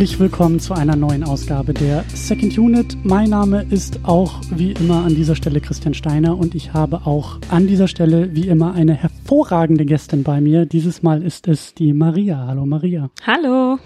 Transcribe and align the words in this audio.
Herzlich 0.00 0.18
willkommen 0.18 0.60
zu 0.60 0.72
einer 0.72 0.96
neuen 0.96 1.24
Ausgabe 1.24 1.74
der 1.74 2.06
Second 2.14 2.56
Unit. 2.56 2.96
Mein 3.04 3.28
Name 3.28 3.66
ist 3.68 4.00
auch 4.04 4.40
wie 4.48 4.72
immer 4.72 5.04
an 5.04 5.14
dieser 5.14 5.36
Stelle 5.36 5.60
Christian 5.60 5.92
Steiner 5.92 6.38
und 6.38 6.54
ich 6.54 6.72
habe 6.72 7.02
auch 7.04 7.38
an 7.50 7.66
dieser 7.66 7.86
Stelle 7.86 8.34
wie 8.34 8.48
immer 8.48 8.72
eine 8.72 8.94
hervorragende 8.94 9.84
Gästin 9.84 10.22
bei 10.22 10.40
mir. 10.40 10.64
Dieses 10.64 11.02
Mal 11.02 11.22
ist 11.22 11.48
es 11.48 11.74
die 11.74 11.92
Maria. 11.92 12.46
Hallo 12.46 12.64
Maria. 12.64 13.10
Hallo. 13.26 13.78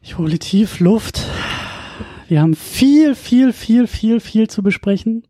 Ich 0.00 0.16
hole 0.16 0.38
tief 0.38 0.80
Luft. 0.80 1.20
Wir 2.28 2.40
haben 2.40 2.54
viel, 2.54 3.14
viel, 3.14 3.52
viel, 3.52 3.86
viel, 3.86 4.18
viel 4.18 4.48
zu 4.48 4.62
besprechen. 4.62 5.26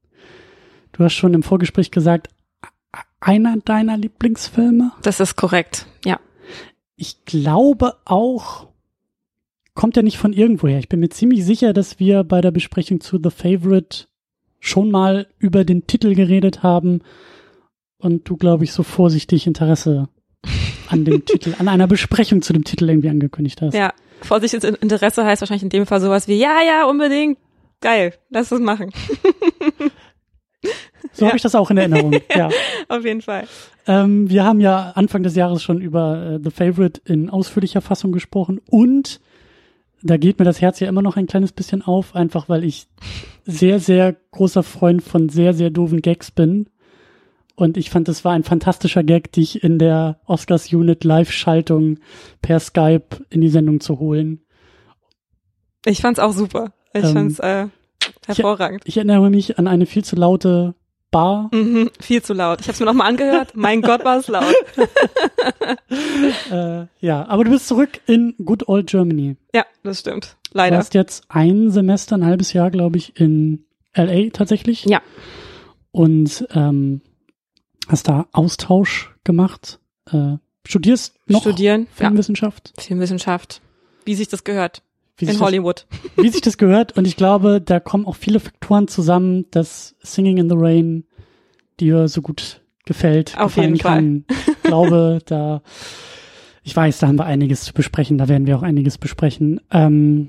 Du 0.92 1.02
hast 1.02 1.14
schon 1.14 1.34
im 1.34 1.42
Vorgespräch 1.42 1.90
gesagt, 1.90 2.28
einer 3.18 3.56
deiner 3.56 3.96
Lieblingsfilme? 3.96 4.92
Das 5.02 5.18
ist 5.18 5.34
korrekt, 5.34 5.86
ja. 6.04 6.20
Ich 6.94 7.24
glaube 7.24 7.96
auch, 8.04 8.68
kommt 9.74 9.96
ja 9.96 10.02
nicht 10.02 10.18
von 10.18 10.32
irgendwoher. 10.32 10.78
Ich 10.78 10.88
bin 10.88 11.00
mir 11.00 11.08
ziemlich 11.08 11.44
sicher, 11.44 11.72
dass 11.72 11.98
wir 11.98 12.24
bei 12.24 12.40
der 12.40 12.50
Besprechung 12.50 13.00
zu 13.00 13.18
The 13.22 13.30
Favorite 13.30 14.06
schon 14.60 14.90
mal 14.90 15.26
über 15.38 15.64
den 15.64 15.86
Titel 15.86 16.14
geredet 16.14 16.62
haben 16.62 17.02
und 17.98 18.28
du, 18.28 18.36
glaube 18.36 18.64
ich, 18.64 18.72
so 18.72 18.82
vorsichtig 18.82 19.46
Interesse 19.46 20.08
an 20.88 21.04
dem 21.04 21.24
Titel, 21.26 21.54
an 21.58 21.68
einer 21.68 21.86
Besprechung 21.86 22.42
zu 22.42 22.52
dem 22.52 22.64
Titel 22.64 22.88
irgendwie 22.88 23.10
angekündigt 23.10 23.60
hast. 23.60 23.74
Ja, 23.74 23.92
vorsichtiges 24.22 24.64
Interesse 24.64 25.24
heißt 25.24 25.42
wahrscheinlich 25.42 25.64
in 25.64 25.70
dem 25.70 25.86
Fall 25.86 26.00
sowas 26.00 26.28
wie, 26.28 26.38
ja, 26.38 26.60
ja, 26.66 26.86
unbedingt, 26.86 27.38
geil, 27.80 28.14
lass 28.30 28.52
es 28.52 28.60
machen. 28.60 28.90
So 31.12 31.24
ja. 31.24 31.28
habe 31.28 31.36
ich 31.36 31.42
das 31.42 31.54
auch 31.54 31.70
in 31.70 31.76
Erinnerung. 31.76 32.14
ja, 32.34 32.48
auf 32.88 33.04
jeden 33.04 33.22
Fall. 33.22 33.46
Ähm, 33.86 34.28
wir 34.30 34.44
haben 34.44 34.60
ja 34.60 34.92
Anfang 34.94 35.22
des 35.22 35.36
Jahres 35.36 35.62
schon 35.62 35.80
über 35.80 36.34
äh, 36.34 36.40
The 36.42 36.50
Favorite 36.50 37.00
in 37.04 37.30
ausführlicher 37.30 37.80
Fassung 37.80 38.12
gesprochen 38.12 38.60
und 38.68 39.20
da 40.04 40.18
geht 40.18 40.38
mir 40.38 40.44
das 40.44 40.60
Herz 40.60 40.80
ja 40.80 40.88
immer 40.88 41.02
noch 41.02 41.16
ein 41.16 41.26
kleines 41.26 41.52
bisschen 41.52 41.82
auf, 41.82 42.14
einfach 42.14 42.48
weil 42.48 42.62
ich 42.62 42.86
sehr, 43.44 43.80
sehr 43.80 44.14
großer 44.32 44.62
Freund 44.62 45.02
von 45.02 45.30
sehr, 45.30 45.54
sehr 45.54 45.70
doofen 45.70 46.02
Gags 46.02 46.30
bin. 46.30 46.68
Und 47.56 47.76
ich 47.76 47.88
fand, 47.88 48.08
es 48.08 48.24
war 48.24 48.32
ein 48.32 48.42
fantastischer 48.42 49.02
Gag, 49.02 49.32
dich 49.32 49.62
in 49.62 49.78
der 49.78 50.20
Oscars-Unit 50.26 51.04
Live-Schaltung 51.04 51.98
per 52.42 52.60
Skype 52.60 53.24
in 53.30 53.40
die 53.40 53.48
Sendung 53.48 53.80
zu 53.80 53.98
holen. 53.98 54.40
Ich 55.86 56.00
fand's 56.00 56.18
auch 56.18 56.32
super. 56.32 56.72
Ich 56.92 57.04
ähm, 57.04 57.12
fand's 57.12 57.38
äh, 57.38 57.68
hervorragend. 58.26 58.82
Ich, 58.84 58.90
ich, 58.90 58.96
erinnere 58.96 59.30
mich 59.30 59.58
an 59.58 59.68
eine 59.68 59.86
viel 59.86 60.04
zu 60.04 60.16
laute 60.16 60.74
Bar. 61.14 61.48
Mhm, 61.52 61.90
viel 62.00 62.22
zu 62.22 62.32
laut. 62.34 62.60
Ich 62.60 62.66
habe 62.66 62.72
es 62.72 62.80
mir 62.80 62.86
nochmal 62.86 63.06
angehört. 63.06 63.52
mein 63.54 63.82
Gott, 63.82 64.04
war 64.04 64.18
es 64.18 64.26
laut. 64.26 64.52
äh, 66.50 66.86
ja, 66.98 67.28
aber 67.28 67.44
du 67.44 67.52
bist 67.52 67.68
zurück 67.68 68.00
in 68.06 68.34
Good 68.44 68.66
Old 68.66 68.88
Germany. 68.88 69.36
Ja, 69.54 69.64
das 69.84 70.00
stimmt. 70.00 70.36
Leider. 70.50 70.74
Du 70.74 70.80
hast 70.80 70.92
jetzt 70.92 71.22
ein 71.28 71.70
Semester, 71.70 72.16
ein 72.16 72.24
halbes 72.24 72.52
Jahr, 72.52 72.72
glaube 72.72 72.96
ich, 72.96 73.20
in 73.20 73.64
LA 73.94 74.30
tatsächlich. 74.32 74.86
Ja. 74.86 75.02
Und 75.92 76.48
ähm, 76.50 77.00
hast 77.86 78.08
da 78.08 78.26
Austausch 78.32 79.14
gemacht. 79.22 79.78
Äh, 80.10 80.38
studierst 80.66 81.14
noch 81.28 81.42
Studieren, 81.42 81.86
Filmwissenschaft? 81.94 82.72
Ja. 82.76 82.82
Filmwissenschaft. 82.82 83.60
Wie 84.04 84.16
sich 84.16 84.26
das 84.26 84.42
gehört. 84.42 84.82
Wie 85.16 85.26
in 85.26 85.40
Hollywood. 85.40 85.86
Das, 85.90 86.00
wie 86.24 86.28
sich 86.28 86.40
das 86.40 86.58
gehört. 86.58 86.96
Und 86.96 87.06
ich 87.06 87.16
glaube, 87.16 87.60
da 87.60 87.80
kommen 87.80 88.06
auch 88.06 88.16
viele 88.16 88.40
Faktoren 88.40 88.88
zusammen, 88.88 89.46
dass 89.50 89.94
Singing 90.02 90.38
in 90.38 90.48
the 90.48 90.56
Rain 90.58 91.04
dir 91.80 92.08
so 92.08 92.22
gut 92.22 92.60
gefällt, 92.84 93.38
Auf 93.38 93.56
jeden 93.56 93.78
kann. 93.78 94.24
Fall. 94.26 94.36
Ich 94.46 94.62
glaube, 94.62 95.18
da, 95.26 95.62
ich 96.62 96.74
weiß, 96.74 96.98
da 96.98 97.08
haben 97.08 97.18
wir 97.18 97.24
einiges 97.24 97.62
zu 97.62 97.72
besprechen, 97.72 98.18
da 98.18 98.28
werden 98.28 98.46
wir 98.46 98.58
auch 98.58 98.62
einiges 98.62 98.98
besprechen. 98.98 99.60
Ähm, 99.70 100.28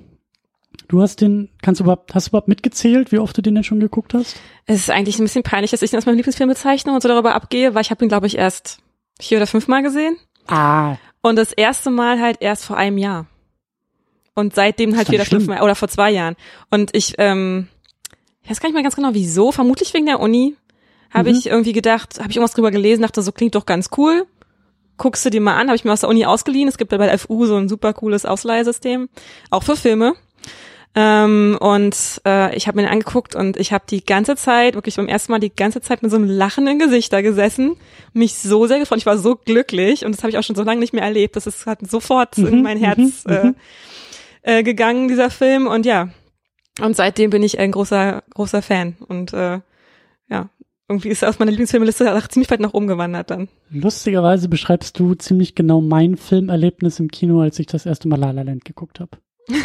du 0.88 1.02
hast 1.02 1.22
den, 1.22 1.50
kannst 1.62 1.80
du 1.80 1.84
überhaupt, 1.84 2.16
hast 2.16 2.28
du 2.28 2.30
überhaupt 2.32 2.48
mitgezählt, 2.48 3.12
wie 3.12 3.20
oft 3.20 3.38
du 3.38 3.42
den 3.42 3.56
denn 3.56 3.64
schon 3.64 3.80
geguckt 3.80 4.14
hast? 4.14 4.38
Es 4.66 4.80
ist 4.80 4.90
eigentlich 4.90 5.20
ein 5.20 5.26
bisschen 5.26 5.44
peinlich, 5.44 5.72
dass 5.72 5.82
ich 5.82 5.92
ihn 5.92 5.98
als 5.98 6.06
meinen 6.06 6.16
Lieblingsfilm 6.18 6.50
bezeichne 6.50 6.94
und 6.94 7.02
so 7.02 7.10
darüber 7.10 7.36
abgehe, 7.36 7.76
weil 7.76 7.82
ich 7.82 7.92
habe 7.92 8.04
ihn, 8.06 8.10
glaube 8.10 8.28
ich, 8.28 8.38
erst 8.38 8.80
vier 9.20 9.38
oder 9.38 9.48
fünfmal 9.48 9.84
gesehen. 9.84 10.18
Ah. 10.48 10.96
Und 11.22 11.38
das 11.38 11.54
erste 11.54 11.90
Mal 11.90 12.22
halt 12.22 12.38
erst 12.40 12.66
vor 12.66 12.78
einem 12.78 12.98
Jahr. 12.98 13.28
Und 14.36 14.54
seitdem 14.54 14.98
halt 14.98 15.10
wieder 15.12 15.26
fünfmal 15.26 15.62
oder 15.62 15.76
vor 15.76 15.88
zwei 15.88 16.12
Jahren. 16.12 16.36
Und 16.70 16.94
ich, 16.94 17.16
ähm, 17.18 17.70
ich 18.44 18.50
weiß 18.50 18.60
gar 18.60 18.68
nicht 18.68 18.76
mehr 18.76 18.84
ganz 18.84 18.96
genau 18.96 19.14
wieso, 19.14 19.52
vermutlich 19.52 19.94
wegen 19.94 20.06
der 20.06 20.20
Uni, 20.20 20.56
habe 21.10 21.32
mhm. 21.32 21.38
ich 21.38 21.48
irgendwie 21.48 21.72
gedacht, 21.72 22.20
habe 22.20 22.30
ich 22.30 22.36
irgendwas 22.36 22.54
drüber 22.54 22.72
gelesen, 22.72 23.02
dachte, 23.02 23.22
so 23.22 23.32
klingt 23.32 23.56
doch 23.56 23.66
ganz 23.66 23.90
cool. 23.98 24.28
Guckst 24.98 25.26
du 25.26 25.30
dir 25.30 25.42
mal 25.42 25.56
an, 25.56 25.68
habe 25.68 25.76
ich 25.76 25.86
mir 25.86 25.94
aus 25.94 26.02
der 26.02 26.10
Uni 26.10 26.26
ausgeliehen. 26.26 26.68
Es 26.68 26.78
gibt 26.78 26.92
bei 26.92 26.98
der 26.98 27.18
FU 27.18 27.46
so 27.46 27.56
ein 27.56 27.70
super 27.70 27.94
cooles 27.94 28.26
Ausleihsystem, 28.26 29.10
auch 29.50 29.64
für 29.64 29.78
Filme. 29.78 30.14
Ähm, 30.98 31.58
und 31.60 32.22
äh, 32.26 32.56
ich 32.56 32.68
habe 32.68 32.78
mir 32.78 32.84
den 32.84 32.92
angeguckt 32.92 33.36
und 33.36 33.58
ich 33.58 33.74
habe 33.74 33.84
die 33.90 34.06
ganze 34.06 34.38
Zeit, 34.38 34.76
wirklich 34.76 34.96
beim 34.96 35.10
ersten 35.10 35.32
Mal 35.32 35.40
die 35.40 35.54
ganze 35.54 35.82
Zeit 35.82 36.02
mit 36.02 36.12
so 36.12 36.18
einem 36.18 36.30
lachenden 36.30 36.80
Gesicht 36.80 37.12
da 37.12 37.22
gesessen, 37.22 37.76
mich 38.14 38.36
so 38.36 38.66
sehr 38.66 38.80
gefreut, 38.80 39.00
ich 39.00 39.06
war 39.06 39.18
so 39.18 39.36
glücklich 39.36 40.06
und 40.06 40.14
das 40.14 40.24
habe 40.24 40.32
ich 40.32 40.38
auch 40.38 40.44
schon 40.44 40.56
so 40.56 40.64
lange 40.64 40.80
nicht 40.80 40.94
mehr 40.94 41.04
erlebt. 41.04 41.36
Das 41.36 41.48
ist 41.48 41.66
hat 41.66 41.80
sofort 41.86 42.38
mhm, 42.38 42.48
in 42.48 42.62
mein 42.64 42.78
Herz 42.78 43.26
mhm, 43.26 43.34
äh, 43.34 43.44
mhm 43.44 43.56
äh, 44.46 44.64
gegangen, 44.64 45.08
dieser 45.08 45.32
Film. 45.32 45.68
Und 45.68 45.86
ja, 45.86 46.10
und 46.80 46.96
seitdem 46.96 47.32
bin 47.32 47.44
ich 47.44 47.60
ein 47.60 47.72
großer, 47.72 48.24
großer 48.34 48.62
Fan. 48.62 48.96
Und 49.08 49.34
äh, 49.34 49.60
ja, 50.30 50.50
irgendwie 50.88 51.10
ist 51.10 51.24
er 51.24 51.30
aus 51.30 51.40
meiner 51.40 51.52
Lieblingsfilmeliste 51.52 52.16
auch 52.16 52.28
ziemlich 52.28 52.52
weit 52.52 52.60
nach 52.60 52.74
oben 52.74 52.88
gewandert 52.88 53.32
dann. 53.32 53.48
Lustigerweise 53.72 54.48
beschreibst 54.48 55.00
du 55.00 55.16
ziemlich 55.16 55.56
genau 55.56 55.82
mein 55.82 56.16
Filmerlebnis 56.16 57.00
im 57.00 57.10
Kino, 57.10 57.42
als 57.42 57.58
ich 57.60 57.66
das 57.66 57.86
erste 57.86 58.08
Mal 58.08 58.20
La 58.20 58.32
La 58.32 58.44
Land 58.44 58.66
geguckt 58.66 59.00
habe. 59.00 59.18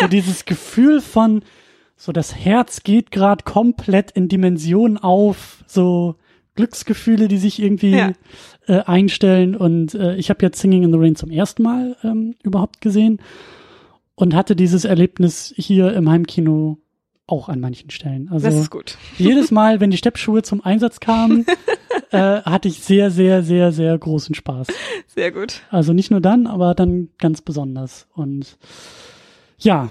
so 0.00 0.06
dieses 0.06 0.46
Gefühl 0.46 1.00
von, 1.02 1.42
so 1.96 2.12
das 2.12 2.34
Herz 2.34 2.82
geht 2.82 3.10
gerade 3.10 3.44
komplett 3.44 4.10
in 4.12 4.28
Dimensionen 4.28 4.96
auf, 4.96 5.64
so 5.66 6.16
Glücksgefühle, 6.54 7.28
die 7.28 7.38
sich 7.38 7.60
irgendwie 7.60 7.96
ja. 7.96 8.12
äh, 8.68 8.80
einstellen. 8.84 9.54
Und 9.54 9.94
äh, 9.94 10.16
ich 10.16 10.30
habe 10.30 10.44
jetzt 10.46 10.60
Singing 10.60 10.84
in 10.84 10.92
the 10.92 10.98
Rain 10.98 11.16
zum 11.16 11.30
ersten 11.30 11.62
Mal 11.62 11.96
ähm, 12.04 12.36
überhaupt 12.42 12.80
gesehen 12.80 13.20
und 14.14 14.34
hatte 14.34 14.56
dieses 14.56 14.84
Erlebnis 14.84 15.52
hier 15.56 15.92
im 15.94 16.08
Heimkino 16.08 16.78
auch 17.26 17.48
an 17.48 17.60
manchen 17.60 17.90
Stellen. 17.90 18.28
Also 18.30 18.46
das 18.46 18.56
ist 18.56 18.70
gut. 18.70 18.98
jedes 19.18 19.50
Mal, 19.50 19.80
wenn 19.80 19.90
die 19.90 19.96
Steppschuhe 19.96 20.42
zum 20.42 20.62
Einsatz 20.62 21.00
kamen, 21.00 21.46
äh, 22.10 22.42
hatte 22.42 22.68
ich 22.68 22.80
sehr, 22.80 23.10
sehr, 23.10 23.42
sehr, 23.42 23.72
sehr 23.72 23.96
großen 23.96 24.34
Spaß. 24.34 24.68
Sehr 25.06 25.32
gut. 25.32 25.62
Also 25.70 25.92
nicht 25.92 26.10
nur 26.10 26.20
dann, 26.20 26.46
aber 26.46 26.74
dann 26.74 27.08
ganz 27.18 27.40
besonders. 27.40 28.06
Und 28.12 28.58
ja, 29.58 29.90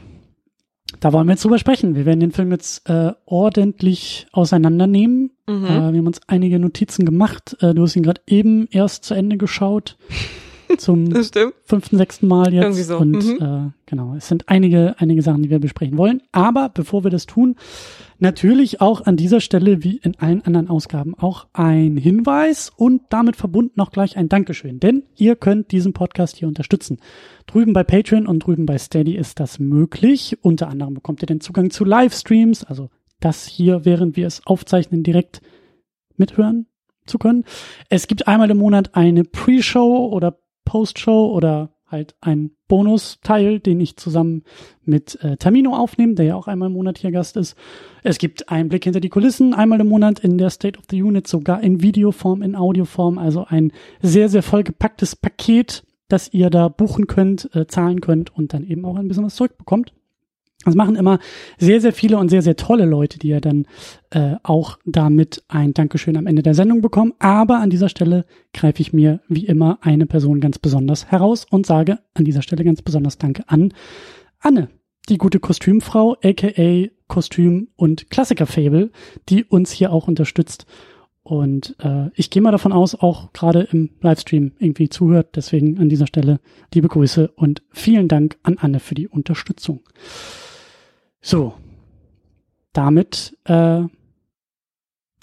da 0.99 1.11
wollen 1.11 1.27
wir 1.27 1.33
jetzt 1.33 1.43
drüber 1.43 1.57
sprechen. 1.57 1.95
Wir 1.95 2.05
werden 2.05 2.19
den 2.19 2.31
Film 2.31 2.51
jetzt 2.51 2.87
äh, 2.87 3.13
ordentlich 3.25 4.27
auseinandernehmen. 4.31 5.31
Mhm. 5.47 5.65
Äh, 5.65 5.69
wir 5.69 5.99
haben 5.99 6.07
uns 6.07 6.21
einige 6.27 6.59
Notizen 6.59 7.03
gemacht. 7.03 7.57
Äh, 7.61 7.73
du 7.73 7.81
hast 7.81 7.95
ihn 7.95 8.03
gerade 8.03 8.21
eben 8.27 8.67
erst 8.69 9.05
zu 9.05 9.15
Ende 9.15 9.37
geschaut 9.37 9.97
zum 10.77 11.11
fünften, 11.63 11.97
sechsten 11.97 12.27
Mal 12.27 12.53
jetzt. 12.53 12.63
Irgendwie 12.63 12.83
so. 12.83 12.97
Und 12.97 13.11
mhm. 13.11 13.41
äh, 13.41 13.71
genau, 13.85 14.15
es 14.15 14.27
sind 14.27 14.49
einige, 14.49 14.95
einige 14.97 15.21
Sachen, 15.21 15.43
die 15.43 15.49
wir 15.49 15.59
besprechen 15.59 15.97
wollen. 15.97 16.21
Aber 16.31 16.69
bevor 16.69 17.03
wir 17.03 17.11
das 17.11 17.25
tun, 17.25 17.55
natürlich 18.19 18.81
auch 18.81 19.05
an 19.05 19.17
dieser 19.17 19.39
Stelle, 19.39 19.83
wie 19.83 19.97
in 19.97 20.19
allen 20.19 20.41
anderen 20.41 20.69
Ausgaben, 20.69 21.15
auch 21.17 21.47
ein 21.53 21.97
Hinweis 21.97 22.71
und 22.75 23.01
damit 23.09 23.35
verbunden 23.35 23.79
auch 23.81 23.91
gleich 23.91 24.17
ein 24.17 24.29
Dankeschön. 24.29 24.79
Denn 24.79 25.03
ihr 25.15 25.35
könnt 25.35 25.71
diesen 25.71 25.93
Podcast 25.93 26.37
hier 26.37 26.47
unterstützen. 26.47 26.99
Drüben 27.47 27.73
bei 27.73 27.83
Patreon 27.83 28.27
und 28.27 28.45
drüben 28.45 28.65
bei 28.65 28.77
Steady 28.77 29.15
ist 29.15 29.39
das 29.39 29.59
möglich. 29.59 30.37
Unter 30.41 30.69
anderem 30.69 30.93
bekommt 30.93 31.21
ihr 31.21 31.27
den 31.27 31.41
Zugang 31.41 31.69
zu 31.69 31.85
Livestreams, 31.85 32.63
also 32.63 32.89
das 33.19 33.45
hier, 33.45 33.85
während 33.85 34.17
wir 34.17 34.27
es 34.27 34.45
aufzeichnen, 34.45 35.03
direkt 35.03 35.41
mithören 36.17 36.67
zu 37.05 37.17
können. 37.17 37.43
Es 37.89 38.07
gibt 38.07 38.27
einmal 38.27 38.49
im 38.49 38.57
Monat 38.57 38.95
eine 38.95 39.23
Pre-Show 39.23 40.09
oder 40.11 40.37
Post-Show 40.65 41.31
oder 41.33 41.69
halt 41.93 42.15
ein 42.19 42.51
Bonusteil, 42.67 43.59
den 43.59 43.79
ich 43.79 43.95
zusammen 43.95 44.43
mit 44.83 45.23
äh, 45.23 45.37
Tamino 45.37 45.75
aufnehme, 45.75 46.15
der 46.15 46.25
ja 46.25 46.35
auch 46.35 46.47
einmal 46.47 46.67
im 46.67 46.73
Monat 46.73 46.97
hier 46.97 47.11
Gast 47.11 47.37
ist. 47.37 47.55
Es 48.03 48.17
gibt 48.17 48.49
einen 48.49 48.67
Blick 48.67 48.83
hinter 48.83 48.99
die 48.99 49.09
Kulissen, 49.09 49.53
einmal 49.53 49.79
im 49.79 49.87
Monat 49.87 50.19
in 50.19 50.37
der 50.37 50.49
State 50.49 50.77
of 50.77 50.85
the 50.89 51.01
Unit, 51.01 51.27
sogar 51.27 51.61
in 51.61 51.81
Videoform, 51.81 52.41
in 52.41 52.55
Audioform, 52.55 53.17
also 53.17 53.45
ein 53.47 53.71
sehr, 54.01 54.27
sehr 54.27 54.43
vollgepacktes 54.43 55.15
Paket, 55.15 55.83
das 56.09 56.33
ihr 56.33 56.49
da 56.49 56.67
buchen 56.67 57.07
könnt, 57.07 57.49
äh, 57.55 57.67
zahlen 57.67 58.01
könnt 58.01 58.35
und 58.35 58.53
dann 58.53 58.65
eben 58.65 58.85
auch 58.85 58.97
ein 58.97 59.07
bisschen 59.07 59.25
was 59.25 59.35
zurückbekommt. 59.35 59.93
Das 60.65 60.75
machen 60.75 60.95
immer 60.95 61.19
sehr, 61.57 61.81
sehr 61.81 61.93
viele 61.93 62.17
und 62.17 62.29
sehr, 62.29 62.41
sehr 62.41 62.55
tolle 62.55 62.85
Leute, 62.85 63.19
die 63.19 63.29
ja 63.29 63.39
dann 63.39 63.65
äh, 64.11 64.35
auch 64.43 64.77
damit 64.85 65.43
ein 65.47 65.73
Dankeschön 65.73 66.17
am 66.17 66.27
Ende 66.27 66.43
der 66.43 66.53
Sendung 66.53 66.81
bekommen. 66.81 67.13
Aber 67.19 67.59
an 67.59 67.69
dieser 67.69 67.89
Stelle 67.89 68.25
greife 68.53 68.81
ich 68.81 68.93
mir 68.93 69.21
wie 69.27 69.45
immer 69.45 69.79
eine 69.81 70.05
Person 70.05 70.39
ganz 70.39 70.59
besonders 70.59 71.07
heraus 71.07 71.45
und 71.49 71.65
sage 71.65 71.99
an 72.13 72.25
dieser 72.25 72.41
Stelle 72.41 72.63
ganz 72.63 72.81
besonders 72.81 73.17
Danke 73.17 73.43
an 73.47 73.73
Anne, 74.39 74.69
die 75.09 75.17
gute 75.17 75.39
Kostümfrau, 75.39 76.17
aka 76.23 76.87
Kostüm- 77.07 77.67
und 77.75 78.09
Klassiker-Fable, 78.09 78.91
die 79.29 79.43
uns 79.43 79.71
hier 79.71 79.91
auch 79.91 80.07
unterstützt 80.07 80.65
und 81.23 81.77
äh, 81.79 82.09
ich 82.15 82.29
gehe 82.29 82.41
mal 82.41 82.51
davon 82.51 82.73
aus, 82.73 82.95
auch 82.95 83.31
gerade 83.31 83.61
im 83.71 83.91
Livestream 84.01 84.51
irgendwie 84.59 84.89
zuhört. 84.89 85.35
Deswegen 85.35 85.79
an 85.79 85.87
dieser 85.87 86.05
Stelle 86.05 86.39
liebe 86.73 86.89
Grüße 86.89 87.29
und 87.29 87.63
vielen 87.71 88.09
Dank 88.09 88.37
an 88.43 88.57
Anne 88.57 88.81
für 88.81 88.93
die 88.93 89.07
Unterstützung. 89.07 89.81
So, 91.25 91.53
damit, 92.73 93.37
äh, 93.45 93.81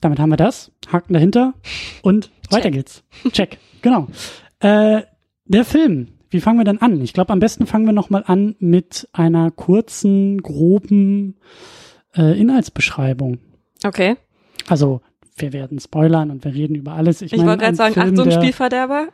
damit 0.00 0.18
haben 0.18 0.30
wir 0.30 0.38
das. 0.38 0.72
Haken 0.90 1.12
dahinter 1.12 1.52
und 2.02 2.24
Check. 2.24 2.52
weiter 2.52 2.70
geht's. 2.70 3.04
Check, 3.32 3.58
genau. 3.82 4.08
Äh, 4.60 5.02
der 5.44 5.64
Film, 5.66 6.08
wie 6.30 6.40
fangen 6.40 6.58
wir 6.58 6.64
denn 6.64 6.80
an? 6.80 7.02
Ich 7.02 7.12
glaube, 7.12 7.34
am 7.34 7.38
besten 7.38 7.66
fangen 7.66 7.84
wir 7.84 7.92
nochmal 7.92 8.24
an 8.26 8.56
mit 8.60 9.08
einer 9.12 9.50
kurzen, 9.50 10.40
groben 10.40 11.36
äh, 12.16 12.40
Inhaltsbeschreibung. 12.40 13.38
Okay. 13.84 14.16
Also 14.68 15.02
wir 15.36 15.52
werden 15.52 15.80
spoilern 15.80 16.30
und 16.30 16.44
wir 16.46 16.54
reden 16.54 16.76
über 16.76 16.92
alles. 16.92 17.20
Ich, 17.20 17.34
ich 17.34 17.44
wollte 17.44 17.64
gerade 17.64 17.76
sagen, 17.76 17.94
Film, 17.94 18.08
Achtung, 18.08 18.30
Spielverderber. 18.30 19.08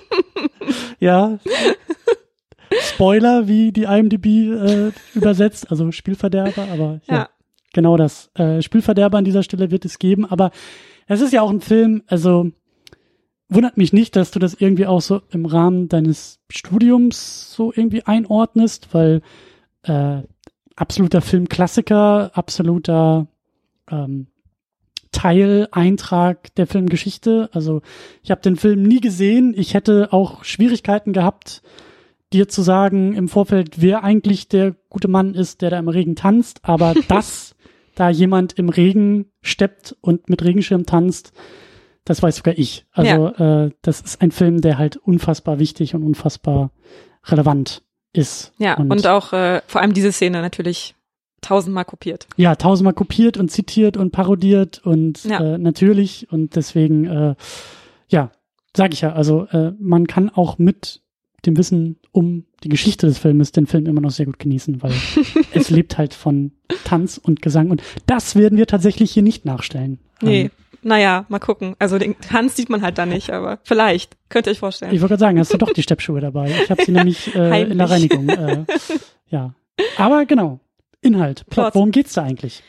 ja. 1.00 1.38
Spoiler, 2.80 3.48
wie 3.48 3.72
die 3.72 3.84
IMDb 3.84 4.26
äh, 4.26 4.92
übersetzt, 5.14 5.70
also 5.70 5.90
Spielverderber, 5.92 6.66
aber 6.72 7.00
ja, 7.06 7.16
ja. 7.16 7.28
genau 7.72 7.96
das. 7.96 8.30
Äh, 8.34 8.62
Spielverderber 8.62 9.18
an 9.18 9.24
dieser 9.24 9.42
Stelle 9.42 9.70
wird 9.70 9.84
es 9.84 9.98
geben, 9.98 10.24
aber 10.24 10.50
es 11.06 11.20
ist 11.20 11.32
ja 11.32 11.42
auch 11.42 11.50
ein 11.50 11.60
Film, 11.60 12.02
also 12.06 12.50
wundert 13.48 13.76
mich 13.76 13.92
nicht, 13.92 14.16
dass 14.16 14.30
du 14.30 14.38
das 14.38 14.54
irgendwie 14.54 14.86
auch 14.86 15.00
so 15.00 15.20
im 15.30 15.46
Rahmen 15.46 15.88
deines 15.88 16.40
Studiums 16.50 17.52
so 17.52 17.72
irgendwie 17.74 18.04
einordnest, 18.04 18.88
weil 18.92 19.22
äh, 19.82 20.22
absoluter 20.76 21.20
Filmklassiker, 21.20 22.30
absoluter 22.34 23.26
ähm, 23.90 24.28
Teil, 25.12 25.68
Eintrag 25.70 26.54
der 26.54 26.66
Filmgeschichte. 26.66 27.50
Also 27.52 27.82
ich 28.22 28.30
habe 28.30 28.40
den 28.40 28.56
Film 28.56 28.82
nie 28.82 29.00
gesehen. 29.00 29.54
Ich 29.56 29.74
hätte 29.74 30.12
auch 30.12 30.44
Schwierigkeiten 30.44 31.12
gehabt, 31.12 31.62
dir 32.32 32.48
zu 32.48 32.62
sagen 32.62 33.14
im 33.14 33.28
Vorfeld, 33.28 33.80
wer 33.80 34.04
eigentlich 34.04 34.48
der 34.48 34.74
gute 34.88 35.08
Mann 35.08 35.34
ist, 35.34 35.62
der 35.62 35.70
da 35.70 35.78
im 35.78 35.88
Regen 35.88 36.16
tanzt. 36.16 36.60
Aber 36.62 36.94
dass 37.08 37.54
da 37.94 38.08
jemand 38.08 38.54
im 38.54 38.68
Regen 38.68 39.26
steppt 39.42 39.96
und 40.00 40.28
mit 40.28 40.42
Regenschirm 40.42 40.86
tanzt, 40.86 41.32
das 42.04 42.22
weiß 42.22 42.36
sogar 42.36 42.58
ich. 42.58 42.86
Also 42.92 43.32
ja. 43.36 43.64
äh, 43.64 43.70
das 43.82 44.00
ist 44.00 44.20
ein 44.22 44.32
Film, 44.32 44.60
der 44.60 44.78
halt 44.78 44.96
unfassbar 44.96 45.58
wichtig 45.58 45.94
und 45.94 46.02
unfassbar 46.02 46.70
relevant 47.26 47.82
ist. 48.12 48.52
Ja, 48.58 48.76
und, 48.76 48.90
und 48.90 49.06
auch 49.06 49.32
äh, 49.32 49.62
vor 49.66 49.80
allem 49.80 49.92
diese 49.92 50.12
Szene 50.12 50.42
natürlich 50.42 50.94
tausendmal 51.40 51.84
kopiert. 51.84 52.26
Ja, 52.36 52.56
tausendmal 52.56 52.94
kopiert 52.94 53.36
und 53.36 53.50
zitiert 53.50 53.96
und 53.96 54.12
parodiert 54.12 54.80
und 54.84 55.24
ja. 55.24 55.54
äh, 55.54 55.58
natürlich 55.58 56.30
und 56.32 56.56
deswegen, 56.56 57.04
äh, 57.06 57.34
ja, 58.08 58.30
sag 58.76 58.94
ich 58.94 59.02
ja, 59.02 59.12
also 59.12 59.46
äh, 59.50 59.72
man 59.78 60.06
kann 60.06 60.30
auch 60.30 60.58
mit 60.58 61.01
dem 61.46 61.56
Wissen 61.56 61.96
um 62.12 62.44
die 62.62 62.68
Geschichte 62.68 63.06
des 63.06 63.18
Filmes 63.18 63.52
den 63.52 63.66
Film 63.66 63.86
immer 63.86 64.00
noch 64.00 64.10
sehr 64.10 64.26
gut 64.26 64.38
genießen, 64.38 64.82
weil 64.82 64.92
es 65.52 65.70
lebt 65.70 65.98
halt 65.98 66.14
von 66.14 66.52
Tanz 66.84 67.18
und 67.18 67.42
Gesang 67.42 67.70
und 67.70 67.82
das 68.06 68.36
werden 68.36 68.58
wir 68.58 68.66
tatsächlich 68.66 69.10
hier 69.10 69.22
nicht 69.22 69.44
nachstellen. 69.44 69.98
Nee. 70.20 70.42
Ähm, 70.42 70.50
naja, 70.84 71.26
mal 71.28 71.38
gucken. 71.38 71.76
Also 71.78 71.98
den 71.98 72.18
Tanz 72.20 72.56
sieht 72.56 72.68
man 72.68 72.82
halt 72.82 72.98
da 72.98 73.06
nicht, 73.06 73.30
aber 73.30 73.60
vielleicht. 73.62 74.16
Könnt 74.28 74.46
ihr 74.46 74.50
euch 74.50 74.58
vorstellen. 74.58 74.92
Ich 74.92 75.00
wollte 75.00 75.12
gerade 75.12 75.20
sagen, 75.20 75.38
hast 75.38 75.52
du 75.52 75.58
doch 75.58 75.72
die 75.72 75.82
Steppschuhe 75.82 76.20
dabei. 76.20 76.50
Ich 76.50 76.70
habe 76.70 76.84
sie 76.84 76.92
nämlich 76.92 77.34
äh, 77.34 77.62
in 77.62 77.78
der 77.78 77.88
Reinigung. 77.88 78.28
Äh, 78.28 78.64
ja. 79.28 79.54
Aber 79.96 80.26
genau, 80.26 80.60
Inhalt, 81.00 81.46
Plot, 81.50 81.74
worum 81.74 81.90
geht's 81.92 82.14
da 82.14 82.22
eigentlich? 82.22 82.62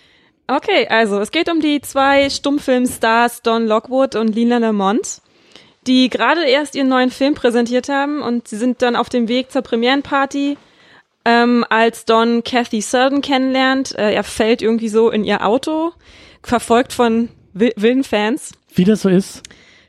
Okay, 0.48 0.88
also 0.90 1.20
es 1.20 1.32
geht 1.32 1.50
um 1.50 1.62
die 1.62 1.82
zwei 1.82 2.30
Stummfilmstars 2.30 3.42
Don 3.42 3.66
Lockwood 3.66 4.16
und 4.16 4.36
Lina 4.36 4.58
Lamont, 4.58 5.22
die 5.88 6.10
gerade 6.10 6.46
erst 6.46 6.76
ihren 6.76 6.88
neuen 6.88 7.12
Film 7.12 7.34
präsentiert 7.34 7.90
haben 7.90 8.22
und 8.22 8.48
sie 8.48 8.58
sind 8.58 8.82
dann 8.82 8.96
auf 8.96 9.10
dem 9.10 9.28
Weg 9.28 9.52
zur 9.52 9.62
Premierenparty, 9.62 10.58
ähm, 11.26 11.66
als 11.70 12.06
Don 12.06 12.44
Kathy 12.44 12.82
Selden 12.82 13.22
kennenlernt. 13.22 13.98
Äh, 13.98 14.14
er 14.14 14.24
fällt 14.24 14.62
irgendwie 14.62 14.90
so 14.90 15.10
in 15.10 15.24
ihr 15.24 15.46
Auto, 15.46 15.92
verfolgt 16.42 16.94
von 16.94 17.30
wilden 17.54 18.04
Fans. 18.04 18.52
Wie 18.74 18.84
das 18.84 19.04
so 19.04 19.10
ist. 19.10 19.44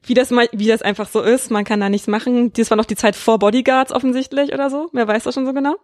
Wie 0.07 0.15
das 0.15 0.31
mal, 0.31 0.49
wie 0.53 0.67
das 0.69 0.83
einfach 0.83 1.09
so 1.09 1.23
ist. 1.23 1.51
Man 1.51 1.65
kann 1.65 1.81
da 1.81 1.89
nichts 1.89 2.07
machen. 2.07 2.53
Das 2.53 2.71
war 2.71 2.77
noch 2.77 2.85
die 2.85 2.97
Zeit 2.97 3.17
vor 3.17 3.39
Bodyguards 3.39 3.91
offensichtlich 3.91 4.53
oder 4.53 4.69
so. 4.69 4.89
Wer 4.93 5.09
weiß 5.09 5.25
das 5.25 5.35
schon 5.35 5.47
so 5.47 5.55
genau. 5.55 5.77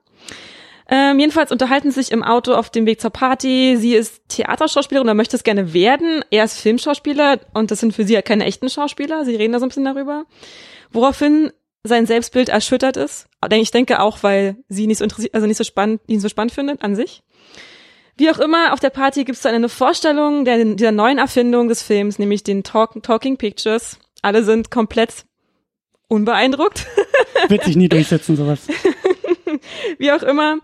Ähm, 0.92 1.20
jedenfalls 1.20 1.52
unterhalten 1.52 1.92
sie 1.92 2.02
sich 2.02 2.10
im 2.10 2.25
Auto 2.25 2.52
auf 2.52 2.69
dem 2.69 2.84
Weg 2.84 3.00
zur 3.00 3.10
Party. 3.10 3.76
Sie 3.78 3.94
ist 3.94 4.22
Theaterschauspielerin 4.28 5.06
oder 5.06 5.14
möchte 5.14 5.37
es 5.37 5.44
gerne 5.44 5.72
werden. 5.72 6.25
Er 6.31 6.44
ist 6.44 6.58
Filmschauspieler 6.58 7.38
und 7.54 7.70
das 7.70 7.78
sind 7.78 7.94
für 7.94 8.04
sie 8.04 8.14
ja 8.14 8.22
keine 8.22 8.44
echten 8.44 8.69
Schauspieler. 8.69 9.25
Sie 9.25 9.37
reden 9.37 9.52
da 9.52 9.60
so 9.60 9.66
ein 9.66 9.69
bisschen 9.69 9.84
darüber. 9.84 10.25
Woraufhin 10.90 11.52
sein 11.84 12.06
Selbstbild 12.06 12.48
erschüttert 12.48 12.96
ist. 12.96 13.28
Ich 13.52 13.70
denke 13.70 14.00
auch, 14.00 14.22
weil 14.22 14.56
sie 14.69 14.88
nicht 14.88 14.98
so 14.98 15.04
interessiert, 15.04 15.32
also 15.34 15.46
nicht 15.46 15.56
so 15.56 15.64
spannend, 15.64 16.00
ihn 16.08 16.20
so 16.20 16.28
spannend 16.28 16.52
findet 16.52 16.82
an 16.82 16.96
sich. 16.96 17.22
Wie 18.16 18.28
auch 18.28 18.38
immer, 18.38 18.72
auf 18.72 18.81
der 18.81 18.90
Party 18.90 19.25
gibt 19.25 19.36
es 19.36 19.43
dann 19.43 19.54
eine 19.54 19.69
Vorstellung 19.69 20.44
der, 20.44 20.62
dieser 20.75 20.93
neuen 20.93 21.19
Erfindung 21.19 21.69
des 21.69 21.82
Films, 21.82 22.19
nämlich 22.19 22.43
den 22.43 22.64
Talk, 22.64 23.02
Talking 23.02 23.38
Pictures. 23.38 23.98
Alle 24.22 24.43
sind 24.44 24.70
komplett 24.70 25.25
unbeeindruckt. 26.08 26.86
Wird 27.48 27.64
sich 27.64 27.76
nie 27.76 27.88
durchsetzen, 27.88 28.36
sowas. 28.36 28.60
Wie 29.98 30.12
auch 30.12 30.22
immer. 30.22 30.58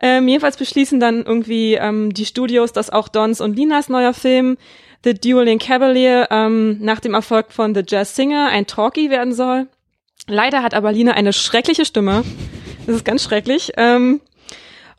Ähm, 0.00 0.28
jedenfalls 0.28 0.56
beschließen 0.56 1.00
dann 1.00 1.24
irgendwie 1.24 1.74
ähm, 1.74 2.12
die 2.12 2.26
Studios, 2.26 2.72
dass 2.72 2.90
auch 2.90 3.08
Dons 3.08 3.40
und 3.40 3.56
Linas 3.56 3.88
neuer 3.88 4.12
Film 4.12 4.58
The 5.04 5.14
Dueling 5.14 5.58
Cavalier 5.58 6.28
ähm, 6.30 6.78
nach 6.80 7.00
dem 7.00 7.14
Erfolg 7.14 7.52
von 7.52 7.74
The 7.74 7.82
Jazz 7.86 8.16
Singer 8.16 8.48
ein 8.48 8.66
Talkie 8.66 9.10
werden 9.10 9.32
soll. 9.32 9.68
Leider 10.26 10.62
hat 10.62 10.74
aber 10.74 10.92
Lina 10.92 11.12
eine 11.12 11.32
schreckliche 11.32 11.84
Stimme. 11.84 12.24
Das 12.86 12.96
ist 12.96 13.04
ganz 13.04 13.22
schrecklich. 13.22 13.72
Ähm, 13.76 14.20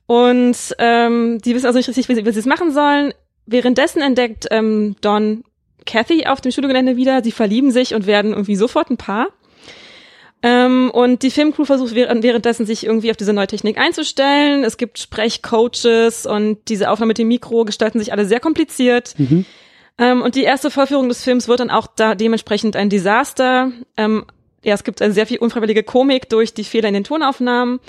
und 0.06 0.58
ähm, 0.80 1.40
die 1.44 1.54
wissen 1.54 1.66
also 1.66 1.78
nicht 1.78 1.90
richtig, 1.90 2.08
wie 2.10 2.16
sie, 2.16 2.26
wie 2.26 2.32
sie 2.32 2.40
es 2.40 2.46
machen 2.46 2.72
sollen. 2.72 3.14
Währenddessen 3.46 4.02
entdeckt 4.02 4.48
ähm, 4.52 4.96
Don 5.02 5.44
Kathy 5.86 6.26
auf 6.26 6.42
dem 6.42 6.52
Studiogelände 6.52 6.96
wieder. 6.96 7.24
Sie 7.24 7.32
verlieben 7.32 7.72
sich 7.72 7.94
und 7.94 8.08
werden 8.08 8.32
irgendwie 8.32 8.56
sofort 8.56 8.90
ein 8.90 8.98
Paar. 8.98 9.28
Ähm, 10.44 10.92
und 10.92 11.24
die 11.24 11.32
Filmcrew 11.32 11.66
versucht 11.66 11.96
währenddessen 11.96 12.66
sich 12.66 12.86
irgendwie 12.86 13.10
auf 13.10 13.18
diese 13.18 13.34
neue 13.34 13.48
Technik 13.48 13.78
einzustellen. 13.78 14.64
Es 14.64 14.78
gibt 14.78 15.00
Sprechcoaches 15.00 16.26
und 16.26 16.60
diese 16.68 16.92
Aufnahme 16.92 17.10
mit 17.10 17.18
dem 17.18 17.28
Mikro 17.28 17.66
gestalten 17.66 18.00
sich 18.00 18.12
alle 18.12 18.26
sehr 18.26 18.40
kompliziert. 18.40 19.16
Mhm. 19.18 19.46
Ähm, 19.98 20.22
und 20.22 20.36
die 20.36 20.44
erste 20.44 20.70
Vorführung 20.70 21.10
des 21.10 21.24
Films 21.24 21.48
wird 21.48 21.60
dann 21.60 21.72
auch 21.72 21.88
da 21.88 22.14
dementsprechend 22.14 22.76
ein 22.76 22.90
Desaster. 22.90 23.72
Ähm, 23.98 24.26
ja, 24.64 24.76
es 24.76 24.84
gibt 24.84 25.02
eine 25.02 25.14
sehr 25.14 25.26
viel 25.26 25.40
unfreiwillige 25.40 25.84
Komik 25.84 26.30
durch 26.30 26.54
die 26.54 26.64
Fehler 26.64 26.90
in 26.90 26.94
den 26.94 27.04
Tonaufnahmen. 27.04 27.80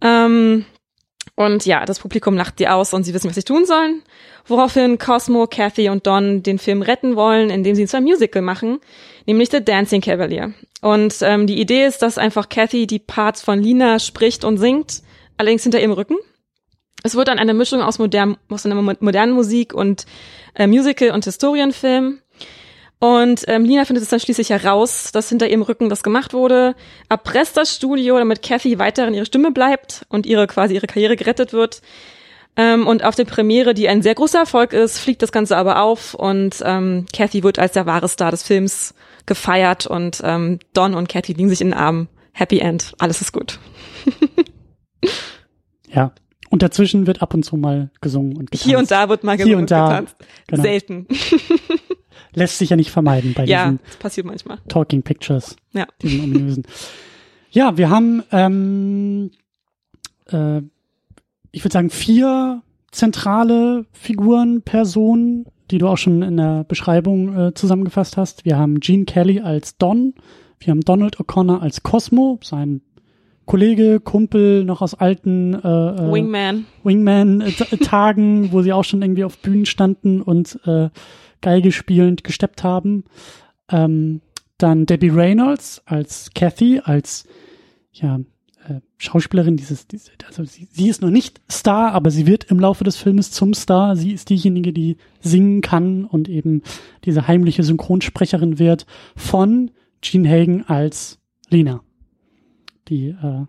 Ähm, 0.00 0.64
und 1.36 1.66
ja, 1.66 1.84
das 1.84 1.98
Publikum 1.98 2.36
lacht 2.36 2.60
die 2.60 2.68
aus 2.68 2.92
und 2.92 3.02
sie 3.02 3.12
wissen, 3.12 3.28
was 3.28 3.34
sie 3.34 3.42
tun 3.42 3.64
sollen. 3.64 4.02
Woraufhin 4.46 4.98
Cosmo, 4.98 5.46
Kathy 5.48 5.88
und 5.88 6.06
Don 6.06 6.42
den 6.42 6.58
Film 6.58 6.82
retten 6.82 7.16
wollen, 7.16 7.50
indem 7.50 7.74
sie 7.74 7.86
zu 7.86 7.96
einem 7.96 8.06
Musical 8.06 8.42
machen, 8.42 8.78
nämlich 9.26 9.50
The 9.50 9.64
Dancing 9.64 10.00
Cavalier. 10.00 10.52
Und 10.84 11.16
ähm, 11.22 11.46
die 11.46 11.58
Idee 11.58 11.86
ist, 11.86 12.02
dass 12.02 12.18
einfach 12.18 12.50
Kathy 12.50 12.86
die 12.86 12.98
Parts 12.98 13.40
von 13.40 13.58
Lina 13.58 13.98
spricht 13.98 14.44
und 14.44 14.58
singt, 14.58 15.00
allerdings 15.38 15.62
hinter 15.62 15.80
ihrem 15.80 15.92
Rücken. 15.92 16.16
Es 17.02 17.14
wird 17.14 17.28
dann 17.28 17.38
eine 17.38 17.54
Mischung 17.54 17.80
aus, 17.80 17.98
modern, 17.98 18.36
aus 18.50 18.66
einer 18.66 18.74
modernen 18.74 19.32
Musik 19.32 19.72
und 19.72 20.04
äh, 20.54 20.66
Musical 20.66 21.12
und 21.12 21.24
Historienfilm. 21.24 22.18
Und 22.98 23.44
ähm, 23.48 23.64
Lina 23.64 23.86
findet 23.86 24.04
es 24.04 24.10
dann 24.10 24.20
schließlich 24.20 24.50
heraus, 24.50 25.10
dass 25.10 25.30
hinter 25.30 25.48
ihrem 25.48 25.62
Rücken 25.62 25.88
das 25.88 26.02
gemacht 26.02 26.34
wurde, 26.34 26.74
erpresst 27.08 27.56
das 27.56 27.74
Studio, 27.74 28.18
damit 28.18 28.42
Kathy 28.42 28.78
weiterhin 28.78 29.14
ihre 29.14 29.24
Stimme 29.24 29.52
bleibt 29.52 30.04
und 30.10 30.26
ihre 30.26 30.46
quasi 30.46 30.74
ihre 30.74 30.86
Karriere 30.86 31.16
gerettet 31.16 31.54
wird. 31.54 31.80
Ähm, 32.56 32.86
und 32.86 33.04
auf 33.04 33.14
der 33.14 33.24
Premiere, 33.24 33.72
die 33.72 33.88
ein 33.88 34.02
sehr 34.02 34.14
großer 34.14 34.40
Erfolg 34.40 34.74
ist, 34.74 34.98
fliegt 34.98 35.22
das 35.22 35.32
Ganze 35.32 35.56
aber 35.56 35.80
auf 35.80 36.12
und 36.12 36.56
ähm, 36.62 37.06
Kathy 37.10 37.42
wird 37.42 37.58
als 37.58 37.72
der 37.72 37.86
wahre 37.86 38.08
Star 38.08 38.30
des 38.30 38.42
Films 38.42 38.92
gefeiert 39.26 39.86
und 39.86 40.20
ähm, 40.24 40.58
Don 40.72 40.94
und 40.94 41.08
Kathy 41.08 41.32
liegen 41.32 41.48
sich 41.48 41.60
in 41.60 41.68
den 41.68 41.74
Armen. 41.74 42.08
Happy 42.32 42.58
End, 42.58 42.94
alles 42.98 43.20
ist 43.20 43.32
gut. 43.32 43.58
ja. 45.88 46.12
Und 46.50 46.62
dazwischen 46.62 47.06
wird 47.06 47.22
ab 47.22 47.34
und 47.34 47.44
zu 47.44 47.56
mal 47.56 47.90
gesungen 48.00 48.36
und 48.36 48.50
getanzt. 48.50 48.64
Hier 48.64 48.78
und 48.78 48.90
da 48.90 49.08
wird 49.08 49.24
mal 49.24 49.36
gesungen 49.36 49.48
Hier 49.48 49.58
und, 49.58 49.70
da, 49.70 49.88
getanzt. 49.88 50.16
Genau. 50.46 50.62
Selten. 50.62 51.06
Lässt 52.34 52.58
sich 52.58 52.70
ja 52.70 52.76
nicht 52.76 52.90
vermeiden 52.90 53.34
bei 53.34 53.44
ja, 53.44 53.64
diesen 53.64 53.80
das 53.86 53.96
passiert 53.96 54.26
manchmal. 54.26 54.58
Talking 54.68 55.02
Pictures. 55.02 55.56
Ja. 55.72 55.86
Diesen 56.02 56.20
ominösen. 56.24 56.64
Ja, 57.50 57.76
wir 57.76 57.90
haben 57.90 58.22
ähm, 58.32 59.30
äh, 60.30 60.62
ich 61.54 61.64
würde 61.64 61.72
sagen, 61.72 61.90
vier 61.90 62.62
zentrale 62.90 63.86
Figuren, 63.92 64.62
Personen, 64.62 65.46
die 65.74 65.78
du 65.78 65.88
auch 65.88 65.98
schon 65.98 66.22
in 66.22 66.36
der 66.36 66.62
Beschreibung 66.62 67.36
äh, 67.36 67.54
zusammengefasst 67.54 68.16
hast. 68.16 68.44
Wir 68.44 68.56
haben 68.56 68.78
Gene 68.78 69.06
Kelly 69.06 69.40
als 69.40 69.76
Don, 69.76 70.14
wir 70.60 70.70
haben 70.70 70.82
Donald 70.82 71.18
O'Connor 71.18 71.60
als 71.60 71.82
Cosmo, 71.82 72.38
sein 72.44 72.80
Kollege, 73.44 73.98
Kumpel 73.98 74.64
noch 74.64 74.82
aus 74.82 74.94
alten 74.94 75.52
äh, 75.54 75.58
äh, 75.58 76.12
Wingman. 76.12 76.66
Wingman-Tagen, 76.84 78.52
wo 78.52 78.62
sie 78.62 78.72
auch 78.72 78.84
schon 78.84 79.02
irgendwie 79.02 79.24
auf 79.24 79.36
Bühnen 79.38 79.66
standen 79.66 80.22
und 80.22 80.60
äh, 80.64 80.90
Geige 81.40 81.72
spielend 81.72 82.22
gesteppt 82.22 82.62
haben. 82.62 83.04
Ähm, 83.68 84.20
dann 84.56 84.86
Debbie 84.86 85.10
Reynolds 85.10 85.82
als 85.86 86.30
Kathy, 86.36 86.80
als 86.84 87.26
ja, 87.90 88.20
äh, 88.68 88.80
Schauspielerin, 88.96 89.56
dieses, 89.56 89.86
diese, 89.86 90.10
also 90.26 90.44
sie, 90.44 90.68
sie 90.70 90.88
ist 90.88 91.02
noch 91.02 91.10
nicht 91.10 91.40
Star, 91.50 91.92
aber 91.92 92.10
sie 92.10 92.26
wird 92.26 92.44
im 92.44 92.58
Laufe 92.58 92.84
des 92.84 92.96
Filmes 92.96 93.30
zum 93.30 93.54
Star. 93.54 93.96
Sie 93.96 94.12
ist 94.12 94.30
diejenige, 94.30 94.72
die 94.72 94.96
singen 95.20 95.60
kann 95.60 96.04
und 96.04 96.28
eben 96.28 96.62
diese 97.04 97.28
heimliche 97.28 97.62
Synchronsprecherin 97.62 98.58
wird 98.58 98.86
von 99.16 99.70
Gene 100.00 100.28
Hagen 100.28 100.64
als 100.64 101.18
Lena. 101.50 101.82
Die, 102.88 103.08
äh, 103.08 103.46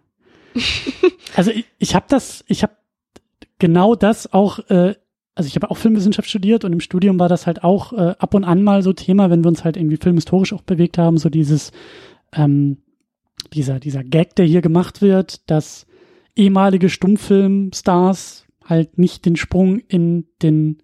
also 1.36 1.52
ich, 1.52 1.66
ich 1.78 1.96
habe 1.96 2.06
das, 2.10 2.44
ich 2.48 2.64
habe 2.64 2.74
genau 3.60 3.96
das 3.96 4.34
auch, 4.34 4.60
äh, 4.70 4.96
also 5.34 5.48
ich 5.48 5.56
habe 5.56 5.70
auch 5.70 5.78
Filmwissenschaft 5.78 6.30
studiert 6.30 6.64
und 6.64 6.74
im 6.74 6.80
Studium 6.80 7.20
war 7.20 7.30
das 7.30 7.46
halt 7.46 7.64
auch 7.64 7.94
äh, 7.94 8.16
ab 8.20 8.34
und 8.34 8.44
an 8.44 8.64
mal 8.64 8.82
so 8.82 8.94
Thema, 8.94 9.30
wenn 9.30 9.44
wir 9.44 9.50
uns 9.50 9.64
halt 9.64 9.78
irgendwie 9.78 9.98
filmhistorisch 9.98 10.54
auch 10.54 10.62
bewegt 10.62 10.98
haben, 10.98 11.18
so 11.18 11.30
dieses, 11.30 11.72
ähm, 12.34 12.78
dieser, 13.54 13.80
dieser 13.80 14.04
Gag, 14.04 14.36
der 14.36 14.46
hier 14.46 14.62
gemacht 14.62 15.02
wird, 15.02 15.50
dass 15.50 15.86
ehemalige 16.36 16.90
Stummfilmstars 16.90 18.46
halt 18.64 18.98
nicht 18.98 19.26
den 19.26 19.36
Sprung 19.36 19.80
in 19.88 20.26
den, 20.42 20.82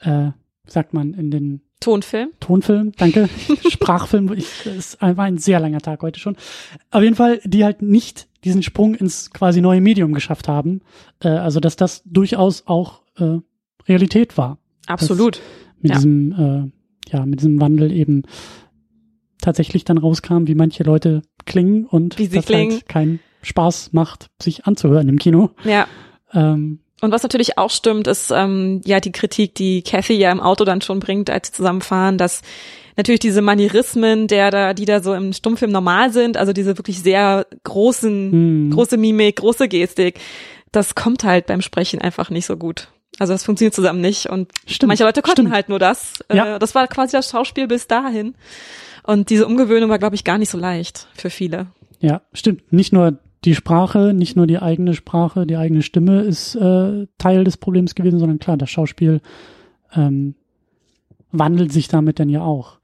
äh, 0.00 0.30
sagt 0.66 0.92
man, 0.94 1.14
in 1.14 1.30
den 1.30 1.62
Tonfilm. 1.80 2.30
Tonfilm, 2.40 2.92
danke. 2.96 3.28
Sprachfilm, 3.70 4.32
ich, 4.32 4.66
es 4.66 4.98
war 5.00 5.20
ein 5.24 5.38
sehr 5.38 5.60
langer 5.60 5.80
Tag 5.80 6.02
heute 6.02 6.18
schon. 6.18 6.36
Auf 6.90 7.02
jeden 7.02 7.16
Fall, 7.16 7.40
die 7.44 7.64
halt 7.64 7.82
nicht 7.82 8.28
diesen 8.44 8.62
Sprung 8.62 8.94
ins 8.94 9.30
quasi 9.30 9.60
neue 9.60 9.80
Medium 9.80 10.12
geschafft 10.14 10.48
haben. 10.48 10.80
Äh, 11.20 11.28
also, 11.28 11.60
dass 11.60 11.76
das 11.76 12.02
durchaus 12.04 12.66
auch 12.66 13.02
äh, 13.18 13.38
Realität 13.86 14.38
war. 14.38 14.58
Absolut. 14.86 15.40
Mit 15.80 15.90
Ja. 15.92 15.96
diesem, 15.96 16.32
äh, 16.32 17.10
ja, 17.12 17.26
mit 17.26 17.40
diesem 17.40 17.60
Wandel 17.60 17.92
eben 17.92 18.22
tatsächlich 19.40 19.84
dann 19.84 19.98
rauskam, 19.98 20.46
wie 20.46 20.54
manche 20.54 20.82
Leute 20.82 21.22
klingen 21.46 21.84
und 21.86 22.18
Wie 22.18 22.26
sie 22.26 22.36
das 22.36 22.46
klingen. 22.46 22.72
halt 22.72 22.88
keinen 22.88 23.20
Spaß 23.42 23.92
macht, 23.92 24.28
sich 24.42 24.66
anzuhören 24.66 25.08
im 25.08 25.18
Kino. 25.18 25.50
Ja. 25.64 25.86
Ähm, 26.34 26.80
Und 27.00 27.12
was 27.12 27.22
natürlich 27.22 27.58
auch 27.58 27.70
stimmt, 27.70 28.06
ist 28.08 28.30
ähm, 28.30 28.80
ja 28.84 29.00
die 29.00 29.12
Kritik, 29.12 29.54
die 29.54 29.82
Kathy 29.82 30.14
ja 30.14 30.32
im 30.32 30.40
Auto 30.40 30.64
dann 30.64 30.80
schon 30.80 30.98
bringt, 31.00 31.30
als 31.30 31.48
sie 31.48 31.52
zusammenfahren, 31.54 32.18
dass 32.18 32.42
natürlich 32.96 33.20
diese 33.20 33.42
Manierismen, 33.42 34.26
der 34.26 34.50
da, 34.50 34.74
die 34.74 34.84
da 34.86 35.02
so 35.02 35.14
im 35.14 35.32
Stummfilm 35.32 35.70
normal 35.70 36.12
sind, 36.12 36.36
also 36.36 36.52
diese 36.52 36.76
wirklich 36.78 37.00
sehr 37.02 37.46
großen, 37.64 38.32
hm, 38.32 38.70
große 38.72 38.96
Mimik, 38.96 39.36
große 39.36 39.68
Gestik, 39.68 40.18
das 40.72 40.94
kommt 40.94 41.22
halt 41.22 41.46
beim 41.46 41.62
Sprechen 41.62 42.00
einfach 42.00 42.30
nicht 42.30 42.46
so 42.46 42.56
gut. 42.56 42.88
Also 43.18 43.32
das 43.32 43.44
funktioniert 43.44 43.74
zusammen 43.74 44.00
nicht 44.00 44.26
und 44.28 44.50
Stimmt, 44.66 44.88
manche 44.88 45.04
Leute 45.04 45.22
konnten 45.22 45.42
stimmt. 45.42 45.54
halt 45.54 45.68
nur 45.68 45.78
das. 45.78 46.14
Ja. 46.32 46.56
Äh, 46.56 46.58
das 46.58 46.74
war 46.74 46.86
quasi 46.88 47.12
das 47.12 47.30
Schauspiel 47.30 47.66
bis 47.66 47.86
dahin. 47.86 48.34
Und 49.06 49.30
diese 49.30 49.46
Umgewöhnung 49.46 49.90
war, 49.90 49.98
glaube 49.98 50.16
ich, 50.16 50.24
gar 50.24 50.38
nicht 50.38 50.50
so 50.50 50.58
leicht 50.58 51.08
für 51.14 51.30
viele. 51.30 51.68
Ja, 52.00 52.22
stimmt. 52.32 52.72
Nicht 52.72 52.92
nur 52.92 53.18
die 53.44 53.54
Sprache, 53.54 54.12
nicht 54.12 54.36
nur 54.36 54.46
die 54.46 54.58
eigene 54.58 54.94
Sprache, 54.94 55.46
die 55.46 55.56
eigene 55.56 55.82
Stimme 55.82 56.22
ist 56.22 56.56
äh, 56.56 57.06
Teil 57.18 57.44
des 57.44 57.56
Problems 57.56 57.94
gewesen, 57.94 58.18
sondern 58.18 58.38
klar, 58.38 58.56
das 58.56 58.70
Schauspiel 58.70 59.20
ähm, 59.94 60.34
wandelt 61.30 61.72
sich 61.72 61.88
damit 61.88 62.18
dann 62.18 62.28
ja 62.28 62.42
auch. 62.42 62.78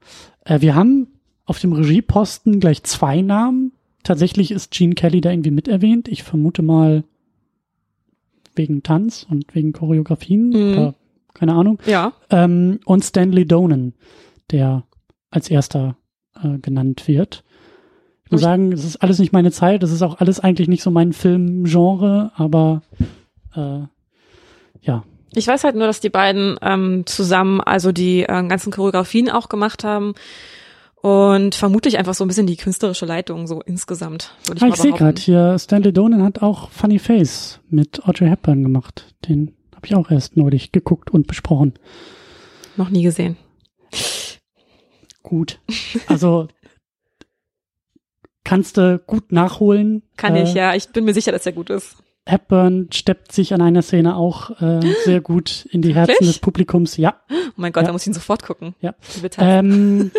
Äh, 0.45 0.61
wir 0.61 0.75
haben 0.75 1.07
auf 1.45 1.59
dem 1.59 1.73
Regieposten 1.73 2.59
gleich 2.59 2.83
zwei 2.83 3.21
Namen. 3.21 3.73
Tatsächlich 4.03 4.51
ist 4.51 4.71
Gene 4.71 4.95
Kelly 4.95 5.19
da 5.21 5.31
irgendwie 5.31 5.51
mit 5.51 5.67
erwähnt. 5.67 6.07
Ich 6.07 6.23
vermute 6.23 6.61
mal 6.61 7.03
wegen 8.55 8.83
Tanz 8.83 9.25
und 9.29 9.53
wegen 9.55 9.73
Choreografien 9.73 10.49
Mhm. 10.49 10.71
oder 10.73 10.95
keine 11.33 11.53
Ahnung. 11.53 11.79
Ja. 11.85 12.13
Ähm, 12.29 12.79
und 12.85 13.03
Stanley 13.03 13.45
Donen, 13.45 13.93
der 14.51 14.83
als 15.31 15.49
erster 15.49 15.97
äh, 16.41 16.57
genannt 16.59 17.07
wird. 17.07 17.43
Ich 18.25 18.31
muss 18.31 18.41
sagen, 18.41 18.71
es 18.71 18.83
ist 18.83 18.97
alles 18.97 19.19
nicht 19.19 19.33
meine 19.33 19.51
Zeit, 19.51 19.83
das 19.83 19.91
ist 19.91 20.01
auch 20.01 20.19
alles 20.19 20.39
eigentlich 20.39 20.67
nicht 20.67 20.81
so 20.81 20.91
mein 20.91 21.13
Filmgenre, 21.13 22.31
aber 22.35 22.81
äh, 23.55 23.81
ja. 24.81 25.03
Ich 25.35 25.47
weiß 25.47 25.63
halt 25.63 25.75
nur, 25.75 25.87
dass 25.87 25.99
die 25.99 26.09
beiden 26.09 26.57
ähm, 26.61 27.03
zusammen 27.05 27.61
also 27.61 27.91
die 27.91 28.23
äh, 28.23 28.47
ganzen 28.47 28.71
Choreografien 28.71 29.29
auch 29.29 29.49
gemacht 29.49 29.83
haben 29.83 30.13
und 31.01 31.53
vermutlich 31.53 31.97
einfach 31.97 32.13
so 32.13 32.23
ein 32.23 32.27
bisschen 32.27 32.47
die 32.47 32.55
künstlerische 32.55 33.05
Leitung 33.05 33.45
so 33.45 33.61
insgesamt, 33.61 34.33
würde 34.45 34.59
ich 34.59 34.63
Ah, 34.63 34.67
ich 34.69 34.75
sehe 34.75 34.93
gerade 34.93 35.21
hier, 35.21 35.59
Stanley 35.59 35.91
Donen 35.91 36.23
hat 36.23 36.41
auch 36.41 36.69
Funny 36.69 36.97
Face 36.97 37.59
mit 37.69 38.07
Audrey 38.07 38.29
Hepburn 38.29 38.63
gemacht. 38.63 39.13
Den 39.27 39.53
habe 39.75 39.85
ich 39.85 39.95
auch 39.95 40.09
erst 40.09 40.37
neulich 40.37 40.71
geguckt 40.71 41.11
und 41.11 41.27
besprochen. 41.27 41.73
Noch 42.77 42.89
nie 42.89 43.03
gesehen. 43.03 43.35
Gut. 45.23 45.59
Also 46.07 46.47
kannst 48.43 48.77
du 48.77 48.99
gut 48.99 49.31
nachholen. 49.31 50.03
Kann 50.17 50.35
Äh, 50.35 50.43
ich, 50.43 50.53
ja. 50.53 50.75
Ich 50.75 50.89
bin 50.89 51.05
mir 51.05 51.13
sicher, 51.13 51.31
dass 51.31 51.45
er 51.45 51.53
gut 51.53 51.69
ist. 51.69 51.95
Hepburn 52.25 52.87
steppt 52.93 53.31
sich 53.33 53.53
an 53.53 53.61
einer 53.61 53.81
Szene 53.81 54.15
auch 54.15 54.61
äh, 54.61 54.79
sehr 55.03 55.19
gut 55.21 55.65
in 55.71 55.81
die 55.81 55.93
Herzen 55.95 56.25
des 56.25 56.39
Publikums. 56.39 56.95
Ja. 56.97 57.21
Oh 57.29 57.35
mein 57.57 57.73
Gott, 57.73 57.83
Ja. 57.83 57.87
da 57.87 57.93
muss 57.93 58.03
ich 58.03 58.07
ihn 58.07 58.13
sofort 58.13 58.43
gucken. 58.43 58.75
Ja. 58.79 58.93
Tat. 59.21 59.33
Ähm, 59.39 60.11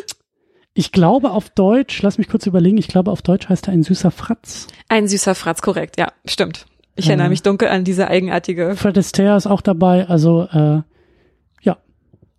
ich 0.75 0.93
glaube 0.93 1.31
auf 1.31 1.49
Deutsch, 1.51 2.03
lass 2.03 2.19
mich 2.19 2.29
kurz 2.29 2.47
überlegen, 2.47 2.77
ich 2.79 2.89
glaube 2.89 3.11
auf 3.11 3.23
Deutsch 3.23 3.49
heißt 3.49 3.69
er 3.69 3.73
ein 3.75 3.83
süßer 3.83 4.11
Fratz. 4.11 4.67
Ein 4.89 5.07
süßer 5.09 5.35
Fratz, 5.35 5.63
korrekt, 5.63 5.99
ja, 5.99 6.13
stimmt. 6.27 6.67
Ich 6.97 7.07
Ja. 7.07 7.13
erinnere 7.13 7.29
mich 7.31 7.43
dunkel 7.43 7.69
an 7.69 7.85
diese 7.85 8.09
eigenartige, 8.09 8.75
Fred 8.77 8.99
Astaire 8.99 9.37
ist 9.37 9.47
auch 9.47 9.61
dabei, 9.61 10.07
also 10.09 10.43
äh, 10.51 10.83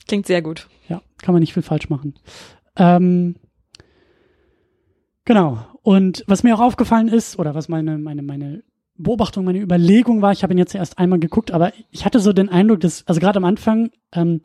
klingt 0.07 0.27
sehr 0.27 0.43
gut. 0.43 0.67
Kann 1.25 1.33
man 1.33 1.41
nicht 1.41 1.53
viel 1.53 1.63
falsch 1.63 1.89
machen. 1.89 2.13
Ähm, 2.77 3.35
genau. 5.25 5.65
Und 5.81 6.23
was 6.27 6.43
mir 6.43 6.55
auch 6.55 6.61
aufgefallen 6.61 7.07
ist, 7.07 7.39
oder 7.39 7.55
was 7.55 7.67
meine, 7.67 7.97
meine, 7.97 8.21
meine 8.21 8.63
Beobachtung, 8.95 9.43
meine 9.43 9.59
Überlegung 9.59 10.21
war, 10.21 10.31
ich 10.31 10.43
habe 10.43 10.53
ihn 10.53 10.59
jetzt 10.59 10.75
erst 10.75 10.99
einmal 10.99 11.19
geguckt, 11.19 11.51
aber 11.51 11.73
ich 11.89 12.05
hatte 12.05 12.19
so 12.19 12.31
den 12.31 12.49
Eindruck, 12.49 12.79
dass, 12.79 13.05
also 13.07 13.19
gerade 13.19 13.37
am 13.37 13.45
Anfang, 13.45 13.89
ähm, 14.13 14.41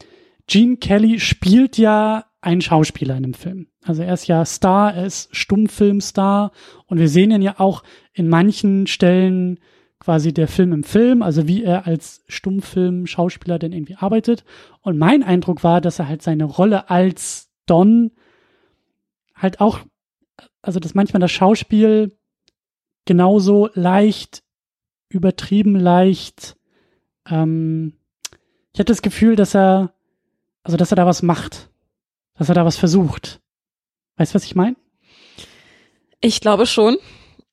Gene 0.46 0.78
Kelly 0.78 1.20
spielt 1.20 1.78
ja 1.78 2.24
einen 2.40 2.62
Schauspieler 2.62 3.16
in 3.16 3.24
einem 3.24 3.34
Film. 3.34 3.68
Also 3.84 4.02
er 4.02 4.14
ist 4.14 4.26
ja 4.26 4.44
Star, 4.44 4.94
er 4.94 5.04
ist 5.04 5.34
Stummfilmstar 5.36 6.50
und 6.86 6.98
wir 6.98 7.08
sehen 7.08 7.30
ihn 7.30 7.42
ja 7.42 7.60
auch 7.60 7.82
in 8.14 8.28
manchen 8.28 8.86
Stellen 8.86 9.60
quasi 10.00 10.32
der 10.32 10.48
Film 10.48 10.72
im 10.72 10.82
Film, 10.82 11.22
also 11.22 11.46
wie 11.46 11.62
er 11.62 11.86
als 11.86 12.24
Stummfilm-Schauspieler 12.26 13.58
denn 13.58 13.72
irgendwie 13.72 13.96
arbeitet. 13.96 14.44
Und 14.80 14.98
mein 14.98 15.22
Eindruck 15.22 15.62
war, 15.62 15.80
dass 15.80 15.98
er 15.98 16.08
halt 16.08 16.22
seine 16.22 16.44
Rolle 16.44 16.90
als 16.90 17.50
Don 17.66 18.10
halt 19.34 19.60
auch, 19.60 19.80
also 20.62 20.80
dass 20.80 20.94
manchmal 20.94 21.20
das 21.20 21.30
Schauspiel 21.30 22.16
genauso 23.04 23.68
leicht, 23.74 24.42
übertrieben 25.10 25.76
leicht, 25.76 26.56
ähm, 27.28 27.94
ich 28.72 28.78
hatte 28.78 28.92
das 28.92 29.02
Gefühl, 29.02 29.36
dass 29.36 29.54
er, 29.54 29.92
also 30.62 30.76
dass 30.76 30.92
er 30.92 30.96
da 30.96 31.06
was 31.06 31.22
macht, 31.22 31.70
dass 32.34 32.48
er 32.48 32.54
da 32.54 32.64
was 32.64 32.76
versucht. 32.76 33.40
Weißt 34.16 34.32
du, 34.32 34.36
was 34.36 34.44
ich 34.44 34.54
meine? 34.54 34.76
Ich 36.20 36.40
glaube 36.40 36.66
schon. 36.66 36.96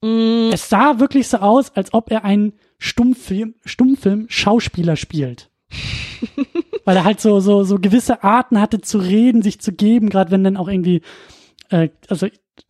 Mm, 0.01 0.49
Es 0.51 0.69
sah 0.69 0.99
wirklich 0.99 1.27
so 1.27 1.37
aus, 1.37 1.71
als 1.75 1.93
ob 1.93 2.11
er 2.11 2.23
einen 2.23 2.53
Stummfilm, 2.77 3.55
Stummfilm 3.65 4.25
Schauspieler 4.29 4.95
spielt. 4.95 5.49
Weil 6.85 6.95
er 6.97 7.03
halt 7.03 7.19
so, 7.19 7.39
so, 7.39 7.63
so 7.63 7.79
gewisse 7.79 8.23
Arten 8.23 8.59
hatte 8.61 8.79
zu 8.81 8.97
reden, 8.99 9.41
sich 9.41 9.59
zu 9.59 9.73
geben, 9.73 10.09
gerade 10.09 10.31
wenn 10.31 10.43
dann 10.43 10.57
auch 10.57 10.67
irgendwie, 10.67 11.01
äh, 11.69 11.89
also 12.07 12.27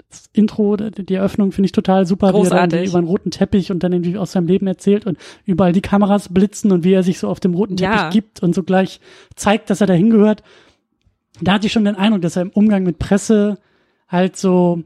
das 0.09 0.29
Intro, 0.33 0.77
die 0.77 1.13
Eröffnung 1.15 1.51
finde 1.51 1.65
ich 1.67 1.73
total 1.73 2.05
super, 2.05 2.27
wie 2.33 2.37
er 2.37 2.49
dann 2.49 2.69
Großartig. 2.69 2.89
über 2.89 2.97
einen 2.97 3.07
roten 3.07 3.29
Teppich 3.29 3.71
und 3.71 3.83
dann 3.83 3.91
irgendwie 3.91 4.17
aus 4.17 4.31
seinem 4.31 4.47
Leben 4.47 4.65
erzählt 4.65 5.05
und 5.05 5.17
überall 5.45 5.73
die 5.73 5.81
Kameras 5.81 6.29
blitzen 6.33 6.71
und 6.71 6.83
wie 6.85 6.93
er 6.93 7.03
sich 7.03 7.19
so 7.19 7.27
auf 7.27 7.41
dem 7.41 7.53
roten 7.53 7.75
Teppich 7.75 7.95
Ja. 7.99 8.09
gibt 8.09 8.41
und 8.41 8.55
so 8.55 8.63
gleich 8.63 9.01
zeigt, 9.35 9.69
dass 9.69 9.81
er 9.81 9.87
da 9.87 9.93
hingehört. 9.93 10.43
Da 11.41 11.53
hatte 11.53 11.67
ich 11.67 11.73
schon 11.73 11.83
den 11.85 11.95
Eindruck, 11.95 12.21
dass 12.21 12.37
er 12.37 12.43
im 12.43 12.49
Umgang 12.51 12.83
mit 12.83 12.99
Presse 12.99 13.59
halt 14.07 14.37
so 14.37 14.81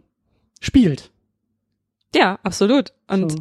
spielt. 0.60 1.11
Ja, 2.16 2.40
absolut. 2.44 2.92
Und 3.08 3.32
so. 3.32 3.38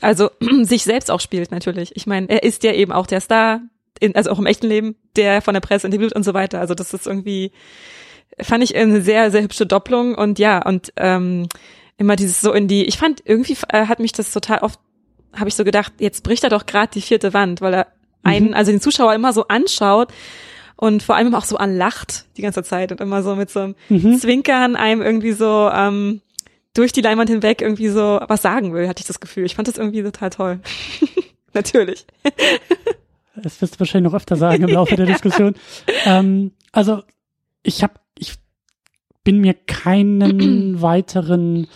also 0.00 0.30
sich 0.62 0.84
selbst 0.84 1.10
auch 1.10 1.20
spielt 1.20 1.50
natürlich. 1.50 1.94
Ich 1.96 2.06
meine, 2.06 2.28
er 2.28 2.42
ist 2.42 2.62
ja 2.64 2.72
eben 2.72 2.92
auch 2.92 3.06
der 3.06 3.20
Star, 3.20 3.60
in, 4.00 4.14
also 4.14 4.30
auch 4.30 4.38
im 4.38 4.46
echten 4.46 4.66
Leben, 4.68 4.96
der 5.16 5.42
von 5.42 5.54
der 5.54 5.60
Presse 5.60 5.86
interviewt 5.86 6.14
und 6.14 6.22
so 6.24 6.34
weiter. 6.34 6.60
Also 6.60 6.74
das 6.74 6.92
ist 6.94 7.06
irgendwie, 7.06 7.52
fand 8.40 8.62
ich 8.64 8.76
eine 8.76 9.00
sehr, 9.02 9.30
sehr 9.30 9.42
hübsche 9.42 9.66
Doppelung 9.66 10.14
und 10.14 10.38
ja, 10.38 10.62
und 10.66 10.92
ähm, 10.96 11.48
immer 11.98 12.16
dieses 12.16 12.40
so 12.40 12.52
in 12.52 12.68
die, 12.68 12.84
ich 12.84 12.98
fand 12.98 13.22
irgendwie 13.24 13.56
äh, 13.70 13.86
hat 13.86 14.00
mich 14.00 14.12
das 14.12 14.32
total 14.32 14.58
oft, 14.58 14.78
habe 15.34 15.48
ich 15.48 15.54
so 15.54 15.64
gedacht, 15.64 15.92
jetzt 15.98 16.22
bricht 16.22 16.44
er 16.44 16.50
doch 16.50 16.66
gerade 16.66 16.90
die 16.92 17.00
vierte 17.00 17.32
Wand, 17.32 17.60
weil 17.62 17.72
er 17.74 17.86
einen, 18.22 18.48
Mhm. 18.48 18.54
also 18.54 18.70
den 18.70 18.80
Zuschauer 18.80 19.14
immer 19.14 19.32
so 19.32 19.48
anschaut 19.48 20.08
und 20.76 21.02
vor 21.02 21.16
allem 21.16 21.34
auch 21.34 21.44
so 21.44 21.56
anlacht 21.56 22.26
die 22.36 22.42
ganze 22.42 22.62
Zeit 22.62 22.92
und 22.92 23.00
immer 23.00 23.22
so 23.22 23.34
mit 23.34 23.48
so 23.50 23.60
einem 23.60 23.74
Mhm. 23.88 24.18
Zwinkern 24.18 24.76
einem 24.76 25.00
irgendwie 25.00 25.32
so 25.32 25.70
ähm, 25.72 26.20
durch 26.76 26.92
die 26.92 27.00
Leinwand 27.00 27.30
hinweg 27.30 27.62
irgendwie 27.62 27.88
so 27.88 28.20
was 28.26 28.42
sagen 28.42 28.74
will, 28.74 28.88
hatte 28.88 29.00
ich 29.00 29.06
das 29.06 29.20
Gefühl. 29.20 29.44
Ich 29.44 29.54
fand 29.54 29.68
das 29.68 29.78
irgendwie 29.78 30.02
total 30.02 30.30
toll. 30.30 30.60
Natürlich. 31.54 32.06
Das 33.36 33.60
wirst 33.60 33.74
du 33.74 33.80
wahrscheinlich 33.80 34.10
noch 34.10 34.16
öfter 34.16 34.36
sagen 34.36 34.64
im 34.64 34.70
Laufe 34.70 34.96
der 34.96 35.06
Diskussion. 35.14 35.54
ähm, 36.04 36.52
also 36.72 37.02
ich 37.62 37.82
habe, 37.82 37.94
ich 38.18 38.34
bin 39.24 39.40
mir 39.40 39.54
keinen 39.54 40.80
weiteren 40.82 41.66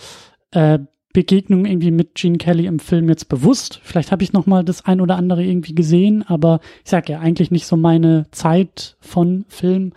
äh, 0.50 0.78
Begegnungen 1.12 1.66
irgendwie 1.66 1.90
mit 1.90 2.14
Gene 2.14 2.38
Kelly 2.38 2.66
im 2.66 2.78
Film 2.78 3.08
jetzt 3.08 3.28
bewusst. 3.28 3.80
Vielleicht 3.82 4.12
habe 4.12 4.22
ich 4.22 4.32
noch 4.32 4.46
mal 4.46 4.64
das 4.64 4.84
ein 4.84 5.00
oder 5.00 5.16
andere 5.16 5.42
irgendwie 5.44 5.74
gesehen, 5.74 6.22
aber 6.26 6.60
ich 6.84 6.90
sag 6.90 7.08
ja 7.08 7.18
eigentlich 7.18 7.50
nicht 7.50 7.66
so 7.66 7.76
meine 7.76 8.26
Zeit 8.30 8.96
von 9.00 9.44
Film 9.48 9.92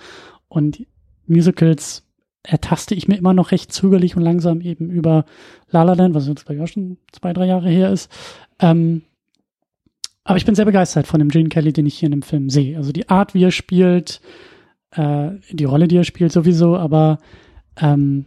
und 0.47 0.85
Musicals 1.27 2.02
ertaste 2.43 2.93
ich 2.93 3.07
mir 3.07 3.17
immer 3.17 3.33
noch 3.33 3.51
recht 3.51 3.71
zögerlich 3.71 4.15
und 4.15 4.23
langsam 4.23 4.61
eben 4.61 4.89
über 4.89 5.25
La 5.69 5.83
La 5.83 5.93
Land, 5.93 6.13
was 6.13 6.27
jetzt 6.27 6.45
bei 6.45 6.61
auch 6.61 6.67
schon 6.67 6.97
zwei, 7.11 7.33
drei 7.33 7.45
Jahre 7.45 7.69
her 7.69 7.91
ist. 7.91 8.11
Ähm, 8.59 9.03
aber 10.25 10.37
ich 10.37 10.45
bin 10.45 10.55
sehr 10.55 10.65
begeistert 10.65 11.07
von 11.07 11.19
dem 11.19 11.29
Gene 11.29 11.49
Kelly, 11.49 11.73
den 11.73 11.85
ich 11.85 11.97
hier 11.97 12.07
in 12.07 12.11
dem 12.11 12.21
Film 12.21 12.49
sehe. 12.49 12.77
Also 12.77 12.91
die 12.91 13.09
Art, 13.09 13.33
wie 13.33 13.43
er 13.43 13.51
spielt, 13.51 14.21
äh, 14.91 15.31
die 15.51 15.65
Rolle, 15.65 15.87
die 15.87 15.97
er 15.97 16.03
spielt 16.03 16.31
sowieso, 16.31 16.77
aber 16.77 17.17
ähm, 17.77 18.25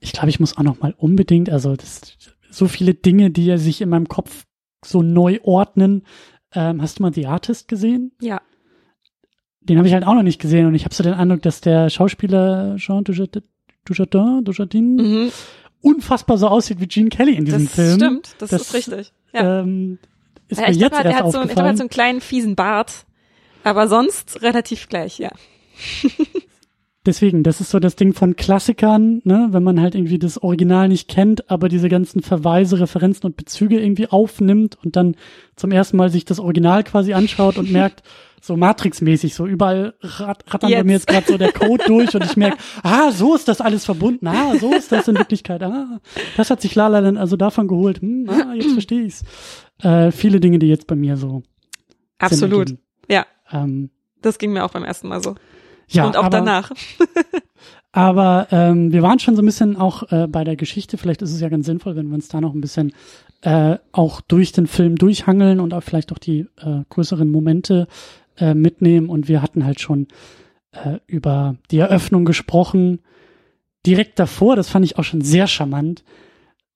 ich 0.00 0.12
glaube, 0.12 0.28
ich 0.28 0.40
muss 0.40 0.56
auch 0.56 0.62
noch 0.62 0.80
mal 0.80 0.94
unbedingt, 0.96 1.50
also 1.50 1.76
das, 1.76 2.16
so 2.50 2.68
viele 2.68 2.94
Dinge, 2.94 3.30
die 3.30 3.48
er 3.48 3.58
sich 3.58 3.80
in 3.80 3.88
meinem 3.88 4.08
Kopf 4.08 4.44
so 4.84 5.02
neu 5.02 5.40
ordnen. 5.42 6.02
Ähm, 6.54 6.80
hast 6.80 6.98
du 6.98 7.02
mal 7.02 7.12
The 7.12 7.26
Artist 7.26 7.68
gesehen? 7.68 8.12
Ja. 8.20 8.40
Den 9.68 9.76
habe 9.78 9.86
ich 9.88 9.94
halt 9.94 10.06
auch 10.06 10.14
noch 10.14 10.22
nicht 10.22 10.40
gesehen 10.40 10.66
und 10.66 10.74
ich 10.74 10.84
habe 10.84 10.94
so 10.94 11.02
den 11.02 11.14
Eindruck, 11.14 11.42
dass 11.42 11.60
der 11.60 11.90
Schauspieler 11.90 12.76
Jean 12.78 13.04
Dujardin, 13.04 13.42
Dujardin, 13.84 14.44
Dujardin 14.44 14.96
Mhm. 14.96 15.30
unfassbar 15.82 16.38
so 16.38 16.48
aussieht 16.48 16.80
wie 16.80 16.86
Gene 16.86 17.08
Kelly 17.10 17.34
in 17.34 17.44
diesem 17.44 17.64
Das 17.64 17.74
Film. 17.74 17.94
stimmt, 17.96 18.34
das, 18.38 18.50
Das, 18.50 18.62
ist 18.62 18.74
richtig. 18.74 19.12
Ja. 19.32 19.60
Ähm, 19.60 19.98
ist 20.48 20.58
ja, 20.58 20.66
mir 20.66 20.72
ich 20.72 20.78
jetzt 20.78 20.90
glaube, 20.92 21.04
er 21.04 21.10
erst 21.10 21.22
hat 21.24 21.32
so, 21.32 21.40
ich 21.42 21.48
glaube, 21.48 21.60
er 21.60 21.68
hat 21.68 21.76
so 21.76 21.82
einen 21.82 21.90
kleinen 21.90 22.20
fiesen 22.20 22.56
Bart, 22.56 23.04
aber 23.64 23.88
sonst 23.88 24.40
relativ 24.42 24.88
gleich, 24.88 25.18
ja. 25.18 25.30
Deswegen, 27.06 27.42
das 27.42 27.60
ist 27.60 27.70
so 27.70 27.78
das 27.78 27.96
Ding 27.96 28.12
von 28.12 28.36
Klassikern, 28.36 29.22
ne, 29.24 29.48
wenn 29.50 29.62
man 29.62 29.80
halt 29.80 29.94
irgendwie 29.94 30.18
das 30.18 30.42
Original 30.42 30.88
nicht 30.88 31.08
kennt, 31.08 31.48
aber 31.50 31.68
diese 31.68 31.88
ganzen 31.88 32.22
Verweise, 32.22 32.80
Referenzen 32.80 33.24
und 33.24 33.36
Bezüge 33.36 33.80
irgendwie 33.80 34.08
aufnimmt 34.08 34.76
und 34.84 34.96
dann 34.96 35.16
zum 35.56 35.70
ersten 35.70 35.96
Mal 35.96 36.10
sich 36.10 36.24
das 36.26 36.38
Original 36.40 36.84
quasi 36.84 37.14
anschaut 37.14 37.56
und 37.56 37.70
merkt, 37.72 38.02
so 38.40 38.56
Matrix-mäßig, 38.56 39.34
so 39.34 39.46
überall 39.46 39.94
rat, 40.00 40.44
rattern 40.48 40.70
bei 40.70 40.84
mir 40.84 40.92
jetzt 40.92 41.06
gerade 41.06 41.26
so 41.26 41.38
der 41.38 41.52
Code 41.52 41.84
durch 41.86 42.14
und 42.14 42.24
ich 42.24 42.36
merke, 42.36 42.58
ah, 42.82 43.10
so 43.10 43.34
ist 43.34 43.48
das 43.48 43.60
alles 43.60 43.84
verbunden, 43.84 44.26
ah, 44.26 44.56
so 44.58 44.72
ist 44.72 44.92
das 44.92 45.08
in 45.08 45.16
Wirklichkeit, 45.16 45.62
ah, 45.62 46.00
das 46.36 46.50
hat 46.50 46.60
sich 46.60 46.74
Lala 46.74 47.00
dann 47.00 47.16
also 47.16 47.36
davon 47.36 47.68
geholt, 47.68 48.00
hm, 48.00 48.28
ah, 48.28 48.54
jetzt 48.54 48.72
verstehe 48.72 49.02
ich's. 49.02 49.24
Äh, 49.80 50.10
viele 50.10 50.40
Dinge, 50.40 50.58
die 50.58 50.66
jetzt 50.66 50.86
bei 50.86 50.96
mir 50.96 51.16
so 51.16 51.42
Absolut. 52.18 52.76
Ja, 53.08 53.26
Ähm, 53.50 53.90
das 54.20 54.38
ging 54.38 54.52
mir 54.52 54.64
auch 54.64 54.72
beim 54.72 54.84
ersten 54.84 55.08
Mal 55.08 55.22
so. 55.22 55.36
ja, 55.88 56.06
Und 56.06 56.16
auch 56.16 56.24
aber, 56.24 56.38
danach. 56.38 56.72
Aber 57.92 58.48
ähm, 58.50 58.92
wir 58.92 59.02
waren 59.02 59.18
schon 59.18 59.34
so 59.34 59.42
ein 59.42 59.46
bisschen 59.46 59.76
auch 59.76 60.12
äh, 60.12 60.26
bei 60.26 60.44
der 60.44 60.56
Geschichte. 60.56 60.98
Vielleicht 60.98 61.22
ist 61.22 61.32
es 61.32 61.40
ja 61.40 61.48
ganz 61.48 61.66
sinnvoll, 61.66 61.96
wenn 61.96 62.08
wir 62.08 62.14
uns 62.14 62.28
da 62.28 62.40
noch 62.40 62.54
ein 62.54 62.60
bisschen 62.60 62.92
äh, 63.40 63.78
auch 63.92 64.20
durch 64.20 64.52
den 64.52 64.66
Film 64.66 64.96
durchhangeln 64.96 65.58
und 65.58 65.72
auch 65.72 65.82
vielleicht 65.82 66.12
auch 66.12 66.18
die 66.18 66.40
äh, 66.58 66.82
größeren 66.90 67.30
Momente 67.30 67.88
äh, 68.38 68.54
mitnehmen. 68.54 69.08
Und 69.08 69.28
wir 69.28 69.42
hatten 69.42 69.64
halt 69.64 69.80
schon 69.80 70.08
äh, 70.72 70.98
über 71.06 71.56
die 71.70 71.78
Eröffnung 71.78 72.24
gesprochen. 72.24 73.00
Direkt 73.86 74.18
davor, 74.18 74.56
das 74.56 74.68
fand 74.68 74.84
ich 74.84 74.98
auch 74.98 75.04
schon 75.04 75.20
sehr 75.20 75.46
charmant, 75.46 76.04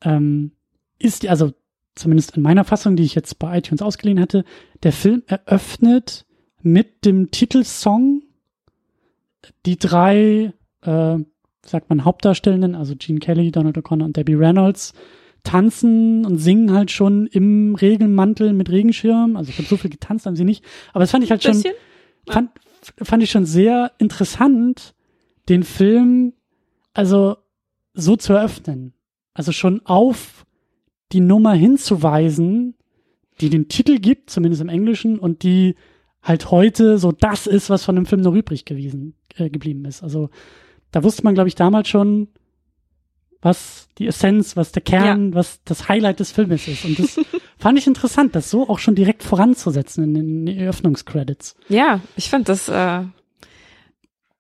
ähm, 0.03 0.53
ist, 0.99 1.27
also 1.27 1.53
zumindest 1.95 2.37
in 2.37 2.43
meiner 2.43 2.65
Fassung, 2.65 2.97
die 2.97 3.03
ich 3.03 3.15
jetzt 3.15 3.39
bei 3.39 3.59
iTunes 3.59 3.83
ausgeliehen 3.83 4.21
hatte, 4.21 4.45
der 4.83 4.93
Film 4.93 5.23
eröffnet 5.27 6.27
mit 6.63 7.05
dem 7.05 7.31
Titelsong 7.31 8.23
die 9.67 9.77
drei, 9.77 10.53
äh, 10.83 11.19
sagt 11.65 11.89
man, 11.89 12.05
Hauptdarstellenden, 12.05 12.75
also 12.75 12.95
Gene 12.97 13.19
Kelly, 13.19 13.51
Donald 13.51 13.77
O'Connor 13.77 14.05
und 14.05 14.17
Debbie 14.17 14.35
Reynolds, 14.35 14.95
tanzen 15.43 16.25
und 16.25 16.39
singen 16.39 16.73
halt 16.73 16.91
schon 16.91 17.27
im 17.27 17.75
Regenmantel 17.75 18.53
mit 18.53 18.71
Regenschirm. 18.71 19.37
Also 19.37 19.51
ich 19.51 19.57
glaube, 19.57 19.69
so 19.69 19.77
viel 19.77 19.91
getanzt 19.91 20.27
haben 20.27 20.37
sie 20.37 20.45
nicht. 20.45 20.65
Aber 20.93 21.01
das 21.01 21.11
fand 21.11 21.25
ich 21.25 21.31
halt 21.31 21.43
schon, 21.43 21.53
Bisschen? 21.53 21.75
fand, 22.29 22.51
fand 23.03 23.23
ich 23.23 23.31
schon 23.31 23.45
sehr 23.45 23.93
interessant, 23.99 24.95
den 25.49 25.63
Film 25.63 26.35
also 26.95 27.37
so 27.95 28.17
zu 28.17 28.33
eröffnen. 28.33 28.95
Also 29.35 29.53
schon 29.53 29.85
auf 29.85 30.47
die 31.13 31.21
Nummer 31.21 31.53
hinzuweisen, 31.53 32.75
die 33.41 33.51
den 33.51 33.69
Titel 33.69 33.99
gibt, 33.99 34.31
zumindest 34.31 34.63
im 34.63 34.69
Englischen, 34.69 35.19
und 35.19 35.43
die 35.43 35.75
halt 36.23 36.51
heute 36.51 36.99
so 36.99 37.13
das 37.13 37.47
ist, 37.47 37.71
was 37.71 37.85
von 37.85 37.97
dem 37.97 38.07
Film 38.07 38.21
noch 38.21 38.35
übrig 38.35 38.65
gewesen, 38.65 39.15
äh, 39.37 39.51
geblieben 39.51 39.85
ist. 39.85 40.03
Also 40.03 40.31
da 40.91 41.03
wusste 41.03 41.25
man, 41.25 41.35
glaube 41.35 41.49
ich, 41.49 41.55
damals 41.55 41.89
schon, 41.89 42.29
was 43.43 43.89
die 43.99 44.07
Essenz, 44.07 44.57
was 44.57 44.71
der 44.73 44.83
Kern, 44.83 45.35
was 45.35 45.61
das 45.65 45.89
Highlight 45.89 46.21
des 46.21 46.31
Filmes 46.31 46.67
ist. 46.69 46.85
Und 46.85 46.99
das 46.99 47.21
fand 47.59 47.79
ich 47.79 47.89
interessant, 47.89 48.35
das 48.37 48.49
so 48.49 48.69
auch 48.69 48.79
schon 48.79 48.95
direkt 48.95 49.25
voranzusetzen 49.25 50.05
in 50.05 50.15
den 50.15 50.59
Eröffnungscredits. 50.59 51.57
Ja, 51.69 52.01
ich 52.17 52.31
fand 52.31 52.49
das 52.49 52.69
äh, 52.69 53.03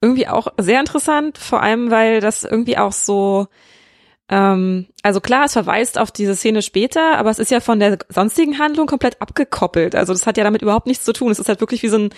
irgendwie 0.00 0.28
auch 0.28 0.48
sehr 0.56 0.80
interessant, 0.80 1.36
vor 1.36 1.62
allem 1.62 1.90
weil 1.90 2.20
das 2.20 2.44
irgendwie 2.44 2.78
auch 2.78 2.92
so, 2.92 3.48
ähm, 4.28 4.86
also 5.02 5.20
klar, 5.20 5.46
es 5.46 5.52
verweist 5.54 5.98
auf 5.98 6.12
diese 6.12 6.36
Szene 6.36 6.62
später, 6.62 7.18
aber 7.18 7.30
es 7.30 7.40
ist 7.40 7.50
ja 7.50 7.58
von 7.58 7.80
der 7.80 7.98
sonstigen 8.08 8.60
Handlung 8.60 8.86
komplett 8.86 9.20
abgekoppelt. 9.20 9.96
Also 9.96 10.12
das 10.12 10.26
hat 10.26 10.36
ja 10.38 10.44
damit 10.44 10.62
überhaupt 10.62 10.86
nichts 10.86 11.04
zu 11.04 11.12
tun. 11.12 11.32
Es 11.32 11.40
ist 11.40 11.48
halt 11.48 11.60
wirklich 11.60 11.82
wie 11.82 11.88
so 11.88 11.98
ein, 11.98 12.10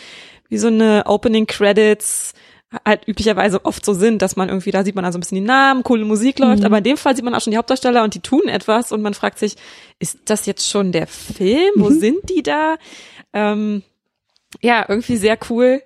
wie 0.50 0.58
so 0.58 0.66
eine 0.66 1.04
Opening 1.06 1.46
Credits 1.46 2.34
halt 2.84 3.06
üblicherweise 3.06 3.64
oft 3.64 3.84
so 3.84 3.94
sind, 3.94 4.20
dass 4.22 4.34
man 4.36 4.48
irgendwie, 4.48 4.70
da 4.72 4.84
sieht 4.84 4.94
man 4.96 5.04
also 5.04 5.16
ein 5.18 5.20
bisschen 5.20 5.36
die 5.36 5.40
Namen, 5.42 5.82
coole 5.84 6.04
Musik 6.04 6.38
läuft, 6.40 6.60
Mhm. 6.60 6.66
aber 6.66 6.78
in 6.78 6.84
dem 6.84 6.96
Fall 6.96 7.14
sieht 7.14 7.24
man 7.24 7.34
auch 7.34 7.40
schon 7.40 7.52
die 7.52 7.56
Hauptdarsteller 7.56 8.02
und 8.02 8.14
die 8.14 8.20
tun 8.20 8.48
etwas 8.48 8.90
und 8.90 9.00
man 9.02 9.14
fragt 9.14 9.38
sich, 9.38 9.54
ist 10.00 10.18
das 10.24 10.46
jetzt 10.46 10.68
schon 10.68 10.90
der 10.90 11.06
Film? 11.06 11.70
Wo 11.76 11.88
Mhm. 11.90 12.00
sind 12.00 12.30
die 12.30 12.42
da? 12.42 12.76
Ähm, 13.32 13.82
ja, 14.60 14.84
irgendwie 14.88 15.16
sehr 15.16 15.38
cool, 15.50 15.82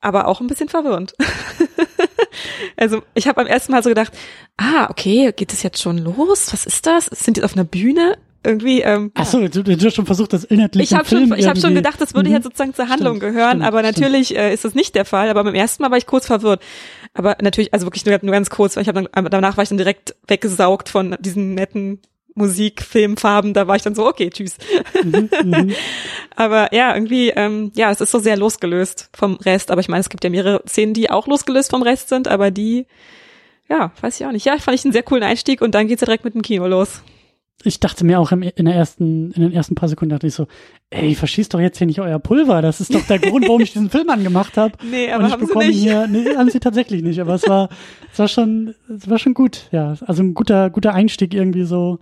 aber 0.00 0.26
auch 0.28 0.40
ein 0.40 0.46
bisschen 0.46 0.68
verwirrend. 0.70 1.14
also 2.76 3.02
ich 3.14 3.26
habe 3.26 3.36
beim 3.36 3.46
ersten 3.46 3.72
Mal 3.72 3.82
so 3.82 3.88
gedacht, 3.88 4.12
ah, 4.56 4.88
okay, 4.90 5.32
geht 5.36 5.52
es 5.52 5.62
jetzt 5.62 5.80
schon 5.82 5.98
los? 5.98 6.52
Was 6.52 6.66
ist 6.66 6.86
das? 6.86 7.06
Sind 7.06 7.36
die 7.36 7.42
auf 7.44 7.54
einer 7.54 7.64
Bühne? 7.64 8.18
Irgendwie, 8.46 8.80
ähm, 8.82 9.10
Ach 9.14 9.26
so, 9.26 9.46
du, 9.48 9.62
du 9.62 9.76
hast 9.84 9.94
schon 9.94 10.06
versucht, 10.06 10.32
das 10.32 10.44
inhaltlich 10.44 10.84
ich 10.90 10.96
habe 10.96 11.08
schon, 11.08 11.26
Film 11.26 11.34
ich 11.38 11.48
habe 11.48 11.60
schon 11.60 11.74
gedacht, 11.74 12.00
das 12.00 12.14
würde 12.14 12.28
Mhm. 12.28 12.36
jetzt 12.36 12.44
sozusagen 12.44 12.74
zur 12.74 12.88
Handlung 12.88 13.16
Stimmt, 13.16 13.32
gehören, 13.34 13.50
stimmt, 13.50 13.64
aber 13.64 13.80
stimmt. 13.80 13.96
natürlich 13.98 14.36
äh, 14.36 14.54
ist 14.54 14.64
das 14.64 14.74
nicht 14.74 14.94
der 14.94 15.04
Fall. 15.04 15.28
Aber 15.28 15.42
beim 15.44 15.54
ersten 15.54 15.82
Mal 15.82 15.90
war 15.90 15.98
ich 15.98 16.06
kurz 16.06 16.26
verwirrt. 16.26 16.62
Aber 17.14 17.36
natürlich, 17.40 17.74
also 17.74 17.86
wirklich 17.86 18.06
nur, 18.06 18.18
nur 18.22 18.32
ganz 18.32 18.48
kurz, 18.50 18.76
weil 18.76 18.82
ich 18.82 18.88
habe 18.88 19.08
dann 19.12 19.24
danach 19.30 19.56
war 19.56 19.62
ich 19.62 19.68
dann 19.68 19.78
direkt 19.78 20.14
weggesaugt 20.28 20.88
von 20.88 21.16
diesen 21.20 21.54
netten 21.54 22.00
Musik, 22.34 22.82
Filmfarben. 22.82 23.54
Da 23.54 23.66
war 23.66 23.76
ich 23.76 23.82
dann 23.82 23.94
so, 23.94 24.06
okay, 24.06 24.28
tschüss. 24.30 24.58
Mhm, 25.02 25.30
mhm. 25.42 25.72
Aber 26.36 26.72
ja, 26.74 26.94
irgendwie, 26.94 27.30
ähm, 27.30 27.72
ja, 27.74 27.90
es 27.90 28.00
ist 28.02 28.10
so 28.10 28.18
sehr 28.18 28.36
losgelöst 28.36 29.08
vom 29.14 29.36
Rest. 29.36 29.70
Aber 29.70 29.80
ich 29.80 29.88
meine, 29.88 30.00
es 30.02 30.10
gibt 30.10 30.22
ja 30.22 30.30
mehrere 30.30 30.62
Szenen, 30.68 30.92
die 30.94 31.10
auch 31.10 31.26
losgelöst 31.26 31.70
vom 31.70 31.82
Rest 31.82 32.10
sind, 32.10 32.28
aber 32.28 32.50
die, 32.50 32.86
ja, 33.70 33.90
weiß 34.02 34.20
ich 34.20 34.26
auch 34.26 34.32
nicht. 34.32 34.44
Ja, 34.44 34.58
fand 34.58 34.76
ich 34.78 34.84
einen 34.84 34.92
sehr 34.92 35.02
coolen 35.02 35.22
Einstieg 35.24 35.62
und 35.62 35.74
dann 35.74 35.88
geht's 35.88 36.02
ja 36.02 36.06
direkt 36.06 36.24
mit 36.24 36.34
dem 36.34 36.42
Kino 36.42 36.66
los. 36.66 37.00
Ich 37.64 37.80
dachte 37.80 38.04
mir 38.04 38.20
auch 38.20 38.32
im, 38.32 38.42
in 38.42 38.66
der 38.66 38.74
ersten, 38.74 39.30
in 39.32 39.42
den 39.42 39.52
ersten 39.52 39.74
paar 39.74 39.88
Sekunden 39.88 40.10
dachte 40.10 40.26
ich 40.26 40.34
so, 40.34 40.46
ey, 40.90 41.14
verschießt 41.14 41.52
doch 41.54 41.58
jetzt 41.60 41.78
hier 41.78 41.86
nicht 41.86 42.00
euer 42.00 42.18
Pulver. 42.18 42.62
Das 42.62 42.80
ist 42.80 42.94
doch 42.94 43.04
der 43.06 43.18
Grund, 43.18 43.46
warum 43.48 43.60
ich 43.62 43.72
diesen 43.72 43.90
Film 43.90 44.08
angemacht 44.10 44.56
habe. 44.56 44.76
Nee, 44.88 45.06
Und 45.06 45.12
aber 45.14 45.26
ich 45.26 45.32
haben 45.32 45.40
sie 45.40 45.46
bekomme 45.46 45.66
nicht. 45.68 45.78
hier, 45.82 46.06
nee, 46.06 46.36
haben 46.36 46.50
sie 46.50 46.60
tatsächlich 46.60 47.02
nicht, 47.02 47.18
aber 47.20 47.34
es 47.34 47.48
war, 47.48 47.68
es 48.12 48.18
war 48.18 48.28
schon, 48.28 48.74
es 48.94 49.08
war 49.08 49.18
schon 49.18 49.34
gut, 49.34 49.68
ja. 49.72 49.96
Also 50.06 50.22
ein 50.22 50.34
guter, 50.34 50.70
guter 50.70 50.94
Einstieg 50.94 51.34
irgendwie 51.34 51.64
so, 51.64 51.98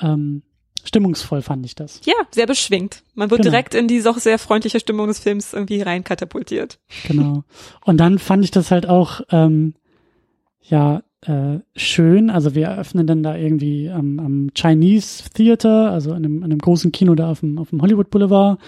ähm, 0.00 0.42
stimmungsvoll 0.84 1.42
fand 1.42 1.64
ich 1.66 1.74
das. 1.74 2.00
Ja, 2.04 2.14
sehr 2.30 2.46
beschwingt. 2.46 3.02
Man 3.14 3.30
wird 3.30 3.40
Genau. 3.42 3.50
direkt 3.52 3.74
in 3.74 3.88
die 3.88 4.02
doch 4.02 4.18
sehr 4.18 4.38
freundliche 4.38 4.80
Stimmung 4.80 5.08
des 5.08 5.18
Films 5.18 5.52
irgendwie 5.52 5.80
rein 5.82 6.04
katapultiert. 6.04 6.78
Genau. 7.08 7.44
Und 7.84 7.96
dann 7.98 8.18
fand 8.18 8.44
ich 8.44 8.50
das 8.50 8.70
halt 8.70 8.86
auch, 8.88 9.20
ähm, 9.30 9.74
ja, 10.62 11.02
äh, 11.26 11.60
schön. 11.76 12.30
Also 12.30 12.54
wir 12.54 12.66
eröffnen 12.66 13.06
dann 13.06 13.22
da 13.22 13.36
irgendwie 13.36 13.90
am, 13.90 14.18
am 14.18 14.50
Chinese 14.54 15.30
Theater, 15.30 15.90
also 15.90 16.10
in 16.10 16.16
einem, 16.16 16.36
in 16.38 16.44
einem 16.44 16.58
großen 16.58 16.92
Kino 16.92 17.14
da 17.14 17.30
auf 17.30 17.40
dem, 17.40 17.58
auf 17.58 17.70
dem 17.70 17.82
Hollywood 17.82 18.10
Boulevard, 18.10 18.60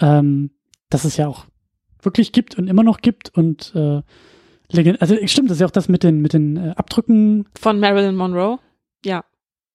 ähm, 0.00 0.50
das 0.90 1.04
es 1.04 1.16
ja 1.16 1.28
auch 1.28 1.46
wirklich 2.02 2.32
gibt 2.32 2.58
und 2.58 2.68
immer 2.68 2.82
noch 2.82 3.00
gibt 3.00 3.36
und 3.36 3.72
äh, 3.74 4.02
also 5.00 5.14
stimmt, 5.26 5.50
das 5.50 5.56
ist 5.56 5.60
ja 5.60 5.66
auch 5.66 5.72
das 5.72 5.90
mit 5.90 6.02
den 6.02 6.22
mit 6.22 6.32
den 6.32 6.56
äh, 6.56 6.70
Abdrücken 6.76 7.44
Von 7.60 7.78
Marilyn 7.78 8.16
Monroe. 8.16 8.58
Ja. 9.04 9.22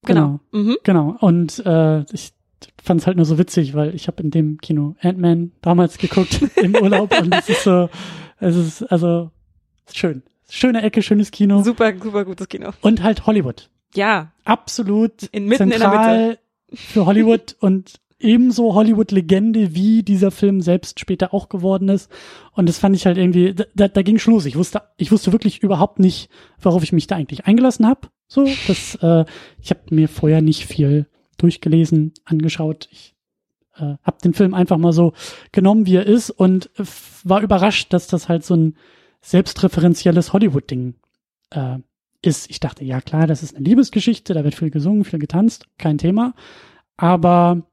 Genau. 0.04 0.40
Mhm. 0.52 0.78
Genau. 0.84 1.16
Und 1.20 1.64
äh, 1.66 2.02
ich 2.12 2.34
fand 2.82 3.02
es 3.02 3.08
halt 3.08 3.18
nur 3.18 3.26
so 3.26 3.38
witzig, 3.38 3.76
weil 3.76 3.94
ich 3.94 4.08
habe 4.08 4.24
in 4.24 4.32
dem 4.32 4.58
Kino 4.60 4.96
Ant-Man 5.02 5.52
damals 5.62 5.98
geguckt 5.98 6.42
im 6.56 6.76
Urlaub 6.76 7.18
und 7.20 7.34
es 7.34 7.50
ist 7.50 7.64
so, 7.64 7.90
es 8.40 8.56
ist 8.56 8.84
also 8.84 9.30
schön. 9.94 10.24
Schöne 10.50 10.82
Ecke, 10.82 11.02
schönes 11.02 11.32
Kino 11.32 11.62
Super, 11.64 11.94
super 12.02 12.26
gutes 12.26 12.48
Kino. 12.48 12.72
und 12.82 13.04
halt 13.04 13.26
Hollywood. 13.26 13.70
ja. 13.94 14.32
Absolut 14.46 15.24
in, 15.32 15.46
mitten 15.46 15.72
zentral 15.72 15.94
in 15.96 16.02
der 16.02 16.28
Mitte. 16.30 16.40
für 16.74 17.06
Hollywood 17.06 17.56
und 17.60 18.00
ebenso 18.20 18.74
Hollywood-Legende, 18.74 19.76
wie 19.76 20.04
dieser 20.04 20.32
Film 20.32 20.62
selbst 20.62 21.00
später 21.00 21.34
auch 21.34 21.50
geworden 21.50 21.90
ist. 21.90 22.10
Und 22.54 22.68
das 22.68 22.80
fand 22.80 22.96
ich 22.96 23.06
halt 23.06 23.18
irgendwie, 23.18 23.54
da, 23.76 23.88
da 23.88 24.02
ging 24.02 24.18
Schluss. 24.18 24.46
Ich 24.46 24.56
wusste, 24.56 24.82
ich 24.98 25.12
wusste 25.12 25.32
wirklich 25.32 25.62
überhaupt 25.62 26.00
nicht, 26.00 26.30
worauf 26.60 26.82
ich 26.82 26.94
mich 26.94 27.08
da 27.08 27.16
eigentlich 27.16 27.46
eingelassen 27.46 27.86
habe. 27.86 28.08
So, 28.28 28.48
das, 28.68 28.96
äh, 29.02 29.26
ich 29.62 29.70
habe 29.70 29.82
mir 29.92 30.08
vorher 30.08 30.42
nicht 30.42 30.66
viel 30.66 31.08
durchgelesen, 31.38 32.14
angeschaut. 32.26 32.88
Ich 32.92 33.16
äh, 33.76 33.96
habe 34.02 34.18
den 34.24 34.34
Film 34.34 34.54
einfach 34.54 34.78
mal 34.78 34.94
so 34.94 35.14
genommen, 35.52 35.86
wie 35.86 35.96
er 35.98 36.06
ist 36.08 36.32
und 36.32 36.70
war 37.24 37.42
überrascht, 37.42 37.94
dass 37.94 38.08
das 38.08 38.30
halt 38.30 38.44
so 38.44 38.56
ein 38.56 38.78
selbstreferenzielles 39.22 40.34
Hollywood-Ding 40.34 40.96
äh, 41.52 41.78
ist. 42.22 42.50
Ich 42.50 42.60
dachte, 42.60 42.84
ja 42.84 43.02
klar, 43.02 43.28
das 43.28 43.44
ist 43.44 43.56
eine 43.56 43.66
Liebesgeschichte, 43.66 44.34
da 44.34 44.44
wird 44.44 44.56
viel 44.56 44.70
gesungen, 44.70 45.06
viel 45.06 45.20
getanzt, 45.20 45.68
kein 45.78 45.98
Thema. 45.98 46.34
Aber 46.98 47.64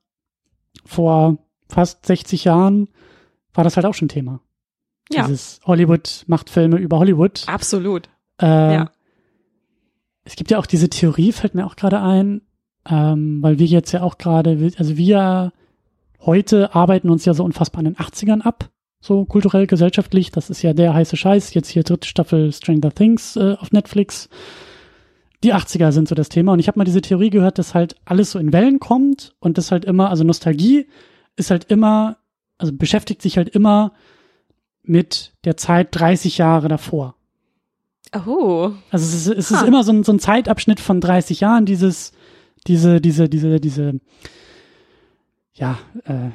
vor 0.85 1.38
fast 1.68 2.07
60 2.07 2.44
Jahren 2.44 2.88
war 3.52 3.64
das 3.64 3.76
halt 3.76 3.87
auch 3.87 3.94
schon 3.94 4.09
Thema. 4.09 4.40
Ja. 5.11 5.26
Dieses 5.26 5.61
Hollywood 5.64 6.24
macht 6.26 6.50
Filme 6.50 6.76
über 6.78 6.98
Hollywood. 6.98 7.44
Absolut. 7.46 8.09
Äh, 8.40 8.46
ja. 8.46 8.90
Es 10.24 10.37
gibt 10.37 10.50
ja 10.50 10.59
auch 10.59 10.66
diese 10.66 10.88
Theorie, 10.88 11.33
fällt 11.33 11.54
mir 11.54 11.66
auch 11.66 11.76
gerade 11.76 12.00
ein, 12.00 12.42
ähm, 12.88 13.42
weil 13.42 13.59
wir 13.59 13.66
jetzt 13.66 13.92
ja 13.92 14.02
auch 14.02 14.18
gerade, 14.18 14.72
also 14.78 14.96
wir 14.96 15.52
heute 16.20 16.74
arbeiten 16.74 17.11
uns 17.11 17.24
ja 17.24 17.35
so 17.35 17.44
unfassbar 17.44 17.80
an 17.80 17.85
den 17.85 17.96
80ern 17.96 18.40
ab, 18.40 18.70
so 19.04 19.26
kulturell, 19.26 19.66
gesellschaftlich. 19.66 20.30
Das 20.30 20.48
ist 20.48 20.62
ja 20.62 20.72
der 20.72 20.94
heiße 20.94 21.18
Scheiß. 21.18 21.52
Jetzt 21.52 21.68
hier 21.68 21.82
dritte 21.82 22.08
Staffel 22.08 22.50
Stranger 22.52 22.90
Things 22.90 23.36
äh, 23.36 23.54
auf 23.60 23.70
Netflix. 23.70 24.30
Die 25.42 25.52
80er 25.52 25.92
sind 25.92 26.08
so 26.08 26.14
das 26.14 26.30
Thema. 26.30 26.54
Und 26.54 26.58
ich 26.58 26.68
habe 26.68 26.78
mal 26.78 26.86
diese 26.86 27.02
Theorie 27.02 27.28
gehört, 27.28 27.58
dass 27.58 27.74
halt 27.74 27.96
alles 28.06 28.30
so 28.30 28.38
in 28.38 28.54
Wellen 28.54 28.80
kommt 28.80 29.34
und 29.40 29.58
das 29.58 29.70
halt 29.70 29.84
immer, 29.84 30.08
also 30.08 30.24
Nostalgie 30.24 30.86
ist 31.36 31.50
halt 31.50 31.64
immer, 31.64 32.16
also 32.56 32.72
beschäftigt 32.72 33.20
sich 33.20 33.36
halt 33.36 33.50
immer 33.50 33.92
mit 34.82 35.34
der 35.44 35.58
Zeit 35.58 35.88
30 35.90 36.38
Jahre 36.38 36.68
davor. 36.68 37.14
Oh. 38.26 38.70
Also 38.90 39.04
es 39.04 39.26
ist, 39.26 39.38
es 39.38 39.50
ist 39.50 39.62
immer 39.64 39.84
so 39.84 39.92
ein, 39.92 40.02
so 40.02 40.12
ein 40.12 40.18
Zeitabschnitt 40.18 40.80
von 40.80 41.02
30 41.02 41.40
Jahren, 41.40 41.66
dieses, 41.66 42.12
diese, 42.66 43.02
diese, 43.02 43.28
diese, 43.28 43.60
diese, 43.60 44.00
ja, 45.52 45.78
äh, 46.04 46.30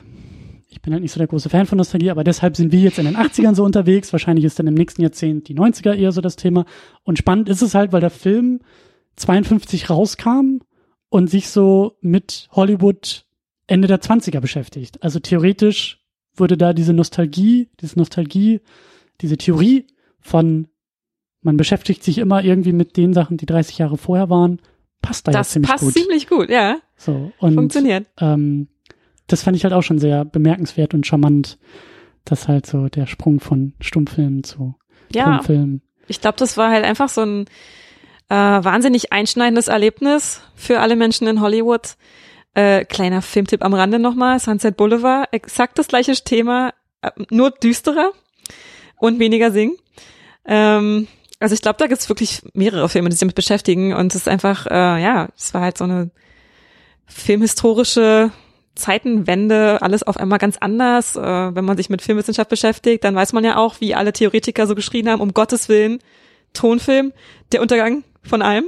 ich 0.70 0.82
bin 0.82 0.94
halt 0.94 1.02
nicht 1.02 1.12
so 1.12 1.18
der 1.18 1.28
große 1.28 1.50
Fan 1.50 1.66
von 1.66 1.78
Nostalgie, 1.78 2.12
aber 2.12 2.24
deshalb 2.24 2.56
sind 2.56 2.72
wir 2.72 2.80
jetzt 2.80 3.00
in 3.00 3.06
den 3.06 3.18
80ern 3.18 3.56
so 3.56 3.64
unterwegs. 3.64 4.12
Wahrscheinlich 4.12 4.46
ist 4.46 4.60
dann 4.60 4.68
im 4.68 4.76
nächsten 4.76 5.02
Jahrzehnt 5.02 5.48
die 5.48 5.56
90er 5.56 5.94
eher 5.94 6.12
so 6.12 6.22
das 6.22 6.36
Thema. 6.36 6.66
Und 7.04 7.18
spannend 7.18 7.50
ist 7.50 7.62
es 7.62 7.74
halt, 7.74 7.92
weil 7.92 8.02
der 8.02 8.12
Film 8.12 8.60
52 9.16 9.90
rauskam 9.90 10.60
und 11.10 11.30
sich 11.30 11.50
so 11.50 11.98
mit 12.02 12.48
Hollywood 12.52 13.26
Ende 13.66 13.88
der 13.88 14.02
20er 14.02 14.40
beschäftigt. 14.40 15.02
Also 15.04 15.20
theoretisch 15.20 16.04
würde 16.36 16.56
da 16.56 16.74
diese 16.74 16.94
Nostalgie, 16.94 17.70
diese 17.82 17.98
Nostalgie, 17.98 18.62
diese 19.22 19.38
Theorie 19.38 19.88
von 20.20 20.68
man 21.42 21.58
beschäftigt 21.58 22.04
sich 22.04 22.18
immer 22.18 22.44
irgendwie 22.44 22.74
mit 22.74 22.98
den 22.98 23.14
Sachen, 23.14 23.38
die 23.38 23.46
30 23.46 23.78
Jahre 23.78 23.98
vorher 23.98 24.30
waren, 24.30 24.62
passt 25.02 25.28
da 25.28 25.32
das 25.32 25.54
ja 25.56 25.62
ziemlich 25.62 25.70
gut. 25.70 25.74
Das 25.74 25.86
passt 25.86 25.94
ziemlich 25.94 26.28
gut, 26.28 26.50
ja. 26.50 26.78
So, 26.98 27.32
und, 27.40 27.56
Funktioniert. 27.56 28.08
Ähm, 28.20 28.68
das 29.32 29.44
fand 29.44 29.56
ich 29.56 29.64
halt 29.64 29.74
auch 29.74 29.84
schon 29.84 30.00
sehr 30.00 30.26
bemerkenswert 30.26 30.94
und 30.94 31.08
charmant, 31.08 31.58
dass 32.26 32.48
halt 32.48 32.66
so 32.66 32.90
der 32.90 33.08
Sprung 33.08 33.40
von 33.40 33.74
Stummfilm 33.80 34.44
zu 34.44 34.76
ja. 35.14 35.38
Tonfilm. 35.38 35.82
Ich 36.08 36.22
glaube, 36.22 36.38
das 36.38 36.58
war 36.58 36.72
halt 36.72 36.86
einfach 36.86 37.10
so 37.10 37.22
ein 37.22 37.46
äh, 38.30 38.36
wahnsinnig 38.36 39.12
einschneidendes 39.12 39.68
Erlebnis 39.68 40.42
für 40.56 40.80
alle 40.80 40.96
Menschen 40.96 41.28
in 41.28 41.42
Hollywood. 41.42 41.96
Äh, 42.56 42.86
kleiner 42.86 43.22
Filmtipp 43.22 43.64
am 43.64 43.74
Rande 43.74 44.00
nochmal, 44.00 44.40
Sunset 44.40 44.76
Boulevard, 44.76 45.30
exakt 45.32 45.78
das 45.78 45.88
gleiche 45.88 46.14
Thema, 46.14 46.74
äh, 47.02 47.12
nur 47.30 47.52
düsterer 47.52 48.12
und 48.98 49.20
weniger 49.20 49.52
singen. 49.52 49.78
Ähm, 50.46 51.08
also 51.40 51.54
ich 51.54 51.62
glaube, 51.62 51.78
da 51.78 51.88
gibt's 51.88 52.10
wirklich 52.10 52.42
mehrere 52.54 52.90
Filme, 52.90 53.10
die 53.10 53.14
sich 53.14 53.22
damit 53.22 53.36
beschäftigen 53.36 53.94
und 53.94 54.14
es 54.14 54.22
ist 54.22 54.28
einfach, 54.28 54.66
äh, 54.66 55.02
ja, 55.02 55.30
es 55.38 55.54
war 55.54 55.62
halt 55.62 55.78
so 55.78 55.84
eine 55.84 56.10
filmhistorische 57.06 58.32
Zeitenwende, 58.80 59.82
alles 59.82 60.04
auf 60.04 60.18
einmal 60.18 60.40
ganz 60.40 60.58
anders. 60.58 61.16
Äh, 61.16 61.22
wenn 61.22 61.66
man 61.66 61.78
sich 61.78 61.90
mit 61.90 62.02
Filmwissenschaft 62.02 62.50
beschäftigt, 62.50 63.04
dann 63.04 63.16
weiß 63.16 63.34
man 63.34 63.44
ja 63.44 63.58
auch, 63.58 63.80
wie 63.80 63.94
alle 63.94 64.14
Theoretiker 64.14 64.66
so 64.66 64.76
geschrien 64.76 65.08
haben, 65.10 65.22
um 65.22 65.34
Gottes 65.34 65.70
Willen, 65.70 66.00
Tonfilm, 66.54 67.14
der 67.52 67.62
Untergang 67.62 68.04
von 68.24 68.42
allem. 68.42 68.66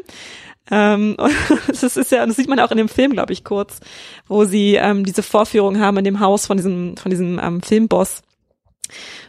Ähm, 0.69 1.17
das 1.67 1.83
ist 1.83 2.11
ja, 2.11 2.25
das 2.25 2.35
sieht 2.35 2.47
man 2.47 2.59
auch 2.59 2.71
in 2.71 2.77
dem 2.77 2.89
Film, 2.89 3.11
glaube 3.11 3.33
ich, 3.33 3.43
kurz, 3.43 3.79
wo 4.27 4.45
sie 4.45 4.75
ähm, 4.75 5.03
diese 5.05 5.23
Vorführung 5.23 5.79
haben 5.79 5.97
in 5.97 6.05
dem 6.05 6.19
Haus 6.19 6.45
von 6.45 6.57
diesem, 6.57 6.95
von 6.97 7.09
diesem 7.09 7.39
ähm, 7.41 7.61
Filmboss, 7.61 8.21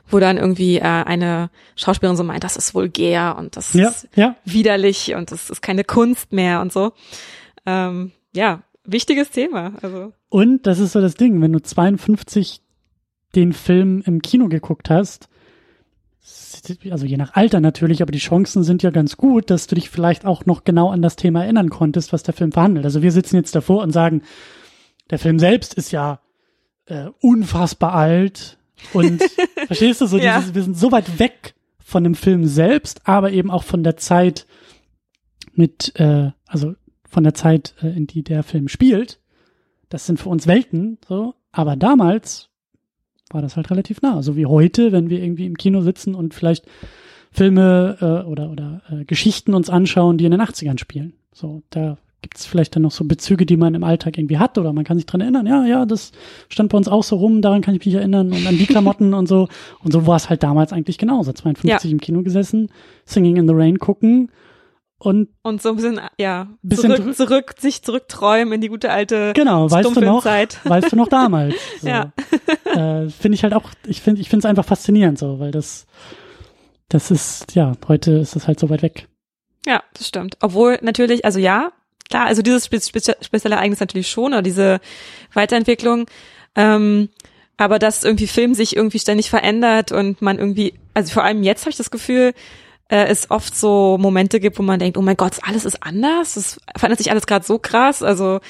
wo 0.08 0.18
dann 0.20 0.36
irgendwie 0.36 0.76
äh, 0.76 0.82
eine 0.82 1.50
Schauspielerin 1.74 2.16
so 2.16 2.24
meint, 2.24 2.44
das 2.44 2.56
ist 2.56 2.74
vulgär 2.74 3.36
und 3.38 3.56
das 3.56 3.72
Ja, 3.74 3.88
ist 3.88 4.08
ja. 4.14 4.36
widerlich 4.44 5.14
und 5.14 5.32
das 5.32 5.50
ist 5.50 5.62
keine 5.62 5.84
Kunst 5.84 6.32
mehr 6.32 6.60
und 6.60 6.72
so. 6.72 6.92
Ähm, 7.64 8.12
ja, 8.34 8.62
wichtiges 8.84 9.30
Thema. 9.30 9.74
Also 9.82 10.12
Und 10.28 10.66
das 10.66 10.78
ist 10.78 10.92
so 10.92 11.00
das 11.00 11.14
Ding, 11.14 11.40
wenn 11.40 11.52
du 11.52 11.60
52 11.60 12.60
den 13.34 13.52
Film 13.52 14.02
im 14.04 14.20
Kino 14.22 14.48
geguckt 14.48 14.90
hast, 14.90 15.28
also 16.90 17.04
je 17.06 17.16
nach 17.16 17.34
Alter 17.34 17.60
natürlich, 17.60 18.02
aber 18.02 18.12
die 18.12 18.18
Chancen 18.18 18.62
sind 18.62 18.82
ja 18.82 18.90
ganz 18.90 19.16
gut, 19.16 19.50
dass 19.50 19.66
du 19.66 19.74
dich 19.74 19.90
vielleicht 19.90 20.24
auch 20.24 20.46
noch 20.46 20.62
genau 20.64 20.90
an 20.90 21.02
das 21.02 21.16
Thema 21.16 21.42
erinnern 21.42 21.68
konntest, 21.70 22.12
was 22.12 22.22
der 22.22 22.34
Film 22.34 22.52
verhandelt. 22.52 22.84
Also 22.84 23.02
wir 23.02 23.10
sitzen 23.10 23.36
jetzt 23.36 23.54
davor 23.54 23.82
und 23.82 23.90
sagen, 23.90 24.22
der 25.10 25.18
Film 25.18 25.38
selbst 25.38 25.74
ist 25.74 25.90
ja 25.90 26.20
äh, 26.86 27.06
unfassbar 27.20 27.94
alt 27.94 28.58
und 28.92 29.22
verstehst 29.66 30.00
du 30.00 30.06
so, 30.06 30.18
Ja. 30.18 30.38
dieses, 30.38 30.54
wir 30.54 30.62
sind 30.62 30.76
so 30.76 30.92
weit 30.92 31.18
weg 31.18 31.54
von 31.78 32.04
dem 32.04 32.14
Film 32.14 32.44
selbst, 32.46 33.06
aber 33.08 33.32
eben 33.32 33.50
auch 33.50 33.64
von 33.64 33.82
der 33.82 33.96
Zeit 33.96 34.46
mit, 35.54 35.98
äh, 35.98 36.30
also 36.46 36.74
von 37.12 37.24
der 37.24 37.34
Zeit, 37.34 37.74
äh, 37.82 37.88
in 37.88 38.06
die 38.06 38.22
der 38.22 38.42
Film 38.42 38.68
spielt. 38.68 39.20
Das 39.90 40.06
sind 40.06 40.18
für 40.18 40.30
uns 40.30 40.46
Welten, 40.46 40.98
so. 41.06 41.34
Aber 41.52 41.76
damals 41.76 42.48
war 43.30 43.42
das 43.42 43.56
halt 43.56 43.70
relativ 43.70 44.00
nah. 44.00 44.22
So 44.22 44.36
wie 44.36 44.46
heute, 44.46 44.92
wenn 44.92 45.10
wir 45.10 45.22
irgendwie 45.22 45.46
im 45.46 45.56
Kino 45.56 45.82
sitzen 45.82 46.14
und 46.14 46.32
vielleicht 46.32 46.64
Filme 47.30 47.98
äh, 48.00 48.26
oder, 48.26 48.50
oder 48.50 48.82
äh, 48.90 49.04
Geschichten 49.04 49.54
uns 49.54 49.68
anschauen, 49.68 50.16
die 50.16 50.24
in 50.24 50.30
den 50.30 50.40
80ern 50.40 50.78
spielen. 50.78 51.12
So, 51.32 51.62
da 51.70 51.98
gibt 52.22 52.38
es 52.38 52.46
vielleicht 52.46 52.74
dann 52.74 52.82
noch 52.82 52.92
so 52.92 53.04
Bezüge, 53.04 53.44
die 53.44 53.56
man 53.56 53.74
im 53.74 53.84
Alltag 53.84 54.16
irgendwie 54.16 54.38
hat 54.38 54.56
oder 54.56 54.72
man 54.72 54.84
kann 54.84 54.96
sich 54.96 55.06
dran 55.06 55.20
erinnern, 55.20 55.46
ja, 55.46 55.66
ja, 55.66 55.84
das 55.84 56.12
stand 56.48 56.70
bei 56.70 56.78
uns 56.78 56.88
auch 56.88 57.02
so 57.02 57.16
rum, 57.16 57.42
daran 57.42 57.62
kann 57.62 57.74
ich 57.74 57.84
mich 57.84 57.94
erinnern 57.94 58.32
und 58.32 58.46
an 58.46 58.56
die 58.56 58.66
Klamotten 58.66 59.12
und 59.12 59.26
so. 59.26 59.48
Und 59.82 59.92
so 59.92 60.06
war 60.06 60.16
es 60.16 60.30
halt 60.30 60.42
damals 60.42 60.72
eigentlich 60.72 60.98
genauso. 60.98 61.32
52 61.32 61.90
im 61.90 62.00
Kino 62.00 62.22
gesessen, 62.22 62.70
Singing 63.04 63.36
in 63.36 63.48
the 63.48 63.54
Rain 63.54 63.78
gucken 63.78 64.30
und 65.02 65.30
und 65.42 65.60
so 65.60 65.70
ein 65.70 65.76
bisschen, 65.76 66.00
ja, 66.16 66.46
Bisschen 66.62 66.94
zurück, 66.94 67.16
zurück, 67.16 67.54
sich 67.58 67.82
zurückträumen 67.82 68.54
in 68.54 68.60
die 68.60 68.68
gute 68.68 68.92
alte 68.92 69.32
genau, 69.34 69.68
weißt 69.68 69.84
du 69.84 70.00
noch, 70.00 70.20
Stummfilmzeit. 70.20 70.60
weißt 70.64 70.92
du 70.92 70.96
noch 70.96 71.08
damals. 71.08 71.54
So. 71.80 71.88
Ja. 71.88 72.12
äh, 72.66 73.08
finde 73.08 73.34
ich 73.34 73.42
halt 73.42 73.54
auch, 73.54 73.70
ich 73.84 74.00
finde 74.00 74.20
ich 74.20 74.28
finde 74.28 74.46
es 74.46 74.48
einfach 74.48 74.64
faszinierend 74.64 75.18
so, 75.18 75.40
weil 75.40 75.50
das 75.50 75.86
das 76.88 77.10
ist 77.10 77.56
ja, 77.56 77.72
heute 77.88 78.12
ist 78.12 78.36
es 78.36 78.46
halt 78.46 78.60
so 78.60 78.70
weit 78.70 78.82
weg. 78.82 79.08
Ja, 79.66 79.82
das 79.94 80.06
stimmt. 80.06 80.36
Obwohl 80.40 80.78
natürlich, 80.82 81.24
also 81.24 81.40
ja, 81.40 81.72
klar, 82.08 82.26
also 82.26 82.42
dieses 82.42 82.66
spe 82.66 82.80
spe 82.80 83.00
spezielle 83.20 83.56
Ereignis 83.56 83.80
natürlich 83.80 84.08
schon, 84.08 84.32
oder 84.32 84.42
diese 84.42 84.80
Weiterentwicklung, 85.32 86.06
ähm, 86.54 87.08
aber 87.56 87.80
dass 87.80 88.04
irgendwie 88.04 88.28
Film 88.28 88.54
sich 88.54 88.76
irgendwie 88.76 89.00
ständig 89.00 89.30
verändert 89.30 89.90
und 89.90 90.22
man 90.22 90.38
irgendwie, 90.38 90.74
also 90.94 91.12
vor 91.12 91.24
allem 91.24 91.42
jetzt 91.42 91.62
habe 91.62 91.70
ich 91.70 91.76
das 91.76 91.90
Gefühl, 91.90 92.34
äh, 92.92 93.06
es 93.06 93.30
oft 93.30 93.56
so 93.56 93.96
Momente 93.98 94.38
gibt, 94.38 94.58
wo 94.58 94.62
man 94.62 94.78
denkt, 94.78 94.98
oh 94.98 95.02
mein 95.02 95.16
Gott, 95.16 95.38
alles 95.42 95.64
ist 95.64 95.82
anders, 95.82 96.36
es 96.36 96.60
verändert 96.76 96.98
sich 96.98 97.10
alles 97.10 97.26
gerade 97.26 97.44
so 97.44 97.58
krass, 97.58 98.02
also 98.02 98.40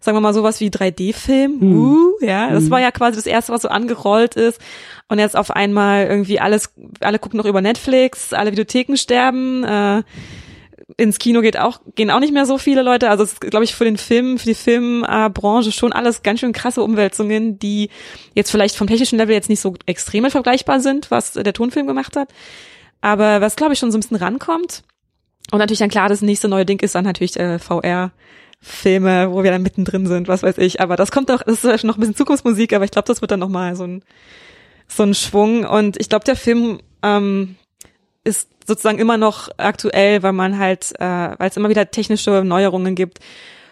sagen 0.00 0.16
wir 0.16 0.20
mal 0.20 0.34
sowas 0.34 0.58
wie 0.58 0.70
3D-Film, 0.70 1.60
Hm. 1.60 1.78
uh, 1.78 2.10
ja, 2.20 2.50
das 2.50 2.64
Hm. 2.64 2.70
war 2.72 2.80
ja 2.80 2.90
quasi 2.90 3.14
das 3.14 3.26
erste, 3.26 3.52
was 3.52 3.62
so 3.62 3.68
angerollt 3.68 4.34
ist 4.34 4.60
und 5.08 5.20
jetzt 5.20 5.36
auf 5.36 5.52
einmal 5.52 6.06
irgendwie 6.08 6.40
alles, 6.40 6.74
alle 7.00 7.20
gucken 7.20 7.38
noch 7.38 7.46
über 7.46 7.60
Netflix, 7.60 8.32
alle 8.32 8.50
Videotheken 8.50 8.96
sterben, 8.96 9.62
äh, 9.62 10.02
ins 10.96 11.20
Kino 11.20 11.40
geht 11.40 11.56
auch, 11.58 11.80
gehen 11.94 12.10
auch 12.10 12.20
nicht 12.20 12.34
mehr 12.34 12.44
so 12.44 12.58
viele 12.58 12.82
Leute. 12.82 13.08
Also 13.08 13.24
es 13.24 13.34
ist, 13.34 13.40
glaube 13.40 13.64
ich, 13.64 13.74
für 13.74 13.84
den 13.84 13.96
Film, 13.96 14.36
für 14.36 14.46
die 14.46 14.54
Filmbranche 14.54 15.72
schon 15.72 15.92
alles 15.92 16.22
ganz 16.22 16.40
schön 16.40 16.52
krasse 16.52 16.82
Umwälzungen, 16.82 17.58
die 17.58 17.88
jetzt 18.34 18.50
vielleicht 18.50 18.76
vom 18.76 18.88
technischen 18.88 19.16
Level 19.16 19.34
jetzt 19.34 19.48
nicht 19.48 19.60
so 19.60 19.74
extrem 19.86 20.28
vergleichbar 20.28 20.80
sind, 20.80 21.10
was 21.10 21.32
der 21.32 21.52
Tonfilm 21.54 21.86
gemacht 21.86 22.16
hat. 22.16 22.28
Aber 23.02 23.42
was, 23.42 23.56
glaube 23.56 23.74
ich, 23.74 23.78
schon 23.78 23.92
so 23.92 23.98
ein 23.98 24.00
bisschen 24.00 24.16
rankommt. 24.16 24.82
Und 25.50 25.58
natürlich 25.58 25.80
dann 25.80 25.90
klar, 25.90 26.08
das 26.08 26.22
nächste 26.22 26.48
neue 26.48 26.64
Ding 26.64 26.80
ist 26.80 26.94
dann 26.94 27.04
natürlich 27.04 27.38
äh, 27.38 27.58
VR. 27.58 28.12
Filme, 28.64 29.32
wo 29.32 29.42
wir 29.42 29.50
dann 29.50 29.62
mittendrin 29.62 30.06
sind, 30.06 30.28
was 30.28 30.44
weiß 30.44 30.58
ich. 30.58 30.80
Aber 30.80 30.94
das 30.94 31.10
kommt 31.10 31.28
doch, 31.28 31.42
das 31.42 31.64
ist 31.64 31.84
noch 31.84 31.96
ein 31.96 32.00
bisschen 32.00 32.14
Zukunftsmusik, 32.14 32.72
aber 32.72 32.84
ich 32.84 32.92
glaube, 32.92 33.08
das 33.08 33.20
wird 33.20 33.32
dann 33.32 33.40
nochmal 33.40 33.74
so 33.74 33.82
ein, 33.82 34.04
so 34.86 35.02
ein 35.02 35.14
Schwung. 35.14 35.64
Und 35.64 36.00
ich 36.00 36.08
glaube, 36.08 36.24
der 36.24 36.36
Film 36.36 36.78
ähm, 37.02 37.56
ist 38.22 38.48
sozusagen 38.64 39.00
immer 39.00 39.16
noch 39.16 39.48
aktuell, 39.56 40.22
weil 40.22 40.32
man 40.32 40.58
halt, 40.60 40.92
äh, 41.00 41.04
weil 41.04 41.50
es 41.50 41.56
immer 41.56 41.70
wieder 41.70 41.90
technische 41.90 42.44
Neuerungen 42.44 42.94
gibt, 42.94 43.18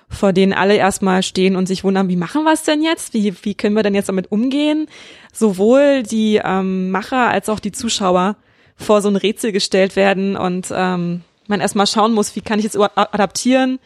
vor 0.09 0.33
denen 0.33 0.53
alle 0.53 0.75
erstmal 0.75 1.23
stehen 1.23 1.55
und 1.55 1.66
sich 1.66 1.85
wundern, 1.85 2.09
wie 2.09 2.16
machen 2.16 2.43
wir 2.43 2.53
es 2.53 2.64
denn 2.64 2.83
jetzt? 2.83 3.14
Wie, 3.14 3.33
wie 3.43 3.55
können 3.55 3.77
wir 3.77 3.85
denn 3.85 3.95
jetzt 3.95 4.09
damit 4.09 4.33
umgehen? 4.33 4.88
Sowohl 5.33 6.03
die 6.03 6.40
ähm, 6.45 6.90
Macher 6.90 7.29
als 7.29 7.49
auch 7.49 7.61
die 7.61 7.71
Zuschauer 7.71 8.35
vor 8.81 9.03
so 9.03 9.09
ein 9.09 9.16
Rätsel 9.16 9.53
gestellt 9.53 9.97
werden 9.97 10.37
und 10.37 10.73
ähm, 10.75 11.23
man 11.47 11.61
erstmal 11.61 11.87
schauen 11.87 12.12
muss, 12.12 12.35
wie 12.37 12.40
kann 12.40 12.59
ich 12.59 12.64
jetzt 12.64 12.79
adaptieren. 12.79 13.79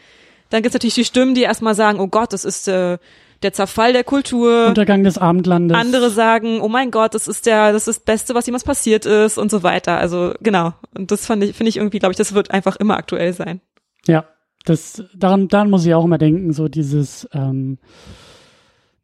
Dann 0.51 0.63
gibt's 0.63 0.75
natürlich 0.75 0.95
die 0.95 1.05
Stimmen, 1.05 1.35
die 1.35 1.43
erstmal 1.43 1.75
sagen, 1.75 1.99
oh 1.99 2.07
Gott, 2.07 2.33
das 2.33 2.45
ist 2.45 2.69
äh, 2.69 2.99
der 3.43 3.53
Zerfall 3.53 3.93
der 3.93 4.05
Kultur. 4.05 4.69
Untergang 4.69 5.03
des 5.03 5.19
Abendlandes. 5.19 5.77
Andere 5.77 6.11
sagen, 6.11 6.61
oh 6.61 6.69
mein 6.69 6.91
Gott, 6.91 7.15
das 7.15 7.29
ist 7.29 7.47
der, 7.47 7.73
das 7.73 7.89
ist 7.89 7.99
das 7.99 8.05
Beste, 8.05 8.35
was 8.35 8.47
jemals 8.47 8.65
passiert 8.65 9.07
ist 9.07 9.39
und 9.39 9.51
so 9.51 9.63
weiter. 9.63 9.99
Also 9.99 10.35
genau. 10.41 10.73
Und 10.95 11.11
das 11.11 11.27
fand 11.27 11.43
ich, 11.43 11.57
finde 11.57 11.71
ich 11.71 11.77
irgendwie, 11.77 11.99
glaube 11.99 12.13
ich, 12.13 12.17
das 12.19 12.35
wird 12.35 12.51
einfach 12.51 12.77
immer 12.77 12.97
aktuell 12.97 13.33
sein. 13.33 13.61
Ja, 14.07 14.27
das, 14.65 15.03
daran, 15.15 15.49
daran 15.49 15.71
muss 15.71 15.85
ich 15.85 15.95
auch 15.95 16.05
immer 16.05 16.19
denken, 16.19 16.53
so 16.53 16.69
dieses, 16.69 17.29
ähm, 17.33 17.79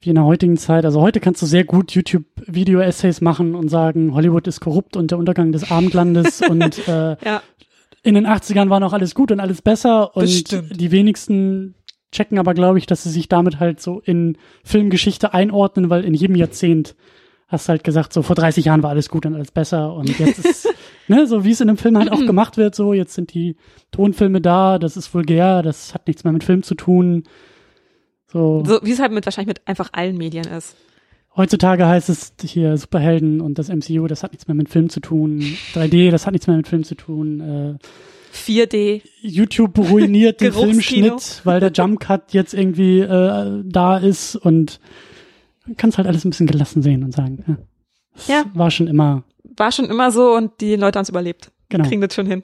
wie 0.00 0.08
in 0.08 0.14
der 0.14 0.24
heutigen 0.24 0.56
Zeit. 0.56 0.84
Also 0.84 1.00
heute 1.00 1.20
kannst 1.20 1.42
du 1.42 1.46
sehr 1.46 1.64
gut 1.64 1.92
YouTube-Video-Essays 1.92 3.20
machen 3.20 3.54
und 3.54 3.68
sagen, 3.68 4.14
Hollywood 4.14 4.46
ist 4.46 4.60
korrupt 4.60 4.96
und 4.96 5.10
der 5.10 5.18
Untergang 5.18 5.52
des 5.52 5.70
Abendlandes 5.70 6.40
und 6.48 6.88
äh, 6.88 7.16
ja. 7.22 7.42
in 8.02 8.14
den 8.14 8.26
80ern 8.26 8.70
war 8.70 8.80
noch 8.80 8.94
alles 8.94 9.14
gut 9.14 9.30
und 9.30 9.40
alles 9.40 9.60
besser 9.60 10.16
und 10.16 10.80
die 10.80 10.90
wenigsten 10.90 11.74
checken 12.12 12.38
aber, 12.38 12.54
glaube 12.54 12.78
ich, 12.78 12.86
dass 12.86 13.04
sie 13.04 13.10
sich 13.10 13.28
damit 13.28 13.60
halt 13.60 13.80
so 13.80 14.00
in 14.00 14.36
Filmgeschichte 14.64 15.34
einordnen, 15.34 15.90
weil 15.90 16.04
in 16.04 16.14
jedem 16.14 16.34
Jahrzehnt 16.34 16.96
hast 17.46 17.68
halt 17.68 17.84
gesagt, 17.84 18.12
so 18.12 18.22
vor 18.22 18.36
30 18.36 18.64
Jahren 18.64 18.82
war 18.82 18.90
alles 18.90 19.10
gut 19.10 19.26
und 19.26 19.34
alles 19.34 19.50
besser 19.50 19.92
und 19.94 20.18
jetzt 20.18 20.38
ist, 20.44 20.68
ne, 21.08 21.26
so 21.26 21.44
wie 21.44 21.50
es 21.50 21.60
in 21.60 21.68
einem 21.68 21.78
Film 21.78 21.98
halt 21.98 22.10
auch 22.10 22.24
gemacht 22.24 22.56
wird, 22.56 22.74
so 22.74 22.94
jetzt 22.94 23.14
sind 23.14 23.34
die 23.34 23.56
Tonfilme 23.90 24.40
da, 24.40 24.78
das 24.78 24.96
ist 24.96 25.12
vulgär, 25.12 25.62
das 25.62 25.92
hat 25.92 26.06
nichts 26.06 26.24
mehr 26.24 26.32
mit 26.32 26.44
Film 26.44 26.62
zu 26.62 26.74
tun. 26.74 27.24
So, 28.32 28.62
so 28.64 28.80
wie 28.82 28.92
es 28.92 29.00
halt 29.00 29.12
mit 29.12 29.26
wahrscheinlich 29.26 29.48
mit 29.48 29.68
einfach 29.68 29.90
allen 29.92 30.16
Medien 30.16 30.46
ist. 30.46 30.76
Heutzutage 31.36 31.86
heißt 31.86 32.08
es 32.08 32.32
hier 32.42 32.76
Superhelden 32.76 33.40
und 33.40 33.58
das 33.58 33.68
MCU, 33.68 34.06
das 34.08 34.22
hat 34.22 34.32
nichts 34.32 34.48
mehr 34.48 34.54
mit 34.54 34.68
Film 34.68 34.90
zu 34.90 35.00
tun. 35.00 35.40
3D, 35.74 36.10
das 36.10 36.26
hat 36.26 36.32
nichts 36.32 36.46
mehr 36.46 36.56
mit 36.56 36.66
Film 36.66 36.82
zu 36.82 36.96
tun. 36.96 37.40
Äh, 37.40 38.36
4D. 38.36 39.02
YouTube 39.22 39.78
ruiniert 39.78 40.40
den 40.40 40.52
Filmschnitt, 40.52 41.40
weil 41.44 41.60
der 41.60 41.70
Jump 41.72 42.00
Cut 42.00 42.32
jetzt 42.32 42.54
irgendwie 42.54 43.00
äh, 43.00 43.62
da 43.64 43.98
ist 43.98 44.36
und 44.36 44.80
kannst 45.76 45.98
halt 45.98 46.08
alles 46.08 46.24
ein 46.24 46.30
bisschen 46.30 46.46
gelassen 46.46 46.82
sehen 46.82 47.04
und 47.04 47.14
sagen, 47.14 47.44
ja, 48.26 48.34
ja. 48.34 48.44
war 48.54 48.70
schon 48.70 48.88
immer. 48.88 49.22
War 49.56 49.70
schon 49.72 49.86
immer 49.86 50.10
so 50.10 50.34
und 50.34 50.60
die 50.60 50.76
Leute 50.76 50.98
haben 50.98 51.04
es 51.04 51.10
überlebt. 51.10 51.52
Genau. 51.68 51.86
Kriegen 51.86 52.00
das 52.00 52.14
schon 52.14 52.26
hin. 52.26 52.42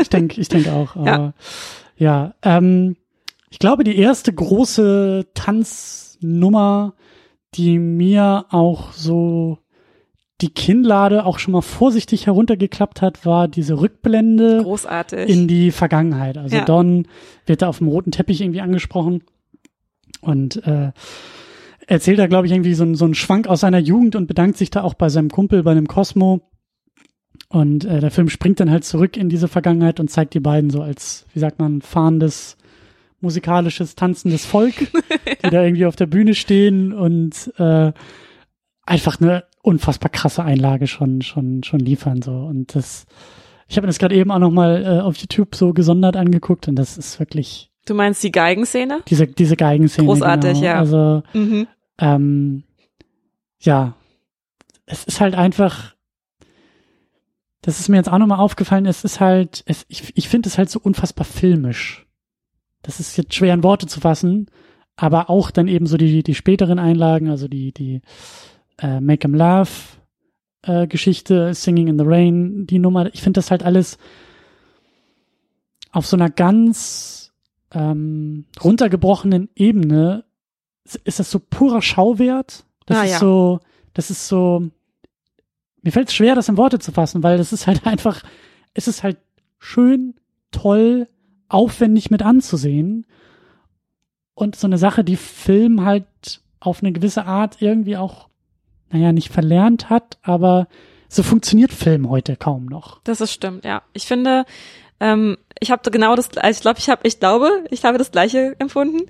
ich 0.00 0.08
denke, 0.08 0.40
ich 0.40 0.48
denke 0.48 0.72
auch. 0.72 0.94
Aber, 0.96 1.06
ja, 1.06 1.34
ja 1.96 2.34
ähm, 2.42 2.96
ich 3.50 3.58
glaube, 3.58 3.84
die 3.84 3.96
erste 3.96 4.32
große 4.32 5.26
Tanznummer, 5.34 6.94
die 7.54 7.78
mir 7.78 8.46
auch 8.50 8.92
so 8.92 9.58
die 10.40 10.50
Kinnlade 10.50 11.26
auch 11.26 11.38
schon 11.38 11.52
mal 11.52 11.60
vorsichtig 11.60 12.26
heruntergeklappt 12.26 13.02
hat, 13.02 13.26
war 13.26 13.48
diese 13.48 13.80
Rückblende 13.80 14.62
Großartig. 14.62 15.28
in 15.28 15.48
die 15.48 15.70
Vergangenheit. 15.70 16.38
Also 16.38 16.56
ja. 16.56 16.64
Don 16.64 17.06
wird 17.44 17.62
da 17.62 17.68
auf 17.68 17.78
dem 17.78 17.88
roten 17.88 18.10
Teppich 18.10 18.40
irgendwie 18.40 18.62
angesprochen 18.62 19.22
und 20.22 20.64
äh, 20.66 20.92
erzählt 21.86 22.18
da, 22.18 22.26
glaube 22.26 22.46
ich, 22.46 22.52
irgendwie 22.52 22.74
so, 22.74 22.94
so 22.94 23.04
einen 23.04 23.14
Schwank 23.14 23.48
aus 23.48 23.60
seiner 23.60 23.78
Jugend 23.78 24.16
und 24.16 24.26
bedankt 24.26 24.56
sich 24.56 24.70
da 24.70 24.82
auch 24.82 24.94
bei 24.94 25.08
seinem 25.08 25.30
Kumpel, 25.30 25.62
bei 25.62 25.72
einem 25.72 25.88
Cosmo. 25.88 26.40
Und 27.48 27.84
äh, 27.84 28.00
der 28.00 28.12
Film 28.12 28.28
springt 28.28 28.60
dann 28.60 28.70
halt 28.70 28.84
zurück 28.84 29.16
in 29.16 29.28
diese 29.28 29.48
Vergangenheit 29.48 29.98
und 29.98 30.08
zeigt 30.08 30.34
die 30.34 30.40
beiden 30.40 30.70
so 30.70 30.82
als, 30.82 31.26
wie 31.34 31.40
sagt 31.40 31.58
man, 31.58 31.82
fahrendes, 31.82 32.56
musikalisches, 33.20 33.94
tanzendes 33.94 34.44
Volk, 34.44 34.74
die 35.44 35.50
da 35.50 35.62
irgendwie 35.62 35.86
auf 35.86 35.96
der 35.96 36.06
Bühne 36.06 36.34
stehen 36.34 36.92
und 36.92 37.52
äh, 37.58 37.92
einfach 38.84 39.20
eine 39.20 39.44
unfassbar 39.62 40.10
krasse 40.10 40.42
Einlage 40.42 40.86
schon, 40.86 41.22
schon, 41.22 41.62
schon 41.62 41.80
liefern. 41.80 42.22
so 42.22 42.32
Und 42.32 42.74
das, 42.74 43.06
ich 43.68 43.76
habe 43.76 43.86
mir 43.86 43.90
das 43.90 43.98
gerade 43.98 44.14
eben 44.14 44.30
auch 44.30 44.38
nochmal 44.38 44.84
äh, 44.84 45.00
auf 45.00 45.16
YouTube 45.16 45.54
so 45.54 45.72
gesondert 45.72 46.16
angeguckt 46.16 46.68
und 46.68 46.76
das 46.76 46.98
ist 46.98 47.20
wirklich. 47.20 47.70
Du 47.86 47.94
meinst 47.94 48.22
die 48.22 48.32
Geigenszene? 48.32 49.02
Diese, 49.08 49.26
diese 49.26 49.56
Geigenszene. 49.56 50.06
Großartig, 50.06 50.54
genau. 50.54 50.64
ja. 50.64 50.78
Also 50.78 51.22
mhm. 51.34 51.66
Ähm, 52.00 52.64
ja, 53.60 53.94
es 54.86 55.04
ist 55.04 55.20
halt 55.20 55.34
einfach, 55.34 55.94
das 57.60 57.78
ist 57.78 57.88
mir 57.88 57.98
jetzt 57.98 58.10
auch 58.10 58.18
nochmal 58.18 58.40
aufgefallen, 58.40 58.86
es 58.86 59.04
ist 59.04 59.20
halt, 59.20 59.62
es, 59.66 59.84
ich, 59.88 60.16
ich 60.16 60.28
finde 60.28 60.48
es 60.48 60.58
halt 60.58 60.70
so 60.70 60.80
unfassbar 60.80 61.26
filmisch. 61.26 62.06
Das 62.82 63.00
ist 63.00 63.16
jetzt 63.16 63.34
schwer 63.34 63.54
in 63.54 63.62
Worte 63.62 63.86
zu 63.86 64.00
fassen, 64.00 64.46
aber 64.96 65.30
auch 65.30 65.50
dann 65.50 65.68
eben 65.68 65.86
so 65.86 65.96
die, 65.96 66.22
die 66.22 66.34
späteren 66.34 66.78
Einlagen, 66.78 67.28
also 67.28 67.48
die, 67.48 67.72
die 67.72 68.00
äh, 68.78 69.00
Make 69.00 69.26
'em 69.26 69.34
Love 69.34 69.70
äh, 70.62 70.86
Geschichte, 70.86 71.54
Singing 71.54 71.88
in 71.88 71.98
the 71.98 72.04
Rain, 72.06 72.66
die 72.66 72.78
Nummer, 72.78 73.12
ich 73.14 73.22
finde 73.22 73.38
das 73.38 73.50
halt 73.50 73.62
alles 73.62 73.98
auf 75.92 76.06
so 76.06 76.16
einer 76.16 76.30
ganz 76.30 77.32
ähm, 77.72 78.46
runtergebrochenen 78.62 79.48
Ebene 79.54 80.24
ist 81.04 81.18
das 81.18 81.30
so 81.30 81.38
purer 81.38 81.82
Schauwert. 81.82 82.64
Das 82.86 82.98
ah, 82.98 83.04
ist 83.04 83.12
ja. 83.12 83.18
so, 83.18 83.60
das 83.94 84.10
ist 84.10 84.28
so, 84.28 84.68
mir 85.82 85.92
fällt 85.92 86.08
es 86.08 86.14
schwer, 86.14 86.34
das 86.34 86.48
in 86.48 86.56
Worte 86.56 86.78
zu 86.78 86.92
fassen, 86.92 87.22
weil 87.22 87.38
das 87.38 87.52
ist 87.52 87.66
halt 87.66 87.86
einfach, 87.86 88.22
es 88.74 88.88
ist 88.88 89.02
halt 89.02 89.18
schön, 89.58 90.14
toll, 90.50 91.06
aufwendig 91.50 92.10
mit 92.10 92.22
anzusehen. 92.22 93.06
Und 94.34 94.56
so 94.56 94.66
eine 94.66 94.78
Sache, 94.78 95.04
die 95.04 95.16
Film 95.16 95.84
halt 95.84 96.06
auf 96.60 96.82
eine 96.82 96.92
gewisse 96.92 97.26
Art 97.26 97.60
irgendwie 97.60 97.96
auch, 97.96 98.28
naja, 98.90 99.12
nicht 99.12 99.30
verlernt 99.30 99.90
hat, 99.90 100.18
aber 100.22 100.66
so 101.08 101.22
funktioniert 101.22 101.72
Film 101.72 102.08
heute 102.08 102.36
kaum 102.36 102.66
noch. 102.66 103.00
Das 103.04 103.20
ist 103.20 103.32
stimmt, 103.32 103.64
ja. 103.64 103.82
Ich 103.92 104.06
finde, 104.06 104.44
ähm, 105.00 105.36
ich 105.58 105.70
habe 105.70 105.90
genau 105.90 106.14
das, 106.14 106.36
also 106.36 106.58
ich 106.58 106.62
glaube, 106.62 106.78
ich 106.78 106.88
habe, 106.88 107.00
ich 107.04 107.18
glaube, 107.18 107.64
ich 107.70 107.84
habe 107.84 107.98
das 107.98 108.12
Gleiche 108.12 108.54
empfunden. 108.58 109.02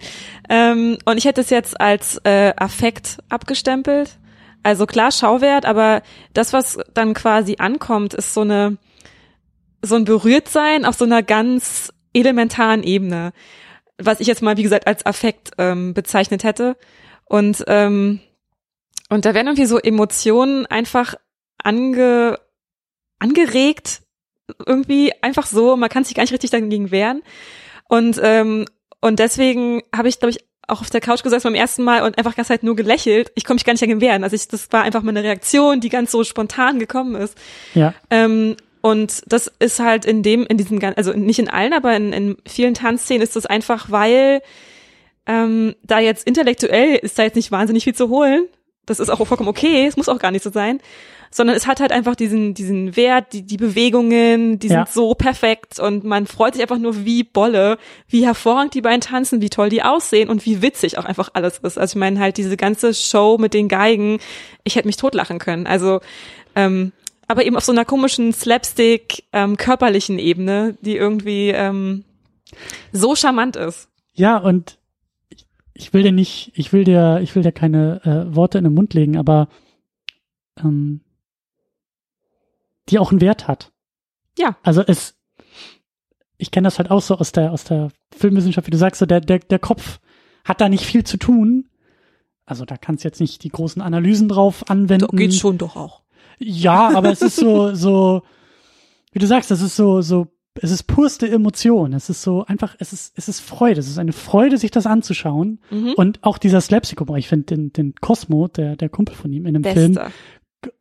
Ähm, 0.48 0.98
und 1.05 1.18
ich 1.18 1.26
hätte 1.26 1.42
es 1.42 1.50
jetzt 1.50 1.81
als 1.81 2.18
äh, 2.24 2.53
Affekt 2.57 3.18
abgestempelt. 3.29 4.18
Also 4.62 4.87
klar 4.87 5.11
Schauwert, 5.11 5.64
aber 5.64 6.03
das, 6.35 6.53
was 6.53 6.79
dann 6.94 7.14
quasi 7.14 7.57
ankommt, 7.59 8.14
ist 8.14 8.35
so 8.35 8.42
eine, 8.42 8.79
so 9.83 9.96
ein 9.96 10.05
Berührtsein 10.05 10.85
auf 10.85 10.96
so 10.96 11.05
einer 11.05 11.22
ganz 11.22 11.92
elementaren 12.12 12.83
Ebene, 12.83 13.33
was 13.99 14.20
ich 14.20 14.27
jetzt 14.27 14.42
mal, 14.42 14.57
wie 14.57 14.62
gesagt, 14.62 14.87
als 14.87 15.05
Affekt 15.07 15.53
ähm, 15.59 15.94
bezeichnet 15.94 16.44
hätte. 16.44 16.77
Und, 17.25 17.64
ähm, 17.68 18.20
und 19.09 19.25
da 19.25 19.35
werden 19.35 19.49
irgendwie 19.49 19.66
so 19.66 19.79
Emotionen 19.79 20.66
einfach 20.66 21.14
ange, 21.62 22.38
angeregt, 23.18 24.03
irgendwie 24.66 25.12
einfach 25.23 25.46
so, 25.46 25.77
man 25.77 25.88
kann 25.88 26.05
sich 26.05 26.14
gar 26.14 26.23
nicht 26.23 26.33
richtig 26.33 26.51
dagegen 26.51 26.90
wehren. 26.90 27.23
Und, 27.88 28.20
ähm, 28.23 28.66
und 29.01 29.18
deswegen 29.18 29.83
habe 29.94 30.09
ich, 30.09 30.18
glaube 30.18 30.31
ich, 30.31 30.44
auch 30.70 30.81
auf 30.81 30.90
der 30.90 31.01
Couch 31.01 31.23
gesessen 31.23 31.49
beim 31.49 31.55
ersten 31.55 31.83
Mal 31.83 32.03
und 32.03 32.16
einfach 32.16 32.37
ganz 32.37 32.49
halt 32.49 32.62
nur 32.62 32.77
gelächelt. 32.77 33.33
Ich 33.35 33.44
konnte 33.44 33.61
mich 33.61 33.64
gar 33.64 33.73
nicht 33.73 33.83
dagegen 33.83 34.01
wehren. 34.01 34.25
Also 34.25 34.37
ich, 34.37 34.49
das 34.49 34.73
war 34.73 34.83
einfach 34.83 35.03
meine 35.03 35.23
Reaktion, 35.23 35.81
die 35.81 35.88
ganz 35.88 36.12
so 36.12 36.23
spontan 36.25 36.79
gekommen 36.79 37.16
ist. 37.16 37.37
Ja. 37.75 37.94
Ähm, 38.11 38.57
und 38.83 39.23
das 39.27 39.51
ist 39.59 39.81
halt 39.81 40.05
in 40.05 40.23
dem, 40.23 40.47
in 40.47 40.57
diesem, 40.57 40.81
also 40.97 41.12
nicht 41.12 41.38
in 41.38 41.49
allen, 41.49 41.73
aber 41.73 41.95
in, 41.97 42.12
in 42.12 42.37
vielen 42.47 42.75
Tanzszenen 42.75 43.23
ist 43.23 43.37
das 43.37 43.47
einfach, 43.47 43.90
weil 43.90 44.43
ähm, 45.27 45.75
da 45.83 45.99
jetzt 45.99 46.27
intellektuell 46.27 46.97
ist 46.97 47.19
da 47.19 47.23
jetzt 47.25 47.37
nicht 47.37 47.53
wahnsinnig 47.53 47.85
viel 47.85 47.95
zu 47.95 48.09
holen. 48.09 48.47
Das 48.87 48.99
ist 49.01 49.11
auch 49.11 49.25
vollkommen 49.25 49.49
okay, 49.49 49.87
es 49.87 49.97
muss 49.97 50.09
auch 50.09 50.19
gar 50.19 50.31
nicht 50.31 50.43
so 50.43 50.51
sein 50.51 50.81
sondern 51.31 51.57
es 51.57 51.66
hat 51.66 51.81
halt 51.81 51.93
einfach 51.93 52.16
diesen, 52.16 52.55
diesen 52.55 52.97
Wert, 52.97 53.33
die, 53.33 53.43
die 53.43 53.57
Bewegungen, 53.57 54.59
die 54.59 54.69
ja. 54.69 54.85
sind 54.85 54.88
so 54.88 55.14
perfekt 55.14 55.79
und 55.79 56.03
man 56.03 56.27
freut 56.27 56.55
sich 56.55 56.62
einfach 56.62 56.79
nur 56.79 57.05
wie 57.05 57.23
Bolle, 57.23 57.79
wie 58.09 58.27
hervorragend 58.27 58.75
die 58.75 58.81
beiden 58.81 59.01
tanzen, 59.01 59.40
wie 59.40 59.49
toll 59.49 59.69
die 59.69 59.83
aussehen 59.83 60.29
und 60.29 60.45
wie 60.45 60.61
witzig 60.61 60.99
auch 60.99 61.05
einfach 61.05 61.31
alles 61.35 61.59
ist. 61.59 61.79
Also 61.79 61.93
ich 61.93 62.01
meine 62.01 62.19
halt 62.19 62.37
diese 62.37 62.57
ganze 62.57 62.93
Show 62.95 63.38
mit 63.38 63.55
den 63.55 63.69
Geigen, 63.69 64.19
ich 64.64 64.75
hätte 64.75 64.88
mich 64.88 64.97
totlachen 64.97 65.38
können. 65.38 65.66
Also, 65.66 66.01
ähm, 66.57 66.93
aber 67.31 67.47
eben 67.47 67.57
auf 67.57 67.62
so 67.62 67.71
einer 67.71 67.85
komischen 67.85 68.33
Slapstick, 68.33 69.23
ähm, 69.33 69.57
körperlichen 69.57 70.19
Ebene, 70.19 70.77
die 70.81 70.97
irgendwie 70.97 71.51
ähm, 71.51 72.05
so 72.90 73.14
charmant 73.14 73.55
ist. 73.55 73.88
Ja, 74.14 74.37
und 74.37 74.79
ich 75.73 75.93
will 75.93 76.03
dir 76.03 76.11
nicht, 76.11 76.51
ich 76.57 76.73
will 76.73 76.83
dir, 76.83 77.21
ich 77.23 77.37
will 77.37 77.45
dir 77.45 77.53
keine 77.53 78.01
äh, 78.05 78.35
Worte 78.35 78.59
in 78.59 78.64
den 78.64 78.75
Mund 78.75 78.95
legen, 78.95 79.16
aber 79.16 79.49
ähm, 80.59 81.03
die 82.88 82.99
auch 82.99 83.12
einen 83.12 83.21
Wert 83.21 83.47
hat. 83.47 83.71
Ja. 84.37 84.57
Also 84.64 84.83
es, 84.85 85.14
ich 86.37 86.51
kenne 86.51 86.66
das 86.66 86.79
halt 86.79 86.90
auch 86.90 87.01
so 87.01 87.16
aus 87.16 87.31
der, 87.31 87.53
aus 87.53 87.62
der 87.62 87.93
Filmwissenschaft, 88.11 88.66
wie 88.66 88.73
du 88.73 88.77
sagst, 88.77 88.99
so 88.99 89.07
der, 89.07 89.21
der, 89.21 89.38
der 89.38 89.61
Kopf 89.61 90.01
hat 90.45 90.61
da 90.61 90.69
nicht 90.69 90.85
viel 90.85 91.05
zu 91.05 91.16
tun. 91.16 91.69
Also 92.45 92.64
da 92.64 92.77
kannst 92.77 93.05
du 93.05 93.09
jetzt 93.09 93.21
nicht 93.21 93.45
die 93.45 93.51
großen 93.51 93.81
Analysen 93.81 94.29
drauf 94.29 94.69
anwenden. 94.69 95.07
Doch, 95.07 95.16
geht 95.16 95.35
schon 95.35 95.59
doch 95.59 95.77
auch. 95.77 96.03
Ja, 96.40 96.96
aber 96.96 97.11
es 97.12 97.22
ist 97.22 97.37
so, 97.37 97.74
so, 97.74 98.22
wie 99.12 99.18
du 99.18 99.26
sagst, 99.26 99.50
das 99.50 99.61
ist 99.61 99.76
so, 99.76 100.00
so, 100.00 100.29
es 100.55 100.70
ist 100.70 100.85
purste 100.85 101.29
Emotion. 101.31 101.92
Es 101.92 102.11
ist 102.11 102.22
so 102.22 102.44
einfach, 102.44 102.74
es 102.79 102.92
ist, 102.92 103.12
es 103.16 103.29
ist 103.29 103.40
Freude. 103.40 103.81
Es 103.81 103.88
ist 103.88 103.98
eine 103.98 104.12
Freude, 104.12 104.59
sich 104.59 104.70
das 104.70 104.87
anzuschauen. 104.87 105.61
Mhm. 105.70 105.92
Und 105.96 106.24
auch 106.24 106.38
dieser 106.38 106.61
Slapstick-Humor. 106.61 107.18
Ich 107.18 107.29
finde 107.29 107.44
den, 107.46 107.72
den 107.72 107.94
Cosmo, 108.00 108.48
der, 108.48 108.76
der 108.76 108.88
Kumpel 108.88 109.14
von 109.14 109.33
ihm 109.33 109.46
in 109.46 109.55
dem 109.55 109.62
Beste. 109.62 109.81
Film, 109.81 109.98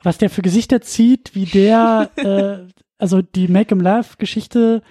was 0.02 0.18
der 0.18 0.30
für 0.30 0.42
Gesichter 0.42 0.82
zieht, 0.82 1.36
wie 1.36 1.46
der, 1.46 2.10
äh, 2.16 2.72
also 2.98 3.22
die 3.22 3.48
Make 3.48 3.76
'em 3.76 3.82
Laugh 3.82 4.18
Geschichte, 4.18 4.82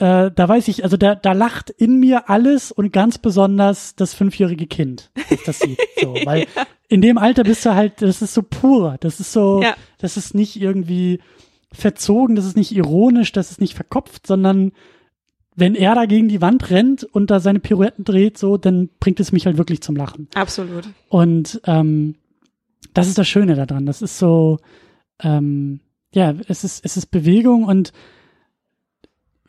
äh, 0.00 0.30
da 0.34 0.48
weiß 0.48 0.68
ich, 0.68 0.82
also 0.82 0.96
da, 0.96 1.14
da 1.14 1.32
lacht 1.32 1.70
in 1.70 2.00
mir 2.00 2.28
alles 2.28 2.72
und 2.72 2.92
ganz 2.92 3.18
besonders 3.18 3.94
das 3.94 4.14
fünfjährige 4.14 4.66
Kind, 4.66 5.10
das 5.28 5.42
das 5.44 5.58
sieht. 5.60 5.78
So, 6.00 6.14
weil 6.24 6.46
in 6.88 7.00
dem 7.02 7.18
Alter 7.18 7.44
bist 7.44 7.64
du 7.66 7.74
halt, 7.74 8.02
das 8.02 8.22
ist 8.22 8.34
so 8.34 8.42
pur, 8.42 8.96
das 9.00 9.20
ist 9.20 9.32
so, 9.32 9.60
Ja. 9.62 9.74
das 9.98 10.16
ist 10.16 10.34
nicht 10.34 10.60
irgendwie 10.60 11.20
verzogen, 11.72 12.34
das 12.34 12.46
ist 12.46 12.56
nicht 12.56 12.72
ironisch, 12.72 13.30
das 13.32 13.50
ist 13.50 13.60
nicht 13.60 13.74
verkopft, 13.74 14.26
sondern 14.26 14.72
wenn 15.54 15.74
er 15.74 15.94
da 15.94 16.06
gegen 16.06 16.28
die 16.28 16.40
Wand 16.40 16.70
rennt 16.70 17.04
und 17.04 17.30
da 17.30 17.38
seine 17.38 17.60
Pirouetten 17.60 18.04
dreht, 18.04 18.38
so, 18.38 18.56
dann 18.56 18.88
bringt 18.98 19.20
es 19.20 19.30
mich 19.32 19.46
halt 19.46 19.58
wirklich 19.58 19.82
zum 19.82 19.94
Lachen. 19.94 20.28
Absolut. 20.34 20.88
Und 21.08 21.60
ähm, 21.66 22.14
das 22.94 23.06
ist 23.08 23.18
das 23.18 23.28
Schöne 23.28 23.54
daran. 23.54 23.84
Das 23.86 24.00
ist 24.00 24.18
so, 24.18 24.58
ähm, 25.22 25.80
ja, 26.14 26.34
es 26.48 26.64
ist, 26.64 26.84
es 26.84 26.96
ist 26.96 27.06
Bewegung 27.10 27.64
und 27.64 27.92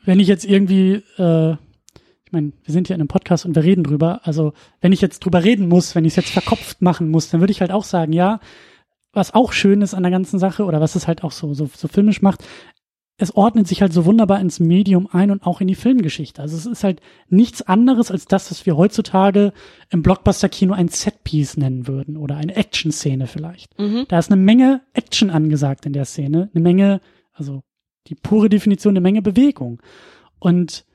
wenn 0.03 0.19
ich 0.19 0.27
jetzt 0.27 0.45
irgendwie, 0.45 1.03
äh, 1.17 1.51
ich 1.51 2.31
meine, 2.31 2.53
wir 2.63 2.73
sind 2.73 2.87
hier 2.87 2.95
in 2.95 3.01
einem 3.01 3.07
Podcast 3.07 3.45
und 3.45 3.55
wir 3.55 3.63
reden 3.63 3.83
drüber, 3.83 4.21
also 4.23 4.53
wenn 4.79 4.91
ich 4.91 5.01
jetzt 5.01 5.19
drüber 5.19 5.43
reden 5.43 5.67
muss, 5.67 5.95
wenn 5.95 6.05
ich 6.05 6.13
es 6.13 6.17
jetzt 6.17 6.29
verkopft 6.29 6.81
machen 6.81 7.09
muss, 7.09 7.29
dann 7.29 7.41
würde 7.41 7.51
ich 7.51 7.61
halt 7.61 7.71
auch 7.71 7.83
sagen, 7.83 8.13
ja, 8.13 8.39
was 9.13 9.33
auch 9.33 9.51
schön 9.51 9.81
ist 9.81 9.93
an 9.93 10.03
der 10.03 10.11
ganzen 10.11 10.39
Sache 10.39 10.63
oder 10.63 10.79
was 10.79 10.95
es 10.95 11.07
halt 11.07 11.23
auch 11.23 11.31
so, 11.31 11.53
so, 11.53 11.69
so 11.73 11.87
filmisch 11.87 12.21
macht, 12.21 12.43
es 13.21 13.35
ordnet 13.35 13.67
sich 13.67 13.81
halt 13.81 13.93
so 13.93 14.05
wunderbar 14.05 14.39
ins 14.39 14.59
Medium 14.59 15.07
ein 15.11 15.29
und 15.29 15.45
auch 15.45 15.61
in 15.61 15.67
die 15.67 15.75
Filmgeschichte. 15.75 16.41
Also 16.41 16.57
es 16.57 16.65
ist 16.65 16.83
halt 16.83 17.01
nichts 17.29 17.61
anderes 17.61 18.09
als 18.09 18.25
das, 18.25 18.49
was 18.49 18.65
wir 18.65 18.77
heutzutage 18.77 19.53
im 19.89 20.01
Blockbuster-Kino 20.01 20.73
ein 20.73 20.87
Setpiece 20.87 21.57
nennen 21.57 21.87
würden 21.87 22.17
oder 22.17 22.37
eine 22.37 22.55
Action-Szene 22.55 23.27
vielleicht. 23.27 23.77
Mhm. 23.77 24.05
Da 24.07 24.17
ist 24.17 24.31
eine 24.31 24.41
Menge 24.41 24.81
Action 24.93 25.29
angesagt 25.29 25.85
in 25.85 25.93
der 25.93 26.05
Szene, 26.05 26.49
eine 26.53 26.63
Menge, 26.63 27.01
also 27.33 27.61
die 28.07 28.15
pure 28.15 28.49
Definition, 28.49 28.93
eine 28.93 29.01
Menge 29.01 29.21
Bewegung. 29.21 29.81
Und 30.39 30.85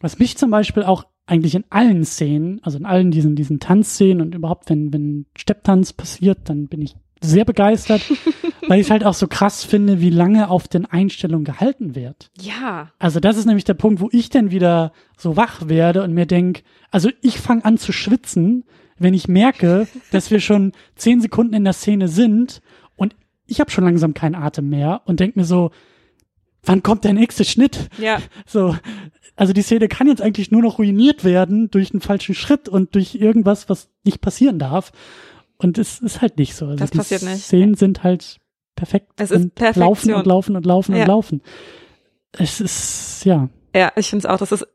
was 0.00 0.18
mich 0.18 0.36
zum 0.36 0.50
Beispiel 0.50 0.82
auch 0.82 1.06
eigentlich 1.26 1.54
in 1.54 1.64
allen 1.70 2.04
Szenen, 2.04 2.60
also 2.62 2.78
in 2.78 2.86
allen 2.86 3.10
diesen, 3.10 3.34
diesen 3.34 3.58
Tanzszenen 3.58 4.20
und 4.20 4.34
überhaupt, 4.34 4.70
wenn, 4.70 4.92
wenn 4.92 5.26
Stepptanz 5.36 5.92
passiert, 5.92 6.38
dann 6.44 6.68
bin 6.68 6.82
ich 6.82 6.96
sehr 7.20 7.44
begeistert, 7.44 8.02
weil 8.68 8.80
ich 8.80 8.86
es 8.86 8.90
halt 8.90 9.04
auch 9.04 9.14
so 9.14 9.26
krass 9.26 9.64
finde, 9.64 10.00
wie 10.00 10.10
lange 10.10 10.48
auf 10.48 10.68
den 10.68 10.86
Einstellungen 10.86 11.44
gehalten 11.44 11.94
wird. 11.94 12.30
Ja. 12.40 12.92
Also 12.98 13.20
das 13.20 13.36
ist 13.36 13.46
nämlich 13.46 13.64
der 13.64 13.74
Punkt, 13.74 14.00
wo 14.00 14.08
ich 14.12 14.28
dann 14.28 14.50
wieder 14.50 14.92
so 15.16 15.36
wach 15.36 15.68
werde 15.68 16.02
und 16.02 16.12
mir 16.12 16.26
denk, 16.26 16.62
also 16.90 17.10
ich 17.22 17.38
fange 17.38 17.64
an 17.64 17.78
zu 17.78 17.92
schwitzen, 17.92 18.64
wenn 18.98 19.14
ich 19.14 19.28
merke, 19.28 19.88
dass 20.12 20.30
wir 20.30 20.40
schon 20.40 20.72
zehn 20.94 21.20
Sekunden 21.20 21.54
in 21.54 21.64
der 21.64 21.72
Szene 21.72 22.08
sind 22.08 22.60
und 22.94 23.16
ich 23.46 23.60
habe 23.60 23.70
schon 23.70 23.84
langsam 23.84 24.14
keinen 24.14 24.34
Atem 24.34 24.68
mehr 24.68 25.02
und 25.06 25.20
denk 25.20 25.36
mir 25.36 25.44
so, 25.44 25.70
wann 26.66 26.82
kommt 26.82 27.04
der 27.04 27.12
nächste 27.14 27.44
Schnitt? 27.44 27.88
Ja. 27.98 28.18
So, 28.46 28.76
also 29.36 29.52
die 29.52 29.62
Szene 29.62 29.88
kann 29.88 30.06
jetzt 30.08 30.22
eigentlich 30.22 30.50
nur 30.50 30.62
noch 30.62 30.78
ruiniert 30.78 31.24
werden 31.24 31.70
durch 31.70 31.92
einen 31.92 32.00
falschen 32.00 32.34
Schritt 32.34 32.68
und 32.68 32.94
durch 32.94 33.14
irgendwas, 33.14 33.68
was 33.68 33.88
nicht 34.04 34.20
passieren 34.20 34.58
darf. 34.58 34.92
Und 35.58 35.78
es 35.78 36.00
ist 36.00 36.20
halt 36.20 36.36
nicht 36.38 36.54
so. 36.54 36.66
Also 36.66 36.76
Das 36.78 36.90
die 36.90 36.98
passiert 36.98 37.22
nicht. 37.22 37.42
Szenen 37.44 37.74
sind 37.74 38.02
halt 38.02 38.38
perfekt 38.74 39.12
Es 39.16 39.30
ist 39.30 39.40
und 39.42 39.54
Perfektion. 39.54 39.86
laufen 39.86 40.14
und 40.14 40.26
laufen 40.26 40.56
und 40.56 40.66
laufen 40.66 40.94
Ja. 40.94 41.02
und 41.02 41.08
laufen. 41.08 41.42
Es 42.32 42.60
ist, 42.60 43.24
ja. 43.24 43.48
Ja, 43.74 43.92
ich 43.96 44.08
finde 44.10 44.26
es 44.26 44.30
auch, 44.30 44.38
das 44.38 44.52
ist 44.52 44.66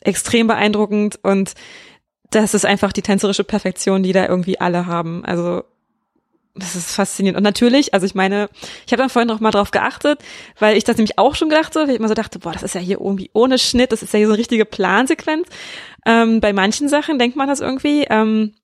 extrem 0.00 0.46
beeindruckend 0.48 1.18
und 1.22 1.54
das 2.30 2.54
ist 2.54 2.66
einfach 2.66 2.92
die 2.92 3.02
tänzerische 3.02 3.44
Perfektion, 3.44 4.02
die 4.02 4.12
da 4.12 4.26
irgendwie 4.26 4.60
alle 4.60 4.86
haben. 4.86 5.24
Also 5.24 5.62
das 6.58 6.76
ist 6.76 6.94
faszinierend. 6.94 7.36
Und 7.36 7.42
natürlich, 7.44 7.94
also 7.94 8.06
ich 8.06 8.14
meine, 8.14 8.48
ich 8.86 8.92
habe 8.92 9.02
dann 9.02 9.10
vorhin 9.10 9.28
noch 9.28 9.40
mal 9.40 9.50
drauf 9.50 9.70
geachtet, 9.70 10.20
weil 10.58 10.76
ich 10.76 10.84
das 10.84 10.96
nämlich 10.96 11.18
auch 11.18 11.34
schon 11.34 11.48
gedacht 11.48 11.74
habe, 11.74 11.86
weil 11.86 11.94
ich 11.94 11.98
immer 11.98 12.08
so 12.08 12.14
dachte, 12.14 12.38
boah, 12.38 12.52
das 12.52 12.62
ist 12.62 12.74
ja 12.74 12.80
hier 12.80 13.00
irgendwie 13.00 13.30
ohne 13.32 13.58
Schnitt, 13.58 13.92
das 13.92 14.02
ist 14.02 14.12
ja 14.12 14.18
hier 14.18 14.26
so 14.26 14.32
eine 14.32 14.40
richtige 14.40 14.64
Plansequenz. 14.64 15.48
Ähm, 16.06 16.40
bei 16.40 16.52
manchen 16.52 16.88
Sachen 16.88 17.18
denkt 17.18 17.36
man 17.36 17.48
das 17.48 17.60
irgendwie, 17.60 18.06
ähm, 18.08 18.54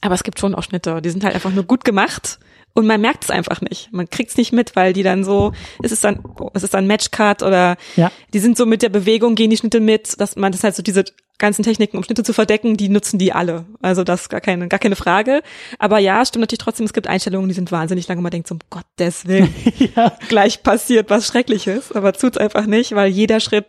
aber 0.00 0.14
es 0.14 0.24
gibt 0.24 0.38
schon 0.40 0.54
auch 0.54 0.62
Schnitte, 0.62 1.00
die 1.00 1.10
sind 1.10 1.24
halt 1.24 1.34
einfach 1.34 1.52
nur 1.52 1.64
gut 1.64 1.84
gemacht 1.84 2.38
und 2.74 2.86
man 2.86 3.00
merkt 3.00 3.24
es 3.24 3.30
einfach 3.30 3.60
nicht. 3.60 3.92
Man 3.92 4.08
kriegt 4.08 4.30
es 4.30 4.36
nicht 4.36 4.52
mit, 4.52 4.74
weil 4.76 4.92
die 4.92 5.02
dann 5.02 5.24
so, 5.24 5.52
es 5.82 5.92
ist 5.92 6.04
dann, 6.04 6.20
oh, 6.40 6.50
es 6.54 6.62
ist 6.62 6.72
dann 6.74 6.86
Matchcut 6.86 7.42
oder 7.42 7.76
Ja. 7.96 8.10
die 8.32 8.38
sind 8.38 8.56
so 8.56 8.64
mit 8.66 8.82
der 8.82 8.88
Bewegung, 8.88 9.34
gehen 9.34 9.50
die 9.50 9.56
Schnitte 9.56 9.80
mit, 9.80 10.18
dass 10.20 10.36
man 10.36 10.52
das 10.52 10.64
halt 10.64 10.74
so 10.74 10.82
diese 10.82 11.04
ganzen 11.38 11.64
Techniken, 11.64 11.96
um 11.96 12.04
Schnitte 12.04 12.22
zu 12.22 12.32
verdecken, 12.32 12.76
die 12.76 12.88
nutzen 12.88 13.18
die 13.18 13.32
alle. 13.32 13.66
Also 13.82 14.04
das 14.04 14.22
ist 14.22 14.28
gar 14.28 14.40
keine, 14.40 14.68
gar 14.68 14.78
keine 14.78 14.96
Frage. 14.96 15.42
Aber 15.78 15.98
ja, 15.98 16.24
stimmt 16.24 16.42
natürlich 16.42 16.60
trotzdem, 16.60 16.86
es 16.86 16.92
gibt 16.92 17.08
Einstellungen, 17.08 17.48
die 17.48 17.54
sind 17.54 17.72
wahnsinnig 17.72 18.06
lange. 18.08 18.22
Man 18.22 18.30
denkt 18.30 18.48
so, 18.48 18.54
um 18.54 18.60
Gottes 18.70 19.26
Willen, 19.26 19.52
ja. 19.96 20.12
gleich 20.28 20.62
passiert 20.62 21.10
was 21.10 21.26
Schreckliches. 21.26 21.90
Aber 21.92 22.12
tut's 22.12 22.38
einfach 22.38 22.66
nicht, 22.66 22.94
weil 22.94 23.10
jeder 23.10 23.40
Schritt 23.40 23.66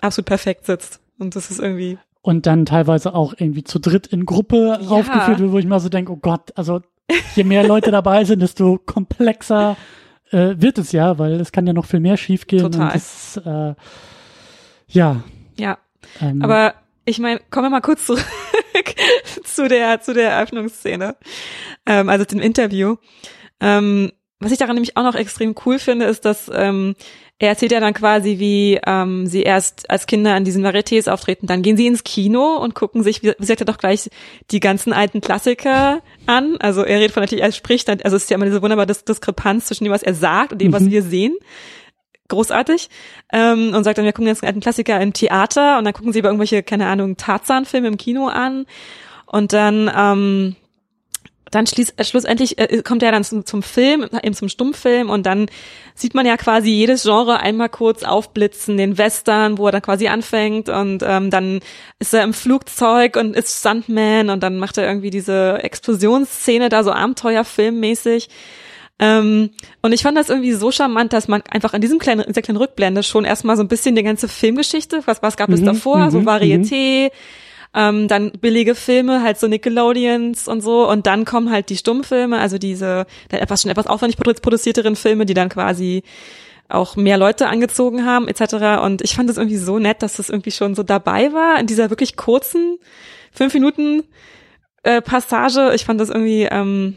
absolut 0.00 0.26
perfekt 0.26 0.66
sitzt. 0.66 1.00
Und 1.18 1.36
das 1.36 1.50
ist 1.50 1.58
irgendwie, 1.60 1.98
Und 2.20 2.46
dann 2.46 2.66
teilweise 2.66 3.14
auch 3.14 3.32
irgendwie 3.36 3.64
zu 3.64 3.78
dritt 3.78 4.06
in 4.08 4.26
Gruppe 4.26 4.78
Ja. 4.82 4.88
aufgeführt 4.88 5.38
wird, 5.38 5.52
wo 5.52 5.58
ich 5.58 5.66
mal 5.66 5.80
so 5.80 5.88
denke, 5.88 6.12
oh 6.12 6.16
Gott, 6.20 6.52
also 6.56 6.80
je 7.34 7.44
mehr 7.44 7.66
Leute 7.66 7.90
dabei 7.90 8.24
sind, 8.24 8.40
desto 8.40 8.78
komplexer 8.78 9.76
äh, 10.30 10.54
wird 10.56 10.78
es 10.78 10.92
ja, 10.92 11.18
weil 11.18 11.40
es 11.40 11.52
kann 11.52 11.66
ja 11.66 11.72
noch 11.72 11.86
viel 11.86 12.00
mehr 12.00 12.16
schiefgehen. 12.16 12.70
Total. 12.70 12.92
Das, 12.92 13.40
äh, 13.44 13.74
ja. 14.88 15.22
ja. 15.56 15.78
Ähm, 16.20 16.42
Aber 16.42 16.74
ich 17.04 17.18
meine, 17.18 17.40
kommen 17.50 17.66
wir 17.66 17.70
mal 17.70 17.80
kurz 17.80 18.06
zurück 18.06 18.24
zu 19.44 19.68
der, 19.68 20.00
zu 20.00 20.14
der 20.14 20.30
Eröffnungsszene, 20.32 21.16
ähm, 21.86 22.08
also 22.08 22.24
dem 22.24 22.40
Interview. 22.40 22.96
Ähm, 23.60 24.12
was 24.40 24.52
ich 24.52 24.58
daran 24.58 24.74
nämlich 24.74 24.96
auch 24.96 25.04
noch 25.04 25.14
extrem 25.14 25.54
cool 25.64 25.78
finde, 25.78 26.06
ist, 26.06 26.24
dass 26.24 26.50
ähm, 26.52 26.96
er 27.40 27.48
erzählt 27.48 27.72
ja 27.72 27.80
dann 27.80 27.94
quasi, 27.94 28.38
wie 28.38 28.80
ähm, 28.86 29.26
sie 29.26 29.42
erst 29.42 29.90
als 29.90 30.06
Kinder 30.06 30.34
an 30.34 30.44
diesen 30.44 30.64
Varietés 30.64 31.10
auftreten. 31.10 31.46
Dann 31.46 31.62
gehen 31.62 31.76
sie 31.76 31.86
ins 31.86 32.04
Kino 32.04 32.56
und 32.56 32.74
gucken 32.74 33.02
sich, 33.02 33.22
wie, 33.22 33.32
sagt 33.38 33.60
er 33.60 33.66
doch 33.66 33.78
gleich, 33.78 34.08
die 34.52 34.60
ganzen 34.60 34.92
alten 34.92 35.20
Klassiker 35.20 36.00
an. 36.26 36.56
Also 36.60 36.82
er 36.82 36.98
redet 36.98 37.12
von 37.12 37.22
natürlich, 37.22 37.42
er 37.42 37.50
spricht, 37.52 37.88
dann, 37.88 38.00
also 38.02 38.16
es 38.16 38.24
ist 38.24 38.30
ja 38.30 38.36
immer 38.36 38.46
diese 38.46 38.62
wunderbare 38.62 38.86
Dis 38.86 39.04
Diskrepanz 39.04 39.66
zwischen 39.66 39.84
dem, 39.84 39.92
was 39.92 40.04
er 40.04 40.14
sagt 40.14 40.52
und 40.52 40.60
dem, 40.60 40.72
was 40.72 40.82
Mhm. 40.84 40.90
wir 40.90 41.02
sehen. 41.02 41.34
Großartig. 42.28 42.88
Ähm, 43.32 43.74
und 43.74 43.84
sagt 43.84 43.98
dann, 43.98 44.04
wir 44.04 44.12
gucken 44.12 44.28
jetzt 44.28 44.42
einen 44.42 44.48
alten 44.48 44.60
Klassiker 44.60 45.00
im 45.00 45.12
Theater 45.12 45.78
und 45.78 45.84
dann 45.84 45.92
gucken 45.92 46.12
sie 46.12 46.20
über 46.20 46.28
irgendwelche, 46.28 46.62
keine 46.62 46.86
Ahnung, 46.86 47.16
Tarzan-Filme 47.16 47.88
im 47.88 47.96
Kino 47.98 48.28
an. 48.28 48.64
Und 49.26 49.52
dann, 49.52 49.90
ähm, 49.94 50.56
dann 51.54 51.66
schließ, 51.66 51.94
äh, 51.96 52.04
schlussendlich 52.04 52.58
äh, 52.58 52.82
kommt 52.82 53.02
er 53.02 53.12
dann 53.12 53.24
zum, 53.24 53.46
zum 53.46 53.62
Film, 53.62 54.08
eben 54.22 54.34
zum 54.34 54.48
Stummfilm 54.48 55.10
und 55.10 55.26
dann 55.26 55.46
sieht 55.94 56.14
man 56.14 56.26
ja 56.26 56.36
quasi 56.36 56.70
jedes 56.70 57.04
Genre 57.04 57.40
einmal 57.40 57.68
kurz 57.68 58.02
aufblitzen, 58.02 58.76
den 58.76 58.98
Western, 58.98 59.58
wo 59.58 59.66
er 59.66 59.72
dann 59.72 59.82
quasi 59.82 60.08
anfängt 60.08 60.68
und 60.68 61.02
ähm, 61.06 61.30
dann 61.30 61.60
ist 61.98 62.14
er 62.14 62.24
im 62.24 62.34
Flugzeug 62.34 63.16
und 63.16 63.36
ist 63.36 63.60
Stuntman 63.60 64.30
und 64.30 64.42
dann 64.42 64.58
macht 64.58 64.78
er 64.78 64.86
irgendwie 64.86 65.10
diese 65.10 65.58
Explosionsszene 65.62 66.68
da 66.68 66.82
so 66.82 66.92
Abenteuerfilmmäßig. 66.92 68.28
Ähm, 68.98 69.50
und 69.82 69.92
ich 69.92 70.02
fand 70.02 70.16
das 70.16 70.28
irgendwie 70.28 70.52
so 70.52 70.70
charmant, 70.70 71.12
dass 71.12 71.26
man 71.26 71.42
einfach 71.50 71.74
an 71.74 71.80
diesem 71.80 71.98
kleinen, 71.98 72.20
in 72.20 72.28
dieser 72.28 72.42
kleinen 72.42 72.58
Rückblende 72.58 73.02
schon 73.02 73.24
erstmal 73.24 73.56
so 73.56 73.62
ein 73.62 73.68
bisschen 73.68 73.96
die 73.96 74.04
ganze 74.04 74.28
Filmgeschichte, 74.28 75.02
was, 75.06 75.20
was 75.22 75.36
gab 75.36 75.50
es 75.50 75.60
Mhm, 75.60 75.66
davor, 75.66 76.10
so 76.10 76.20
mhm, 76.20 76.28
Varieté, 76.28 77.10
ähm, 77.74 78.08
dann 78.08 78.30
billige 78.32 78.74
Filme, 78.74 79.22
halt 79.22 79.38
so 79.38 79.48
Nickelodeons 79.48 80.48
und 80.48 80.60
so, 80.60 80.88
und 80.88 81.06
dann 81.06 81.24
kommen 81.24 81.50
halt 81.50 81.70
die 81.70 81.76
Stummfilme, 81.76 82.38
also 82.38 82.58
diese 82.58 83.06
dann 83.28 83.40
etwas 83.40 83.62
schon 83.62 83.70
etwas 83.70 83.86
aufwendig 83.86 84.18
produ- 84.18 84.40
produzierteren 84.40 84.96
Filme, 84.96 85.26
die 85.26 85.34
dann 85.34 85.48
quasi 85.48 86.02
auch 86.68 86.96
mehr 86.96 87.18
Leute 87.18 87.48
angezogen 87.48 88.06
haben, 88.06 88.26
etc. 88.26 88.82
Und 88.82 89.02
ich 89.02 89.14
fand 89.14 89.28
es 89.28 89.36
irgendwie 89.36 89.58
so 89.58 89.78
nett, 89.78 90.02
dass 90.02 90.16
das 90.16 90.30
irgendwie 90.30 90.50
schon 90.50 90.74
so 90.74 90.82
dabei 90.82 91.32
war, 91.32 91.58
in 91.58 91.66
dieser 91.66 91.90
wirklich 91.90 92.16
kurzen 92.16 92.78
fünf 93.32 93.52
Minuten 93.52 94.04
äh, 94.82 95.02
Passage. 95.02 95.72
Ich 95.74 95.84
fand 95.84 96.00
das 96.00 96.08
irgendwie, 96.08 96.44
ähm, 96.44 96.96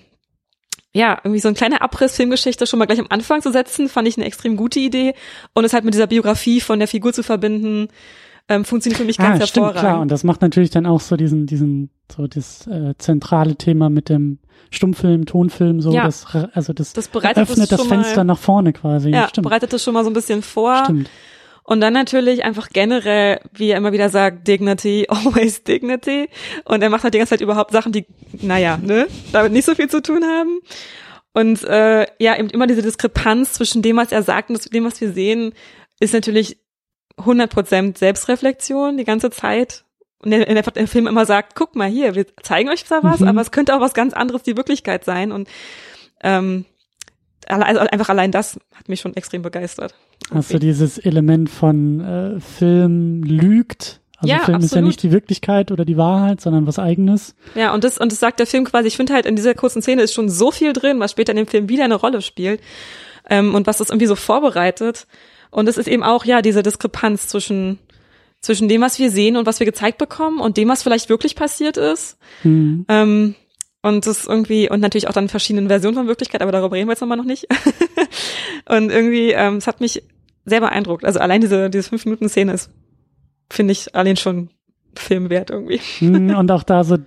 ja, 0.93 1.19
irgendwie 1.23 1.41
so 1.41 1.49
ein 1.49 1.53
kleiner 1.53 1.81
Abriss 1.81 2.15
Filmgeschichte 2.15 2.65
schon 2.65 2.79
mal 2.79 2.85
gleich 2.85 2.99
am 2.99 3.07
Anfang 3.09 3.41
zu 3.41 3.51
setzen, 3.51 3.89
fand 3.89 4.07
ich 4.07 4.17
eine 4.17 4.25
extrem 4.25 4.55
gute 4.55 4.79
Idee. 4.79 5.13
Und 5.53 5.65
es 5.65 5.73
halt 5.73 5.83
mit 5.83 5.93
dieser 5.93 6.07
Biografie 6.07 6.61
von 6.61 6.79
der 6.79 6.87
Figur 6.87 7.11
zu 7.11 7.23
verbinden, 7.23 7.89
ähm, 8.49 8.65
funktioniert 8.65 8.99
für 8.99 9.05
mich 9.05 9.17
ganz 9.17 9.41
ah, 9.41 9.47
stimmt, 9.47 9.65
hervorragend. 9.65 9.79
klar. 9.79 10.01
Und 10.01 10.11
das 10.11 10.23
macht 10.23 10.41
natürlich 10.41 10.69
dann 10.69 10.85
auch 10.85 11.01
so 11.01 11.17
diesen, 11.17 11.45
diesen, 11.45 11.89
so 12.11 12.27
das 12.27 12.65
äh, 12.67 12.93
zentrale 12.97 13.55
Thema 13.55 13.89
mit 13.89 14.09
dem 14.09 14.39
Stummfilm, 14.69 15.25
Tonfilm, 15.25 15.81
so 15.81 15.91
Ja. 15.91 16.05
das, 16.05 16.25
also 16.53 16.73
das, 16.73 16.93
Das 16.93 17.09
öffnet 17.13 17.71
das 17.71 17.79
schon 17.79 17.89
Fenster 17.89 18.17
mal, 18.17 18.33
nach 18.33 18.39
vorne 18.39 18.73
quasi. 18.73 19.09
ja, 19.09 19.27
stimmt. 19.29 19.45
bereitet 19.45 19.73
das 19.73 19.83
schon 19.83 19.93
mal 19.93 20.03
so 20.03 20.09
ein 20.09 20.13
bisschen 20.13 20.41
vor. 20.41 20.83
Stimmt. 20.85 21.09
Und 21.63 21.81
dann 21.81 21.91
natürlich 21.91 22.45
einfach 22.45 22.69
generell, 22.69 23.41
wie 23.53 23.71
er 23.71 23.77
immer 23.77 23.91
wieder 23.91 24.09
sagt, 24.09 24.47
Dignity, 24.47 25.05
always 25.09 25.63
Dignity. 25.63 26.29
Und 26.63 26.81
er 26.81 26.89
macht 26.89 27.03
halt 27.03 27.13
die 27.13 27.17
ganze 27.17 27.31
Zeit 27.31 27.41
überhaupt 27.41 27.71
Sachen, 27.71 27.91
die, 27.91 28.05
naja, 28.41 28.77
ne, 28.77 29.07
damit 29.33 29.51
nicht 29.51 29.65
so 29.65 29.75
viel 29.75 29.89
zu 29.89 30.01
tun 30.01 30.23
haben. 30.23 30.59
Und 31.33 31.63
äh, 31.65 32.07
ja, 32.19 32.37
eben 32.37 32.49
immer 32.49 32.67
diese 32.67 32.81
Diskrepanz 32.81 33.53
zwischen 33.53 33.81
dem, 33.81 33.97
was 33.97 34.11
er 34.13 34.23
sagt 34.23 34.49
und 34.49 34.73
dem, 34.73 34.85
was 34.85 34.99
wir 35.01 35.11
sehen, 35.11 35.51
ist 35.99 36.13
natürlich 36.13 36.57
100% 37.17 37.97
Selbstreflexion 37.97 38.97
die 38.97 39.03
ganze 39.03 39.29
Zeit. 39.29 39.83
Und 40.19 40.31
der, 40.31 40.45
der, 40.45 40.61
der 40.63 40.87
Film 40.87 41.07
immer 41.07 41.25
sagt, 41.25 41.55
guck 41.55 41.75
mal 41.75 41.89
hier, 41.89 42.15
wir 42.15 42.25
zeigen 42.41 42.69
euch 42.69 42.85
zwar 42.85 43.03
was, 43.03 43.19
mhm. 43.19 43.27
aber 43.27 43.41
es 43.41 43.51
könnte 43.51 43.75
auch 43.75 43.81
was 43.81 43.93
ganz 43.93 44.13
anderes 44.13 44.43
die 44.43 44.57
Wirklichkeit 44.57 45.05
sein. 45.05 45.31
Und 45.31 45.47
ähm, 46.23 46.65
also 47.47 47.79
einfach 47.79 48.09
allein 48.09 48.31
das 48.31 48.59
hat 48.73 48.89
mich 48.89 48.99
schon 48.99 49.15
extrem 49.15 49.41
begeistert. 49.41 49.95
Hast 50.33 50.53
du 50.53 50.59
dieses 50.59 50.97
Element 50.97 51.49
von 51.49 52.01
äh, 52.01 52.39
Film 52.39 53.23
lügt? 53.23 54.01
Also 54.17 54.33
ja, 54.33 54.39
Film 54.39 54.55
absolut. 54.55 54.63
ist 54.63 54.75
ja 54.75 54.81
nicht 54.81 55.03
die 55.03 55.11
Wirklichkeit 55.11 55.71
oder 55.71 55.85
die 55.85 55.95
Wahrheit, 55.95 56.41
sondern 56.41 56.65
was 56.65 56.79
eigenes. 56.79 57.35
Ja, 57.53 57.73
und 57.73 57.83
das, 57.83 57.99
und 57.99 58.11
das 58.11 58.19
sagt 58.19 58.39
der 58.39 58.47
Film 58.47 58.65
quasi, 58.65 58.87
ich 58.87 58.97
finde 58.97 59.13
halt 59.13 59.27
in 59.27 59.35
dieser 59.35 59.53
kurzen 59.53 59.81
Szene 59.81 60.01
ist 60.01 60.13
schon 60.13 60.27
so 60.27 60.51
viel 60.51 60.73
drin, 60.73 60.99
was 60.99 61.11
später 61.11 61.31
in 61.31 61.37
dem 61.37 61.47
Film 61.47 61.69
wieder 61.69 61.85
eine 61.85 61.95
Rolle 61.95 62.21
spielt. 62.21 62.59
Ähm, 63.29 63.53
und 63.53 63.67
was 63.67 63.77
das 63.77 63.89
irgendwie 63.89 64.07
so 64.07 64.15
vorbereitet. 64.15 65.05
Und 65.51 65.67
es 65.69 65.77
ist 65.77 65.87
eben 65.87 66.03
auch, 66.03 66.25
ja, 66.25 66.41
diese 66.41 66.63
Diskrepanz 66.63 67.27
zwischen, 67.27 67.79
zwischen 68.41 68.67
dem, 68.67 68.81
was 68.81 68.99
wir 68.99 69.11
sehen 69.11 69.37
und 69.37 69.45
was 69.45 69.59
wir 69.59 69.65
gezeigt 69.65 69.97
bekommen 69.97 70.39
und 70.39 70.57
dem, 70.57 70.69
was 70.69 70.83
vielleicht 70.83 71.09
wirklich 71.09 71.35
passiert 71.35 71.77
ist. 71.77 72.17
Mhm. 72.43 72.85
Ähm, 72.87 73.35
und 73.81 74.05
das 74.05 74.25
irgendwie, 74.25 74.69
und 74.69 74.81
natürlich 74.81 75.07
auch 75.07 75.13
dann 75.13 75.29
verschiedenen 75.29 75.67
Versionen 75.67 75.95
von 75.95 76.07
Wirklichkeit, 76.07 76.41
aber 76.41 76.51
darüber 76.51 76.75
reden 76.75 76.87
wir 76.87 76.93
jetzt 76.93 77.01
nochmal 77.01 77.17
noch 77.17 77.25
nicht. 77.25 77.47
und 78.69 78.91
irgendwie, 78.91 79.31
ähm, 79.31 79.57
es 79.57 79.67
hat 79.67 79.81
mich 79.81 80.03
sehr 80.45 80.59
beeindruckt. 80.59 81.05
Also 81.05 81.19
allein 81.19 81.41
diese, 81.41 81.69
diese 81.69 81.89
fünf 81.89 82.05
Minuten 82.05 82.29
Szene 82.29 82.53
ist, 82.53 82.71
finde 83.49 83.71
ich, 83.73 83.95
allein 83.95 84.17
schon 84.17 84.49
Film 84.95 85.29
wert 85.29 85.51
irgendwie. 85.51 85.79
Mhm, 85.99 86.35
und 86.35 86.51
auch 86.51 86.63
da 86.63 86.83
so, 86.83 86.97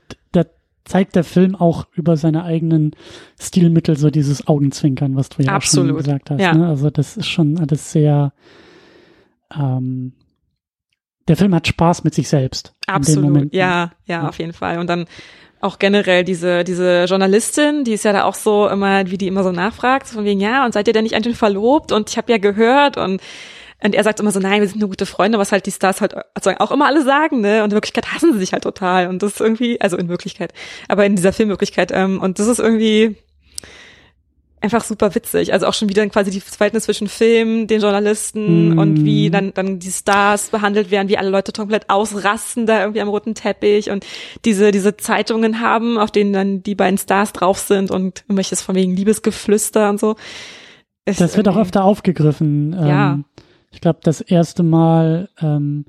zeigt 0.84 1.14
der 1.16 1.24
Film 1.24 1.54
auch 1.54 1.86
über 1.94 2.16
seine 2.16 2.44
eigenen 2.44 2.92
Stilmittel 3.40 3.96
so 3.96 4.10
dieses 4.10 4.46
Augenzwinkern, 4.46 5.16
was 5.16 5.28
du 5.28 5.42
ja 5.42 5.52
Absolut. 5.52 5.86
auch 5.86 5.88
schon 5.90 5.96
gesagt 5.98 6.30
hast. 6.30 6.40
Ja. 6.40 6.54
Ne? 6.54 6.68
Also 6.68 6.90
das 6.90 7.16
ist 7.16 7.28
schon 7.28 7.58
alles 7.58 7.92
sehr, 7.92 8.32
ähm, 9.56 10.12
der 11.28 11.36
Film 11.36 11.54
hat 11.54 11.66
Spaß 11.66 12.04
mit 12.04 12.14
sich 12.14 12.28
selbst. 12.28 12.74
Absolut, 12.86 13.24
Momenten. 13.24 13.56
ja, 13.56 13.92
ja, 14.06 14.28
auf 14.28 14.38
jeden 14.38 14.52
Fall. 14.52 14.78
Und 14.78 14.88
dann 14.88 15.06
auch 15.60 15.78
generell 15.78 16.24
diese, 16.24 16.64
diese 16.64 17.04
Journalistin, 17.04 17.84
die 17.84 17.92
ist 17.92 18.04
ja 18.04 18.12
da 18.12 18.24
auch 18.24 18.34
so 18.34 18.66
immer, 18.68 19.10
wie 19.10 19.18
die 19.18 19.28
immer 19.28 19.44
so 19.44 19.52
nachfragt, 19.52 20.08
von 20.08 20.24
wegen, 20.24 20.40
ja, 20.40 20.64
und 20.64 20.72
seid 20.72 20.88
ihr 20.88 20.94
denn 20.94 21.04
nicht 21.04 21.14
eigentlich 21.14 21.36
verlobt? 21.36 21.92
Und 21.92 22.10
ich 22.10 22.16
habe 22.16 22.32
ja 22.32 22.38
gehört 22.38 22.96
und 22.96 23.20
und 23.82 23.94
er 23.94 24.04
sagt 24.04 24.20
immer 24.20 24.30
so, 24.30 24.40
nein, 24.40 24.60
wir 24.60 24.68
sind 24.68 24.80
nur 24.80 24.88
gute 24.90 25.06
Freunde, 25.06 25.38
was 25.38 25.52
halt 25.52 25.66
die 25.66 25.70
Stars 25.70 26.00
halt 26.00 26.14
also 26.34 26.50
auch 26.58 26.70
immer 26.70 26.86
alle 26.86 27.02
sagen, 27.02 27.40
ne? 27.40 27.62
Und 27.62 27.70
in 27.70 27.76
Wirklichkeit 27.76 28.12
hassen 28.12 28.32
sie 28.32 28.38
sich 28.38 28.52
halt 28.52 28.64
total. 28.64 29.08
Und 29.08 29.22
das 29.22 29.32
ist 29.34 29.40
irgendwie, 29.40 29.80
also 29.80 29.96
in 29.96 30.08
Wirklichkeit, 30.08 30.52
aber 30.88 31.06
in 31.06 31.16
dieser 31.16 31.32
Filmwirklichkeit. 31.32 31.90
Ähm, 31.92 32.20
und 32.20 32.38
das 32.38 32.46
ist 32.46 32.58
irgendwie 32.58 33.16
einfach 34.60 34.84
super 34.84 35.14
witzig. 35.14 35.52
Also 35.52 35.66
auch 35.66 35.74
schon 35.74 35.88
wieder 35.88 36.06
quasi 36.08 36.30
die 36.30 36.40
Verhältnis 36.40 36.84
zwischen 36.84 37.08
Film, 37.08 37.66
den 37.66 37.80
Journalisten 37.80 38.74
Mm. 38.74 38.78
und 38.78 39.04
wie 39.04 39.30
dann, 39.30 39.54
dann 39.54 39.78
die 39.78 39.90
Stars 39.90 40.50
behandelt 40.50 40.90
werden, 40.90 41.08
wie 41.08 41.16
alle 41.16 41.30
Leute 41.30 41.52
komplett 41.52 41.88
ausrasten 41.88 42.66
da 42.66 42.80
irgendwie 42.80 43.00
am 43.00 43.08
roten 43.08 43.34
Teppich 43.34 43.90
und 43.90 44.04
diese, 44.44 44.70
diese 44.70 44.96
Zeitungen 44.96 45.60
haben, 45.60 45.98
auf 45.98 46.10
denen 46.10 46.32
dann 46.32 46.62
die 46.62 46.74
beiden 46.74 46.98
Stars 46.98 47.32
drauf 47.32 47.58
sind 47.58 47.90
und 47.90 48.20
irgendwelches 48.24 48.60
von 48.60 48.74
wegen 48.74 48.94
Liebesgeflüster 48.94 49.88
und 49.88 49.98
so. 49.98 50.16
Ist 51.06 51.20
Das 51.20 51.36
wird 51.36 51.48
auch 51.48 51.56
öfter 51.56 51.84
aufgegriffen. 51.84 52.74
Ja. 52.74 53.12
Ähm, 53.12 53.24
ich 53.70 53.80
glaube, 53.80 54.00
das 54.02 54.20
erste 54.20 54.62
Mal, 54.62 55.28
ähm, 55.40 55.84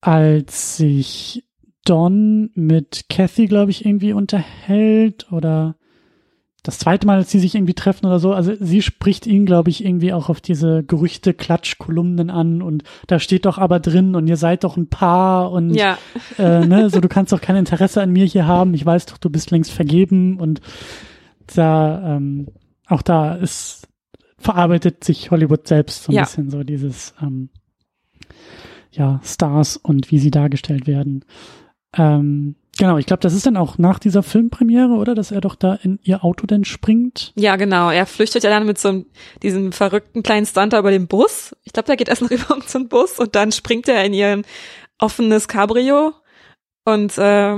als 0.00 0.76
sich 0.76 1.44
Don 1.84 2.50
mit 2.54 3.06
Kathy, 3.08 3.46
glaube 3.46 3.70
ich, 3.70 3.84
irgendwie 3.84 4.12
unterhält 4.12 5.30
oder 5.32 5.76
das 6.66 6.80
zweite 6.80 7.06
Mal, 7.06 7.18
als 7.18 7.30
sie 7.30 7.38
sich 7.38 7.54
irgendwie 7.54 7.74
treffen 7.74 8.06
oder 8.06 8.18
so. 8.18 8.32
Also 8.32 8.54
sie 8.58 8.82
spricht 8.82 9.26
ihn, 9.26 9.46
glaube 9.46 9.70
ich, 9.70 9.84
irgendwie 9.84 10.12
auch 10.12 10.28
auf 10.28 10.40
diese 10.40 10.82
Gerüchte-Klatsch-Kolumnen 10.82 12.28
an 12.28 12.60
und 12.60 12.82
da 13.06 13.20
steht 13.20 13.46
doch 13.46 13.58
aber 13.58 13.78
drin 13.78 14.16
und 14.16 14.26
ihr 14.26 14.36
seid 14.36 14.64
doch 14.64 14.76
ein 14.76 14.88
Paar 14.88 15.52
und 15.52 15.74
Ja, 15.74 15.96
äh, 16.38 16.66
ne, 16.66 16.90
so 16.90 17.00
du 17.00 17.08
kannst 17.08 17.32
doch 17.32 17.40
kein 17.40 17.54
Interesse 17.54 18.02
an 18.02 18.10
mir 18.10 18.24
hier 18.24 18.46
haben. 18.46 18.74
Ich 18.74 18.84
weiß 18.84 19.06
doch, 19.06 19.18
du 19.18 19.30
bist 19.30 19.52
längst 19.52 19.70
vergeben 19.70 20.38
und 20.40 20.60
da 21.54 22.16
ähm, 22.16 22.48
auch 22.88 23.02
da 23.02 23.36
ist 23.36 23.86
verarbeitet 24.38 25.02
sich 25.04 25.30
Hollywood 25.30 25.66
selbst 25.66 26.04
so 26.04 26.12
ein 26.12 26.16
Ja. 26.16 26.22
bisschen 26.22 26.50
so 26.50 26.62
dieses 26.62 27.14
ähm, 27.22 27.48
ja 28.92 29.20
Stars 29.24 29.76
und 29.76 30.10
wie 30.10 30.18
sie 30.18 30.30
dargestellt 30.30 30.86
werden. 30.86 31.24
Ähm, 31.96 32.56
genau, 32.78 32.98
ich 32.98 33.06
glaube, 33.06 33.20
das 33.22 33.32
ist 33.34 33.46
dann 33.46 33.56
auch 33.56 33.78
nach 33.78 33.98
dieser 33.98 34.22
Filmpremiere, 34.22 34.94
oder, 34.94 35.14
dass 35.14 35.30
er 35.30 35.40
doch 35.40 35.54
da 35.54 35.74
in 35.74 35.98
ihr 36.02 36.24
Auto 36.24 36.46
dann 36.46 36.64
springt. 36.64 37.32
ja, 37.36 37.56
genau. 37.56 37.90
Er 37.90 38.06
flüchtet 38.06 38.44
ja 38.44 38.50
dann 38.50 38.66
mit 38.66 38.78
so 38.78 38.88
einem, 38.88 39.06
diesem 39.42 39.72
verrückten 39.72 40.22
kleinen 40.22 40.46
Stunter 40.46 40.78
über 40.78 40.90
den 40.90 41.06
Bus. 41.06 41.56
Ich 41.64 41.72
glaube, 41.72 41.86
der 41.86 41.96
geht 41.96 42.08
erst 42.08 42.22
noch 42.22 42.30
über 42.30 42.60
zum 42.66 42.88
Bus 42.88 43.18
und 43.18 43.34
dann 43.34 43.52
springt 43.52 43.88
er 43.88 44.04
in 44.04 44.12
ihren 44.14 44.44
offenes 44.98 45.48
Cabrio 45.48 46.12
und 46.84 47.16
äh, 47.18 47.56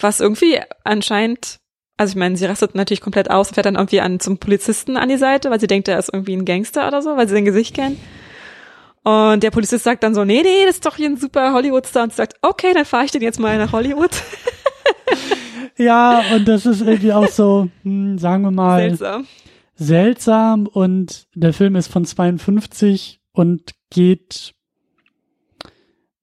was 0.00 0.20
irgendwie 0.20 0.60
anscheinend, 0.84 1.58
also 1.98 2.12
ich 2.12 2.16
meine, 2.16 2.36
sie 2.36 2.46
rastet 2.46 2.74
natürlich 2.74 3.02
komplett 3.02 3.30
aus 3.30 3.48
und 3.48 3.54
fährt 3.54 3.66
dann 3.66 3.74
irgendwie 3.74 4.00
an 4.00 4.18
zum 4.20 4.38
Polizisten 4.38 4.96
an 4.96 5.10
die 5.10 5.18
Seite, 5.18 5.50
weil 5.50 5.60
sie 5.60 5.66
denkt, 5.66 5.88
er 5.88 5.98
ist 5.98 6.10
irgendwie 6.12 6.34
ein 6.34 6.46
Gangster 6.46 6.88
oder 6.88 7.02
so, 7.02 7.16
weil 7.16 7.28
sie 7.28 7.34
sein 7.34 7.44
Gesicht 7.44 7.74
kennt. 7.74 7.98
Und 9.04 9.42
der 9.42 9.50
Polizist 9.50 9.84
sagt 9.84 10.02
dann 10.02 10.14
so, 10.14 10.24
nee, 10.24 10.42
nee, 10.42 10.64
das 10.64 10.76
ist 10.76 10.86
doch 10.86 10.96
hier 10.96 11.08
ein 11.08 11.16
super 11.16 11.52
Hollywood-Star. 11.52 12.04
Und 12.04 12.10
sie 12.12 12.16
sagt, 12.16 12.36
okay, 12.42 12.72
dann 12.74 12.84
fahre 12.84 13.04
ich 13.04 13.10
den 13.10 13.22
jetzt 13.22 13.38
mal 13.38 13.58
nach 13.58 13.72
Hollywood. 13.72 14.10
Ja, 15.76 16.22
und 16.34 16.48
das 16.48 16.66
ist 16.66 16.80
irgendwie 16.80 17.12
auch 17.12 17.28
so, 17.28 17.68
hm, 17.84 18.18
sagen 18.18 18.42
wir 18.42 18.50
mal, 18.50 18.80
Seltsam. 18.80 19.26
seltsam 19.76 20.66
und 20.66 21.28
der 21.34 21.52
Film 21.52 21.76
ist 21.76 21.86
von 21.86 22.04
52 22.04 23.20
und 23.32 23.74
geht 23.90 24.54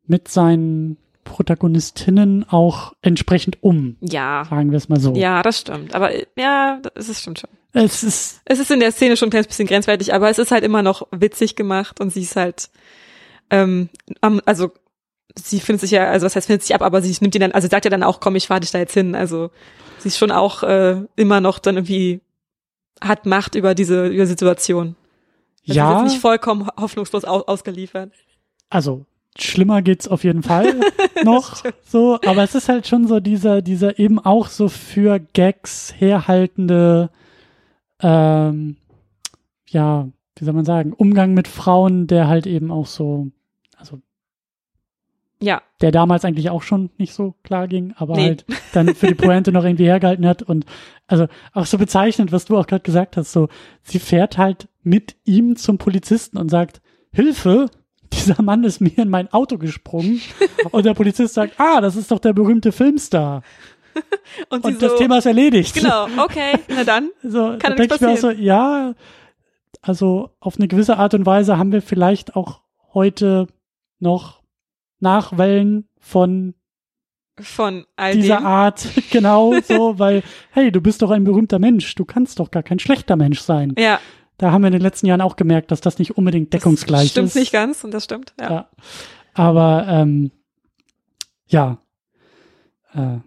mit 0.05 0.27
seinen 0.27 0.97
Protagonistinnen 1.25 2.45
auch 2.49 2.93
entsprechend 3.01 3.61
um, 3.61 3.97
Ja, 3.99 4.45
sagen 4.49 4.71
wir 4.71 4.77
es 4.77 4.87
mal 4.87 4.99
so. 4.99 5.13
ja, 5.15 5.41
das 5.41 5.59
stimmt. 5.59 5.93
Aber 5.93 6.11
ja, 6.39 6.79
das 6.95 7.09
ist 7.09 7.21
stimmt 7.21 7.39
schon. 7.39 7.49
Es 7.73 8.03
ist, 8.03 8.39
Es 8.45 8.59
ist 8.59 8.71
in 8.71 8.79
der 8.79 8.93
Szene 8.93 9.17
schon 9.17 9.27
ein 9.27 9.31
kleines 9.31 9.47
bisschen 9.47 9.67
grenzwertig, 9.67 10.13
aber 10.13 10.29
es 10.29 10.39
ist 10.39 10.51
halt 10.51 10.63
immer 10.63 10.81
noch 10.81 11.07
witzig 11.11 11.57
gemacht 11.57 11.99
und 11.99 12.11
sie 12.13 12.21
ist 12.21 12.37
halt, 12.37 12.69
ähm, 13.49 13.89
also 14.45 14.71
sie 15.35 15.59
findet 15.59 15.81
sich 15.81 15.91
ja, 15.91 16.09
also 16.09 16.25
was 16.25 16.35
heißt 16.37 16.47
findet 16.47 16.63
sich 16.63 16.73
ab, 16.73 16.81
aber 16.81 17.01
sie 17.01 17.13
nimmt 17.19 17.35
ihn 17.35 17.41
dann, 17.41 17.51
also 17.51 17.67
sagt 17.67 17.83
ja 17.83 17.91
dann 17.91 18.03
auch, 18.03 18.21
komm, 18.21 18.37
ich 18.37 18.47
fahr 18.47 18.61
dich 18.61 18.71
da 18.71 18.77
jetzt 18.77 18.93
hin. 18.93 19.13
Also 19.15 19.51
sie 19.99 20.07
ist 20.07 20.17
schon 20.17 20.31
auch 20.31 20.63
äh, 20.63 21.01
immer 21.17 21.41
noch 21.41 21.59
dann 21.59 21.75
irgendwie 21.75 22.21
hat 23.01 23.25
Macht 23.25 23.55
über 23.55 23.75
diese 23.75 24.07
über 24.07 24.25
Situation. 24.25 24.95
Also 24.95 25.63
Sie 25.65 25.71
ist 25.71 25.75
ja, 25.75 26.01
jetzt 26.01 26.11
nicht 26.13 26.21
vollkommen 26.21 26.69
hoffnungslos 26.79 27.25
au 27.25 27.41
ausgeliefert. 27.41 28.11
also 28.69 29.05
schlimmer 29.37 29.81
geht's 29.81 30.07
auf 30.07 30.23
jeden 30.23 30.43
Fall 30.43 30.79
noch 31.23 31.63
so, 31.85 32.19
aber 32.25 32.43
es 32.43 32.55
ist 32.55 32.69
halt 32.69 32.87
schon 32.87 33.07
so 33.07 33.19
dieser, 33.19 33.61
dieser 33.61 33.99
eben 33.99 34.19
auch 34.19 34.47
so 34.47 34.69
für 34.69 35.19
Gags 35.19 35.93
herhaltende, 35.97 37.09
ähm, 38.01 38.77
ja, 39.67 40.07
wie 40.37 40.45
soll 40.45 40.53
man 40.53 40.65
sagen, 40.65 40.93
Umgang 40.93 41.33
mit 41.33 41.47
Frauen, 41.47 42.07
der 42.07 42.27
halt 42.27 42.45
eben 42.47 42.71
auch 42.71 42.85
so, 42.87 43.27
also 43.77 44.01
Ja, 45.41 45.61
der 45.81 45.91
damals 45.91 46.25
eigentlich 46.25 46.49
auch 46.49 46.61
schon 46.63 46.89
nicht 46.97 47.13
so 47.13 47.35
klar 47.43 47.67
ging, 47.67 47.93
aber 47.97 48.15
Nee. 48.15 48.23
halt 48.27 48.45
dann 48.73 48.95
für 48.95 49.07
die 49.07 49.15
Pointe 49.15 49.51
noch 49.51 49.63
irgendwie 49.63 49.85
hergehalten 49.85 50.25
hat. 50.25 50.41
Und 50.43 50.65
also 51.07 51.27
auch 51.53 51.65
so 51.65 51.77
bezeichnend, 51.77 52.31
was 52.31 52.45
du 52.45 52.57
auch 52.57 52.67
gerade 52.67 52.83
gesagt 52.83 53.17
hast, 53.17 53.31
so 53.31 53.47
sie 53.83 53.99
fährt 53.99 54.37
halt 54.37 54.67
mit 54.83 55.15
ihm 55.25 55.55
zum 55.55 55.77
Polizisten 55.77 56.37
und 56.37 56.49
sagt, 56.49 56.81
Hilfe, 57.11 57.69
dieser 58.15 58.41
Mann 58.41 58.63
ist 58.63 58.81
mir 58.81 58.97
in 58.97 59.09
mein 59.09 59.31
Auto 59.31 59.57
gesprungen 59.57 60.21
und 60.71 60.85
der 60.85 60.93
Polizist 60.93 61.33
sagt, 61.33 61.59
ah, 61.59 61.81
das 61.81 61.95
ist 61.95 62.11
doch 62.11 62.19
der 62.19 62.33
berühmte 62.33 62.71
Filmstar 62.71 63.43
und, 64.49 64.63
und 64.63 64.81
das 64.81 64.91
so, 64.91 64.97
Thema 64.97 65.17
ist 65.17 65.25
erledigt. 65.25 65.73
Genau, 65.73 66.07
okay, 66.17 66.59
na 66.67 66.83
dann. 66.83 67.09
So, 67.23 67.51
da 67.51 67.57
Kann 67.57 67.71
ja 67.71 67.77
denke 67.77 67.95
ich 67.95 68.01
mir 68.01 68.09
auch 68.09 68.17
so, 68.17 68.31
ja, 68.31 68.93
also 69.81 70.31
auf 70.39 70.57
eine 70.57 70.67
gewisse 70.67 70.97
Art 70.97 71.13
und 71.13 71.25
Weise 71.25 71.57
haben 71.57 71.71
wir 71.71 71.81
vielleicht 71.81 72.35
auch 72.35 72.61
heute 72.93 73.47
noch 73.99 74.41
Nachwellen 74.99 75.87
von 75.99 76.55
Von 77.39 77.85
all 77.95 78.13
dieser 78.13 78.37
dem. 78.37 78.45
Art, 78.45 78.87
genau 79.11 79.53
so, 79.61 79.99
weil, 79.99 80.23
hey, 80.51 80.71
du 80.71 80.81
bist 80.81 81.01
doch 81.01 81.11
ein 81.11 81.23
berühmter 81.23 81.59
Mensch, 81.59 81.95
du 81.95 82.05
kannst 82.05 82.39
doch 82.39 82.51
gar 82.51 82.63
kein 82.63 82.79
schlechter 82.79 83.15
Mensch 83.15 83.39
sein. 83.39 83.73
Ja, 83.77 83.99
Da 84.37 84.51
haben 84.51 84.61
wir 84.61 84.67
in 84.67 84.73
den 84.73 84.81
letzten 84.81 85.07
Jahren 85.07 85.21
auch 85.21 85.35
gemerkt, 85.35 85.71
dass 85.71 85.81
das 85.81 85.99
nicht 85.99 86.17
unbedingt 86.17 86.53
deckungsgleich 86.53 87.11
stimmt 87.11 87.29
ist. 87.29 87.35
nicht 87.35 87.51
ganz 87.51 87.83
und 87.83 87.91
das 87.91 88.03
stimmt. 88.03 88.33
Ja. 88.39 88.51
Ja. 88.51 88.69
Aber 89.33 89.85
ähm, 89.89 90.31
ja, 91.47 91.77
äh, 92.93 93.17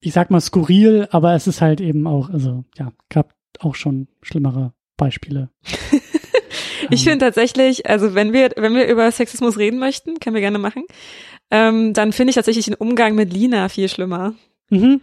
ich 0.00 0.12
sag 0.12 0.30
mal 0.30 0.40
skurril, 0.40 1.08
aber 1.10 1.34
es 1.34 1.46
ist 1.46 1.60
halt 1.60 1.80
eben 1.80 2.06
auch, 2.06 2.30
also 2.30 2.64
ja, 2.76 2.92
gab 3.08 3.34
auch 3.58 3.74
schon 3.74 4.08
schlimmere 4.22 4.72
Beispiele. 4.96 5.50
Ich 6.90 7.04
finde 7.04 7.18
tatsächlich, 7.18 7.88
also 7.88 8.14
wenn 8.14 8.32
wir, 8.32 8.50
wenn 8.56 8.74
wir 8.74 8.86
über 8.86 9.10
Sexismus 9.10 9.58
reden 9.58 9.78
möchten, 9.78 10.20
können 10.20 10.34
wir 10.34 10.40
gerne 10.40 10.58
machen, 10.58 10.84
ähm, 11.50 11.92
dann 11.92 12.12
finde 12.12 12.30
ich 12.30 12.34
tatsächlich 12.34 12.66
den 12.66 12.74
Umgang 12.74 13.14
mit 13.14 13.32
Lina 13.32 13.68
viel 13.68 13.88
schlimmer. 13.88 14.34
Mhm. 14.70 15.00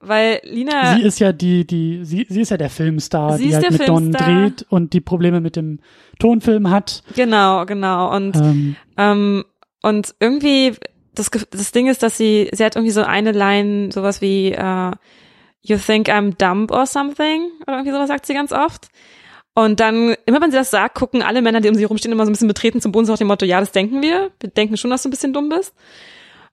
Weil 0.00 0.40
Lina. 0.44 0.96
Sie 0.96 1.02
ist 1.02 1.18
ja 1.18 1.32
die, 1.32 1.66
die, 1.66 2.04
sie, 2.04 2.26
sie 2.28 2.40
ist 2.40 2.50
ja 2.50 2.56
der 2.56 2.70
Filmstar, 2.70 3.36
Sie 3.36 3.48
die 3.48 3.54
halt 3.54 3.64
der 3.64 3.72
mit 3.72 3.88
Don 3.88 4.02
Filmstar. 4.04 4.26
dreht 4.26 4.66
und 4.68 4.92
die 4.92 5.00
Probleme 5.00 5.40
mit 5.40 5.56
dem 5.56 5.80
Tonfilm 6.18 6.70
hat. 6.70 7.02
Genau, 7.16 7.66
genau. 7.66 8.14
Und 8.14 8.36
Ähm, 8.36 8.76
Ähm, 8.96 9.44
und 9.82 10.14
irgendwie, 10.20 10.74
das, 11.14 11.30
das 11.30 11.72
Ding 11.72 11.86
ist, 11.88 12.02
dass 12.02 12.16
sie, 12.18 12.48
sie 12.52 12.64
hat 12.64 12.76
irgendwie 12.76 12.92
so 12.92 13.02
eine 13.02 13.32
Line, 13.32 13.90
sowas 13.92 14.20
wie, 14.20 14.52
äh, 14.52 14.90
you 15.62 15.76
think 15.76 16.08
I'm 16.08 16.36
dumb 16.36 16.70
or 16.70 16.86
something, 16.86 17.50
oder 17.62 17.76
irgendwie 17.78 17.92
sowas 17.92 18.08
sagt 18.08 18.26
sie 18.26 18.34
ganz 18.34 18.52
oft. 18.52 18.88
Und 19.54 19.80
dann, 19.80 20.14
immer 20.26 20.40
wenn 20.40 20.52
sie 20.52 20.56
das 20.56 20.70
sagt, 20.70 20.94
gucken 20.94 21.20
alle 21.22 21.42
Männer, 21.42 21.60
die 21.60 21.68
um 21.68 21.74
sie 21.74 21.82
rumstehen, 21.84 22.12
immer 22.12 22.24
so 22.24 22.30
ein 22.30 22.34
bisschen 22.34 22.46
betreten 22.48 22.80
zum 22.80 22.92
Boden, 22.92 23.06
so 23.06 23.12
nach 23.12 23.18
dem 23.18 23.26
Motto, 23.26 23.44
ja, 23.44 23.58
das 23.58 23.72
denken 23.72 24.00
wir. 24.02 24.30
Wir 24.40 24.50
denken 24.50 24.76
schon, 24.76 24.90
dass 24.90 25.02
du 25.02 25.08
ein 25.08 25.10
bisschen 25.10 25.32
dumm 25.32 25.48
bist. 25.48 25.74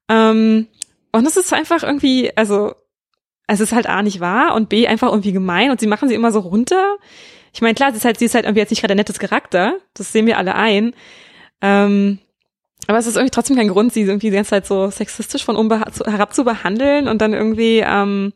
Ähm, 0.09 0.67
und 1.11 1.27
es 1.27 1.37
ist 1.37 1.53
einfach 1.53 1.83
irgendwie, 1.83 2.35
also, 2.35 2.73
es 3.47 3.59
ist 3.59 3.73
halt 3.73 3.87
A 3.87 4.01
nicht 4.01 4.19
wahr 4.19 4.55
und 4.55 4.69
B 4.69 4.87
einfach 4.87 5.09
irgendwie 5.09 5.31
gemein 5.31 5.71
und 5.71 5.79
sie 5.79 5.87
machen 5.87 6.09
sie 6.09 6.15
immer 6.15 6.31
so 6.31 6.39
runter. 6.39 6.97
Ich 7.53 7.61
meine, 7.61 7.73
klar, 7.75 7.91
sie 7.91 7.97
ist 7.97 8.05
halt, 8.05 8.19
sie 8.19 8.25
ist 8.25 8.35
halt 8.35 8.45
irgendwie 8.45 8.59
jetzt 8.59 8.71
nicht 8.71 8.81
gerade 8.81 8.93
ein 8.93 8.97
nettes 8.97 9.19
Charakter, 9.19 9.75
das 9.93 10.11
sehen 10.11 10.25
wir 10.25 10.37
alle 10.37 10.55
ein. 10.55 10.93
Ähm, 11.61 12.19
aber 12.87 12.97
es 12.97 13.07
ist 13.07 13.15
irgendwie 13.15 13.31
trotzdem 13.31 13.55
kein 13.55 13.69
Grund, 13.69 13.93
sie 13.93 14.01
irgendwie 14.01 14.29
die 14.29 14.35
ganze 14.35 14.49
Zeit 14.51 14.65
so 14.67 14.89
sexistisch 14.89 15.43
von 15.45 15.55
oben 15.55 15.71
herab 16.05 16.33
zu 16.33 16.43
behandeln 16.43 17.07
und 17.07 17.21
dann 17.21 17.33
irgendwie, 17.33 17.79
ähm, 17.85 18.33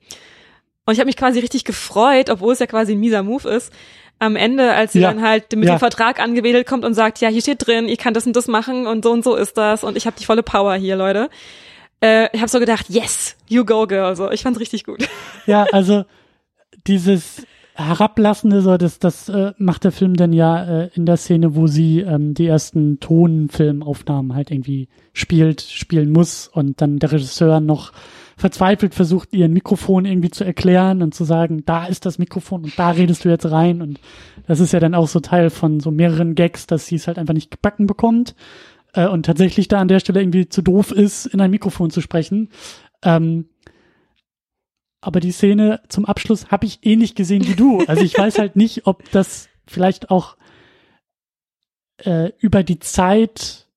und 0.85 0.93
ich 0.93 0.99
habe 0.99 1.07
mich 1.07 1.17
quasi 1.17 1.39
richtig 1.39 1.65
gefreut, 1.65 2.29
obwohl 2.29 2.53
es 2.53 2.59
ja 2.59 2.65
quasi 2.65 2.93
ein 2.93 2.99
mieser 2.99 3.21
Move 3.21 3.47
ist, 3.49 3.71
am 4.17 4.35
Ende, 4.35 4.73
als 4.73 4.93
sie 4.93 4.99
Ja. 5.01 5.09
dann 5.11 5.21
halt 5.21 5.51
mit 5.55 5.65
Ja. 5.65 5.75
dem 5.75 5.79
Vertrag 5.79 6.19
angewedelt 6.19 6.65
kommt 6.67 6.83
und 6.83 6.93
sagt, 6.93 7.19
ja, 7.21 7.29
hier 7.29 7.41
steht 7.41 7.65
drin, 7.67 7.87
ich 7.87 7.97
kann 7.99 8.13
das 8.13 8.25
und 8.25 8.35
das 8.35 8.47
machen 8.47 8.87
und 8.87 9.03
so 9.03 9.11
und 9.11 9.23
so 9.23 9.35
ist 9.35 9.57
das 9.57 9.83
und 9.83 9.97
ich 9.97 10.05
habe 10.07 10.17
die 10.19 10.25
volle 10.25 10.43
Power 10.43 10.73
hier, 10.75 10.95
Leute. 10.95 11.29
Äh, 12.01 12.29
ich 12.33 12.39
habe 12.39 12.49
so 12.49 12.59
gedacht, 12.59 12.89
yes, 12.89 13.35
you 13.47 13.65
go, 13.65 13.85
girl. 13.87 14.15
So, 14.15 14.31
ich 14.31 14.43
fand's 14.43 14.59
richtig 14.59 14.83
gut. 14.83 15.07
ja, 15.45 15.65
also 15.71 16.05
dieses 16.87 17.45
Herablassende, 17.75 18.61
so, 18.61 18.77
das, 18.77 18.99
das 18.99 19.29
äh, 19.29 19.53
macht 19.57 19.85
der 19.85 19.91
Film 19.91 20.15
dann 20.15 20.33
ja 20.33 20.63
äh, 20.63 20.89
in 20.95 21.05
der 21.05 21.17
Szene, 21.17 21.55
wo 21.55 21.67
sie 21.67 22.01
ähm, 22.01 22.33
die 22.33 22.47
ersten 22.47 22.99
Tonfilmaufnahmen 22.99 24.35
halt 24.35 24.51
irgendwie 24.51 24.89
spielt, 25.13 25.61
spielen 25.61 26.11
muss 26.11 26.47
und 26.47 26.81
dann 26.81 26.99
der 26.99 27.13
Regisseur 27.13 27.61
noch 27.61 27.93
verzweifelt 28.35 28.95
versucht, 28.95 29.33
ihr 29.33 29.45
ein 29.45 29.53
Mikrofon 29.53 30.05
irgendwie 30.05 30.29
zu 30.29 30.45
erklären 30.45 31.01
und 31.01 31.13
zu 31.13 31.25
sagen, 31.25 31.63
da 31.65 31.85
ist 31.85 32.05
das 32.05 32.19
Mikrofon 32.19 32.63
und 32.63 32.79
da 32.79 32.91
redest 32.91 33.25
du 33.25 33.29
jetzt 33.29 33.49
rein 33.49 33.81
und 33.81 33.99
das 34.47 34.61
ist 34.61 34.71
ja 34.71 34.79
dann 34.79 34.95
auch 34.95 35.07
so 35.07 35.19
Teil 35.19 35.49
von 35.49 35.79
so 35.79 35.91
mehreren 35.91 36.35
Gags, 36.35 36.65
dass 36.65 36.87
sie 36.87 36.95
es 36.95 37.07
halt 37.07 37.17
einfach 37.17 37.33
nicht 37.33 37.51
gebacken 37.51 37.85
bekommt 37.85 38.35
äh, 38.93 39.07
und 39.07 39.25
tatsächlich 39.25 39.67
da 39.67 39.79
an 39.79 39.87
der 39.87 39.99
Stelle 39.99 40.21
irgendwie 40.21 40.49
zu 40.49 40.61
doof 40.61 40.91
ist, 40.91 41.25
in 41.25 41.41
ein 41.41 41.51
Mikrofon 41.51 41.89
zu 41.91 42.01
sprechen. 42.01 42.49
Ähm, 43.03 43.49
aber 45.01 45.19
die 45.19 45.31
Szene 45.31 45.81
zum 45.87 46.05
Abschluss 46.05 46.47
habe 46.51 46.65
ich 46.65 46.79
ähnlich 46.85 47.15
gesehen 47.15 47.47
wie 47.47 47.55
du. 47.55 47.79
Also 47.87 48.03
ich 48.03 48.17
weiß 48.17 48.37
halt 48.37 48.55
nicht, 48.55 48.85
ob 48.85 49.09
das 49.11 49.47
vielleicht 49.65 50.09
auch 50.09 50.35
äh, 52.03 52.31
über 52.39 52.63
die 52.63 52.79
Zeit, 52.79 53.67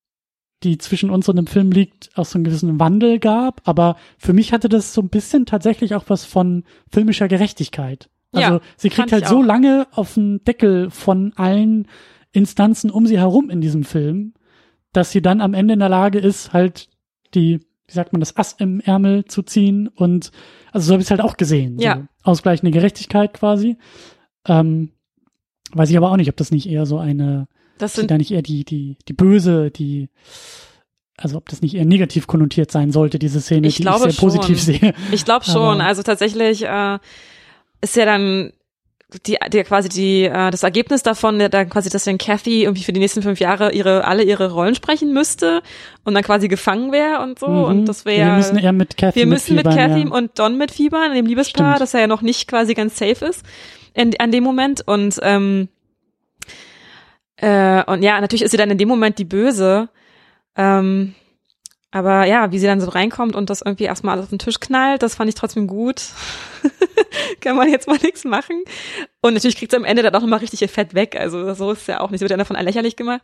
die 0.63 0.77
zwischen 0.77 1.09
uns 1.09 1.29
und 1.29 1.37
dem 1.37 1.47
Film 1.47 1.71
liegt, 1.71 2.09
auch 2.17 2.25
so 2.25 2.37
einen 2.37 2.43
gewissen 2.43 2.79
Wandel 2.79 3.19
gab. 3.19 3.61
Aber 3.65 3.95
für 4.17 4.33
mich 4.33 4.51
hatte 4.51 4.67
das 4.67 4.93
so 4.93 5.01
ein 5.01 5.09
bisschen 5.09 5.45
tatsächlich 5.45 5.95
auch 5.95 6.05
was 6.07 6.25
von 6.25 6.63
filmischer 6.91 7.27
Gerechtigkeit. 7.27 8.09
Also 8.33 8.55
Ja, 8.55 8.61
sie 8.75 8.89
kriegt 8.89 9.11
halt 9.11 9.27
so 9.27 9.41
lange 9.41 9.87
auf 9.91 10.15
den 10.15 10.43
Deckel 10.43 10.89
von 10.89 11.33
allen 11.35 11.87
Instanzen 12.31 12.89
um 12.89 13.05
sie 13.05 13.17
herum 13.17 13.49
in 13.49 13.61
diesem 13.61 13.83
Film, 13.83 14.33
dass 14.93 15.11
sie 15.11 15.21
dann 15.21 15.41
am 15.41 15.53
Ende 15.53 15.73
in 15.73 15.79
der 15.79 15.89
Lage 15.89 16.19
ist, 16.19 16.53
halt 16.53 16.87
die, 17.33 17.59
wie 17.87 17.93
sagt 17.93 18.13
man, 18.13 18.19
das 18.19 18.37
Ass 18.37 18.55
im 18.59 18.79
Ärmel 18.79 19.25
zu 19.25 19.41
ziehen 19.43 19.87
und 19.87 20.31
also 20.71 20.87
so 20.87 20.93
habe 20.93 21.01
ich 21.01 21.07
es 21.07 21.11
halt 21.11 21.21
auch 21.21 21.37
gesehen. 21.37 21.77
Ja. 21.79 21.95
So 21.95 22.03
ausgleichende 22.31 22.71
Gerechtigkeit 22.71 23.33
quasi. 23.33 23.77
Ähm, 24.47 24.91
weiß 25.73 25.89
ich 25.89 25.97
aber 25.97 26.11
auch 26.11 26.17
nicht, 26.17 26.29
ob 26.29 26.37
das 26.37 26.51
nicht 26.51 26.69
eher 26.69 26.85
so 26.85 26.97
eine, 26.97 27.47
Das 27.77 27.93
sind 27.93 28.11
da 28.11 28.17
nicht 28.17 28.31
eher 28.31 28.41
die, 28.41 28.63
die, 28.63 28.97
die 29.07 29.13
böse, 29.13 29.71
die, 29.71 30.09
also 31.17 31.37
ob 31.37 31.49
das 31.49 31.61
nicht 31.61 31.75
eher 31.75 31.85
negativ 31.85 32.27
konnotiert 32.27 32.71
sein 32.71 32.91
sollte, 32.91 33.19
diese 33.19 33.41
Szene, 33.41 33.67
Ich 33.67 33.77
die 33.77 33.83
ich 33.83 33.89
sehr 33.95 34.13
positiv 34.13 34.57
schon. 34.61 34.73
sehe. 34.75 34.93
Ich 35.11 35.25
glaube 35.25 35.45
schon. 35.45 35.81
Also 35.81 36.03
tatsächlich 36.03 36.63
äh, 36.65 36.99
ist 37.81 37.95
ja 37.95 38.05
dann 38.05 38.51
die, 39.25 39.37
die 39.51 39.63
quasi 39.63 39.89
die 39.89 40.23
äh, 40.25 40.51
das 40.51 40.63
Ergebnis 40.63 41.03
davon, 41.03 41.39
der 41.39 41.49
dann 41.49 41.69
quasi, 41.69 41.89
dass 41.89 42.03
dann 42.03 42.17
Kathy 42.17 42.63
irgendwie 42.63 42.83
für 42.83 42.93
die 42.93 42.99
nächsten 42.99 43.21
fünf 43.21 43.39
Jahre 43.39 43.71
ihre 43.71 44.05
alle 44.05 44.23
ihre 44.23 44.51
Rollen 44.51 44.75
sprechen 44.75 45.13
müsste 45.13 45.61
und 46.03 46.13
dann 46.13 46.23
quasi 46.23 46.47
gefangen 46.47 46.91
wäre 46.91 47.21
und 47.21 47.39
so. 47.39 47.47
Mhm. 47.47 47.63
Und 47.63 47.85
das 47.85 48.05
wäre 48.05 48.27
Wir 48.27 48.35
müssen 48.35 48.57
eher 48.57 48.73
mit 48.73 48.97
Kathy 48.97 49.19
wir 49.19 49.25
müssen 49.25 49.55
mit 49.55 49.65
mitfiebern, 49.65 49.91
Kathy 49.91 50.07
ja. 50.07 50.15
und 50.15 50.39
Don 50.39 50.57
mitfiebern, 50.57 51.11
in 51.11 51.15
dem 51.15 51.25
Liebespaar, 51.25 51.75
Stimmt. 51.75 51.81
das 51.81 51.93
ja 51.93 52.07
noch 52.07 52.21
nicht 52.21 52.47
quasi 52.47 52.73
ganz 52.73 52.97
safe 52.97 53.25
ist 53.25 53.45
in, 53.93 54.19
an 54.19 54.31
dem 54.31 54.43
Moment. 54.43 54.87
Und 54.87 55.19
ähm, 55.21 55.69
äh, 57.37 57.83
und 57.85 58.03
ja, 58.03 58.19
natürlich 58.21 58.43
ist 58.43 58.51
sie 58.51 58.57
dann 58.57 58.69
in 58.71 58.77
dem 58.77 58.87
Moment 58.87 59.17
die 59.17 59.25
Böse. 59.25 59.89
Ähm, 60.55 61.15
aber 61.93 62.25
ja, 62.25 62.51
wie 62.51 62.57
sie 62.57 62.65
dann 62.65 62.81
so 62.81 62.89
reinkommt 62.89 63.35
und 63.35 63.51
das 63.51 63.61
irgendwie 63.61 63.83
erstmal 63.83 64.13
alles 64.13 64.23
auf 64.23 64.29
den 64.31 64.39
Tisch 64.39 64.59
knallt, 64.59 65.03
das 65.03 65.13
fand 65.13 65.29
ich 65.29 65.35
trotzdem 65.35 65.67
gut. 65.67 66.01
Kann 67.39 67.55
man 67.55 67.69
jetzt 67.69 67.87
mal 67.87 67.99
nichts 68.01 68.23
machen. 68.23 68.63
Und 69.21 69.35
natürlich 69.35 69.55
kriegt 69.55 69.71
sie 69.71 69.77
am 69.77 69.85
Ende 69.85 70.01
dann 70.01 70.15
auch 70.15 70.21
nochmal 70.21 70.39
richtig 70.39 70.63
ihr 70.63 70.69
Fett 70.69 70.95
weg. 70.95 71.15
Also 71.15 71.53
so 71.53 71.71
ist 71.71 71.81
es 71.81 71.87
ja 71.87 71.99
auch 71.99 72.09
nicht. 72.09 72.17
Sie 72.17 72.23
wird 72.23 72.31
dann 72.31 72.39
davon 72.39 72.57
lächerlich 72.57 72.95
gemacht. 72.95 73.21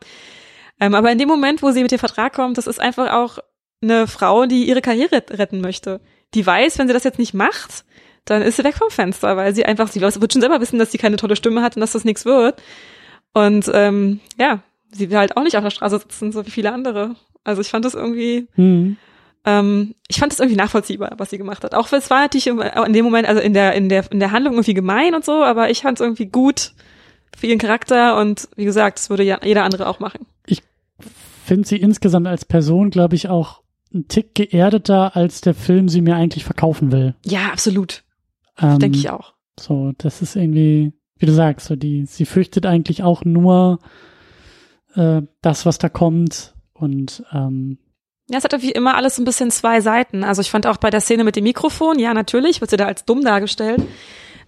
Ähm, 0.80 0.94
aber 0.94 1.12
in 1.12 1.18
dem 1.18 1.28
Moment, 1.28 1.64
wo 1.64 1.72
sie 1.72 1.82
mit 1.82 1.92
dem 1.92 1.98
Vertrag 1.98 2.32
kommt, 2.32 2.60
das 2.60 2.68
ist 2.68 2.80
einfach 2.80 3.12
auch 3.12 3.40
eine 3.82 4.06
Frau, 4.06 4.46
die 4.46 4.70
ihre 4.70 4.82
Karriere 4.82 5.24
retten 5.32 5.62
möchte. 5.62 6.00
Die 6.36 6.46
weiß, 6.46 6.78
wenn 6.78 6.88
sie 6.88 6.94
das 6.94 7.04
jetzt 7.04 7.18
nicht 7.18 7.34
macht, 7.34 7.86
dann 8.26 8.44
ist 8.44 8.58
sie 8.58 8.64
weg 8.64 8.76
vom 8.76 8.92
Fenster, 8.92 9.36
weil 9.36 9.56
sie 9.56 9.66
einfach, 9.66 9.88
sie 9.88 10.00
wird 10.00 10.32
schon 10.32 10.42
selber 10.42 10.62
wissen, 10.62 10.78
dass 10.78 10.92
sie 10.92 11.00
keine 11.00 11.16
tolle 11.16 11.36
Stimme 11.36 11.64
hat 11.64 11.76
und 11.76 11.82
dass 11.82 11.94
das 11.94 12.06
nichts 12.06 12.24
wird. 12.24 12.62
Und 13.34 13.68
ähm, 13.74 14.20
ja, 14.38 14.60
sie 14.92 15.10
will 15.10 15.18
halt 15.18 15.38
auch 15.38 15.44
nicht 15.44 15.58
auf 15.58 15.64
der 15.64 15.72
Straße 15.72 15.98
sitzen, 15.98 16.32
so 16.32 16.46
wie 16.46 16.52
viele 16.52 16.72
andere. 16.72 17.16
Also 17.44 17.62
ich 17.62 17.70
fand 17.70 17.86
das 17.86 17.94
irgendwie, 17.94 18.48
Mhm. 18.56 18.98
ähm, 19.46 19.96
ich 20.08 20.20
fand 20.20 20.32
das 20.32 20.40
irgendwie 20.40 20.58
nachvollziehbar, 20.58 21.14
was 21.18 21.30
sie 21.30 21.38
gemacht 21.38 21.64
hat. 21.64 21.74
Auch 21.76 21.92
wenn 21.92 22.00
es 22.00 22.10
war 22.10 22.22
natürlich 22.22 22.48
in 22.48 22.94
dem 22.94 23.06
Moment, 23.06 23.28
also 23.28 23.42
in 23.42 23.54
der, 23.54 23.74
in 23.74 23.90
der, 23.90 24.12
in 24.12 24.20
der 24.20 24.32
Handlung 24.32 24.54
irgendwie 24.56 24.74
gemein 24.74 25.14
und 25.16 25.24
so, 25.26 25.44
aber 25.44 25.70
ich 25.70 25.82
fand 25.82 26.00
es 26.00 26.06
irgendwie 26.06 26.26
gut 26.28 26.74
für 27.36 27.48
ihren 27.48 27.60
Charakter 27.60 28.18
und 28.20 28.50
wie 28.56 28.66
gesagt, 28.66 29.00
das 29.00 29.10
würde 29.10 29.24
ja 29.24 29.40
jeder 29.44 29.64
andere 29.64 29.88
auch 29.88 30.00
machen. 30.00 30.26
Finde 31.46 31.68
sie 31.68 31.78
insgesamt 31.78 32.28
als 32.28 32.46
Person, 32.46 32.92
glaube 32.92 33.16
ich, 33.16 33.28
auch 33.28 33.64
ein 33.92 34.08
Tick 34.08 34.36
geerdeter, 34.36 35.16
als 35.16 35.42
der 35.42 35.56
Film 35.56 35.90
sie 35.90 36.02
mir 36.02 36.16
eigentlich 36.16 36.44
verkaufen 36.44 36.92
will. 36.92 37.16
Ja, 37.26 37.48
absolut. 37.52 38.04
Ähm, 38.62 38.78
Denke 38.78 39.00
ich 39.00 39.10
auch. 39.10 39.34
So, 39.60 39.94
das 39.98 40.22
ist 40.22 40.36
irgendwie, 40.36 40.94
wie 41.18 41.26
du 41.26 41.32
sagst, 41.34 41.66
so 41.66 41.76
die, 41.76 42.06
sie 42.06 42.26
fürchtet 42.26 42.68
eigentlich 42.68 43.02
auch 43.02 43.26
nur 43.26 43.80
äh, 44.94 45.24
das, 45.42 45.66
was 45.66 45.80
da 45.80 45.90
kommt. 45.90 46.54
Und 46.80 47.24
ähm, 47.34 47.78
Ja, 48.30 48.38
es 48.38 48.44
hat 48.44 48.62
wie 48.62 48.72
immer 48.72 48.96
alles 48.96 49.16
so 49.16 49.22
ein 49.22 49.26
bisschen 49.26 49.52
zwei 49.52 49.82
Seiten. 49.82 50.24
Also 50.24 50.42
ich 50.42 50.52
fand 50.52 50.68
auch 50.68 50.78
bei 50.78 50.90
der 50.90 51.02
Szene 51.02 51.24
mit 51.24 51.36
dem 51.36 51.44
Mikrofon, 51.44 52.00
ja, 52.00 52.14
natürlich 52.14 52.62
wird 52.62 52.72
sie 52.72 52.78
da 52.78 52.86
als 52.86 53.06
dumm 53.06 53.24
dargestellt. 53.24 53.82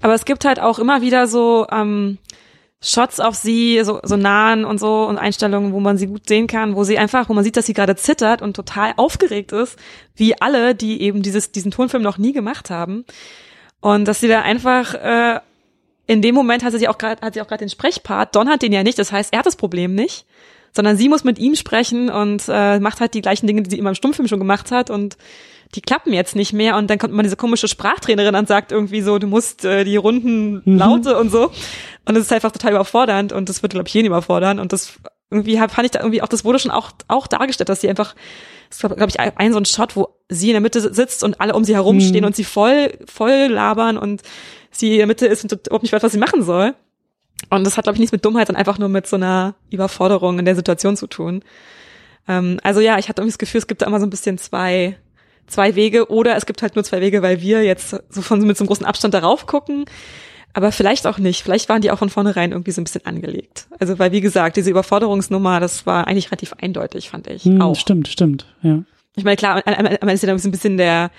Aber 0.02 0.14
es 0.14 0.26
gibt 0.26 0.46
halt 0.46 0.60
auch 0.60 0.80
immer 0.80 1.02
wieder 1.02 1.28
so 1.28 1.68
ähm, 1.72 2.18
Shots 2.82 3.20
auf 3.20 3.36
sie, 3.36 3.82
so, 3.84 4.00
so 4.02 4.18
nahen 4.18 4.66
und 4.66 4.80
so 4.80 5.04
und 5.06 5.18
Einstellungen, 5.20 5.74
wo 5.74 5.80
man 5.80 5.98
sie 5.98 6.08
gut 6.08 6.28
sehen 6.28 6.48
kann, 6.48 6.76
wo 6.76 6.84
sie 6.84 6.98
einfach, 6.98 7.30
wo 7.30 7.34
man 7.34 7.44
sieht, 7.44 7.56
dass 7.56 7.68
sie 7.68 7.74
gerade 7.74 7.96
zittert 7.96 8.42
und 8.42 8.56
total 8.56 8.94
aufgeregt 8.98 9.52
ist, 9.52 9.78
wie 10.16 10.42
alle, 10.42 10.74
die 10.74 11.02
eben 11.02 11.22
dieses, 11.22 11.52
diesen 11.52 11.70
Tonfilm 11.70 12.02
noch 12.02 12.18
nie 12.18 12.34
gemacht 12.34 12.72
haben. 12.72 13.06
Und 13.82 14.08
dass 14.08 14.20
sie 14.20 14.28
da 14.28 14.42
einfach 14.42 14.96
äh, 14.96 15.40
in 16.08 16.22
dem 16.22 16.36
Moment 16.36 16.64
hat 16.64 16.74
sie 16.74 16.88
auch 16.88 16.98
gerade 16.98 17.22
hat 17.22 17.36
sie 17.36 17.42
auch 17.42 17.48
gerade 17.48 17.64
den 17.64 17.70
Sprechpart. 17.70 18.36
Don 18.36 18.50
hat 18.50 18.64
den 18.64 18.74
ja 18.74 18.84
nicht, 18.84 19.00
das 19.00 19.12
heißt, 19.12 19.32
er 19.32 19.40
hat 19.40 19.46
das 19.46 19.56
Problem 19.56 19.94
nicht, 19.94 20.26
sondern 20.74 20.98
sie 20.98 21.10
muss 21.10 21.24
mit 21.24 21.38
ihm 21.40 21.56
sprechen 21.56 22.10
und 22.10 22.44
äh, 22.48 22.80
macht 22.80 23.00
halt 23.02 23.14
die 23.14 23.22
gleichen 23.22 23.48
Dinge, 23.48 23.62
die 23.64 23.70
sie 23.70 23.78
immer 23.80 23.90
im 23.90 23.96
Stummfilm 23.96 24.28
schon 24.28 24.40
gemacht 24.40 24.72
hat 24.72 24.90
und 24.90 25.18
die 25.76 25.82
klappen 25.82 26.12
jetzt 26.14 26.36
nicht 26.36 26.52
mehr 26.54 26.76
und 26.76 26.90
dann 26.90 26.98
kommt 27.00 27.14
mal 27.14 27.24
diese 27.24 27.38
komische 27.38 27.68
Sprachtrainerin 27.70 28.36
und 28.36 28.48
sagt 28.48 28.72
irgendwie 28.74 29.02
so, 29.02 29.20
du 29.20 29.28
musst 29.28 29.64
äh, 29.66 29.84
die 29.86 29.96
runden 29.98 30.62
Mhm. 30.66 30.78
Laute 30.78 31.18
und 31.18 31.32
so 31.32 31.46
und 32.06 32.16
das 32.16 32.24
ist 32.26 32.34
einfach 32.34 32.52
total 32.52 32.72
überfordernd 32.74 33.32
und 33.34 33.48
das 33.50 33.62
wird 33.64 33.74
glaube 33.74 33.88
ich 33.88 33.94
jeden 33.94 34.08
überfordern 34.08 34.60
und 34.60 34.74
das 34.74 34.94
irgendwie 35.30 35.56
fand 35.58 35.86
ich 35.86 35.92
da 35.92 36.00
irgendwie 36.02 36.22
auch, 36.22 36.28
das 36.28 36.44
wurde 36.44 36.60
schon 36.60 36.72
auch 36.72 36.92
auch 37.08 37.26
dargestellt, 37.28 37.70
dass 37.70 37.80
sie 37.82 37.90
einfach 37.90 38.16
es 38.70 38.80
gab, 38.80 38.96
glaube 38.96 39.10
ich, 39.10 39.20
ein, 39.20 39.32
ein 39.36 39.52
so 39.54 39.60
ein 39.60 39.66
Shot, 39.66 39.96
wo 39.98 40.16
sie 40.30 40.48
in 40.48 40.54
der 40.54 40.62
Mitte 40.62 40.80
sitzt 40.94 41.24
und 41.26 41.42
alle 41.42 41.54
um 41.56 41.64
sie 41.66 41.74
herumstehen 41.76 42.22
Mhm. 42.22 42.28
und 42.28 42.36
sie 42.38 42.46
voll, 42.46 42.94
voll 43.06 43.48
labern 43.50 43.98
und 43.98 44.22
sie 44.72 44.92
in 44.94 44.98
der 45.00 45.08
Mitte 45.08 45.26
ist 45.28 45.44
und 45.44 45.52
überhaupt 45.68 45.84
nicht 45.84 45.92
weiß, 45.92 46.04
was 46.04 46.14
sie 46.14 46.18
machen 46.18 46.42
soll. 46.44 46.74
Und 47.50 47.64
das 47.66 47.78
hat, 47.78 47.86
glaube 47.86 47.96
ich, 47.96 48.00
nichts 48.00 48.12
mit 48.12 48.24
Dummheit, 48.24 48.48
sondern 48.48 48.60
einfach 48.60 48.78
nur 48.78 48.90
mit 48.90 49.08
so 49.08 49.16
einer 49.16 49.56
Überforderung 49.70 50.40
in 50.40 50.46
der 50.46 50.56
Situation 50.56 50.96
zu 50.96 51.08
tun. 51.08 51.44
Ähm, 52.28 52.60
also 52.64 52.80
ja, 52.80 52.98
ich 52.98 53.10
hatte 53.10 53.22
irgendwie 53.22 53.34
das 53.34 53.40
Gefühl, 53.40 53.60
es 53.60 53.68
gibt 53.68 53.82
da 53.82 53.88
immer 53.88 54.00
so 54.00 54.06
ein 54.06 54.10
bisschen 54.10 54.38
zwei, 54.38 54.98
zwei 55.48 55.76
Wege 55.76 56.10
oder 56.10 56.36
es 56.36 56.46
gibt 56.46 56.62
halt 56.62 56.76
nur 56.76 56.84
zwei 56.84 57.02
Wege, 57.02 57.22
weil 57.22 57.42
wir 57.42 57.64
jetzt 57.64 57.96
so 58.10 58.22
von 58.22 58.42
mit 58.42 58.58
so 58.58 58.64
einem 58.64 58.68
großen 58.68 58.86
Abstand 58.86 59.14
darauf 59.14 59.46
gucken. 59.48 59.86
Aber 60.54 60.72
vielleicht 60.72 61.08
auch 61.08 61.18
nicht. 61.18 61.44
Vielleicht 61.44 61.70
waren 61.70 61.82
die 61.82 61.92
auch 61.92 62.00
von 62.00 62.10
vornherein 62.10 62.52
irgendwie 62.52 62.72
so 62.72 62.82
ein 62.82 62.84
bisschen 62.84 63.06
angelegt. 63.06 63.68
Also, 63.80 64.00
weil, 64.00 64.12
wie 64.12 64.20
gesagt, 64.20 64.58
diese 64.58 64.70
Überforderungsnummer, 64.70 65.62
das 65.62 65.86
war 65.86 66.08
eigentlich 66.08 66.28
relativ 66.28 66.54
eindeutig, 66.54 67.10
fand 67.10 67.28
ich 67.28 67.46
hm, 67.46 67.62
auch. 67.62 67.76
stimmt, 67.76 68.10
stimmt, 68.10 68.46
ja. 68.62 68.84
Ich 69.16 69.24
meine, 69.24 69.38
klar, 69.38 69.62
am 69.66 69.86
Ende 69.86 70.14
ist 70.14 70.24
ja 70.24 70.34
ein 70.34 70.52
bisschen 70.52 70.78
der, 70.78 71.12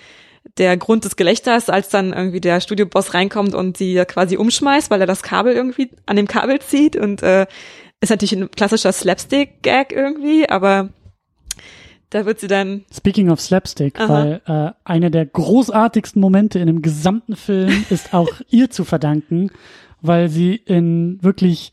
der 0.58 0.76
Grund 0.76 1.04
des 1.04 1.16
Gelächters, 1.16 1.70
als 1.70 1.88
dann 1.88 2.12
irgendwie 2.12 2.40
der 2.40 2.60
Studioboss 2.60 3.14
reinkommt 3.14 3.54
und 3.54 3.76
sie 3.76 4.02
quasi 4.06 4.36
umschmeißt, 4.36 4.90
weil 4.90 5.00
er 5.00 5.06
das 5.06 5.22
Kabel 5.22 5.54
irgendwie 5.54 5.90
an 6.06 6.16
dem 6.16 6.26
Kabel 6.26 6.60
zieht 6.60 6.96
und 6.96 7.22
äh, 7.22 7.46
ist 8.00 8.10
natürlich 8.10 8.32
ein 8.32 8.50
klassischer 8.50 8.92
Slapstick-Gag 8.92 9.92
irgendwie, 9.92 10.48
aber 10.48 10.90
da 12.10 12.26
wird 12.26 12.40
sie 12.40 12.48
dann. 12.48 12.84
Speaking 12.92 13.30
of 13.30 13.40
Slapstick, 13.40 13.98
Aha. 13.98 14.08
weil 14.12 14.42
äh, 14.46 14.72
einer 14.84 15.08
der 15.08 15.24
großartigsten 15.24 16.20
Momente 16.20 16.58
in 16.58 16.66
dem 16.66 16.82
gesamten 16.82 17.36
Film 17.36 17.86
ist 17.88 18.12
auch 18.12 18.28
ihr 18.50 18.70
zu 18.70 18.84
verdanken, 18.84 19.50
weil 20.02 20.28
sie 20.28 20.56
in 20.56 21.22
wirklich 21.22 21.72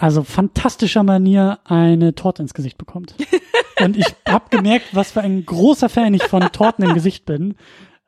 also 0.00 0.22
fantastischer 0.22 1.02
Manier 1.02 1.58
eine 1.64 2.14
Torte 2.14 2.40
ins 2.40 2.54
Gesicht 2.54 2.78
bekommt. 2.78 3.14
Und 3.82 3.98
ich 3.98 4.06
habe 4.26 4.46
gemerkt, 4.50 4.94
was 4.94 5.12
für 5.12 5.20
ein 5.20 5.44
großer 5.44 5.90
Fan 5.90 6.14
ich 6.14 6.22
von 6.22 6.40
Torten 6.52 6.84
im 6.84 6.94
Gesicht 6.94 7.26
bin. 7.26 7.54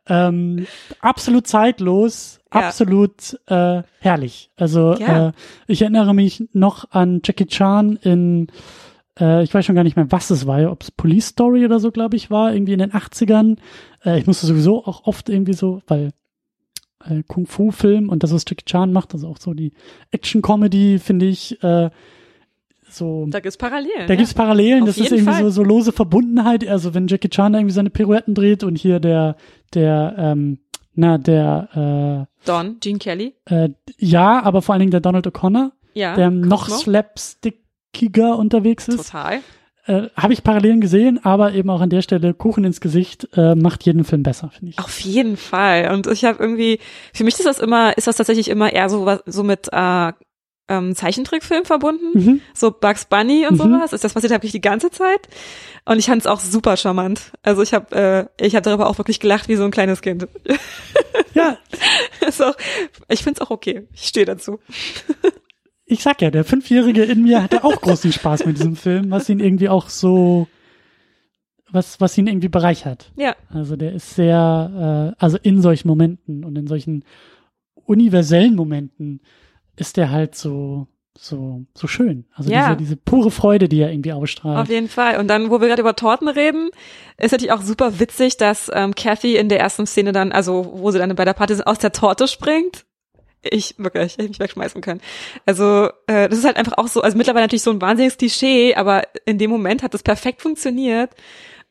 Ähm, 0.07 0.67
absolut 1.01 1.47
zeitlos, 1.47 2.41
ja. 2.53 2.61
absolut 2.63 3.39
äh, 3.47 3.83
herrlich. 4.01 4.51
Also 4.57 4.95
ja. 4.95 5.29
äh, 5.29 5.33
ich 5.67 5.83
erinnere 5.83 6.15
mich 6.15 6.45
noch 6.55 6.91
an 6.91 7.21
Jackie 7.25 7.47
Chan 7.47 7.97
in, 7.97 8.49
äh, 9.21 9.43
ich 9.45 9.53
weiß 9.53 9.65
schon 9.65 9.75
gar 9.75 9.85
nicht 9.85 9.97
mehr, 9.97 10.11
was 10.11 10.31
es 10.31 10.47
war, 10.47 10.73
ob 10.73 10.83
es 10.83 10.91
Police 10.91 11.29
Story 11.29 11.65
oder 11.65 11.79
so, 11.79 11.93
glaube 11.93 12.17
ich, 12.17 12.31
war, 12.31 12.53
irgendwie 12.53 12.73
in 12.73 12.79
den 12.79 12.93
80ern. 12.93 13.59
Äh, 14.05 14.19
ich 14.19 14.27
musste 14.27 14.47
sowieso 14.47 14.85
auch 14.85 15.05
oft 15.05 15.29
irgendwie 15.29 15.55
so, 15.55 15.83
weil 15.87 16.13
äh, 17.09 17.23
Kung-Fu-Film 17.27 18.09
und 18.09 18.23
das, 18.23 18.33
was 18.33 18.45
Jackie 18.49 18.65
Chan 18.65 18.93
macht, 18.93 19.15
also 19.15 19.29
auch 19.29 19.39
so 19.39 19.55
die 19.55 19.73
Action-Comedy, 20.11 20.99
finde 20.99 21.27
ich, 21.27 21.63
äh, 21.63 21.91
so. 22.93 23.27
Da 23.31 23.41
gibt's 23.41 23.57
Parallelen. 23.57 24.07
Da 24.07 24.13
ja. 24.13 24.17
gibt's 24.17 24.35
Parallelen. 24.35 24.83
Auf 24.83 24.89
das 24.89 24.99
ist 24.99 25.13
irgendwie 25.13 25.43
so, 25.43 25.51
so 25.51 25.63
lose 25.63 25.93
Verbundenheit. 25.93 26.67
Also 26.69 26.95
wenn 26.95 27.09
Jackie 27.09 27.31
Chan 27.31 27.55
irgendwie 27.55 27.73
seine 27.73 27.91
Pirouetten 27.91 28.35
dreht 28.35 28.63
und 28.65 28.77
hier 28.77 29.01
der, 29.01 29.37
der, 29.75 30.15
ähm, 30.19 30.59
na, 30.95 31.19
der, 31.19 32.29
äh, 32.29 32.47
Don, 32.47 32.77
Gene 32.81 32.99
Kelly. 32.99 33.35
Äh, 33.47 33.71
ja, 33.99 34.43
aber 34.43 34.63
vor 34.63 34.75
allen 34.75 34.81
Dingen 34.81 34.91
der 34.91 35.01
Donald 35.01 35.27
O'Connor. 35.27 35.73
Ja. 35.95 36.17
Der 36.17 36.31
noch 36.31 36.69
slapstickiger 36.69 38.39
unterwegs 38.39 38.89
ist. 38.89 39.11
Total. 39.11 39.41
Äh, 39.87 40.09
Habe 40.17 40.33
ich 40.33 40.45
Parallelen 40.45 40.81
gesehen, 40.81 41.25
aber 41.25 41.53
eben 41.55 41.69
auch 41.71 41.81
an 41.81 41.91
der 41.91 42.03
Stelle 42.03 42.35
Kuchen 42.35 42.65
ins 42.65 42.81
Gesicht 42.81 43.29
äh, 43.35 43.55
macht 43.55 43.85
jeden 43.85 44.05
Film 44.05 44.23
besser, 44.23 44.51
finde 44.51 44.71
ich. 44.71 44.79
Auf 44.79 45.01
jeden 45.01 45.37
Fall. 45.37 45.93
Und 45.93 46.07
ich 46.07 46.25
habe 46.25 46.43
irgendwie, 46.43 46.79
für 47.13 47.25
mich 47.25 47.35
ist 47.35 47.47
das 47.47 47.59
immer, 47.59 47.97
ist 47.97 48.07
das 48.07 48.17
tatsächlich 48.17 48.49
immer 48.49 48.73
eher 48.73 48.89
so 48.89 49.19
so 49.27 49.43
mit 49.43 49.69
äh, 49.73 50.13
ähm, 50.69 50.95
Zeichentrickfilm 50.95 51.65
verbunden, 51.65 52.11
mhm. 52.15 52.41
so 52.55 52.71
Bugs 52.71 53.07
Bunny 53.07 53.47
und 53.47 53.55
mhm. 53.55 53.75
sowas. 53.75 53.93
Ist 53.93 54.05
das 54.05 54.15
passiert 54.15 54.33
wirklich 54.33 54.53
die 54.53 54.61
ganze 54.61 54.91
Zeit. 54.91 55.29
Und 55.85 55.99
ich 55.99 56.07
fand 56.07 56.21
es 56.21 56.27
auch 56.27 56.39
super 56.39 56.77
charmant. 56.77 57.33
Also 57.43 57.63
ich 57.63 57.75
habe 57.75 58.29
äh, 58.39 58.45
ich 58.45 58.55
habe 58.55 58.63
darüber 58.63 58.89
auch 58.89 58.99
wirklich 58.99 59.19
gelacht 59.19 59.49
wie 59.49 59.57
so 59.57 59.65
ein 59.65 59.73
kleines 59.73 60.01
Kind. 60.01 60.29
Ja. 61.35 61.59
ist 62.27 62.43
auch, 62.43 62.55
ich 63.09 63.23
finde 63.23 63.41
es 63.41 63.47
auch 63.47 63.51
okay. 63.51 63.89
Ich 63.93 64.09
stehe 64.09 64.27
dazu 64.27 64.61
ich 65.85 66.03
sag 66.03 66.23
ja, 66.23 66.31
der 66.31 66.45
Fünfjährige 66.45 67.03
in 67.05 67.23
mir 67.23 67.43
hatte 67.43 67.65
auch 67.65 67.81
großen 67.81 68.13
Spaß 68.13 68.47
mit 68.47 68.59
diesem 68.59 68.77
Film, 68.77 69.11
was 69.11 69.29
ihn 69.29 69.41
irgendwie 69.41 69.69
auch 69.69 69.89
so, 69.89 70.47
was, 71.71 72.01
was 72.01 72.17
ihn 72.17 72.27
irgendwie 72.27 72.49
bereichert. 72.49 73.13
Ja. 73.17 73.35
Also 73.49 73.77
der 73.77 73.93
ist 73.93 74.15
sehr, 74.15 75.15
äh, 75.19 75.23
also 75.23 75.39
in 75.43 75.61
solchen 75.61 75.89
Momenten 75.89 76.45
und 76.45 76.57
in 76.57 76.67
solchen 76.67 77.05
universellen 77.85 78.55
Momenten 78.55 79.21
ist 79.77 79.97
der 79.97 80.11
halt 80.11 80.35
so, 80.35 80.87
so, 81.19 81.65
so 81.75 81.87
schön. 81.87 82.27
Also 82.35 82.51
ja. 82.51 82.69
diese, 82.69 82.77
diese 82.77 82.97
pure 82.97 83.31
Freude, 83.31 83.69
die 83.69 83.81
er 83.81 83.91
irgendwie 83.91 84.13
ausstrahlt. 84.13 84.59
Auf 84.59 84.69
jeden 84.69 84.89
Fall. 84.89 85.19
Und 85.19 85.29
dann, 85.29 85.51
wo 85.51 85.61
wir 85.61 85.69
gerade 85.69 85.83
über 85.83 85.97
Torten 85.97 86.29
reden, 86.29 86.71
ist 87.19 87.33
natürlich 87.33 87.53
auch 87.53 87.63
super 87.63 87.99
witzig, 87.99 88.37
dass 88.37 88.71
ähm, 88.73 88.95
Kathy 88.95 89.37
in 89.37 89.49
der 89.49 89.61
ersten 89.61 89.87
Szene 89.87 90.13
dann, 90.13 90.31
also 90.33 90.73
wo 90.77 90.91
sie 90.91 90.99
dann 90.99 91.15
bei 91.17 91.25
der 91.25 91.35
Party 91.35 91.57
sind, 91.57 91.67
aus 91.67 91.79
der 91.79 91.93
Torte 91.93 92.29
springt 92.29 92.87
ich 93.43 93.75
wirklich, 93.79 94.05
ich 94.05 94.19
hätte 94.19 94.29
mich 94.29 94.41
wegschmeißen 94.41 94.81
können. 94.81 95.01
Also 95.47 95.91
äh, 96.07 96.29
das 96.29 96.39
ist 96.39 96.45
halt 96.45 96.57
einfach 96.57 96.79
auch 96.79 96.89
so, 96.89 97.01
also 97.01 97.17
mittlerweile 97.17 97.45
natürlich 97.45 97.63
so 97.63 97.71
ein 97.71 97.81
wahnsinniges 97.81 98.19
Klischee, 98.19 98.75
aber 98.75 99.03
in 99.25 99.39
dem 99.39 99.51
Moment 99.51 99.83
hat 99.83 99.95
das 99.95 100.03
perfekt 100.03 100.43
funktioniert. 100.43 101.11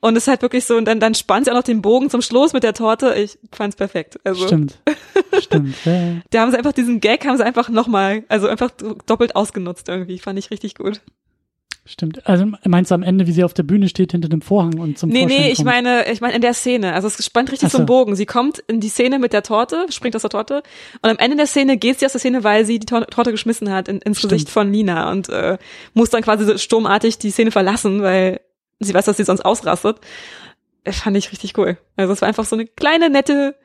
Und 0.02 0.18
es 0.18 0.24
ist 0.24 0.28
halt 0.28 0.42
wirklich 0.42 0.66
so, 0.66 0.76
und 0.78 0.86
dann, 0.86 1.00
dann 1.00 1.14
spannt 1.14 1.46
sie 1.46 1.52
auch 1.52 1.56
noch 1.56 1.64
den 1.64 1.84
Bogen 1.84 2.10
zum 2.10 2.24
Schluss 2.24 2.54
mit 2.54 2.64
der 2.64 2.74
Torte. 2.74 3.14
Ich 3.14 3.38
fand's 3.52 3.76
perfekt. 3.76 4.20
Also, 4.24 4.48
Stimmt. 4.48 4.80
Stimmt. 5.40 5.76
Ja. 5.86 6.16
Da 6.32 6.42
haben 6.42 6.52
sie 6.52 6.58
einfach 6.58 6.74
diesen 6.74 7.00
Gag, 7.00 7.24
haben 7.26 7.38
sie 7.38 7.46
einfach 7.46 7.70
nochmal, 7.70 8.24
also 8.28 8.48
einfach 8.48 8.72
doppelt 9.06 9.36
ausgenutzt 9.36 9.90
irgendwie. 9.90 10.18
Fand 10.18 10.40
ich 10.40 10.50
richtig 10.50 10.74
gut. 10.74 11.02
Stimmt. 11.92 12.26
Also 12.26 12.46
meinst 12.66 12.90
du 12.90 12.96
am 12.96 13.04
Ende, 13.04 13.28
wie 13.28 13.34
sie 13.34 13.44
auf 13.44 13.54
der 13.54 13.64
Bühne 13.64 13.90
steht 13.90 14.14
hinter 14.14 14.30
dem 14.30 14.42
Vorhang 14.42 14.80
und 14.80 14.98
zum 14.98 15.10
Nee, 15.10 15.24
Vorschein 15.24 15.42
nee, 15.42 15.52
ich 15.52 15.64
meine, 15.64 16.10
ich 16.10 16.22
meine 16.22 16.36
in 16.36 16.42
der 16.42 16.54
Szene. 16.54 16.94
Also 16.94 17.08
es 17.08 17.26
spannt 17.26 17.52
richtig 17.52 17.70
so. 17.70 17.80
zum 17.80 17.86
Bogen. 17.86 18.16
Sie 18.16 18.26
kommt 18.26 18.60
in 18.60 18.80
die 18.80 18.88
Szene 18.88 19.20
mit 19.20 19.34
der 19.34 19.44
Torte, 19.44 19.88
springt 19.90 20.16
aus 20.16 20.22
der 20.22 20.30
Torte 20.30 20.64
und 21.02 21.10
am 21.10 21.18
Ende 21.18 21.36
der 21.36 21.48
Szene 21.48 21.76
geht 21.78 22.00
sie 22.00 22.06
aus 22.06 22.14
der 22.14 22.20
Szene, 22.20 22.46
weil 22.46 22.66
sie 22.66 22.80
die 22.80 22.86
Torte 22.86 23.32
geschmissen 23.32 23.70
hat 23.70 23.90
in, 23.90 23.98
ins 24.00 24.20
Stimmt. 24.20 24.32
Gesicht 24.32 24.50
von 24.50 24.72
Lina 24.72 25.12
und 25.12 25.28
äh, 25.28 25.58
muss 25.94 26.10
dann 26.10 26.22
quasi 26.22 26.46
so 26.46 26.58
sturmartig 26.58 27.18
die 27.18 27.32
Szene 27.32 27.52
verlassen, 27.52 28.02
weil 28.02 28.40
sie 28.80 28.94
weiß, 28.94 29.06
dass 29.06 29.18
sie 29.18 29.26
sonst 29.26 29.42
ausrastet. 29.42 29.98
Das 30.86 31.00
fand 31.00 31.18
ich 31.18 31.32
richtig 31.32 31.58
cool. 31.58 31.78
Also 31.98 32.14
es 32.14 32.22
war 32.22 32.30
einfach 32.30 32.46
so 32.46 32.56
eine 32.56 32.68
kleine 32.68 33.10
nette 33.10 33.56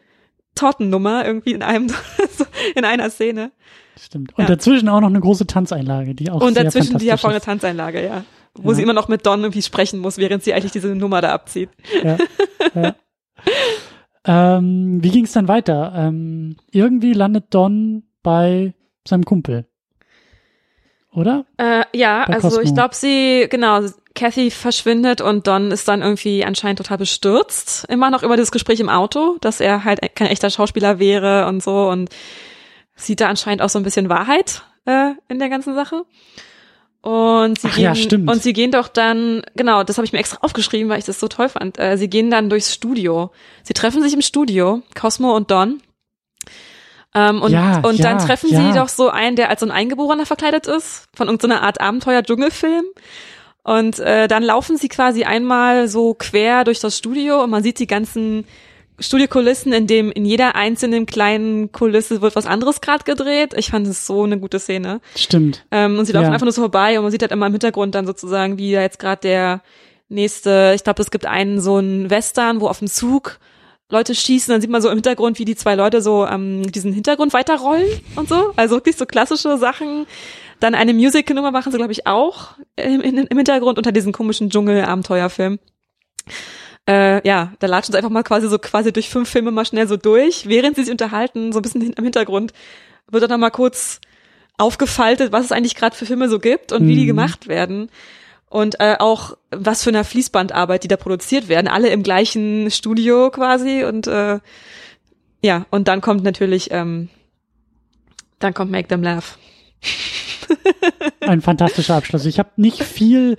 Tortennummer 0.57 1.24
irgendwie 1.24 1.52
in 1.52 1.62
einem 1.62 1.86
in 2.74 2.84
einer 2.84 3.11
Szene. 3.11 3.52
Stimmt. 3.98 4.36
Und 4.36 4.42
ja. 4.42 4.48
dazwischen 4.48 4.88
auch 4.88 5.00
noch 5.00 5.09
eine 5.09 5.20
große 5.20 5.46
Tanzeinlage, 5.46 6.14
die 6.14 6.30
auch 6.30 6.42
Und 6.42 6.57
dazwischen 6.57 6.98
die 6.98 7.09
hervorragende 7.09 7.44
Tanzeinlage, 7.44 8.04
ja. 8.04 8.24
Wo 8.54 8.70
ja. 8.70 8.74
sie 8.74 8.82
immer 8.82 8.92
noch 8.92 9.09
mit 9.09 9.24
Don 9.24 9.40
irgendwie 9.40 9.62
sprechen 9.62 10.00
muss, 10.00 10.18
während 10.18 10.42
sie 10.42 10.52
eigentlich 10.52 10.72
diese 10.72 10.88
Nummer 10.88 11.20
da 11.20 11.32
abzieht. 11.32 11.70
Ja. 12.02 12.16
ja. 12.74 12.94
ähm, 14.59 15.02
wie 15.02 15.11
ging 15.11 15.24
es 15.24 15.32
dann 15.32 15.48
weiter? 15.48 15.92
Ähm, 15.94 16.57
irgendwie 16.72 17.12
landet 17.12 17.46
Don 17.50 18.04
bei 18.22 18.74
seinem 19.07 19.24
Kumpel. 19.24 19.66
Oder? 21.12 21.46
Äh, 21.57 21.84
ja, 21.94 22.24
bei 22.26 22.34
also 22.34 22.48
Cosmo. 22.48 22.62
ich 22.62 22.74
glaube, 22.74 22.94
sie, 22.94 23.46
genau, 23.50 23.80
Kathy 24.17 24.51
verschwindet 24.51 25.21
und 25.21 25.47
Don 25.47 25.71
ist 25.71 25.87
dann 25.87 26.03
irgendwie 26.03 26.45
anscheinend 26.45 26.79
total 26.79 26.99
bestürzt. 26.99 27.87
Immer 27.89 28.11
noch 28.11 28.25
über 28.25 28.37
das 28.37 28.51
Gespräch 28.51 28.81
im 28.81 28.89
Auto, 28.89 29.37
dass 29.41 29.61
er 29.61 29.85
halt 29.85 30.01
kein 30.17 30.29
echter 30.29 30.51
Schauspieler 30.51 30.99
wäre 30.99 31.47
und 31.47 31.62
so 31.62 31.89
und 31.89 32.11
sieht 32.97 33.21
da 33.21 33.29
anscheinend 33.29 33.62
auch 33.62 33.69
so 33.69 33.79
ein 33.79 33.85
bisschen 33.85 34.09
Wahrheit 34.09 34.62
äh, 34.87 35.12
in 35.29 35.39
der 35.39 35.49
ganzen 35.49 35.75
Sache. 35.75 36.05
Und 37.03 37.61
sie 37.61 37.69
Ach, 37.71 37.77
gehen, 37.77 37.85
ja, 37.85 37.95
stimmt. 37.95 38.29
und 38.29 38.43
sie 38.43 38.53
gehen 38.53 38.73
doch 38.73 38.89
dann, 38.89 39.43
genau, 39.55 39.85
das 39.85 39.97
habe 39.97 40.07
ich 40.07 40.12
mir 40.12 40.19
extra 40.19 40.39
aufgeschrieben, 40.41 40.89
weil 40.89 40.99
ich 40.99 41.05
das 41.05 41.21
so 41.21 41.29
toll 41.29 41.49
fand. 41.49 41.79
Äh, 41.79 41.97
sie 41.97 42.11
gehen 42.11 42.33
dann 42.33 42.51
durchs 42.51 42.75
Studio. 42.75 43.31
Sie 43.62 43.75
treffen 43.75 44.03
sich 44.03 44.12
im 44.12 44.23
Studio, 44.23 44.83
Cosmo 45.01 45.37
und 45.37 45.53
Don. 45.53 45.81
Ähm, 47.14 47.43
und 47.43 47.53
ja, 47.53 47.79
und 47.79 47.99
ja, 47.99 48.03
dann 48.03 48.19
treffen 48.19 48.51
sie 48.51 48.73
doch 48.77 48.89
so 48.89 49.09
einen, 49.09 49.37
der 49.37 49.51
als 49.51 49.61
so 49.61 49.67
ein 49.67 49.73
Eingeborener 49.73 50.27
verkleidet 50.27 50.67
ist, 50.67 51.07
von 51.14 51.29
irgendeiner 51.29 51.62
Art 51.62 51.81
Abenteuer-Dschungelfilm. 51.81 52.85
Und 53.67 53.99
äh, 53.99 54.29
dann 54.29 54.45
laufen 54.45 54.77
sie 54.77 54.87
quasi 54.87 55.25
einmal 55.25 55.89
so 55.89 56.14
quer 56.14 56.62
durch 56.62 56.79
das 56.79 56.97
Studio 56.97 57.43
und 57.43 57.51
man 57.51 57.64
sieht 57.64 57.81
die 57.81 57.89
ganzen 57.89 58.45
Studiokulissen, 59.01 59.73
in 59.73 59.89
dem 59.89 60.12
in 60.12 60.25
jeder 60.25 60.55
einzelnen 60.55 61.05
kleinen 61.05 61.73
Kulisse 61.73 62.23
wird 62.23 62.37
was 62.37 62.47
anderes 62.47 62.81
gerade 62.81 63.03
gedreht. 63.03 63.55
Ich 63.57 63.71
fand 63.71 63.89
es 63.89 64.07
so 64.07 64.23
eine 64.23 64.39
gute 64.39 64.61
Szene. 64.61 65.01
Stimmt. 65.17 65.67
Ähm, 65.73 65.99
und 65.99 66.05
sie 66.05 66.12
laufen 66.12 66.27
ja. 66.27 66.31
einfach 66.31 66.45
nur 66.45 66.53
so 66.53 66.62
vorbei 66.62 66.97
und 66.97 67.03
man 67.03 67.11
sieht 67.11 67.23
halt 67.23 67.33
immer 67.33 67.47
im 67.47 67.53
Hintergrund 67.55 67.97
dann 67.97 68.07
sozusagen, 68.07 68.57
wie 68.57 68.71
da 68.71 68.83
jetzt 68.83 69.01
gerade 69.01 69.23
der 69.23 69.62
nächste, 70.09 70.73
ich 70.77 70.85
glaube, 70.85 71.03
es 71.03 71.11
gibt 71.11 71.27
einen 71.27 71.61
so 71.61 71.75
einen 71.75 72.09
Western, 72.09 72.61
wo 72.61 72.69
auf 72.69 72.79
dem 72.79 72.87
Zug 72.87 73.41
Leute 73.91 74.14
schießen, 74.14 74.53
dann 74.53 74.61
sieht 74.61 74.71
man 74.71 74.81
so 74.81 74.91
im 74.91 74.95
Hintergrund, 74.95 75.41
wie 75.41 75.45
die 75.45 75.57
zwei 75.57 75.75
Leute 75.75 76.03
so 76.03 76.25
ähm, 76.25 76.71
diesen 76.71 76.93
Hintergrund 76.93 77.33
weiterrollen 77.33 77.89
und 78.14 78.29
so. 78.29 78.53
Also 78.55 78.77
wirklich 78.77 78.95
so 78.95 79.07
klassische 79.07 79.59
Sachen. 79.59 80.07
Dann 80.61 80.74
eine 80.74 80.94
Musical-Nummer 80.94 81.50
machen 81.50 81.70
sie, 81.70 81.78
glaube 81.78 81.92
ich, 81.92 82.07
auch 82.07 82.54
im, 82.76 83.00
im 83.00 83.36
Hintergrund 83.36 83.78
unter 83.78 83.92
diesem 83.92 84.12
komischen 84.12 84.50
Dschungel-Abenteuerfilm 84.50 85.59
äh, 86.88 87.26
ja, 87.26 87.52
da 87.59 87.66
latschen 87.66 87.92
sie 87.92 87.98
einfach 87.98 88.11
mal 88.11 88.22
quasi 88.22 88.48
so 88.48 88.59
quasi 88.59 88.92
durch 88.92 89.09
fünf 89.09 89.28
Filme 89.28 89.50
mal 89.50 89.64
schnell 89.64 89.88
so 89.88 89.96
durch, 89.96 90.48
während 90.48 90.76
sie 90.76 90.84
sich 90.84 90.92
unterhalten, 90.92 91.52
so 91.52 91.59
ein 91.59 91.62
bisschen 91.62 91.92
im 91.92 92.04
Hintergrund 92.04 92.52
wird 93.11 93.28
dann 93.30 93.40
mal 93.40 93.50
kurz 93.50 94.00
aufgefaltet, 94.59 95.32
was 95.32 95.44
es 95.44 95.52
eigentlich 95.52 95.74
gerade 95.74 95.96
für 95.96 96.07
Filme 96.07 96.28
so 96.28 96.38
gibt 96.38 96.72
und 96.72 96.84
mhm. 96.84 96.88
wie 96.88 96.96
die 96.96 97.02
mhm. 97.02 97.09
gemacht 97.09 97.48
werden 97.48 97.90
und 98.48 98.80
äh, 98.80 98.96
auch 98.98 99.36
was 99.50 99.82
für 99.82 99.90
eine 99.90 100.04
Fließbandarbeit 100.04 100.84
die 100.84 100.88
da 100.88 100.96
produziert 100.96 101.48
werden, 101.48 101.68
alle 101.68 101.88
im 101.88 102.02
gleichen 102.02 102.70
Studio 102.70 103.30
quasi 103.30 103.84
und 103.84 104.07
äh, 104.07 104.38
ja 105.42 105.66
und 105.70 105.88
dann 105.88 106.00
kommt 106.00 106.22
natürlich 106.22 106.70
ähm, 106.70 107.09
dann 108.38 108.54
kommt 108.54 108.70
Make 108.70 108.88
Them 108.88 109.02
Laugh. 109.02 109.38
Ein 111.20 111.40
fantastischer 111.40 111.97
Abschluss. 111.97 112.26
Ich 112.26 112.38
habe 112.38 112.51
nicht 112.57 112.82
viel 112.82 113.36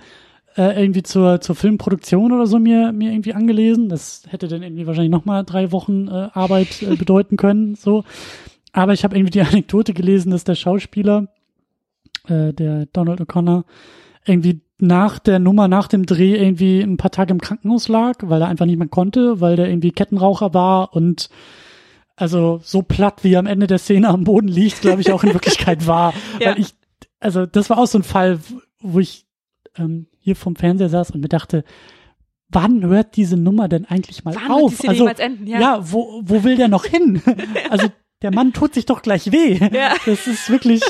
äh, 0.57 0.81
irgendwie 0.81 1.03
zur, 1.03 1.39
zur 1.39 1.55
Filmproduktion 1.55 2.31
oder 2.31 2.47
so 2.47 2.59
mir, 2.59 2.91
mir 2.91 3.11
irgendwie 3.11 3.33
angelesen. 3.33 3.89
Das 3.89 4.23
hätte 4.27 4.47
dann 4.47 4.63
irgendwie 4.63 4.87
wahrscheinlich 4.87 5.11
nochmal 5.11 5.43
drei 5.45 5.71
Wochen 5.71 6.07
äh, 6.07 6.29
Arbeit 6.33 6.81
äh, 6.81 6.95
bedeuten 6.97 7.37
können. 7.37 7.75
So. 7.75 8.03
Aber 8.73 8.93
ich 8.93 9.03
habe 9.03 9.15
irgendwie 9.15 9.31
die 9.31 9.41
Anekdote 9.47 9.93
gelesen, 9.93 10.31
dass 10.31 10.43
der 10.43 10.55
Schauspieler, 10.55 11.27
äh, 12.27 12.53
der 12.53 12.87
Donald 12.87 13.21
O'Connor, 13.21 13.63
irgendwie 14.25 14.61
nach 14.79 15.19
der 15.19 15.39
Nummer, 15.39 15.67
nach 15.67 15.87
dem 15.87 16.05
Dreh 16.05 16.35
irgendwie 16.35 16.81
ein 16.81 16.97
paar 16.97 17.11
Tage 17.11 17.31
im 17.31 17.41
Krankenhaus 17.41 17.87
lag, 17.87 18.15
weil 18.21 18.41
er 18.41 18.47
einfach 18.47 18.65
nicht 18.65 18.77
mehr 18.77 18.87
konnte, 18.87 19.41
weil 19.41 19.55
der 19.55 19.69
irgendwie 19.69 19.91
Kettenraucher 19.91 20.53
war 20.53 20.93
und 20.93 21.29
also 22.15 22.59
so 22.63 22.81
platt, 22.81 23.23
wie 23.23 23.33
er 23.33 23.39
am 23.39 23.45
Ende 23.45 23.67
der 23.67 23.77
Szene 23.77 24.09
am 24.09 24.23
Boden 24.23 24.47
liegt, 24.47 24.81
glaube 24.81 25.01
ich 25.01 25.11
auch 25.11 25.23
in 25.23 25.33
Wirklichkeit 25.33 25.85
war. 25.87 26.13
ja. 26.39 26.49
Weil 26.49 26.59
ich, 26.59 26.73
also 27.19 27.45
das 27.45 27.69
war 27.69 27.77
auch 27.77 27.87
so 27.87 27.99
ein 27.99 28.03
Fall, 28.03 28.39
wo 28.79 28.99
ich 28.99 29.25
ähm, 29.77 30.07
hier 30.19 30.35
vom 30.35 30.55
Fernseher 30.55 30.89
saß 30.89 31.11
und 31.11 31.21
mir 31.21 31.29
dachte, 31.29 31.63
wann 32.49 32.83
hört 32.85 33.15
diese 33.15 33.37
Nummer 33.37 33.67
denn 33.67 33.85
eigentlich 33.85 34.23
mal 34.23 34.35
wann 34.35 34.51
auf? 34.51 34.87
also 34.87 35.07
enden, 35.07 35.47
ja. 35.47 35.59
ja, 35.59 35.91
wo, 35.91 36.21
wo 36.23 36.43
will 36.43 36.55
der 36.55 36.67
noch 36.67 36.85
hin? 36.85 37.21
also 37.69 37.87
der 38.21 38.33
Mann 38.33 38.53
tut 38.53 38.73
sich 38.73 38.85
doch 38.85 39.01
gleich 39.01 39.31
weh. 39.31 39.59
Ja. 39.71 39.95
Das 40.05 40.27
ist 40.27 40.49
wirklich, 40.49 40.81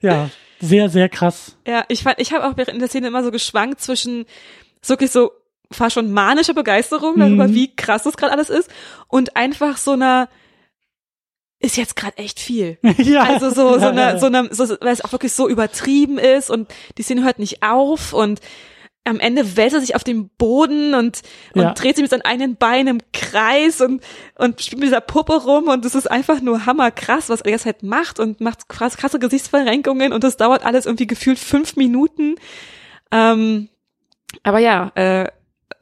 ja, 0.00 0.30
sehr, 0.60 0.88
sehr 0.88 1.08
krass. 1.08 1.56
Ja, 1.66 1.84
ich 1.88 2.02
fand, 2.02 2.18
ich 2.18 2.32
habe 2.32 2.46
auch 2.46 2.56
in 2.56 2.78
der 2.78 2.88
Szene 2.88 3.08
immer 3.08 3.22
so 3.22 3.30
geschwankt 3.30 3.80
zwischen 3.80 4.24
wirklich 4.86 5.10
so 5.10 5.30
fast 5.70 5.94
schon 5.94 6.12
manischer 6.12 6.54
Begeisterung 6.54 7.18
darüber, 7.18 7.48
mhm. 7.48 7.54
wie 7.54 7.74
krass 7.74 8.04
das 8.04 8.16
gerade 8.16 8.32
alles 8.32 8.48
ist 8.48 8.70
und 9.08 9.36
einfach 9.36 9.76
so 9.76 9.92
einer 9.92 10.28
ist 11.60 11.76
jetzt 11.76 11.96
gerade 11.96 12.18
echt 12.18 12.40
viel. 12.40 12.78
ja. 12.98 13.22
Also 13.24 13.50
so 13.50 13.78
so 13.78 13.86
ja, 13.86 13.90
eine 13.90 14.00
ja. 14.00 14.18
so 14.18 14.26
eine 14.26 14.48
so, 14.52 14.68
weil 14.80 14.92
es 14.92 15.04
auch 15.04 15.12
wirklich 15.12 15.32
so 15.32 15.48
übertrieben 15.48 16.18
ist 16.18 16.50
und 16.50 16.68
die 16.96 17.02
Szene 17.02 17.24
hört 17.24 17.38
nicht 17.38 17.62
auf 17.62 18.12
und 18.12 18.40
am 19.04 19.20
Ende 19.20 19.56
wälzt 19.56 19.74
er 19.74 19.80
sich 19.80 19.94
auf 19.94 20.04
den 20.04 20.28
Boden 20.28 20.94
und, 20.94 21.22
und 21.54 21.62
ja. 21.62 21.72
dreht 21.72 21.96
sich 21.96 22.02
mit 22.02 22.10
seinen 22.10 22.26
eigenen 22.26 22.56
Beinen 22.56 22.98
im 22.98 23.00
Kreis 23.14 23.80
und, 23.80 24.02
und 24.36 24.60
spielt 24.60 24.80
mit 24.80 24.88
dieser 24.88 25.00
Puppe 25.00 25.42
rum 25.44 25.68
und 25.68 25.84
es 25.86 25.94
ist 25.94 26.10
einfach 26.10 26.42
nur 26.42 26.66
hammerkrass, 26.66 27.30
was 27.30 27.40
er 27.40 27.52
jetzt 27.52 27.64
halt 27.64 27.82
macht 27.82 28.20
und 28.20 28.42
macht 28.42 28.68
krass, 28.68 28.98
krasse 28.98 29.18
Gesichtsverrenkungen 29.18 30.12
und 30.12 30.24
das 30.24 30.36
dauert 30.36 30.62
alles 30.64 30.84
irgendwie 30.84 31.06
gefühlt 31.06 31.38
fünf 31.38 31.76
Minuten. 31.76 32.34
Ähm, 33.10 33.70
aber 34.42 34.58
ja, 34.58 34.92
äh, 34.94 35.28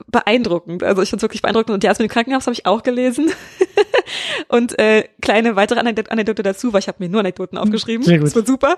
beeindruckend. 0.06 0.82
Also 0.82 1.02
ich 1.02 1.10
finde 1.10 1.20
es 1.20 1.22
wirklich 1.22 1.42
beeindruckend. 1.42 1.74
Und 1.74 1.82
die 1.82 1.88
Arzt 1.88 2.00
mit 2.00 2.08
dem 2.08 2.12
Krankenhaus 2.12 2.46
habe 2.46 2.54
ich 2.54 2.66
auch 2.66 2.82
gelesen. 2.82 3.30
und 4.48 4.78
äh, 4.78 5.08
kleine 5.20 5.56
weitere 5.56 5.80
Anekdote 5.80 6.42
dazu, 6.42 6.72
weil 6.72 6.80
ich 6.80 6.88
habe 6.88 7.02
mir 7.02 7.08
nur 7.08 7.20
Anekdoten 7.20 7.58
aufgeschrieben. 7.58 8.04
Sehr 8.04 8.18
gut. 8.18 8.28
Das 8.28 8.36
war 8.36 8.46
super. 8.46 8.76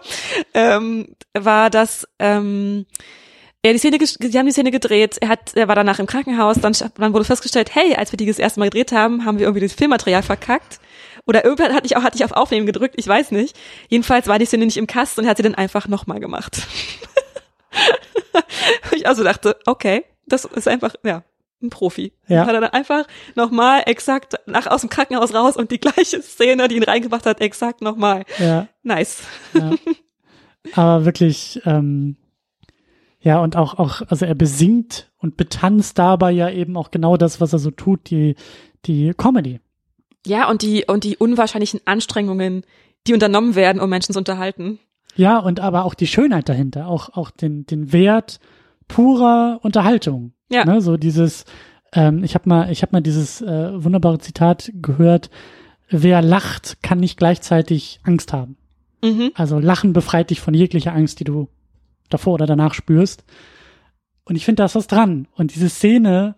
Ähm, 0.54 1.08
war 1.34 1.70
das 1.70 2.06
ähm, 2.18 2.86
ja, 3.64 3.72
die 3.72 3.78
Szene, 3.78 3.98
die 3.98 4.38
haben 4.38 4.46
die 4.46 4.52
Szene 4.52 4.70
gedreht. 4.70 5.18
Er 5.20 5.28
hat, 5.28 5.56
er 5.56 5.66
war 5.66 5.74
danach 5.74 5.98
im 5.98 6.06
Krankenhaus. 6.06 6.60
Dann, 6.60 6.74
dann 6.96 7.12
wurde 7.12 7.24
festgestellt, 7.24 7.74
hey, 7.74 7.94
als 7.96 8.12
wir 8.12 8.16
die 8.16 8.26
das 8.26 8.38
erste 8.38 8.60
Mal 8.60 8.66
gedreht 8.66 8.92
haben, 8.92 9.24
haben 9.24 9.38
wir 9.38 9.46
irgendwie 9.46 9.66
das 9.66 9.74
Filmmaterial 9.74 10.22
verkackt. 10.22 10.78
Oder 11.26 11.44
irgendwann 11.44 11.74
hatte 11.74 11.86
ich 11.86 11.96
auch, 11.96 12.02
hatte 12.02 12.16
ich 12.16 12.24
auf 12.24 12.32
Aufnehmen 12.32 12.66
gedrückt. 12.66 12.94
Ich 12.96 13.06
weiß 13.06 13.32
nicht. 13.32 13.58
Jedenfalls 13.88 14.28
war 14.28 14.38
die 14.38 14.46
Szene 14.46 14.64
nicht 14.64 14.76
im 14.76 14.86
Kasten 14.86 15.20
und 15.20 15.26
er 15.26 15.30
hat 15.30 15.38
sie 15.38 15.42
dann 15.42 15.56
einfach 15.56 15.88
nochmal 15.88 16.20
gemacht. 16.20 16.62
ich 18.92 19.08
also 19.08 19.24
dachte, 19.24 19.56
okay, 19.66 20.04
das 20.26 20.44
ist 20.44 20.68
einfach, 20.68 20.94
ja, 21.02 21.24
ein 21.62 21.70
Profi. 21.70 22.12
Ja. 22.26 22.46
Hat 22.46 22.54
er 22.54 22.60
dann 22.60 22.70
einfach 22.70 23.06
nochmal 23.34 23.82
exakt 23.86 24.36
nach 24.46 24.66
aus 24.66 24.82
dem 24.82 24.90
Krankenhaus 24.90 25.34
raus 25.34 25.56
und 25.56 25.70
die 25.70 25.78
gleiche 25.80 26.22
Szene, 26.22 26.68
die 26.68 26.76
ihn 26.76 26.82
reingebracht 26.82 27.26
hat, 27.26 27.40
exakt 27.40 27.82
nochmal. 27.82 28.24
Ja. 28.38 28.68
Nice. 28.82 29.22
Ja. 29.54 29.72
Aber 30.74 31.04
wirklich, 31.04 31.60
ähm, 31.64 32.16
ja, 33.20 33.40
und 33.40 33.56
auch, 33.56 33.78
auch, 33.78 34.02
also 34.08 34.26
er 34.26 34.34
besingt 34.34 35.10
und 35.18 35.36
betanzt 35.36 35.98
dabei 35.98 36.30
ja 36.30 36.50
eben 36.50 36.76
auch 36.76 36.90
genau 36.90 37.16
das, 37.16 37.40
was 37.40 37.52
er 37.52 37.58
so 37.58 37.70
tut, 37.70 38.10
die, 38.10 38.36
die 38.84 39.12
Comedy. 39.16 39.60
Ja, 40.26 40.48
und 40.48 40.62
die, 40.62 40.84
und 40.86 41.04
die 41.04 41.16
unwahrscheinlichen 41.16 41.80
Anstrengungen, 41.84 42.64
die 43.06 43.14
unternommen 43.14 43.54
werden, 43.54 43.80
um 43.80 43.90
Menschen 43.90 44.12
zu 44.12 44.18
unterhalten. 44.18 44.78
Ja, 45.16 45.38
und 45.38 45.58
aber 45.58 45.84
auch 45.84 45.94
die 45.94 46.06
Schönheit 46.06 46.48
dahinter, 46.48 46.86
auch, 46.86 47.10
auch 47.16 47.30
den, 47.30 47.66
den 47.66 47.92
Wert 47.92 48.38
purer 48.88 49.60
Unterhaltung. 49.62 50.32
Ja. 50.50 50.64
Ne, 50.64 50.80
so 50.80 50.96
dieses, 50.96 51.44
ähm, 51.92 52.24
ich 52.24 52.34
habe 52.34 52.48
mal, 52.48 52.72
ich 52.72 52.82
habe 52.82 52.92
mal 52.92 53.00
dieses 53.00 53.40
äh, 53.40 53.84
wunderbare 53.84 54.18
Zitat 54.18 54.70
gehört, 54.74 55.30
wer 55.90 56.22
lacht, 56.22 56.82
kann 56.82 56.98
nicht 56.98 57.18
gleichzeitig 57.18 58.00
Angst 58.02 58.32
haben. 58.32 58.56
Mhm. 59.02 59.30
Also 59.34 59.58
Lachen 59.58 59.92
befreit 59.92 60.30
dich 60.30 60.40
von 60.40 60.54
jeglicher 60.54 60.94
Angst, 60.94 61.20
die 61.20 61.24
du 61.24 61.48
davor 62.08 62.34
oder 62.34 62.46
danach 62.46 62.74
spürst. 62.74 63.24
Und 64.24 64.36
ich 64.36 64.44
finde, 64.44 64.60
da 64.60 64.64
ist 64.66 64.74
was 64.74 64.86
dran. 64.86 65.28
Und 65.34 65.54
diese 65.54 65.68
Szene, 65.68 66.34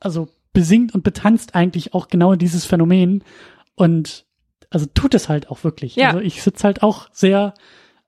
also 0.00 0.28
besingt 0.52 0.94
und 0.94 1.04
betanzt 1.04 1.54
eigentlich 1.54 1.94
auch 1.94 2.08
genau 2.08 2.34
dieses 2.34 2.64
Phänomen. 2.64 3.24
Und 3.74 4.26
also 4.70 4.86
tut 4.92 5.14
es 5.14 5.28
halt 5.28 5.50
auch 5.50 5.64
wirklich. 5.64 5.96
Ja. 5.96 6.08
Also 6.08 6.20
ich 6.20 6.42
sitze 6.42 6.64
halt 6.64 6.82
auch 6.82 7.08
sehr 7.12 7.54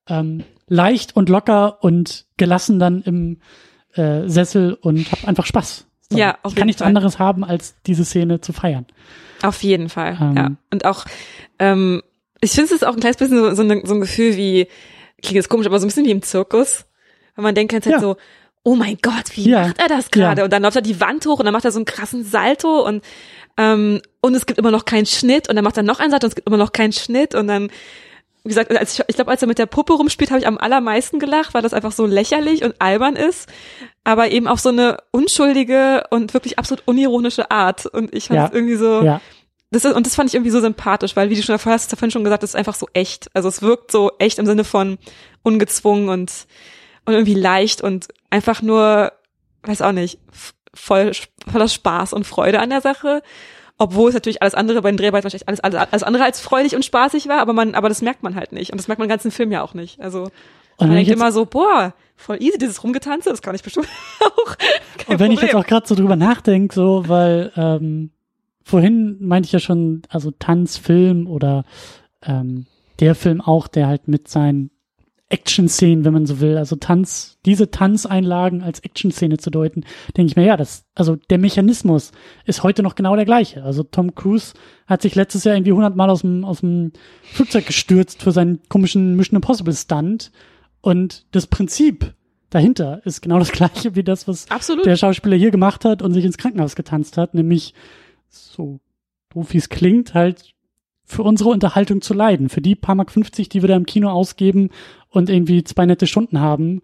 ähm, 0.09 0.45
leicht 0.67 1.17
und 1.17 1.29
locker 1.29 1.83
und 1.83 2.27
gelassen 2.37 2.79
dann 2.79 3.03
im 3.03 3.39
äh, 3.95 4.29
Sessel 4.29 4.75
und 4.81 5.11
habe 5.13 5.29
einfach 5.29 5.47
Spaß. 5.47 5.87
So. 6.11 6.19
Ja, 6.19 6.39
auf 6.43 6.53
ich 6.53 6.57
kann 6.57 6.67
nichts 6.67 6.81
Fall. 6.81 6.89
anderes 6.89 7.19
haben, 7.19 7.45
als 7.45 7.75
diese 7.87 8.05
Szene 8.05 8.41
zu 8.41 8.53
feiern. 8.53 8.87
Auf 9.43 9.63
jeden 9.63 9.89
Fall, 9.89 10.17
ähm, 10.21 10.37
ja. 10.37 10.51
Und 10.71 10.85
auch, 10.85 11.05
ähm, 11.59 12.03
ich 12.41 12.53
finde 12.53 12.75
es 12.75 12.83
auch 12.83 12.95
ein 12.95 13.01
kleines 13.01 13.17
bisschen 13.17 13.39
so, 13.39 13.55
so, 13.55 13.63
ein, 13.63 13.85
so 13.85 13.95
ein 13.95 14.01
Gefühl 14.01 14.37
wie, 14.37 14.69
klingt 15.23 15.37
jetzt 15.37 15.49
komisch, 15.49 15.67
aber 15.67 15.79
so 15.79 15.87
ein 15.87 15.89
bisschen 15.89 16.05
wie 16.05 16.11
im 16.11 16.23
Zirkus. 16.23 16.85
Weil 17.35 17.45
man 17.45 17.55
denkt 17.55 17.73
halt 17.73 17.87
ja. 17.87 17.99
so, 17.99 18.17
oh 18.63 18.77
mein 18.77 18.99
Gott, 19.03 19.37
wie 19.37 19.51
ja. 19.51 19.63
macht 19.63 19.81
er 19.81 19.89
das 19.89 20.11
gerade? 20.11 20.41
Ja. 20.41 20.45
Und 20.45 20.53
dann 20.53 20.63
läuft 20.63 20.77
er 20.77 20.83
die 20.83 21.01
Wand 21.01 21.27
hoch 21.27 21.39
und 21.39 21.45
dann 21.45 21.53
macht 21.53 21.65
er 21.65 21.73
so 21.73 21.79
einen 21.79 21.87
krassen 21.87 22.25
Salto 22.25 22.87
und 22.87 23.03
ähm, 23.59 24.01
und 24.21 24.35
es 24.35 24.47
gibt 24.47 24.59
immer 24.59 24.71
noch 24.71 24.85
keinen 24.85 25.07
Schnitt 25.07 25.49
und 25.49 25.57
dann 25.57 25.65
macht 25.65 25.77
er 25.77 25.83
noch 25.83 26.01
einen 26.01 26.11
Salto 26.11 26.27
und 26.27 26.31
es 26.31 26.35
gibt 26.37 26.49
immer 26.49 26.57
noch 26.57 26.73
keinen 26.73 26.93
Schnitt 26.93 27.35
und 27.35 27.49
dann 27.49 27.71
wie 28.45 28.49
gesagt, 28.49 28.77
als 28.77 28.95
ich, 28.95 29.05
ich 29.07 29.15
glaube, 29.15 29.31
als 29.31 29.43
er 29.43 29.49
mit 29.49 29.59
der 29.59 29.67
Puppe 29.67 29.93
rumspielt, 29.93 30.31
habe 30.31 30.41
ich 30.41 30.47
am 30.47 30.59
allermeisten 30.59 31.19
gelacht, 31.21 31.55
weil 31.55 31.63
das 31.63 31.75
einfach 31.75 31.93
so 31.93 32.07
lächerlich 32.07 32.65
und 32.65 32.75
albern 32.81 33.15
ist, 33.15 33.49
aber 34.03 34.31
eben 34.31 34.49
auf 34.49 34.59
so 34.59 34.71
eine 34.71 34.99
unschuldige 35.13 36.05
und 36.11 36.35
wirklich 36.35 36.59
absolut 36.59 36.83
unironische 36.87 37.51
Art. 37.51 37.87
Und 37.87 38.15
ich 38.15 38.29
fand 38.29 38.41
es 38.41 38.51
ja. 38.51 38.55
irgendwie 38.55 38.75
so, 38.75 39.03
ja. 39.03 39.21
das 39.71 39.85
ist, 39.85 39.95
und 39.95 40.07
das 40.07 40.17
fand 40.17 40.29
ich 40.29 40.35
irgendwie 40.35 40.51
so 40.51 40.61
sympathisch, 40.61 41.15
weil, 41.15 41.31
wie 41.31 41.37
du 41.37 41.43
schon 41.43 41.59
vorher 41.59 41.75
hast, 41.75 41.91
vorhin 41.91 42.11
schon 42.11 42.25
gesagt, 42.25 42.43
das 42.43 42.51
ist 42.51 42.57
einfach 42.57 42.75
so 42.75 42.89
echt. 42.95 43.31
Also 43.33 43.49
es 43.49 43.63
wirkt 43.63 43.93
so 43.93 44.11
echt 44.19 44.41
im 44.41 44.47
Sinne 44.47 44.65
von 44.65 44.99
ungezwungen 45.43 46.09
und, 46.09 46.47
und 47.05 47.13
irgendwie 47.13 47.35
leicht 47.35 47.81
und 47.81 48.09
einfach 48.31 48.61
nur, 48.61 49.13
weiß 49.63 49.83
auch 49.83 49.93
nicht, 49.93 50.19
voll, 50.75 51.13
voller 51.51 51.69
Spaß 51.69 52.13
und 52.13 52.27
Freude 52.27 52.59
an 52.59 52.71
der 52.71 52.81
Sache 52.81 53.23
obwohl 53.83 54.11
es 54.11 54.15
natürlich 54.15 54.43
alles 54.43 54.55
andere 54.55 54.81
bei 54.81 54.93
den 54.93 54.97
Dreharbeiten 54.97 55.25
wahrscheinlich 55.25 55.49
alles, 55.49 55.59
alles, 55.59 55.81
alles 55.91 56.03
andere 56.05 56.25
als 56.25 56.41
freudig 56.41 56.77
und 56.77 56.85
spaßig 56.85 57.27
war, 57.27 57.41
aber 57.41 57.53
man, 57.53 57.75
aber 57.75 57.89
das 57.89 58.01
merkt 58.01 58.23
man 58.23 58.37
halt 58.37 58.53
nicht. 58.53 58.71
Und 58.71 58.79
das 58.79 58.87
merkt 58.87 59.01
man 59.01 59.09
den 59.09 59.13
ganzen 59.13 59.33
Film 59.33 59.51
ja 59.51 59.63
auch 59.63 59.75
nicht. 59.75 60.01
Also 60.01 60.31
und 60.77 60.87
man 60.87 60.97
denkt 60.97 61.11
immer 61.11 61.33
so, 61.33 61.47
boah, 61.47 61.93
voll 62.15 62.41
easy, 62.41 62.59
dieses 62.59 62.85
Rumgetanze, 62.85 63.31
das 63.31 63.43
kann 63.43 63.57
ich 63.57 63.63
bestimmt 63.65 63.89
auch. 64.21 64.51
und 65.09 65.09
wenn 65.09 65.17
Problem. 65.17 65.33
ich 65.33 65.43
jetzt 65.43 65.55
auch 65.57 65.67
gerade 65.67 65.87
so 65.87 65.97
drüber 65.97 66.15
nachdenke, 66.15 66.73
so, 66.73 67.09
weil 67.09 67.51
ähm, 67.57 68.11
vorhin 68.63 69.17
meinte 69.21 69.49
ich 69.49 69.53
ja 69.53 69.59
schon, 69.59 70.03
also 70.09 70.31
Tanz, 70.31 70.77
Film 70.77 71.27
oder 71.27 71.65
ähm, 72.23 72.67
der 73.01 73.17
Film 73.17 73.41
auch, 73.41 73.67
der 73.67 73.89
halt 73.89 74.07
mit 74.07 74.29
seinen 74.29 74.71
Action-Szenen, 75.33 76.05
wenn 76.05 76.13
man 76.13 76.27
so 76.27 76.41
will, 76.41 76.59
also 76.59 76.77
Tanz, 76.77 77.39
diese 77.47 77.71
Tanzeinlagen 77.71 78.63
als 78.63 78.81
Action-Szene 78.81 79.39
zu 79.39 79.51
deuten, 79.51 79.85
denke 80.17 80.31
ich 80.31 80.37
mir, 80.37 80.45
ja, 80.45 80.57
das, 80.57 80.85
also 80.95 81.17
der 81.17 81.39
Mechanismus 81.39 82.13
ist 82.45 82.63
heute 82.63 82.83
noch 82.83 82.95
genau 82.95 83.17
der 83.17 83.25
gleiche. 83.25 83.65
Also 83.65 83.83
Tom 83.83 84.15
Cruise 84.15 84.53
hat 84.87 85.03
sich 85.03 85.15
letztes 85.15 85.45
Jahr 85.45 85.57
irgendwie 85.57 85.73
hundertmal 85.73 86.11
aus 86.11 86.21
dem, 86.21 86.45
aus 86.45 86.61
dem 86.61 86.93
Flugzeug 87.23 87.67
gestürzt 87.67 88.23
für 88.23 88.33
seinen 88.33 88.61
komischen 88.69 89.17
Mission 89.17 89.37
Impossible 89.37 89.75
Stunt 89.75 90.31
und 90.83 91.25
das 91.31 91.47
Prinzip 91.47 92.15
dahinter 92.51 93.01
ist 93.07 93.23
genau 93.23 93.39
das 93.39 93.53
gleiche 93.53 93.95
wie 93.95 94.05
das, 94.05 94.29
was 94.29 94.51
Absolut. 94.51 94.85
der 94.85 94.97
Schauspieler 94.97 95.37
hier 95.37 95.51
gemacht 95.51 95.85
hat 95.85 96.03
und 96.03 96.13
sich 96.13 96.25
ins 96.25 96.37
Krankenhaus 96.37 96.77
getanzt 96.77 97.17
hat, 97.17 97.33
nämlich 97.33 97.73
so 98.29 98.81
doof 99.31 99.53
wie 99.53 99.59
es 99.59 99.71
klingt, 99.71 100.13
halt 100.13 100.53
für 101.05 101.23
unsere 101.23 101.51
Unterhaltung 101.51 102.01
zu 102.01 102.15
leiden. 102.15 102.49
Für 102.49 102.61
die 102.61 102.75
paar 102.75 102.95
Mark 102.95 103.11
50, 103.11 103.49
die 103.49 103.63
wir 103.63 103.69
da 103.69 103.77
im 103.77 103.87
Kino 103.87 104.09
ausgeben 104.09 104.71
und 105.13 105.31
irgendwie 105.31 105.63
zwei 105.63 105.87
nette 105.87 106.07
Stunden 106.07 106.41
haben, 106.41 106.83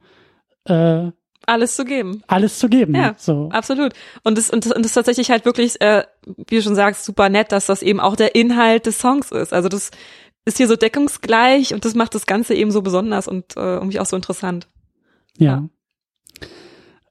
äh, 0.65 1.11
alles 1.47 1.77
zu 1.77 1.85
geben. 1.87 2.23
Alles 2.27 2.59
zu 2.59 2.69
geben. 2.69 2.95
Ja, 2.95 3.15
so. 3.17 3.49
absolut. 3.51 3.95
Und 4.23 4.37
das, 4.37 4.51
und 4.51 4.67
das, 4.67 4.73
und 4.73 4.83
das 4.83 4.91
ist 4.91 4.95
tatsächlich 4.95 5.31
halt 5.31 5.47
wirklich, 5.47 5.81
äh, 5.81 6.05
wie 6.47 6.57
du 6.57 6.63
schon 6.63 6.75
sagst, 6.75 7.07
super 7.07 7.31
nett, 7.31 7.53
dass 7.53 7.67
das 7.67 7.81
eben 7.81 8.01
auch 8.01 8.17
der 8.17 8.35
Inhalt 8.35 8.85
des 8.85 8.99
Songs 8.99 9.33
ist. 9.33 9.55
Also 9.55 9.71
das 9.71 9.91
ist 10.45 10.59
hier 10.59 10.69
so 10.69 10.77
deckungsgleich 10.77 11.73
und 11.73 11.87
das 11.87 11.95
macht 11.95 12.15
das 12.15 12.27
Ganze 12.27 12.55
eben 12.55 12.71
so 12.71 12.83
besonders 12.83 13.29
und 13.29 13.57
äh, 13.57 13.77
irgendwie 13.77 13.99
auch 13.99 14.07
so 14.07 14.15
interessant. 14.15 14.69
Ja. 15.39 15.69
ja. 16.43 16.49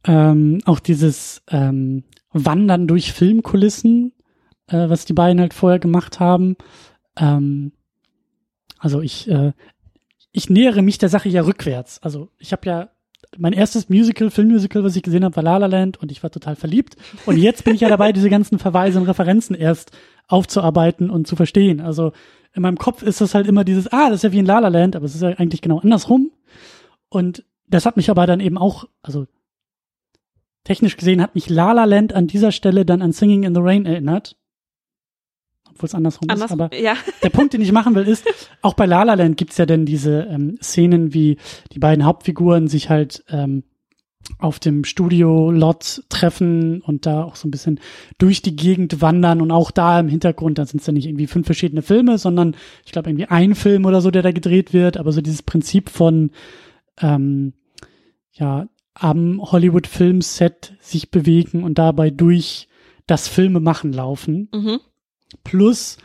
Ähm, 0.04 0.62
auch 0.66 0.80
dieses 0.80 1.42
ähm, 1.50 2.04
Wandern 2.32 2.88
durch 2.88 3.14
Filmkulissen, 3.14 4.14
äh, 4.68 4.88
was 4.88 5.06
die 5.06 5.14
beiden 5.14 5.42
halt 5.42 5.56
vorher 5.56 5.80
gemacht 5.80 6.20
haben. 6.20 6.58
Ähm, 7.18 7.72
also 8.78 9.02
ich, 9.02 9.28
äh, 9.30 9.54
ich 10.32 10.50
nähere 10.50 10.82
mich 10.82 10.98
der 10.98 11.10
Sache 11.10 11.30
ja 11.30 11.42
rückwärts. 11.42 12.02
Also 12.02 12.30
ich 12.38 12.52
habe 12.52 12.68
ja 12.68 12.90
mein 13.38 13.54
erstes 13.54 13.90
Musical, 13.90 14.30
Filmmusical, 14.30 14.84
was 14.84 14.96
ich 14.96 15.04
gesehen 15.04 15.24
habe, 15.24 15.36
war 15.36 15.44
La 15.44 15.58
La 15.58 15.66
Land 15.66 15.98
und 15.98 16.12
ich 16.12 16.24
war 16.24 16.30
total 16.30 16.56
verliebt. 16.56 16.96
Und 17.26 17.38
jetzt 17.38 17.64
bin 17.64 17.76
ich 17.76 17.82
ja 17.82 17.90
dabei, 17.90 18.12
diese 18.12 18.30
ganzen 18.30 18.60
Verweise 18.60 19.00
und 19.00 19.08
Referenzen 19.08 19.56
erst 19.56 19.92
aufzuarbeiten 20.28 21.10
und 21.10 21.28
zu 21.28 21.36
verstehen. 21.36 21.82
Also 21.82 22.14
in 22.54 22.62
meinem 22.62 22.78
Kopf 22.78 23.02
ist 23.02 23.22
das 23.22 23.36
halt 23.36 23.48
immer 23.48 23.64
dieses, 23.64 23.88
ah, 23.92 24.10
das 24.10 24.18
ist 24.18 24.24
ja 24.24 24.32
wie 24.32 24.40
in 24.40 24.46
La 24.46 24.60
La 24.60 24.68
Land, 24.70 24.96
aber 24.96 25.06
es 25.06 25.16
ist 25.16 25.22
ja 25.22 25.30
eigentlich 25.30 25.62
genau 25.62 25.80
andersrum. 25.80 26.32
Und 27.10 27.44
das 27.68 27.86
hat 27.86 27.98
mich 27.98 28.10
aber 28.10 28.26
dann 28.28 28.40
eben 28.40 28.58
auch, 28.58 28.86
also 29.02 29.28
technisch 30.64 30.98
gesehen 30.98 31.22
hat 31.22 31.36
mich 31.36 31.50
La 31.50 31.72
La 31.72 31.86
Land 31.86 32.14
an 32.14 32.28
dieser 32.28 32.52
Stelle 32.52 32.86
dann 32.86 33.02
an 33.02 33.12
Singing 33.12 33.44
in 33.44 33.56
the 33.56 33.62
Rain 33.62 33.86
erinnert. 33.86 34.38
Obwohl 35.78 35.88
es 35.88 35.96
andersrum, 35.96 36.30
Andersrum, 36.30 36.60
ist. 36.60 36.66
Aber 36.66 36.76
ja. 36.76 36.96
der 37.24 37.30
Punkt, 37.30 37.54
den 37.54 37.62
ich 37.62 37.72
machen 37.72 37.94
will, 37.94 38.08
ist, 38.08 38.26
auch 38.62 38.74
bei 38.74 38.86
La 38.86 39.04
La 39.04 39.14
Land 39.14 39.38
gibt's 39.38 39.58
ja 39.58 39.68
denn 39.68 39.86
diese 39.86 40.28
ähm, 40.30 40.58
Szenen, 40.62 41.14
wie 41.14 41.38
die 41.72 41.80
beiden 41.80 42.04
Hauptfiguren 42.04 42.68
sich 42.68 42.90
halt 42.90 43.24
ähm, 43.30 43.64
auf 44.40 44.60
dem 44.60 44.84
Studio-Lot 44.84 46.04
treffen 46.10 46.82
und 46.82 47.06
da 47.06 47.24
auch 47.24 47.36
so 47.36 47.48
ein 47.48 47.52
bisschen 47.52 47.80
durch 48.18 48.42
die 48.42 48.56
Gegend 48.56 49.02
wandern 49.02 49.42
und 49.42 49.52
auch 49.52 49.70
da 49.72 50.00
im 50.00 50.10
Hintergrund, 50.10 50.58
da 50.58 50.66
sind 50.66 50.82
es 50.82 50.88
ja 50.88 50.94
nicht 50.94 51.06
irgendwie 51.06 51.28
fünf 51.28 51.46
verschiedene 51.46 51.84
Filme, 51.84 52.18
sondern 52.18 52.56
ich 52.86 52.92
glaube 52.92 53.10
irgendwie 53.10 53.28
ein 53.28 53.54
Film 53.56 53.86
oder 53.86 54.02
so, 54.02 54.12
der 54.12 54.24
da 54.24 54.32
gedreht 54.32 54.74
wird, 54.74 54.98
aber 54.98 55.12
so 55.12 55.22
dieses 55.22 55.44
Prinzip 55.44 55.90
von 55.90 56.32
ähm, 57.00 57.54
ja, 58.34 58.68
am 58.94 59.42
Hollywood-Filmset 59.42 60.74
sich 60.82 61.12
bewegen 61.12 61.64
und 61.64 61.78
dabei 61.78 62.10
durch 62.10 62.68
das 63.06 63.28
Filme 63.28 63.60
machen 63.60 63.94
laufen. 63.94 64.50
Mhm. 64.54 64.80
Plus 65.44 65.98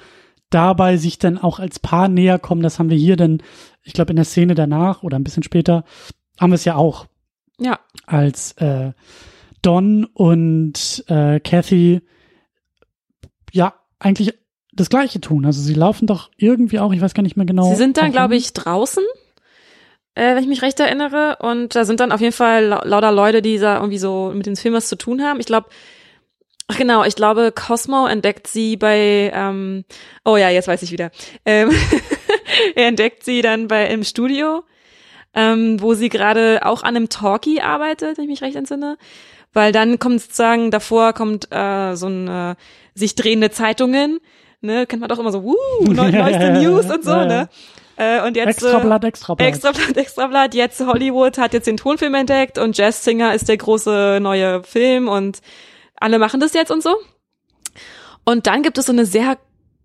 dabei 0.51 0.97
sich 0.97 1.19
dann 1.19 1.39
auch 1.39 1.59
als 1.59 1.79
Paar 1.79 2.09
näher 2.09 2.39
kommen. 2.39 2.63
Das 2.63 2.79
haben 2.79 2.91
wir 2.91 2.97
hier 2.97 3.17
dann, 3.17 3.43
ich 3.83 3.93
glaube, 3.95 4.11
in 4.11 4.17
der 4.17 4.25
Szene 4.25 4.55
danach 4.55 5.03
oder 5.03 5.19
ein 5.19 5.25
bisschen 5.25 5.43
später 5.43 5.85
haben 6.41 6.51
wir 6.51 6.57
es 6.57 6.65
ja 6.65 6.77
auch, 6.77 7.07
Ja. 7.59 7.79
als 8.07 8.53
äh, 8.53 8.93
Don 9.63 10.05
und 10.05 11.05
äh, 11.09 11.41
Kathy 11.41 12.01
ja 13.53 13.75
eigentlich 13.99 14.35
das 14.73 14.89
Gleiche 14.91 15.21
tun. 15.21 15.45
Also 15.47 15.61
sie 15.61 15.75
laufen 15.75 16.07
doch 16.07 16.31
irgendwie 16.37 16.79
auch, 16.81 16.93
ich 16.93 17.01
weiß 17.01 17.15
gar 17.15 17.23
nicht 17.23 17.37
mehr 17.37 17.47
genau. 17.47 17.69
Sie 17.69 17.77
sind 17.77 17.97
dann, 17.97 18.11
glaube 18.13 18.37
ich, 18.37 18.53
draußen, 18.55 19.05
äh, 20.15 20.35
wenn 20.35 20.43
ich 20.43 20.49
mich 20.49 20.63
recht 20.63 20.81
erinnere. 20.81 21.37
Und 21.41 21.75
da 21.77 21.85
sind 21.85 22.01
dann 22.01 22.11
auf 22.13 22.21
jeden 22.21 22.33
Fall 22.33 22.65
lau 22.67 22.81
lauter 22.85 23.13
Leute, 23.13 23.43
die 23.43 23.59
da 23.59 23.77
irgendwie 23.77 23.99
so 23.99 24.33
mit 24.35 24.47
dem 24.47 24.57
Film 24.57 24.75
was 24.75 24.89
zu 24.89 24.97
tun 24.97 25.23
haben. 25.23 25.41
Ich 25.41 25.47
glaube, 25.47 25.69
ach 26.69 26.77
genau, 26.77 27.05
ich 27.05 27.17
glaube, 27.17 27.53
Cosmo 27.53 28.07
entdeckt 28.07 28.47
sie 28.47 28.77
bei, 28.77 29.31
ähm, 29.35 29.85
oh 30.25 30.37
ja, 30.37 30.49
jetzt 30.49 30.69
weiß 30.69 30.83
ich 30.83 30.93
wieder. 30.93 31.11
Ähm, 31.45 31.71
er 32.75 32.89
entdeckt 32.89 33.25
sie 33.25 33.43
dann 33.43 33.69
bei 33.69 33.87
im 33.87 34.05
Studio, 34.05 34.63
ähm, 35.35 35.81
wo 35.81 35.95
sie 35.95 36.09
gerade 36.09 36.61
auch 36.65 36.83
an 36.83 36.97
einem 36.97 37.09
Talkie 37.09 37.61
arbeitet, 37.61 38.17
wenn 38.17 38.25
ich 38.25 38.31
mich 38.31 38.43
recht 38.43 38.57
entsinne. 38.57 38.97
Weil 39.53 39.73
dann 39.73 39.99
kommt 39.99 40.21
sozusagen, 40.21 40.71
davor 40.71 41.13
kommt 41.13 41.49
äh, 41.51 41.95
so 41.95 42.07
ein 42.07 42.29
äh, 42.29 42.55
sich 42.95 43.15
drehende 43.15 43.51
Zeitungen, 43.51 44.19
ne, 44.61 44.87
kennt 44.87 45.01
man 45.01 45.09
doch 45.09 45.19
immer 45.19 45.33
so, 45.33 45.45
wuh, 45.45 45.57
neu, 45.81 46.11
neueste 46.11 46.53
News 46.53 46.87
und 46.91 47.05
so, 47.05 47.15
ne? 47.15 47.49
Äh, 47.97 48.27
und 48.27 48.37
jetzt 48.37 48.49
Extra 48.49 48.79
äh, 48.79 48.83
Blatt, 48.83 49.05
extra 49.05 49.35
Blatt. 49.35 49.49
Extrablatt, 49.49 49.97
Extrablatt. 49.97 50.55
Jetzt 50.55 50.81
Hollywood 50.81 51.37
hat 51.37 51.53
jetzt 51.53 51.67
den 51.67 51.77
Tonfilm 51.77 52.15
entdeckt 52.15 52.59
und 52.59 52.77
Jazz 52.77 53.05
Singer 53.05 53.35
ist 53.35 53.49
der 53.49 53.59
große 53.59 54.19
neue 54.21 54.63
Film 54.63 55.09
und 55.09 55.41
alle 56.03 56.19
machen 56.19 56.41
das 56.41 56.53
jetzt 56.53 56.71
und 56.71 56.83
so. 56.83 56.97
Und 58.25 58.47
dann 58.47 58.63
gibt 58.63 58.79
es 58.79 58.87
so 58.87 58.93
eine 58.93 59.07
sehr 59.07 59.39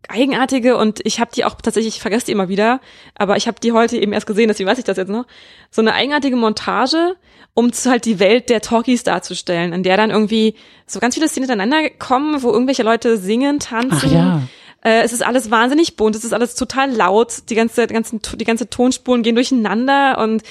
eigenartige 0.10 0.78
und 0.78 1.02
ich 1.06 1.20
habe 1.20 1.32
die 1.36 1.44
auch 1.44 1.56
tatsächlich, 1.56 1.96
ich 1.96 2.02
vergesse 2.02 2.28
die 2.28 2.32
immer 2.32 2.50
wieder, 2.50 2.80
aber 3.16 3.36
ich 3.36 3.48
habe 3.48 3.60
die 3.60 3.72
heute 3.72 3.98
eben 3.98 4.14
erst 4.14 4.28
gesehen, 4.28 4.48
deswegen 4.48 4.70
weiß 4.70 4.78
ich 4.78 4.86
das 4.86 4.98
jetzt 4.98 5.10
noch. 5.10 5.26
So 5.70 5.82
eine 5.82 5.94
eigenartige 5.94 6.36
Montage, 6.36 7.16
um 7.54 7.74
zu 7.74 7.90
halt 7.90 8.06
die 8.06 8.20
Welt 8.20 8.50
der 8.50 8.62
Talkies 8.62 9.04
darzustellen, 9.04 9.74
in 9.74 9.84
der 9.84 9.98
dann 9.98 10.12
irgendwie 10.12 10.56
so 10.86 11.00
ganz 11.00 11.16
viele 11.16 11.28
Szenen 11.28 11.50
hintereinander 11.50 11.90
kommen, 11.90 12.42
wo 12.42 12.52
irgendwelche 12.52 12.84
Leute 12.84 13.18
singen, 13.18 13.60
tanzen. 13.60 14.10
Ach 14.10 14.12
ja. 14.12 14.42
Äh, 14.82 15.02
es 15.02 15.12
ist 15.12 15.26
alles 15.26 15.52
wahnsinnig 15.52 15.98
bunt, 15.98 16.16
es 16.16 16.24
ist 16.24 16.34
alles 16.34 16.56
total 16.56 16.92
laut, 16.92 17.50
die 17.50 17.56
ganze, 17.56 17.88
die 17.88 17.94
ganzen, 17.94 18.22
die 18.36 18.46
ganze 18.46 18.70
Tonspuren 18.70 19.24
gehen 19.24 19.36
durcheinander 19.36 20.20
und 20.20 20.44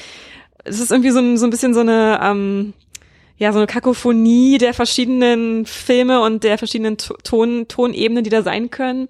es 0.65 0.81
ist 0.81 0.91
irgendwie 0.91 1.11
so 1.11 1.21
ein, 1.21 1.39
so 1.39 1.47
ein 1.47 1.51
bisschen 1.51 1.73
so 1.73 1.81
eine, 1.81 2.19
ähm, 2.23 2.75
ja, 3.39 3.53
so 3.53 3.59
eine 3.59 3.67
Kakophonie 3.67 4.59
der 4.59 4.73
verschiedenen 4.75 5.67
Filme 5.67 6.21
und 6.23 6.43
der 6.45 6.59
verschiedenen 6.59 6.97
To- 6.97 7.17
Ton, 7.23 7.69
Tonebenen, 7.69 8.25
die 8.25 8.31
da 8.31 8.43
sein 8.43 8.71
können. 8.71 9.09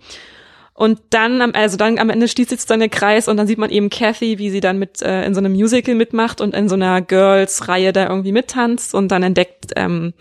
Und 0.75 1.01
dann, 1.11 1.41
am- 1.41 1.53
also 1.55 1.77
dann 1.77 1.99
am 1.99 2.11
Ende 2.11 2.29
schließt 2.29 2.51
sich 2.51 2.67
dann 2.67 2.81
der 2.81 2.89
Kreis 2.91 3.29
und 3.29 3.37
dann 3.39 3.47
sieht 3.47 3.57
man 3.59 3.71
eben 3.71 3.89
Kathy, 3.89 4.39
wie 4.39 4.51
sie 4.51 4.61
dann 4.61 4.79
mit 4.79 5.01
äh, 5.01 5.25
in 5.25 5.33
so 5.35 5.39
einem 5.41 5.53
Musical 5.53 5.95
mitmacht 5.95 6.41
und 6.41 6.55
in 6.55 6.69
so 6.69 6.75
einer 6.75 7.01
Girls-Reihe 7.01 7.93
da 7.93 8.09
irgendwie 8.09 8.33
mittanzt 8.33 8.95
und 8.95 9.09
dann 9.09 9.23
entdeckt 9.23 9.73
ähm, 9.77 10.13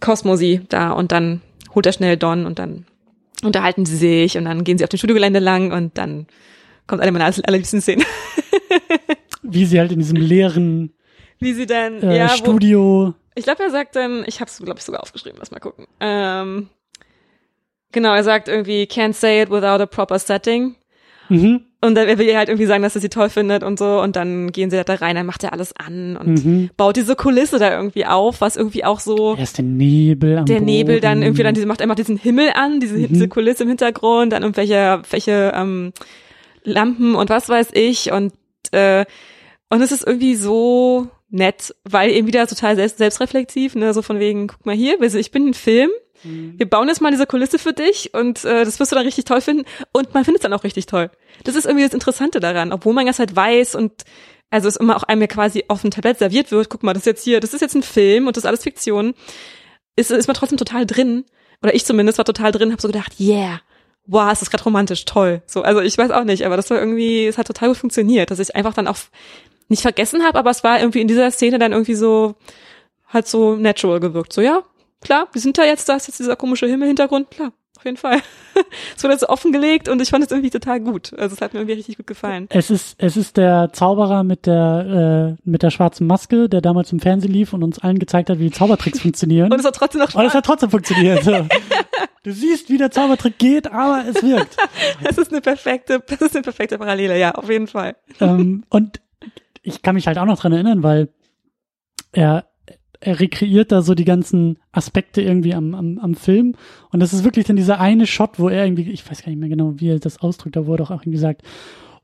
Cosmo 0.00 0.36
sie 0.36 0.60
da 0.68 0.90
und 0.92 1.12
dann 1.12 1.40
holt 1.74 1.86
er 1.86 1.92
schnell 1.92 2.16
Don 2.18 2.44
und 2.44 2.58
dann 2.58 2.84
unterhalten 3.42 3.86
sie 3.86 3.96
sich 3.96 4.36
und 4.36 4.44
dann 4.44 4.64
gehen 4.64 4.76
sie 4.76 4.84
auf 4.84 4.90
dem 4.90 4.98
Studiogelände 4.98 5.38
lang 5.38 5.72
und 5.72 5.96
dann 5.96 6.26
kommt 6.86 7.00
eine 7.00 7.12
meiner 7.12 7.24
allerliebsten 7.26 7.80
Szenen. 7.80 8.04
Wie 9.42 9.64
sie 9.64 9.78
halt 9.78 9.92
in 9.92 9.98
diesem 10.00 10.16
leeren 10.16 10.92
Wie 11.38 11.52
sie 11.54 11.66
dann, 11.66 12.02
äh, 12.02 12.16
ja, 12.18 12.30
wo, 12.30 12.34
Studio. 12.36 13.14
Ich 13.36 13.44
glaube, 13.44 13.62
er 13.62 13.70
sagt 13.70 13.94
dann, 13.94 14.24
ich 14.26 14.40
habe 14.40 14.50
es, 14.50 14.58
glaube 14.58 14.78
ich, 14.78 14.84
sogar 14.84 15.02
aufgeschrieben, 15.02 15.38
lass 15.38 15.50
mal 15.52 15.60
gucken. 15.60 15.86
Ähm, 16.00 16.68
genau, 17.92 18.14
er 18.14 18.24
sagt 18.24 18.48
irgendwie, 18.48 18.82
can't 18.84 19.12
say 19.12 19.42
it 19.42 19.50
without 19.50 19.80
a 19.82 19.86
proper 19.86 20.18
setting. 20.18 20.74
Mhm. 21.28 21.62
Und 21.82 21.94
dann 21.94 22.06
will 22.18 22.28
er 22.28 22.38
halt 22.38 22.48
irgendwie 22.48 22.66
sagen, 22.66 22.82
dass 22.82 22.94
er 22.94 23.00
sie 23.00 23.08
toll 23.08 23.28
findet 23.28 23.62
und 23.62 23.78
so. 23.78 24.00
Und 24.00 24.16
dann 24.16 24.50
gehen 24.52 24.70
sie 24.70 24.82
da 24.82 24.94
rein, 24.94 25.14
dann 25.16 25.26
macht 25.26 25.44
er 25.44 25.52
alles 25.52 25.74
an 25.76 26.16
und 26.16 26.44
Mhm. 26.44 26.70
baut 26.76 26.96
diese 26.96 27.14
Kulisse 27.16 27.58
da 27.58 27.70
irgendwie 27.76 28.06
auf, 28.06 28.40
was 28.40 28.56
irgendwie 28.56 28.84
auch 28.84 28.98
so 29.00 29.36
Erst 29.36 29.58
der 29.58 29.64
Nebel 29.64 30.38
am 30.38 30.46
der 30.46 30.60
Nebel 30.60 31.00
dann 31.00 31.18
Boden. 31.18 31.22
irgendwie 31.24 31.42
dann 31.42 31.54
diese 31.54 31.66
macht 31.66 31.82
einfach 31.82 31.94
diesen 31.96 32.16
Himmel 32.16 32.50
an, 32.54 32.80
diese, 32.80 32.96
Mhm. 32.96 33.08
diese 33.08 33.28
Kulisse 33.28 33.64
im 33.64 33.68
Hintergrund, 33.68 34.32
dann 34.32 34.42
irgendwelche 34.42 35.02
welche 35.10 35.52
ähm, 35.54 35.92
Lampen 36.64 37.14
und 37.14 37.28
was 37.28 37.48
weiß 37.48 37.68
ich 37.74 38.10
und 38.12 38.32
äh, 38.72 39.04
und 39.68 39.80
es 39.82 39.92
ist 39.92 40.06
irgendwie 40.06 40.36
so 40.36 41.08
nett, 41.36 41.74
weil 41.84 42.10
eben 42.10 42.26
wieder 42.26 42.46
total 42.46 42.76
selbst, 42.76 42.98
selbstreflexiv, 42.98 43.74
ne, 43.74 43.92
so 43.94 44.02
von 44.02 44.18
wegen, 44.18 44.48
guck 44.48 44.64
mal 44.66 44.74
hier, 44.74 45.00
also 45.00 45.18
ich 45.18 45.30
bin 45.30 45.48
ein 45.48 45.54
Film, 45.54 45.90
Mhm. 46.22 46.54
wir 46.56 46.68
bauen 46.68 46.88
jetzt 46.88 47.02
mal 47.02 47.10
diese 47.10 47.26
Kulisse 47.26 47.58
für 47.58 47.74
dich 47.74 48.14
und 48.14 48.42
äh, 48.46 48.64
das 48.64 48.80
wirst 48.80 48.90
du 48.90 48.96
dann 48.96 49.04
richtig 49.04 49.26
toll 49.26 49.42
finden 49.42 49.64
und 49.92 50.14
man 50.14 50.24
findet 50.24 50.40
es 50.40 50.42
dann 50.44 50.52
auch 50.54 50.64
richtig 50.64 50.86
toll. 50.86 51.10
Das 51.44 51.54
ist 51.54 51.66
irgendwie 51.66 51.84
das 51.84 51.92
Interessante 51.92 52.40
daran, 52.40 52.72
obwohl 52.72 52.94
man 52.94 53.04
das 53.04 53.18
halt 53.18 53.36
weiß 53.36 53.74
und 53.74 53.92
also 54.48 54.66
es 54.66 54.76
immer 54.76 54.96
auch 54.96 55.02
einem 55.02 55.20
ja 55.20 55.26
quasi 55.26 55.64
auf 55.68 55.82
dem 55.82 55.90
Tablett 55.90 56.18
serviert 56.18 56.50
wird, 56.52 56.70
guck 56.70 56.82
mal, 56.82 56.94
das 56.94 57.02
ist 57.02 57.06
jetzt 57.06 57.24
hier, 57.24 57.40
das 57.40 57.52
ist 57.52 57.60
jetzt 57.60 57.74
ein 57.74 57.82
Film 57.82 58.26
und 58.26 58.36
das 58.36 58.44
ist 58.44 58.48
alles 58.48 58.62
Fiktion, 58.62 59.14
ist, 59.96 60.10
ist 60.10 60.26
man 60.26 60.34
trotzdem 60.34 60.56
total 60.56 60.86
drin, 60.86 61.24
oder 61.62 61.74
ich 61.74 61.84
zumindest 61.84 62.16
war 62.18 62.24
total 62.24 62.50
drin, 62.50 62.70
habe 62.72 62.80
so 62.80 62.88
gedacht, 62.88 63.12
yeah, 63.20 63.60
wow, 64.06 64.32
ist 64.32 64.40
das 64.40 64.50
gerade 64.50 64.64
romantisch, 64.64 65.04
toll. 65.04 65.42
So, 65.46 65.62
also 65.62 65.80
ich 65.80 65.98
weiß 65.98 66.12
auch 66.12 66.24
nicht, 66.24 66.46
aber 66.46 66.56
das 66.56 66.70
war 66.70 66.78
irgendwie, 66.78 67.26
es 67.26 67.38
hat 67.38 67.46
total 67.46 67.68
gut 67.68 67.78
funktioniert, 67.78 68.30
dass 68.30 68.38
ich 68.38 68.56
einfach 68.56 68.72
dann 68.72 68.86
auch 68.88 68.96
nicht 69.68 69.82
vergessen 69.82 70.22
habe, 70.24 70.38
aber 70.38 70.50
es 70.50 70.64
war 70.64 70.78
irgendwie 70.80 71.00
in 71.00 71.08
dieser 71.08 71.30
Szene 71.30 71.58
dann 71.58 71.72
irgendwie 71.72 71.94
so 71.94 72.34
halt 73.08 73.26
so 73.26 73.56
natural 73.56 74.00
gewirkt. 74.00 74.32
So, 74.32 74.40
ja, 74.40 74.62
klar, 75.00 75.28
wir 75.32 75.40
sind 75.40 75.58
da 75.58 75.64
jetzt, 75.64 75.88
da 75.88 75.96
ist 75.96 76.08
jetzt 76.08 76.18
dieser 76.20 76.36
komische 76.36 76.66
Himmelhintergrund, 76.66 77.30
klar, 77.30 77.52
auf 77.78 77.84
jeden 77.84 77.96
Fall. 77.96 78.20
es 78.96 79.04
wurde 79.04 79.18
so 79.18 79.28
offengelegt 79.28 79.88
und 79.88 80.00
ich 80.02 80.10
fand 80.10 80.24
es 80.24 80.30
irgendwie 80.30 80.50
total 80.50 80.80
gut. 80.80 81.12
Also 81.18 81.34
es 81.34 81.40
hat 81.40 81.52
mir 81.52 81.60
irgendwie 81.60 81.74
richtig 81.74 81.96
gut 81.98 82.06
gefallen. 82.06 82.46
Es 82.50 82.70
ist, 82.70 82.96
es 82.98 83.16
ist 83.16 83.36
der 83.36 83.70
Zauberer 83.72 84.24
mit 84.24 84.46
der, 84.46 85.36
äh, 85.38 85.42
mit 85.48 85.62
der 85.62 85.70
schwarzen 85.70 86.06
Maske, 86.06 86.48
der 86.48 86.60
damals 86.60 86.90
im 86.92 87.00
Fernsehen 87.00 87.32
lief 87.32 87.52
und 87.52 87.62
uns 87.62 87.78
allen 87.78 87.98
gezeigt 87.98 88.30
hat, 88.30 88.38
wie 88.38 88.50
Zaubertricks 88.50 89.00
funktionieren. 89.00 89.52
Und 89.52 89.60
es 89.60 89.66
hat 89.66 89.76
trotzdem 89.76 90.00
noch 90.00 90.14
Und 90.14 90.24
es 90.24 90.32
Spaß. 90.32 90.34
hat 90.34 90.46
trotzdem 90.46 90.70
funktioniert. 90.70 91.22
So. 91.24 91.46
Du 92.22 92.32
siehst, 92.32 92.68
wie 92.70 92.76
der 92.76 92.90
Zaubertrick 92.90 93.38
geht, 93.38 93.70
aber 93.70 94.04
es 94.08 94.20
wirkt. 94.20 94.56
Das 95.00 95.16
ist 95.16 95.30
eine 95.30 95.40
perfekte, 95.40 96.02
das 96.04 96.20
ist 96.20 96.34
eine 96.34 96.42
perfekte 96.42 96.76
Parallele, 96.76 97.16
ja, 97.16 97.36
auf 97.36 97.48
jeden 97.48 97.68
Fall. 97.68 97.94
ähm, 98.20 98.64
und 98.68 99.00
ich 99.66 99.82
kann 99.82 99.96
mich 99.96 100.06
halt 100.06 100.18
auch 100.18 100.24
noch 100.26 100.38
dran 100.38 100.52
erinnern, 100.52 100.82
weil 100.82 101.08
er, 102.12 102.46
er 103.00 103.20
rekreiert 103.20 103.72
da 103.72 103.82
so 103.82 103.94
die 103.94 104.04
ganzen 104.04 104.58
Aspekte 104.72 105.20
irgendwie 105.20 105.54
am, 105.54 105.74
am, 105.74 105.98
am 105.98 106.14
Film. 106.14 106.54
Und 106.92 107.00
das 107.00 107.12
ist 107.12 107.24
wirklich 107.24 107.46
dann 107.46 107.56
dieser 107.56 107.80
eine 107.80 108.06
Shot, 108.06 108.38
wo 108.38 108.48
er 108.48 108.64
irgendwie, 108.64 108.90
ich 108.90 109.08
weiß 109.08 109.22
gar 109.22 109.30
nicht 109.30 109.40
mehr 109.40 109.48
genau, 109.48 109.74
wie 109.76 109.90
er 109.90 109.98
das 109.98 110.20
ausdrückt, 110.20 110.56
da 110.56 110.66
wurde 110.66 110.84
auch 110.84 110.90
irgendwie 110.90 111.10
gesagt, 111.10 111.42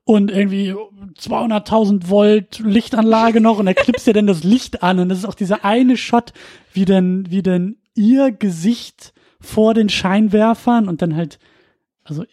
und 0.04 0.32
irgendwie 0.32 0.74
200.000 0.74 2.08
Volt 2.08 2.58
Lichtanlage 2.58 3.40
noch 3.40 3.60
und 3.60 3.68
er 3.68 3.74
klipst 3.74 4.08
ja 4.08 4.12
dann 4.12 4.26
das 4.26 4.42
Licht 4.42 4.82
an 4.82 4.98
und 4.98 5.08
das 5.08 5.18
ist 5.18 5.24
auch 5.24 5.34
dieser 5.34 5.64
eine 5.64 5.96
Shot, 5.96 6.32
wie 6.72 6.84
denn, 6.84 7.30
wie 7.30 7.42
denn 7.42 7.76
ihr 7.94 8.32
Gesicht 8.32 9.14
vor 9.38 9.74
den 9.74 9.88
Scheinwerfern 9.88 10.88
und 10.88 11.02
dann 11.02 11.14
halt, 11.14 11.38
also, 12.02 12.24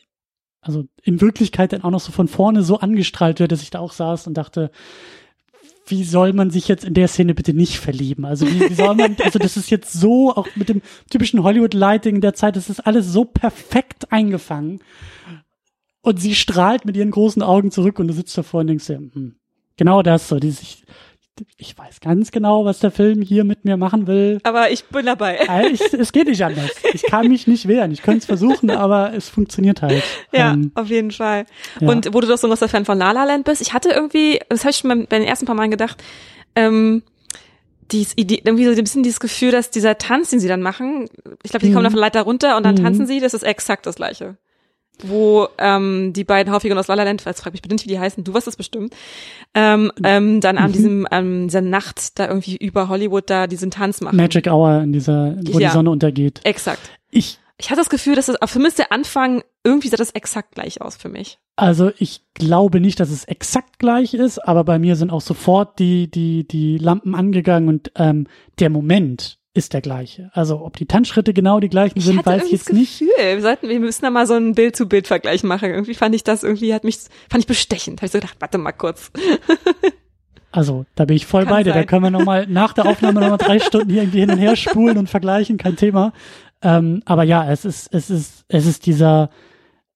also 0.61 0.85
in 1.03 1.21
Wirklichkeit 1.21 1.71
dann 1.71 1.83
auch 1.83 1.91
noch 1.91 1.99
so 1.99 2.11
von 2.11 2.27
vorne 2.27 2.63
so 2.63 2.79
angestrahlt 2.79 3.39
wird, 3.39 3.51
dass 3.51 3.61
ich 3.61 3.69
da 3.69 3.79
auch 3.79 3.91
saß 3.91 4.25
und 4.25 4.33
dachte, 4.33 4.71
wie 5.89 6.03
soll 6.03 6.33
man 6.33 6.51
sich 6.51 6.67
jetzt 6.67 6.83
in 6.85 6.93
der 6.93 7.07
Szene 7.07 7.33
bitte 7.33 7.53
nicht 7.53 7.79
verlieben? 7.79 8.25
Also 8.25 8.47
wie, 8.47 8.69
wie 8.69 8.73
soll 8.73 8.95
man, 8.95 9.17
also 9.23 9.39
das 9.39 9.57
ist 9.57 9.69
jetzt 9.69 9.93
so, 9.93 10.35
auch 10.35 10.47
mit 10.55 10.69
dem 10.69 10.81
typischen 11.09 11.43
Hollywood-Lighting 11.43 12.21
der 12.21 12.33
Zeit, 12.33 12.55
das 12.55 12.69
ist 12.69 12.81
alles 12.81 13.07
so 13.07 13.25
perfekt 13.25 14.11
eingefangen. 14.11 14.79
Und 16.01 16.19
sie 16.19 16.35
strahlt 16.35 16.85
mit 16.85 16.95
ihren 16.95 17.11
großen 17.11 17.41
Augen 17.41 17.71
zurück 17.71 17.99
und 17.99 18.07
du 18.07 18.13
sitzt 18.13 18.37
davor 18.37 18.61
und 18.61 18.67
denkst 18.67 18.87
dir, 18.87 18.97
hm, 18.97 19.35
genau 19.77 20.01
das, 20.01 20.29
so 20.29 20.39
dieses, 20.39 20.61
ich, 20.61 20.83
ich 21.57 21.77
weiß 21.77 21.99
ganz 21.99 22.31
genau, 22.31 22.65
was 22.65 22.79
der 22.79 22.91
Film 22.91 23.21
hier 23.21 23.43
mit 23.43 23.65
mir 23.65 23.77
machen 23.77 24.07
will. 24.07 24.39
Aber 24.43 24.71
ich 24.71 24.85
bin 24.85 25.05
dabei. 25.05 25.35
Äh, 25.47 25.69
Ich, 25.69 25.81
es 25.93 26.11
geht 26.11 26.27
nicht 26.27 26.43
anders. 26.43 26.69
Ich 26.93 27.03
kann 27.03 27.27
mich 27.27 27.47
nicht 27.47 27.67
wehren. 27.67 27.91
Ich 27.91 28.01
könnte 28.01 28.19
es 28.19 28.25
versuchen, 28.25 28.69
aber 28.71 29.13
es 29.13 29.29
funktioniert 29.29 29.81
halt. 29.81 30.03
Ja, 30.31 30.53
Ähm, 30.53 30.71
auf 30.75 30.87
jeden 30.87 31.11
Fall. 31.11 31.45
ja. 31.79 31.87
Und 31.89 32.13
wo 32.13 32.21
du 32.21 32.27
doch 32.27 32.37
so 32.37 32.47
ein 32.47 32.51
großer 32.51 32.67
Fan 32.69 32.85
von 32.85 32.97
La 32.97 33.11
La 33.11 33.23
Land 33.25 33.45
bist, 33.45 33.61
ich 33.61 33.73
hatte 33.73 33.89
irgendwie, 33.89 34.39
das 34.49 34.61
habe 34.61 34.71
ich 34.71 34.77
schon 34.77 34.89
bei 35.07 35.19
den 35.19 35.27
ersten 35.27 35.45
paar 35.45 35.55
Malen 35.55 35.71
gedacht, 35.71 36.01
ähm, 36.55 37.03
dies 37.91 38.13
irgendwie 38.15 38.65
so 38.65 38.71
ein 38.71 38.75
bisschen 38.83 39.01
dieses 39.03 39.19
Gefühl, 39.19 39.51
dass 39.51 39.71
dieser 39.71 39.97
Tanz, 39.97 40.29
den 40.29 40.39
sie 40.39 40.47
dann 40.47 40.61
machen, 40.61 41.09
ich 41.43 41.49
glaube, 41.51 41.65
die 41.65 41.71
kommen 41.71 41.83
Mhm. 41.83 41.87
auf 41.87 41.93
eine 41.93 42.01
Leiter 42.01 42.21
runter 42.21 42.55
und 42.57 42.63
dann 42.63 42.75
Mhm. 42.75 42.83
tanzen 42.83 43.07
sie, 43.07 43.19
das 43.19 43.33
ist 43.33 43.43
exakt 43.43 43.85
das 43.87 43.95
gleiche. 43.95 44.37
Wo 45.03 45.47
ähm, 45.57 46.13
die 46.13 46.23
beiden 46.23 46.51
Hauptfiguren 46.51 46.77
aus 46.79 46.87
La 46.87 46.95
La 46.95 47.03
Land, 47.03 47.23
jetzt 47.25 47.41
frag 47.41 47.53
mich 47.53 47.61
bitte 47.61 47.75
nicht, 47.75 47.85
wie 47.85 47.89
die 47.89 47.99
heißen, 47.99 48.23
du 48.23 48.33
weißt 48.33 48.47
es 48.47 48.55
bestimmt, 48.55 48.93
ähm, 49.53 49.91
ähm, 50.03 50.41
dann 50.41 50.57
an 50.57 50.71
diesem, 50.73 51.07
ähm, 51.11 51.47
dieser 51.47 51.61
Nacht 51.61 52.19
da 52.19 52.27
irgendwie 52.27 52.57
über 52.57 52.89
Hollywood 52.89 53.29
da 53.29 53.47
diesen 53.47 53.71
Tanz 53.71 54.01
machen. 54.01 54.17
Magic 54.17 54.47
Hour 54.47 54.81
in 54.81 54.93
dieser, 54.93 55.35
wo 55.45 55.59
Ja. 55.59 55.69
die 55.69 55.73
Sonne 55.73 55.89
untergeht. 55.89 56.41
Exakt. 56.43 56.91
Ich, 57.09 57.39
Ich 57.57 57.69
hatte 57.69 57.79
das 57.81 57.89
Gefühl, 57.89 58.15
dass 58.15 58.27
das, 58.27 58.37
zumindest 58.51 58.79
der 58.79 58.91
Anfang, 58.91 59.43
irgendwie 59.63 59.87
sah 59.89 59.97
das 59.97 60.11
exakt 60.11 60.53
gleich 60.55 60.81
aus 60.81 60.95
für 60.95 61.09
mich. 61.09 61.39
also 61.57 61.91
ich 61.97 62.21
glaube 62.35 62.79
nicht, 62.79 62.99
dass 63.01 63.09
es 63.09 63.25
exakt 63.25 63.79
gleich 63.79 64.13
ist, 64.13 64.39
aber 64.39 64.63
bei 64.63 64.79
mir 64.79 64.95
sind 64.95 65.11
auch 65.11 65.19
sofort 65.21 65.77
die, 65.79 66.09
die, 66.09 66.47
die 66.47 66.77
Lampen 66.77 67.15
angegangen 67.15 67.67
und 67.67 67.91
ähm, 67.95 68.27
der 68.59 68.69
Moment 68.69 69.38
ist 69.53 69.73
der 69.73 69.81
gleiche. 69.81 70.29
Also 70.33 70.63
ob 70.63 70.77
die 70.77 70.85
Tanzschritte 70.85 71.33
genau 71.33 71.59
die 71.59 71.69
gleichen 71.69 71.97
Ich 71.97 72.05
sind, 72.05 72.19
hatte 72.19 72.29
weiß 72.29 72.45
ich 72.45 72.51
jetzt 72.51 72.69
das 72.69 72.75
nicht. 72.75 72.99
Gefühl, 72.99 73.13
wir 73.17 73.41
sollten, 73.41 73.69
wir 73.69 73.79
müssen 73.79 74.03
da 74.03 74.09
mal 74.09 74.27
so 74.27 74.35
einen 74.35 74.53
Bild-zu-Bild-Vergleich 74.53 75.43
machen. 75.43 75.71
Irgendwie 75.71 75.95
fand 75.95 76.13
ich 76.13 76.23
das 76.23 76.43
irgendwie, 76.43 76.73
hat 76.73 76.83
mich, 76.83 76.97
fand 77.29 77.43
ich 77.43 77.47
bestechend. 77.47 77.99
Habe 77.99 78.05
ich 78.05 78.11
so 78.11 78.19
gedacht, 78.19 78.37
warte 78.39 78.57
mal 78.57 78.71
kurz. 78.71 79.11
Also, 80.51 80.85
da 80.95 81.05
bin 81.05 81.15
ich 81.15 81.27
voll 81.27 81.43
Kann 81.43 81.53
bei 81.53 81.63
dir. 81.63 81.73
Da 81.73 81.79
sein. 81.79 81.85
können 81.85 82.03
wir 82.03 82.09
noch 82.09 82.25
mal 82.25 82.47
nach 82.47 82.73
der 82.73 82.87
Aufnahme 82.87 83.19
noch 83.19 83.29
mal 83.29 83.37
drei 83.37 83.59
Stunden 83.59 83.91
hier 83.91 84.01
irgendwie 84.01 84.21
hin 84.21 84.31
und 84.31 84.39
her 84.39 84.55
spulen 84.55 84.97
und 84.97 85.07
vergleichen, 85.07 85.57
kein 85.57 85.75
Thema. 85.75 86.11
Ähm, 86.63 87.03
aber 87.05 87.23
ja, 87.23 87.51
es 87.51 87.65
ist, 87.65 87.93
es 87.93 88.09
ist, 88.09 88.45
es 88.47 88.65
ist 88.65 88.85
dieser, 88.87 89.29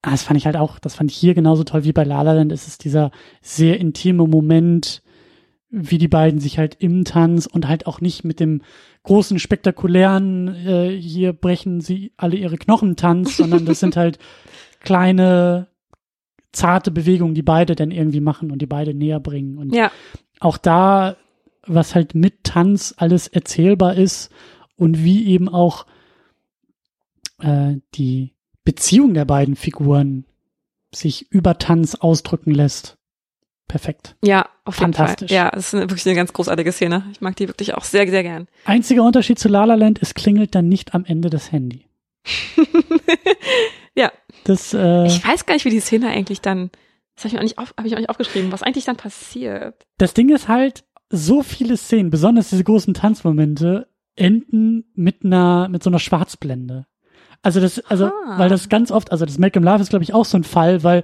ah, 0.03 0.11
das 0.11 0.21
fand 0.21 0.37
ich 0.37 0.45
halt 0.45 0.55
auch, 0.55 0.77
das 0.77 0.95
fand 0.95 1.09
ich 1.09 1.17
hier 1.17 1.33
genauso 1.33 1.63
toll 1.63 1.83
wie 1.85 1.91
bei 1.91 2.03
La 2.03 2.21
La 2.21 2.33
Land. 2.33 2.51
Es 2.51 2.67
ist 2.67 2.83
dieser 2.83 3.09
sehr 3.41 3.79
intime 3.79 4.27
Moment, 4.27 5.01
wie 5.71 5.97
die 5.97 6.07
beiden 6.07 6.39
sich 6.39 6.59
halt 6.59 6.75
im 6.79 7.03
Tanz 7.03 7.47
und 7.47 7.67
halt 7.67 7.87
auch 7.87 7.99
nicht 7.99 8.23
mit 8.23 8.39
dem 8.39 8.61
großen 9.03 9.39
spektakulären, 9.39 10.47
äh, 10.65 10.89
hier 10.97 11.33
brechen 11.33 11.81
sie 11.81 12.13
alle 12.17 12.37
ihre 12.37 12.57
Knochen 12.57 12.95
Tanz, 12.95 13.37
sondern 13.37 13.65
das 13.65 13.79
sind 13.79 13.95
halt 13.97 14.17
kleine, 14.79 15.67
zarte 16.51 16.91
Bewegungen, 16.91 17.35
die 17.35 17.41
beide 17.41 17.75
dann 17.75 17.91
irgendwie 17.91 18.21
machen 18.21 18.51
und 18.51 18.61
die 18.61 18.67
beide 18.67 18.93
näher 18.93 19.19
bringen. 19.19 19.57
Und 19.57 19.73
Ja, 19.73 19.91
auch 20.39 20.57
da, 20.57 21.17
was 21.65 21.95
halt 21.95 22.15
mit 22.15 22.43
Tanz 22.43 22.93
alles 22.97 23.27
erzählbar 23.27 23.95
ist 23.95 24.31
und 24.75 25.03
wie 25.03 25.27
eben 25.27 25.49
auch 25.49 25.85
äh, 27.39 27.75
die 27.95 28.33
Beziehung 28.63 29.13
der 29.13 29.25
beiden 29.25 29.55
Figuren 29.55 30.25
sich 30.93 31.31
über 31.31 31.57
Tanz 31.57 31.95
ausdrücken 31.95 32.51
lässt. 32.51 32.97
Perfekt. 33.67 34.15
ja, 34.23 34.47
auf 34.65 34.79
jeden 34.79 34.93
Fantastisch. 34.93 35.29
Fall. 35.29 35.35
Ja, 35.35 35.49
das 35.51 35.67
ist 35.67 35.73
eine, 35.73 35.83
wirklich 35.89 36.05
eine 36.05 36.15
ganz 36.15 36.31
großartige 36.33 36.71
Szene. 36.71 37.05
Ich 37.11 37.21
mag 37.21 37.35
die 37.35 37.47
wirklich 37.47 37.73
auch 37.75 37.83
sehr, 37.83 38.07
sehr 38.07 38.21
gern. 38.23 38.47
Einziger 38.65 39.03
Unterschied 39.03 39.39
zu 39.39 39.49
La 39.49 39.65
La 39.65 39.75
Land, 39.75 39.99
es 40.01 40.13
klingelt 40.13 40.53
dann 40.55 40.67
nicht 40.69 40.93
am 40.93 41.05
Ende 41.05 41.29
das 41.29 41.51
Handy. 41.51 41.85
Ja. 43.95 44.11
Das, 44.45 44.73
äh, 44.73 45.05
Ich 45.05 45.25
weiß 45.25 45.45
gar 45.45 45.53
nicht, 45.53 45.65
wie 45.65 45.69
die 45.69 45.79
Szene 45.79 46.07
eigentlich 46.09 46.41
dann, 46.41 46.71
das 47.15 47.25
habe 47.25 47.27
ich 47.27 47.33
mir 47.33 47.39
auch 47.39 47.43
nicht, 47.43 47.57
auf, 47.59 47.73
hab 47.77 47.85
ich 47.85 47.93
auch 47.93 47.99
nicht 47.99 48.09
aufgeschrieben, 48.09 48.51
was 48.51 48.63
eigentlich 48.63 48.85
dann 48.85 48.97
passiert. 48.97 49.85
das 49.99 50.13
Ding 50.15 50.29
ist 50.33 50.47
halt, 50.47 50.83
so 51.09 51.43
viele 51.43 51.77
Szenen, 51.77 52.09
besonders 52.09 52.49
diese 52.49 52.63
großen 52.63 52.95
Tanzmomente, 52.95 53.87
enden 54.15 54.85
mit 54.95 55.23
einer, 55.23 55.69
mit 55.69 55.83
so 55.83 55.91
einer 55.91 55.99
Schwarzblende. 55.99 56.87
Also 57.43 57.59
das, 57.59 57.79
also, 57.85 58.05
Ah. 58.07 58.39
weil 58.39 58.49
das 58.49 58.67
ganz 58.67 58.89
oft, 58.89 59.11
also 59.11 59.25
das 59.25 59.37
Malcolm 59.37 59.63
Love 59.63 59.81
ist, 59.83 59.89
glaube 59.89 60.03
ich, 60.03 60.13
auch 60.13 60.25
so 60.25 60.37
ein 60.37 60.43
Fall, 60.43 60.83
weil 60.83 61.03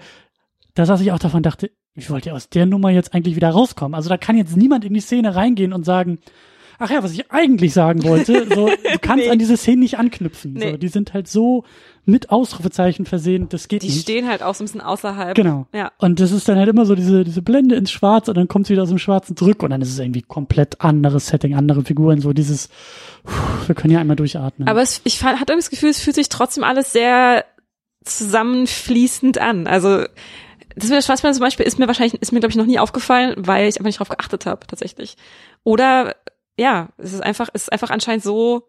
da 0.74 0.86
saß 0.88 1.02
ich 1.02 1.12
auch 1.12 1.20
davon 1.20 1.44
dachte, 1.44 1.70
wie 2.00 2.10
wollt 2.10 2.26
ihr 2.26 2.36
aus 2.36 2.50
der 2.50 2.66
Nummer 2.66 2.90
jetzt 2.90 3.14
eigentlich 3.14 3.36
wieder 3.36 3.50
rauskommen? 3.50 3.96
Also 3.96 4.10
da 4.10 4.18
kann 4.18 4.38
jetzt 4.38 4.56
niemand 4.58 4.86
in 4.86 4.94
die 4.94 5.00
Szene 5.02 5.36
reingehen 5.36 5.74
und 5.74 5.86
sagen, 5.86 6.20
ach 6.82 6.90
ja, 6.90 7.04
was 7.04 7.12
ich 7.12 7.30
eigentlich 7.32 7.74
sagen 7.74 8.04
wollte, 8.04 8.48
so, 8.56 8.68
du 8.68 9.00
kannst 9.02 9.26
Nee. 9.26 9.32
an 9.32 9.40
diese 9.40 9.58
Szenen 9.58 9.80
nicht 9.82 9.98
anknüpfen. 9.98 10.54
So, 10.58 10.66
Nee. 10.66 10.78
die 10.78 10.88
sind 10.88 11.14
halt 11.14 11.28
so 11.28 11.66
mit 12.06 12.32
Ausrufezeichen 12.32 13.06
versehen, 13.06 13.50
das 13.50 13.68
geht 13.68 13.84
Die 13.84 13.88
nicht. 13.88 14.02
stehen 14.02 14.28
halt 14.28 14.42
auch 14.42 14.56
so 14.56 14.64
ein 14.64 14.66
bisschen 14.66 14.82
außerhalb. 14.82 15.36
Genau. 15.36 15.68
Ja. 15.76 15.92
Und 16.00 16.20
das 16.20 16.32
ist 16.32 16.48
dann 16.50 16.58
halt 16.58 16.68
immer 16.70 16.86
so 16.88 16.96
diese, 16.96 17.24
diese 17.24 17.42
Blende 17.44 17.76
ins 17.76 17.92
Schwarz 17.92 18.28
und 18.30 18.36
dann 18.38 18.48
kommt 18.48 18.66
sie 18.66 18.74
wieder 18.74 18.82
aus 18.84 18.90
dem 18.90 18.98
Schwarzen 18.98 19.36
zurück 19.38 19.62
und 19.62 19.70
dann 19.70 19.82
ist 19.82 19.90
es 19.92 20.00
irgendwie 20.00 20.22
komplett 20.24 20.82
anderes 20.82 21.28
Setting, 21.28 21.54
andere 21.54 21.84
Figuren, 21.84 22.20
so 22.22 22.34
dieses, 22.34 22.70
puh, 23.26 23.34
wir 23.68 23.76
können 23.76 23.94
ja 23.94 24.00
einmal 24.00 24.16
durchatmen. 24.16 24.68
Aber 24.68 24.82
es, 24.82 25.02
ich 25.04 25.22
hatte 25.24 25.54
das 25.56 25.70
Gefühl, 25.70 25.90
es 25.90 26.00
fühlt 26.00 26.16
sich 26.16 26.30
trotzdem 26.30 26.64
alles 26.64 26.94
sehr 26.94 27.46
zusammenfließend 28.06 29.38
an. 29.38 29.68
Also 29.68 30.04
das 30.80 30.90
mit 30.90 30.98
der 30.98 31.02
Schwarzblende 31.04 31.38
zum 31.38 31.46
Beispiel 31.46 31.66
ist 31.66 31.80
mir 31.80 31.88
wahrscheinlich, 31.88 32.22
ist 32.22 32.32
mir 32.32 32.40
glaube 32.40 32.52
ich 32.52 32.58
noch 32.58 32.66
nie 32.66 32.80
aufgefallen, 32.80 33.36
weil 33.38 33.68
ich 33.68 33.76
einfach 33.78 33.86
nicht 33.86 34.00
drauf 34.00 34.10
geachtet 34.10 34.46
habe 34.46 34.66
tatsächlich. 34.68 35.16
Oder 35.64 36.16
ja, 36.58 36.90
es 36.98 37.14
ist 37.14 37.22
einfach, 37.24 37.50
es 37.54 37.64
ist 37.64 37.72
einfach 37.72 37.90
anscheinend 37.90 38.24
so, 38.24 38.64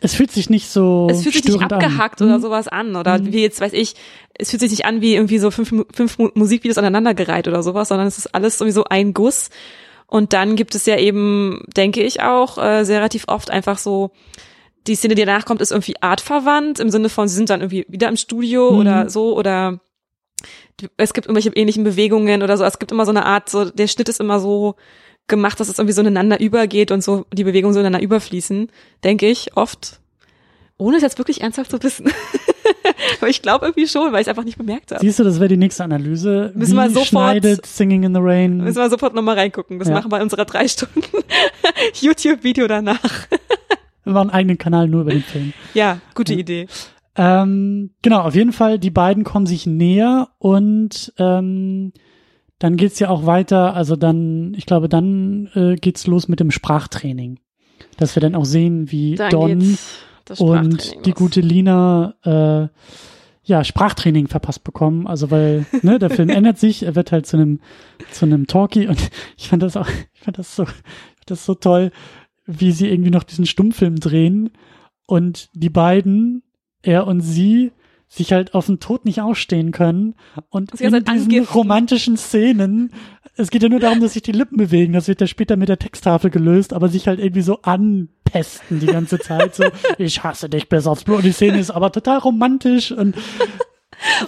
es 0.00 0.14
fühlt 0.14 0.30
sich 0.30 0.48
nicht 0.48 0.68
so 0.70 1.08
es 1.10 1.22
fühlt 1.22 1.34
sich 1.34 1.44
nicht 1.44 1.60
abgehackt 1.62 2.22
an. 2.22 2.28
oder 2.28 2.36
Hm? 2.36 2.42
sowas 2.42 2.68
an. 2.68 2.96
Oder 2.96 3.18
Mhm. 3.18 3.32
wie 3.32 3.42
jetzt 3.42 3.60
weiß 3.60 3.72
ich, 3.74 3.94
es 4.34 4.50
fühlt 4.50 4.60
sich 4.60 4.70
nicht 4.70 4.84
an 4.86 5.00
wie 5.02 5.14
irgendwie 5.14 5.38
so 5.38 5.50
fünf, 5.50 5.74
fünf 5.92 6.18
Mu- 6.18 6.30
Musikvideos 6.34 6.78
aneinandergereiht 6.78 7.48
oder 7.48 7.62
sowas, 7.62 7.88
sondern 7.88 8.06
es 8.06 8.16
ist 8.16 8.34
alles 8.34 8.56
sowieso 8.56 8.84
ein 8.84 9.12
Guss. 9.12 9.50
Und 10.06 10.32
dann 10.32 10.56
gibt 10.56 10.74
es 10.74 10.86
ja 10.86 10.96
eben, 10.96 11.62
denke 11.76 12.02
ich 12.02 12.22
auch, 12.22 12.56
äh, 12.58 12.84
sehr 12.84 12.98
relativ 12.98 13.24
oft 13.28 13.50
einfach 13.50 13.78
so, 13.78 14.10
die 14.86 14.94
Szene, 14.94 15.14
die 15.14 15.24
danach 15.26 15.44
kommt, 15.44 15.60
ist 15.60 15.72
irgendwie 15.72 15.94
artverwandt, 16.00 16.80
im 16.80 16.88
Sinne 16.90 17.10
von, 17.10 17.28
sie 17.28 17.34
sind 17.36 17.50
dann 17.50 17.60
irgendwie 17.60 17.84
wieder 17.88 18.08
im 18.08 18.16
Studio 18.16 18.72
Mhm. 18.72 18.78
oder 18.78 19.10
so, 19.10 19.36
oder 19.36 19.80
es 20.96 21.12
gibt 21.12 21.26
irgendwelche 21.26 21.50
ähnlichen 21.50 21.84
Bewegungen 21.84 22.42
oder 22.42 22.56
so. 22.56 22.64
Es 22.64 22.78
gibt 22.78 22.92
immer 22.92 23.04
so 23.04 23.10
eine 23.10 23.26
Art, 23.26 23.48
so, 23.48 23.64
der 23.66 23.86
Schnitt 23.86 24.08
ist 24.08 24.20
immer 24.20 24.40
so 24.40 24.76
gemacht, 25.28 25.60
dass 25.60 25.68
es 25.68 25.78
irgendwie 25.78 25.92
so 25.92 26.00
ineinander 26.00 26.40
übergeht 26.40 26.90
und 26.90 27.02
so 27.04 27.26
die 27.32 27.44
Bewegungen 27.44 27.74
so 27.74 27.80
ineinander 27.80 28.04
überfließen, 28.04 28.68
denke 29.04 29.28
ich, 29.28 29.56
oft. 29.56 30.00
Ohne 30.78 30.96
es 30.96 31.02
jetzt 31.02 31.18
wirklich 31.18 31.42
ernsthaft 31.42 31.70
zu 31.70 31.82
wissen. 31.82 32.10
Aber 33.20 33.28
ich 33.28 33.42
glaube 33.42 33.66
irgendwie 33.66 33.86
schon, 33.86 34.12
weil 34.12 34.20
ich 34.22 34.26
es 34.26 34.28
einfach 34.28 34.44
nicht 34.44 34.56
bemerkt 34.56 34.92
habe. 34.92 35.00
Siehst 35.04 35.18
du, 35.18 35.24
das 35.24 35.36
wäre 35.38 35.48
die 35.48 35.56
nächste 35.58 35.84
Analyse. 35.84 36.52
Müssen 36.54 36.72
Wie 36.72 36.76
wir 36.76 36.88
sofort- 36.88 37.06
schneidet 37.08 37.66
Singing 37.66 38.04
in 38.04 38.14
the 38.14 38.20
Rain? 38.22 38.58
Müssen 38.58 38.78
wir 38.78 38.88
sofort 38.88 39.14
nochmal 39.14 39.36
reingucken. 39.36 39.78
Das 39.78 39.88
Ja. 39.88 39.94
machen 39.94 40.10
wir 40.10 40.16
in 40.16 40.22
unserer 40.24 40.44
drei 40.46 40.66
Stunden 40.68 41.02
YouTube-Video 42.00 42.66
danach. 42.66 42.98
Wir 44.04 44.14
machen 44.14 44.30
einen 44.30 44.38
eigenen 44.38 44.58
Kanal 44.58 44.88
nur 44.88 45.02
über 45.02 45.10
den 45.10 45.22
Film. 45.22 45.52
Ja, 45.74 46.00
gute 46.14 46.32
Ja. 46.32 46.38
Idee. 46.40 46.66
Ähm, 47.16 47.90
genau, 48.02 48.20
auf 48.20 48.34
jeden 48.34 48.52
Fall, 48.52 48.78
die 48.78 48.90
beiden 48.90 49.24
kommen 49.24 49.46
sich 49.46 49.66
näher 49.66 50.28
und 50.38 51.12
ähm, 51.18 51.92
dann 52.58 52.76
geht's 52.76 52.98
ja 52.98 53.08
auch 53.08 53.26
weiter, 53.26 53.74
also 53.74 53.96
dann, 53.96 54.54
ich 54.54 54.66
glaube, 54.66 54.88
dann 54.88 55.48
äh, 55.54 55.76
geht's 55.76 56.06
los 56.06 56.28
mit 56.28 56.40
dem 56.40 56.50
Sprachtraining. 56.50 57.40
Dass 57.96 58.14
wir 58.14 58.20
dann 58.20 58.34
auch 58.34 58.44
sehen, 58.44 58.90
wie 58.90 59.14
Dann 59.14 59.30
Don 59.30 59.78
und 60.38 61.04
die 61.04 61.10
los. 61.10 61.18
gute 61.18 61.40
Lina 61.40 62.14
äh, 62.22 62.68
ja 63.42 63.64
Sprachtraining 63.64 64.28
verpasst 64.28 64.64
bekommen. 64.64 65.06
Also 65.06 65.30
weil 65.30 65.66
ne, 65.82 65.98
der 65.98 66.10
Film 66.10 66.28
ändert 66.28 66.58
sich, 66.58 66.82
er 66.82 66.94
wird 66.94 67.12
halt 67.12 67.26
zu 67.26 67.36
einem 67.36 67.60
zu 68.12 68.26
einem 68.26 68.46
Talkie 68.46 68.86
und 68.86 69.10
ich 69.36 69.48
fand 69.48 69.62
das 69.62 69.76
auch, 69.76 69.88
ich 70.14 70.20
fand 70.20 70.38
das 70.38 70.54
so, 70.54 70.62
ich 70.62 70.68
fand 70.68 71.30
das 71.30 71.44
so 71.44 71.54
toll, 71.54 71.90
wie 72.46 72.72
sie 72.72 72.88
irgendwie 72.88 73.10
noch 73.10 73.24
diesen 73.24 73.46
Stummfilm 73.46 73.96
drehen 73.96 74.50
und 75.06 75.48
die 75.54 75.70
beiden, 75.70 76.42
er 76.82 77.06
und 77.06 77.20
sie 77.20 77.72
sich 78.08 78.32
halt 78.32 78.54
auf 78.54 78.66
den 78.66 78.80
Tod 78.80 79.04
nicht 79.04 79.20
ausstehen 79.20 79.70
können 79.70 80.16
und 80.48 80.72
in 80.80 80.92
diesen 80.92 81.06
angiften. 81.06 81.54
romantischen 81.54 82.16
Szenen 82.16 82.90
es 83.40 83.50
geht 83.50 83.62
ja 83.62 83.68
nur 83.68 83.80
darum, 83.80 84.00
dass 84.00 84.12
sich 84.12 84.22
die 84.22 84.32
Lippen 84.32 84.56
bewegen. 84.56 84.92
Das 84.92 85.08
wird 85.08 85.20
ja 85.20 85.26
später 85.26 85.56
mit 85.56 85.68
der 85.68 85.78
Texttafel 85.78 86.30
gelöst, 86.30 86.72
aber 86.72 86.88
sich 86.88 87.08
halt 87.08 87.18
irgendwie 87.18 87.42
so 87.42 87.60
anpesten 87.62 88.80
die 88.80 88.86
ganze 88.86 89.18
Zeit. 89.18 89.54
So, 89.54 89.64
ich 89.98 90.22
hasse 90.22 90.48
dich 90.48 90.68
bis 90.68 90.86
aufs 90.86 91.04
Blut. 91.04 91.18
Und 91.18 91.24
die 91.24 91.32
Szene 91.32 91.58
ist 91.58 91.70
aber 91.70 91.90
total 91.90 92.18
romantisch 92.18 92.92
und 92.92 93.16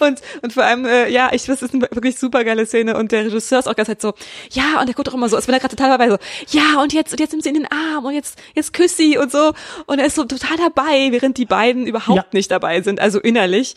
Und, 0.01 0.21
und 0.43 0.53
vor 0.53 0.65
allem, 0.65 0.85
äh, 0.85 1.09
ja, 1.09 1.31
ich 1.33 1.45
das 1.45 1.63
ist 1.63 1.73
eine 1.75 1.83
wirklich 1.91 2.19
super 2.19 2.45
geile 2.45 2.67
Szene 2.67 2.97
und 2.97 3.11
der 3.13 3.25
Regisseur 3.25 3.59
ist 3.59 3.69
auch 3.69 3.77
ganz 3.77 3.89
halt 3.89 4.01
so, 4.03 4.13
ja, 4.51 4.81
und 4.81 4.87
der 4.87 4.95
guckt 4.95 5.09
auch 5.09 5.15
immer 5.15 5.29
so, 5.29 5.37
als 5.37 5.47
wenn 5.49 5.55
er 5.55 5.61
gerade 5.61 5.77
total 5.77 5.91
dabei 5.91 6.11
so, 6.11 6.19
ja, 6.49 6.81
und 6.83 6.93
jetzt, 6.93 7.13
und 7.13 7.21
jetzt 7.21 7.33
nimmt 7.33 7.43
sie 7.43 7.49
in 7.51 7.55
den 7.57 7.67
Arm 7.71 8.05
und 8.05 8.15
jetzt, 8.15 8.39
jetzt 8.55 8.73
küsst 8.73 8.97
sie 8.97 9.17
und 9.19 9.31
so. 9.33 9.53
Und 9.87 9.99
er 9.99 10.07
ist 10.07 10.15
so 10.17 10.25
total 10.25 10.57
dabei, 10.57 11.09
während 11.11 11.39
die 11.39 11.47
beiden 11.47 11.87
überhaupt 11.87 12.17
Ja. 12.17 12.25
nicht 12.33 12.51
dabei 12.51 12.83
sind, 12.83 13.01
also 13.01 13.19
innerlich. 13.21 13.75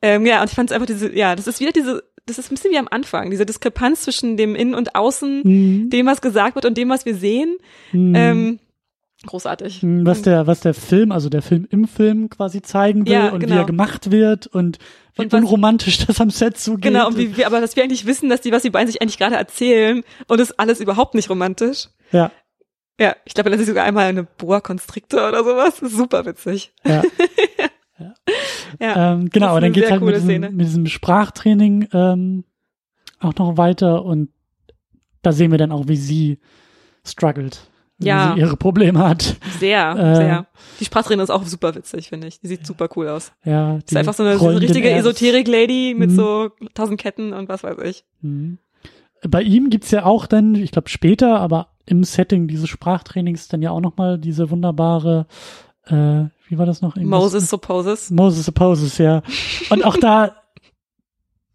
Ähm, 0.00 0.26
ja, 0.26 0.40
und 0.42 0.48
ich 0.50 0.54
fand 0.56 0.70
es 0.70 0.74
einfach 0.74 0.86
diese, 0.86 1.12
ja, 1.14 1.34
das 1.36 1.46
ist 1.46 1.60
wieder 1.60 1.72
diese, 1.72 2.02
das 2.26 2.38
ist 2.38 2.50
ein 2.50 2.54
bisschen 2.54 2.70
wie 2.72 2.78
am 2.78 2.88
Anfang, 2.90 3.30
diese 3.30 3.44
Diskrepanz 3.46 4.02
zwischen 4.02 4.36
dem 4.36 4.54
Innen 4.54 4.74
und 4.74 4.94
Außen, 4.94 5.42
hm, 5.42 5.90
dem, 5.90 6.06
was 6.06 6.20
gesagt 6.20 6.54
wird 6.54 6.64
und 6.66 6.76
dem, 6.78 6.88
was 6.88 7.04
wir 7.04 7.14
sehen. 7.16 7.56
hm, 7.90 8.14
Ähm, 8.14 8.58
großartig. 9.26 9.82
hm, 9.82 10.04
was 10.06 10.22
der, 10.22 10.46
was 10.46 10.60
der 10.60 10.74
Film, 10.74 11.12
also 11.12 11.28
der 11.28 11.42
Film 11.42 11.66
im 11.70 11.86
Film 11.88 12.28
quasi 12.30 12.62
zeigen 12.62 13.06
will 13.06 13.12
Ja, 13.12 13.28
und 13.30 13.42
wie 13.42 13.46
genau. 13.46 13.60
er 13.60 13.64
gemacht 13.66 14.10
wird 14.10 14.46
und 14.48 14.78
wie 15.16 15.22
Und 15.22 15.32
was- 15.32 15.40
unromantisch 15.40 16.04
das 16.06 16.20
am 16.20 16.30
Set 16.30 16.56
zugeht. 16.58 16.82
Genau, 16.92 17.06
und 17.08 17.16
wie, 17.18 17.44
aber 17.44 17.60
dass 17.60 17.76
wir 17.76 17.82
eigentlich 17.84 18.06
wissen, 18.06 18.28
dass 18.28 18.40
die, 18.40 18.52
was 18.52 18.62
die 18.62 18.70
beiden 18.70 18.86
sich 18.90 19.00
eigentlich 19.02 19.18
gerade 19.18 19.36
erzählen 19.36 20.02
und 20.28 20.40
ist 20.40 20.58
alles 20.58 20.80
überhaupt 20.80 21.14
nicht 21.14 21.28
romantisch. 21.30 21.88
Ja, 22.12 22.30
Ja, 23.00 23.16
ich 23.24 23.34
glaube, 23.34 23.50
das 23.50 23.60
ist 23.60 23.66
sogar 23.68 23.84
einmal 23.84 24.06
eine 24.06 24.24
Boa 24.24 24.60
Constrictor 24.60 25.28
oder 25.28 25.44
sowas. 25.44 25.76
Super 25.78 26.24
witzig. 26.26 26.72
ja. 26.84 27.02
Ja. 28.80 29.12
ähm, 29.12 29.28
genau, 29.30 29.48
aber 29.48 29.60
dann 29.60 29.72
geht's 29.72 29.90
halt 29.90 30.02
mit 30.02 30.16
diesem, 30.16 30.40
mit 30.40 30.60
diesem 30.66 30.86
Sprachtraining 30.86 31.88
ähm, 31.92 32.44
auch 33.20 33.34
noch 33.36 33.56
weiter 33.56 34.04
und 34.04 34.30
da 35.22 35.30
sehen 35.30 35.50
wir 35.52 35.58
dann 35.58 35.70
auch, 35.70 35.86
wie 35.86 35.96
sie 35.96 36.40
struggelt, 37.06 37.70
Ja. 38.06 38.32
sie 38.34 38.40
ihre 38.40 38.56
Probleme 38.56 38.98
hat. 39.00 39.36
Sehr, 39.58 39.90
Äh. 39.96 40.16
sehr. 40.16 40.46
Die 40.80 40.84
Sprachtrainerin 40.84 41.24
ist 41.24 41.30
auch 41.30 41.44
super 41.44 41.74
witzig, 41.74 42.08
finde 42.08 42.26
ich. 42.26 42.40
Die 42.40 42.48
sieht 42.48 42.66
super 42.66 42.88
cool 42.96 43.08
aus. 43.08 43.32
Ja, 43.44 43.76
Ist 43.78 43.96
einfach 43.96 44.14
so 44.14 44.22
eine, 44.22 44.38
so 44.38 44.48
eine 44.48 44.60
richtige 44.60 44.90
Esoterik-Lady 44.90 45.94
mit 45.96 46.10
Mhm. 46.10 46.14
so 46.16 46.50
tausend 46.74 47.00
Ketten 47.00 47.32
und 47.32 47.48
was 47.48 47.62
weiß 47.62 47.78
ich. 47.84 48.04
Mhm. 48.20 48.58
Bei 49.28 49.42
ihm 49.42 49.70
gibt's 49.70 49.90
ja 49.92 50.04
auch 50.04 50.26
dann, 50.26 50.54
ich 50.56 50.72
glaube 50.72 50.88
später, 50.88 51.38
aber 51.38 51.68
im 51.86 52.02
Setting 52.04 52.48
dieses 52.48 52.68
Sprachtrainings 52.68 53.48
dann 53.48 53.62
ja 53.62 53.70
auch 53.70 53.80
nochmal 53.80 54.18
diese 54.18 54.50
wunderbare, 54.50 55.26
äh, 55.86 56.24
wie 56.48 56.58
war 56.58 56.66
das 56.66 56.82
noch? 56.82 56.96
Irgendwas- 56.96 57.20
Moses 57.20 57.48
supposes. 57.50 58.10
Moses 58.10 58.44
Supposes, 58.44 58.98
ja. 58.98 59.22
Und 59.70 59.84
auch 59.84 59.96
da, 59.96 60.36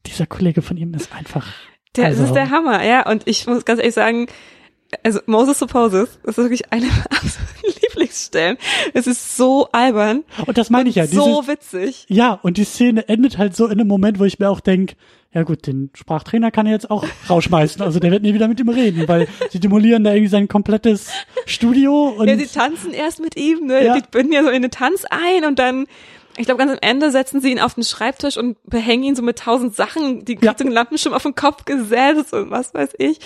dieser 0.06 0.26
Kollege 0.26 0.62
von 0.62 0.78
ihm 0.78 0.93
ist 0.93 1.14
einfach. 1.14 1.45
Der, 1.95 2.06
also, 2.06 2.22
Das 2.22 2.30
ist 2.30 2.36
der 2.36 2.50
Hammer, 2.52 2.84
ja. 2.86 3.10
Und 3.10 3.24
ich 3.28 3.48
muss 3.48 3.66
ganz 3.66 3.80
ehrlich 3.80 3.95
sagen, 3.95 4.28
also 5.04 5.20
Moses 5.26 5.60
supposes, 5.60 6.20
das 6.24 6.38
ist 6.38 6.44
wirklich 6.44 6.72
eine 6.72 6.86
meiner 6.88 7.06
absoluten 7.12 7.80
Lieblingsstellen. 7.82 8.58
Es 8.94 9.08
ist 9.08 9.36
so 9.38 9.68
albern. 9.72 10.24
Und 10.46 10.58
das 10.58 10.70
meine 10.70 10.90
ich 10.90 10.96
ja. 10.96 11.04
und 11.04 11.12
Diese, 11.12 11.22
so 11.24 11.48
witzig. 11.48 12.06
ja, 12.10 12.34
und 12.42 12.58
die 12.58 12.64
Szene 12.64 13.08
endet 13.10 13.38
halt 13.38 13.56
so 13.56 13.66
in 13.66 13.74
einem 13.74 13.88
Moment, 13.88 14.20
wo 14.20 14.24
ich 14.24 14.40
mir 14.40 14.50
auch 14.50 14.60
denk, 14.62 14.96
ja 15.34 15.44
gut, 15.44 15.68
den 15.68 15.92
Sprachtrainer 15.94 16.52
kann 16.52 16.66
er 16.68 16.72
jetzt 16.72 16.90
auch 16.90 17.06
rausschmeißen. 17.30 17.82
Also 17.82 18.00
der 18.00 18.12
wird 18.12 18.24
nie 18.24 18.34
wieder 18.34 18.48
mit 18.48 18.60
ihm 18.60 18.70
reden, 18.70 19.08
weil 19.08 19.28
sie 19.50 19.60
demolieren 19.60 20.04
da 20.04 20.12
irgendwie 20.14 20.30
sein 20.30 20.48
komplettes 20.48 21.10
Studio 21.46 22.08
und 22.18 22.28
Ja, 22.28 22.38
sie 22.38 22.48
tanzen 22.48 22.94
erst 22.94 23.20
mit 23.20 23.36
ihm, 23.36 23.68
ne? 23.68 23.86
Ja. 23.86 23.96
Die 23.96 24.04
binden 24.10 24.32
ja 24.34 24.44
so 24.44 24.50
in 24.50 24.62
den 24.62 24.72
Tanz 24.72 25.04
ein 25.10 25.44
und 25.46 25.60
dann, 25.60 25.86
ich 26.38 26.46
glaube, 26.46 26.60
ganz 26.60 26.72
am 26.72 26.78
Ende 26.82 27.12
setzen 27.12 27.42
sie 27.42 27.52
ihn 27.52 27.60
auf 27.60 27.74
den 27.76 27.84
Schreibtisch 27.84 28.38
und 28.38 28.58
behängen 28.64 29.04
ihn 29.04 29.16
so 29.16 29.22
mit 29.22 29.40
tausend 29.40 29.76
Sachen, 29.76 30.24
die 30.24 30.34
Ja. 30.36 30.40
kriegt 30.40 30.60
so 30.60 30.66
einen 30.66 30.74
Lampenschirm 30.74 31.14
auf 31.14 31.24
den 31.24 31.36
Kopf 31.36 31.66
gesetzt 31.66 32.32
und 32.34 32.50
was 32.50 32.74
weiß 32.74 32.92
ich. 32.98 33.20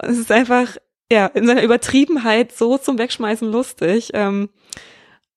Und 0.00 0.08
es 0.10 0.18
ist 0.18 0.32
einfach, 0.32 0.76
ja, 1.14 1.26
in 1.26 1.46
seiner 1.46 1.62
Übertriebenheit 1.62 2.52
so 2.52 2.76
zum 2.76 2.98
Wegschmeißen 2.98 3.50
lustig. 3.50 4.10
Ähm, 4.14 4.50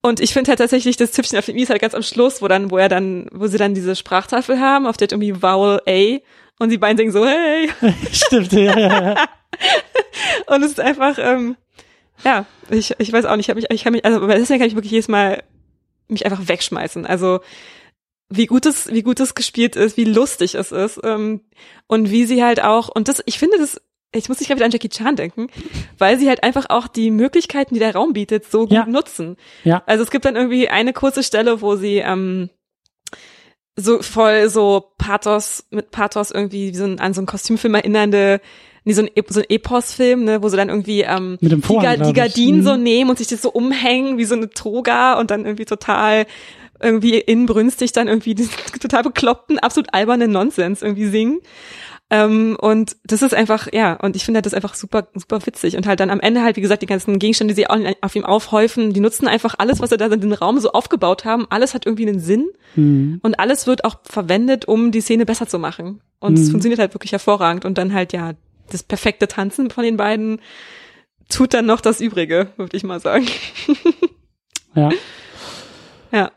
und 0.02 0.20
ich 0.20 0.34
finde 0.34 0.50
halt 0.50 0.60
tatsächlich 0.60 0.98
das 0.98 1.12
Züpfchen 1.12 1.38
auf 1.38 1.46
dem 1.46 1.56
i 1.56 1.62
ist 1.62 1.70
halt 1.70 1.82
ganz 1.82 1.94
am 1.94 2.02
Schluss, 2.02 2.42
wo 2.42 2.48
dann, 2.48 2.72
wo 2.72 2.78
er 2.78 2.90
dann, 2.90 3.28
wo 3.32 3.48
sie 3.48 3.58
dann 3.58 3.76
diese 3.76 3.96
Sprachtafel 3.96 4.60
haben, 4.60 4.88
auf 4.88 4.98
der 4.98 5.12
irgendwie 5.12 5.42
Vowel 5.42 5.82
A 5.88 6.18
und 6.60 6.70
die 6.70 6.78
beiden 6.80 6.98
singen 6.98 7.12
so, 7.12 7.26
hey. 7.26 7.70
stimmt, 8.12 8.52
ja, 8.54 8.78
ja, 8.78 9.04
ja. 9.04 9.16
Und 10.48 10.64
es 10.64 10.72
ist 10.72 10.80
einfach, 10.80 11.18
ähm, 11.20 11.56
ja, 12.24 12.46
ich, 12.70 12.96
ich 12.98 13.14
weiß 13.14 13.26
auch 13.26 13.36
nicht, 13.36 13.48
ich, 13.48 13.50
hab 13.50 13.56
mich, 13.56 13.70
ich 13.70 13.84
kann 13.84 13.94
mich, 13.94 14.04
also 14.04 14.26
deswegen 14.26 14.60
kann 14.60 14.68
ich 14.68 14.76
wirklich 14.76 14.92
jedes 14.92 15.08
Mal 15.08 15.44
mich 16.08 16.26
einfach 16.26 16.48
wegschmeißen. 16.48 17.06
Also 17.06 17.42
wie 18.30 18.46
gut 18.46 18.66
es, 18.66 18.92
wie 18.92 19.04
gut 19.04 19.20
es 19.20 19.36
gespielt 19.36 19.76
ist, 19.76 19.98
wie 19.98 20.04
lustig 20.06 20.56
es 20.56 20.72
ist 20.72 21.00
ähm, 21.04 21.42
und 21.88 22.10
wie 22.10 22.26
sie 22.26 22.44
halt 22.44 22.64
auch 22.64 22.90
und 22.90 23.08
das, 23.08 23.22
ich 23.26 23.40
finde 23.40 23.58
das, 23.58 23.80
ich 24.14 24.30
muss 24.30 24.40
nicht 24.40 24.48
gerade 24.48 24.60
wieder 24.60 24.66
an 24.66 24.72
Jackie 24.72 24.90
Chan 24.90 25.16
denken, 25.16 25.48
weil 25.98 26.18
sie 26.18 26.30
halt 26.30 26.44
einfach 26.44 26.68
auch 26.70 26.88
die 26.88 27.12
Möglichkeiten, 27.12 27.74
die 27.74 27.80
der 27.80 27.94
Raum 27.94 28.14
bietet, 28.14 28.50
so 28.50 28.62
gut 28.62 28.72
Ja. 28.72 28.86
nutzen. 28.86 29.36
Ja. 29.64 29.84
Also 29.86 30.04
es 30.04 30.12
gibt 30.12 30.26
dann 30.26 30.36
irgendwie 30.36 30.70
eine 30.70 30.94
kurze 30.94 31.24
Stelle, 31.24 31.62
wo 31.62 31.76
sie 31.76 31.98
ähm, 31.98 32.50
so 33.76 34.02
voll 34.02 34.50
so 34.50 34.92
Pathos 34.98 35.66
mit 35.70 35.92
Pathos 35.92 36.32
irgendwie 36.32 36.72
wie 36.74 36.78
so 36.78 36.86
ein, 36.86 37.00
an 37.00 37.14
so 37.14 37.20
einen 37.22 37.28
Kostümfilm 37.28 37.76
erinnernde 37.76 38.42
nee, 38.86 38.94
so 38.94 39.02
ein, 39.02 39.10
Ep- 39.16 39.32
so 39.34 39.42
ein 39.42 39.46
Epos-Film, 39.50 40.24
ne, 40.24 40.42
wo 40.42 40.48
sie 40.48 40.56
dann 40.56 40.70
irgendwie 40.70 41.02
ähm, 41.02 41.38
die, 41.42 41.62
Vorhang, 41.62 42.04
die. 42.04 42.14
Gardinen 42.14 42.64
so 42.64 42.76
Mhm. 42.78 42.84
nehmen 42.84 43.10
und 43.10 43.18
sich 43.18 43.28
das 43.28 43.42
so 43.42 43.52
umhängen 43.52 44.18
wie 44.18 44.24
so 44.24 44.34
eine 44.36 44.50
Toga 44.50 45.20
und 45.20 45.30
dann 45.30 45.44
irgendwie 45.46 45.66
total 45.66 46.26
irgendwie 46.82 47.18
inbrünstig 47.20 47.92
dann 47.92 48.08
irgendwie 48.08 48.34
diesen 48.36 48.54
total 48.80 49.04
bekloppten, 49.04 49.60
absolut 49.60 49.94
albernen 49.94 50.32
Nonsens 50.32 50.82
irgendwie 50.82 51.08
singen. 51.08 51.42
Ähm, 52.10 52.56
und 52.62 52.96
das 53.04 53.22
ist 53.22 53.34
einfach, 53.34 53.68
ja, 53.74 53.94
und 53.96 54.16
ich 54.16 54.24
finde 54.24 54.42
das 54.42 54.54
einfach 54.54 54.76
super, 54.76 55.08
super 55.14 55.46
witzig. 55.46 55.76
Und 55.76 55.86
halt 55.88 56.00
dann 56.00 56.10
am 56.10 56.22
Ende 56.22 56.42
halt, 56.42 56.56
wie 56.56 56.62
gesagt, 56.62 56.82
die 56.82 56.86
ganzen 56.88 57.20
Gegenstände, 57.20 57.54
die 57.54 57.62
sie 57.62 57.70
auch 57.70 57.78
auf 58.02 58.16
ihm 58.16 58.24
aufhäufen, 58.24 58.94
die 58.94 59.02
nutzen 59.02 59.28
einfach 59.28 59.56
alles, 59.58 59.82
was 59.82 59.90
sie 59.90 59.98
da 59.98 60.06
in 60.06 60.22
den 60.22 60.32
Raum 60.34 60.58
so 60.60 60.72
aufgebaut 60.72 61.26
haben. 61.26 61.48
Alles 61.50 61.74
hat 61.74 61.86
irgendwie 61.86 62.08
einen 62.08 62.20
Sinn. 62.22 62.48
Mhm. 62.76 63.20
Und 63.24 63.40
alles 63.40 63.68
wird 63.68 63.84
auch 63.84 63.98
verwendet, 64.04 64.66
um 64.70 64.92
die 64.92 65.02
Szene 65.02 65.26
besser 65.26 65.48
zu 65.48 65.60
machen. 65.60 66.02
Und 66.20 66.36
es 66.40 66.48
Mhm. 66.48 66.52
funktioniert 66.52 66.80
halt 66.80 66.94
wirklich 66.94 67.12
hervorragend. 67.12 67.66
Und 67.66 67.78
dann 67.78 67.94
halt, 67.94 68.14
ja, 68.14 68.34
das 68.72 68.84
perfekte 68.84 69.28
Tanzen 69.28 69.70
von 69.70 69.84
den 69.84 69.98
beiden 69.98 70.40
tut 71.30 71.54
dann 71.54 71.66
noch 71.66 71.82
das 71.82 72.00
Übrige, 72.00 72.48
würde 72.56 72.78
ich 72.78 72.84
mal 72.84 73.00
sagen. 73.02 73.28
Ja. 74.76 74.90
Ja. 76.12 76.32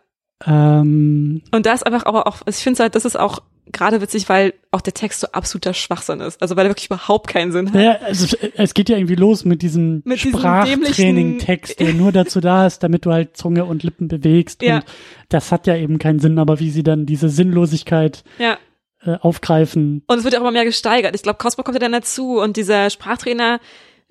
Ähm, 0.44 1.42
Und 1.52 1.66
da 1.66 1.72
ist 1.72 1.86
einfach 1.86 2.06
aber 2.06 2.26
auch, 2.26 2.38
ich 2.46 2.56
finde 2.56 2.82
halt, 2.82 2.94
das 2.96 3.04
ist 3.04 3.16
auch 3.18 3.40
gerade 3.72 4.00
witzig, 4.00 4.28
weil 4.28 4.54
auch 4.70 4.80
der 4.80 4.94
Text 4.94 5.20
so 5.20 5.26
absoluter 5.32 5.74
Schwachsinn 5.74 6.20
ist. 6.20 6.40
Also 6.42 6.56
weil 6.56 6.66
er 6.66 6.70
wirklich 6.70 6.86
überhaupt 6.86 7.28
keinen 7.28 7.52
Sinn 7.52 7.66
hat. 7.68 7.74
naja, 7.74 7.98
also, 8.04 8.36
es 8.54 8.74
geht 8.74 8.88
ja 8.88 8.96
irgendwie 8.96 9.14
los 9.16 9.44
mit 9.44 9.62
diesem 9.62 10.02
Mit 10.04 10.20
Sprachtraining-Text, 10.20 11.80
der 11.80 11.92
nur 11.94 12.12
dazu 12.12 12.40
da 12.40 12.66
ist, 12.66 12.82
damit 12.82 13.06
du 13.06 13.12
halt 13.12 13.36
Zunge 13.36 13.64
und 13.64 13.82
Lippen 13.82 14.08
bewegst. 14.08 14.62
Ja. 14.62 14.76
Und 14.76 14.84
das 15.28 15.52
hat 15.52 15.66
ja 15.66 15.76
eben 15.76 15.98
keinen 15.98 16.18
Sinn, 16.18 16.38
aber 16.38 16.60
wie 16.60 16.70
sie 16.70 16.82
dann 16.82 17.06
diese 17.06 17.28
Sinnlosigkeit 17.28 18.24
Ja. 18.38 18.58
äh, 19.02 19.16
aufgreifen. 19.20 20.02
Und 20.06 20.18
es 20.18 20.24
wird 20.24 20.34
ja 20.34 20.40
auch 20.40 20.44
immer 20.44 20.52
mehr 20.52 20.64
gesteigert. 20.64 21.14
Ich 21.14 21.22
glaube, 21.22 21.38
Cosmo 21.38 21.64
kommt 21.64 21.76
ja 21.76 21.80
dann 21.80 21.92
dazu 21.92 22.38
und 22.40 22.56
dieser 22.56 22.90
Sprachtrainer 22.90 23.60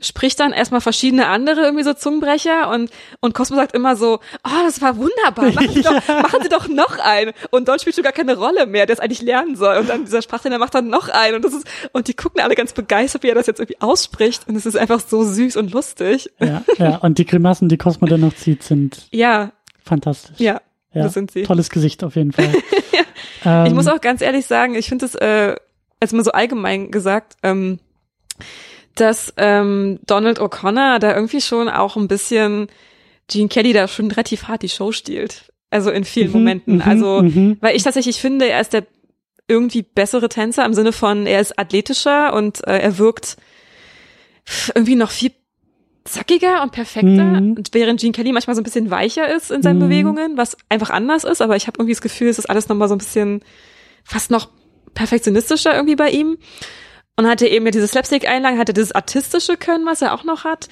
spricht 0.02 0.40
dann 0.40 0.52
erstmal 0.54 0.82
verschiedene 0.82 1.28
andere 1.28 1.62
irgendwie 1.62 1.84
so 1.84 1.94
Zungenbrecher 1.94 2.70
und 2.70 2.90
und 3.20 3.34
Cosmo 3.34 3.56
sagt 3.58 3.76
immer 3.76 3.96
so, 3.96 4.20
oh, 4.46 4.64
das 4.64 4.82
war 4.82 4.98
wunderbar, 4.98 5.52
machen 5.54 5.74
Sie, 5.74 5.82
doch, 5.84 6.08
machen 6.08 6.40
Sie 6.44 6.50
doch 6.50 6.68
noch 6.68 7.00
einen. 7.00 7.34
Und 7.52 7.68
dort 7.68 7.82
spielt 7.82 7.96
schon 7.96 8.04
gar 8.04 8.14
keine 8.14 8.38
Rolle 8.38 8.66
mehr, 8.66 8.86
der 8.86 8.94
es 8.96 9.00
eigentlich 9.00 9.22
lernen 9.22 9.56
soll. 9.56 9.78
Und 9.78 9.90
dann 9.90 10.06
dieser 10.06 10.22
Sprachtrainer 10.22 10.58
macht 10.58 10.76
dann 10.76 10.88
noch 10.88 11.10
einen 11.10 11.36
und 11.36 11.46
das 11.46 11.54
ist 11.54 11.68
und 11.92 12.08
die 12.08 12.14
gucken 12.14 12.42
alle 12.42 12.56
ganz 12.56 12.74
begeistert, 12.74 13.24
wie 13.24 13.30
er 13.30 13.36
das 13.36 13.48
jetzt 13.48 13.60
irgendwie 13.60 13.82
ausspricht 13.82 14.48
und 14.48 14.56
es 14.56 14.66
ist 14.66 14.78
einfach 14.78 15.00
so 15.00 15.24
süß 15.24 15.58
und 15.58 15.72
lustig. 15.72 16.30
Ja, 16.40 16.64
ja. 16.78 16.98
Und 16.98 17.18
die 17.18 17.26
Grimassen, 17.26 17.70
die 17.70 17.78
Cosmo 17.78 18.08
dann 18.08 18.22
noch 18.22 18.36
zieht, 18.36 18.64
sind 18.64 19.08
Ja, 19.12 19.52
fantastisch. 19.84 20.40
ja, 20.40 20.62
ja. 20.94 21.04
das 21.04 21.14
sind 21.14 21.32
sie. 21.32 21.44
Tolles 21.44 21.70
Gesicht 21.70 22.04
auf 22.04 22.16
jeden 22.16 22.32
Fall. 22.32 22.52
Ich 23.42 23.46
ähm, 23.46 23.74
muss 23.76 23.88
auch 23.88 24.02
ganz 24.02 24.22
ehrlich 24.22 24.46
sagen, 24.46 24.76
ich 24.76 24.90
finde 24.90 25.06
es, 25.06 25.16
äh, 25.16 25.56
als 26.02 26.12
mal 26.12 26.26
so 26.26 26.32
allgemein 26.32 26.92
gesagt, 26.92 27.38
ähm, 27.42 27.80
dass 29.00 29.34
ähm, 29.38 30.00
Donald 30.06 30.40
O'Connor 30.40 31.00
da 31.00 31.16
irgendwie 31.16 31.42
schon 31.42 31.70
auch 31.70 31.96
ein 31.96 32.08
bisschen 32.08 32.68
Gene 33.28 33.48
Kelly 33.50 33.74
da 33.74 33.88
schon 33.88 34.10
relativ 34.12 34.48
hart 34.48 34.62
die 34.64 34.70
Show 34.70 34.92
stiehlt. 34.92 35.52
Also 35.70 35.92
in 35.92 36.04
vielen 36.04 36.28
Mhm, 36.28 36.34
Momenten. 36.34 36.76
mhm, 36.78 36.82
also, 36.82 37.22
mhm. 37.22 37.58
weil 37.62 37.76
ich 37.76 37.84
tatsächlich 37.84 38.20
finde, 38.20 38.48
er 38.50 38.60
ist 38.62 38.74
der 38.74 38.86
irgendwie 39.48 39.82
bessere 39.84 40.30
Tänzer 40.30 40.66
im 40.66 40.74
Sinne 40.74 40.92
von, 40.92 41.26
er 41.26 41.40
ist 41.40 41.58
athletischer 41.60 42.34
und 42.34 42.66
äh, 42.68 42.80
er 42.80 42.98
wirkt 42.98 43.38
irgendwie 44.76 44.96
noch 44.96 45.12
viel 45.12 45.32
zackiger 46.06 46.64
und 46.64 46.72
perfekter, 46.72 47.08
Mhm. 47.42 47.54
und 47.54 47.70
während 47.74 48.00
Gene 48.00 48.14
Kelly 48.14 48.32
manchmal 48.32 48.56
so 48.56 48.62
ein 48.62 48.64
bisschen 48.64 48.90
weicher 48.90 49.32
ist 49.34 49.52
in 49.52 49.62
seinen 49.62 49.78
Mhm. 49.78 49.84
Bewegungen, 49.84 50.38
was 50.38 50.58
einfach 50.70 50.90
anders 50.90 51.24
ist, 51.24 51.42
aber 51.42 51.56
ich 51.56 51.68
habe 51.68 51.78
irgendwie 51.78 51.94
das 51.94 52.02
Gefühl, 52.02 52.30
es 52.30 52.40
ist 52.40 52.50
alles 52.50 52.68
nochmal 52.68 52.88
so 52.88 52.96
ein 52.96 53.00
bisschen 53.00 53.42
fast 54.04 54.32
noch 54.32 54.50
perfektionistischer 54.96 55.76
irgendwie 55.76 55.96
bei 55.96 56.10
ihm. 56.10 56.38
Und 57.20 57.28
hatte 57.28 57.48
eben 57.48 57.66
ja 57.66 57.72
diese 57.72 57.86
Slapstick-Einlagen, 57.86 58.58
hatte 58.58 58.74
dieses 58.74 58.94
artistische 58.94 59.58
Können, 59.58 59.86
was 59.86 60.02
er 60.02 60.14
auch 60.14 60.24
noch 60.24 60.46
hat. 60.46 60.70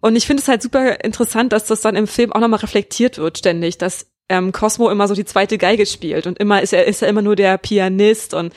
Und 0.00 0.14
ich 0.14 0.24
finde 0.24 0.40
es 0.40 0.46
halt 0.46 0.62
super 0.62 1.04
interessant, 1.04 1.52
dass 1.52 1.64
das 1.64 1.80
dann 1.80 1.96
im 1.96 2.06
Film 2.06 2.32
auch 2.32 2.38
nochmal 2.38 2.60
reflektiert 2.60 3.18
wird 3.18 3.38
ständig, 3.38 3.76
dass 3.76 4.06
ähm, 4.28 4.52
Cosmo 4.52 4.88
immer 4.88 5.08
so 5.08 5.14
die 5.14 5.24
zweite 5.24 5.58
Geige 5.58 5.86
spielt 5.86 6.28
und 6.28 6.38
immer 6.38 6.62
ist 6.62 6.72
er 6.72 6.86
ist 6.86 7.02
er 7.02 7.08
immer 7.08 7.22
nur 7.22 7.34
der 7.34 7.58
Pianist 7.58 8.34
und 8.34 8.54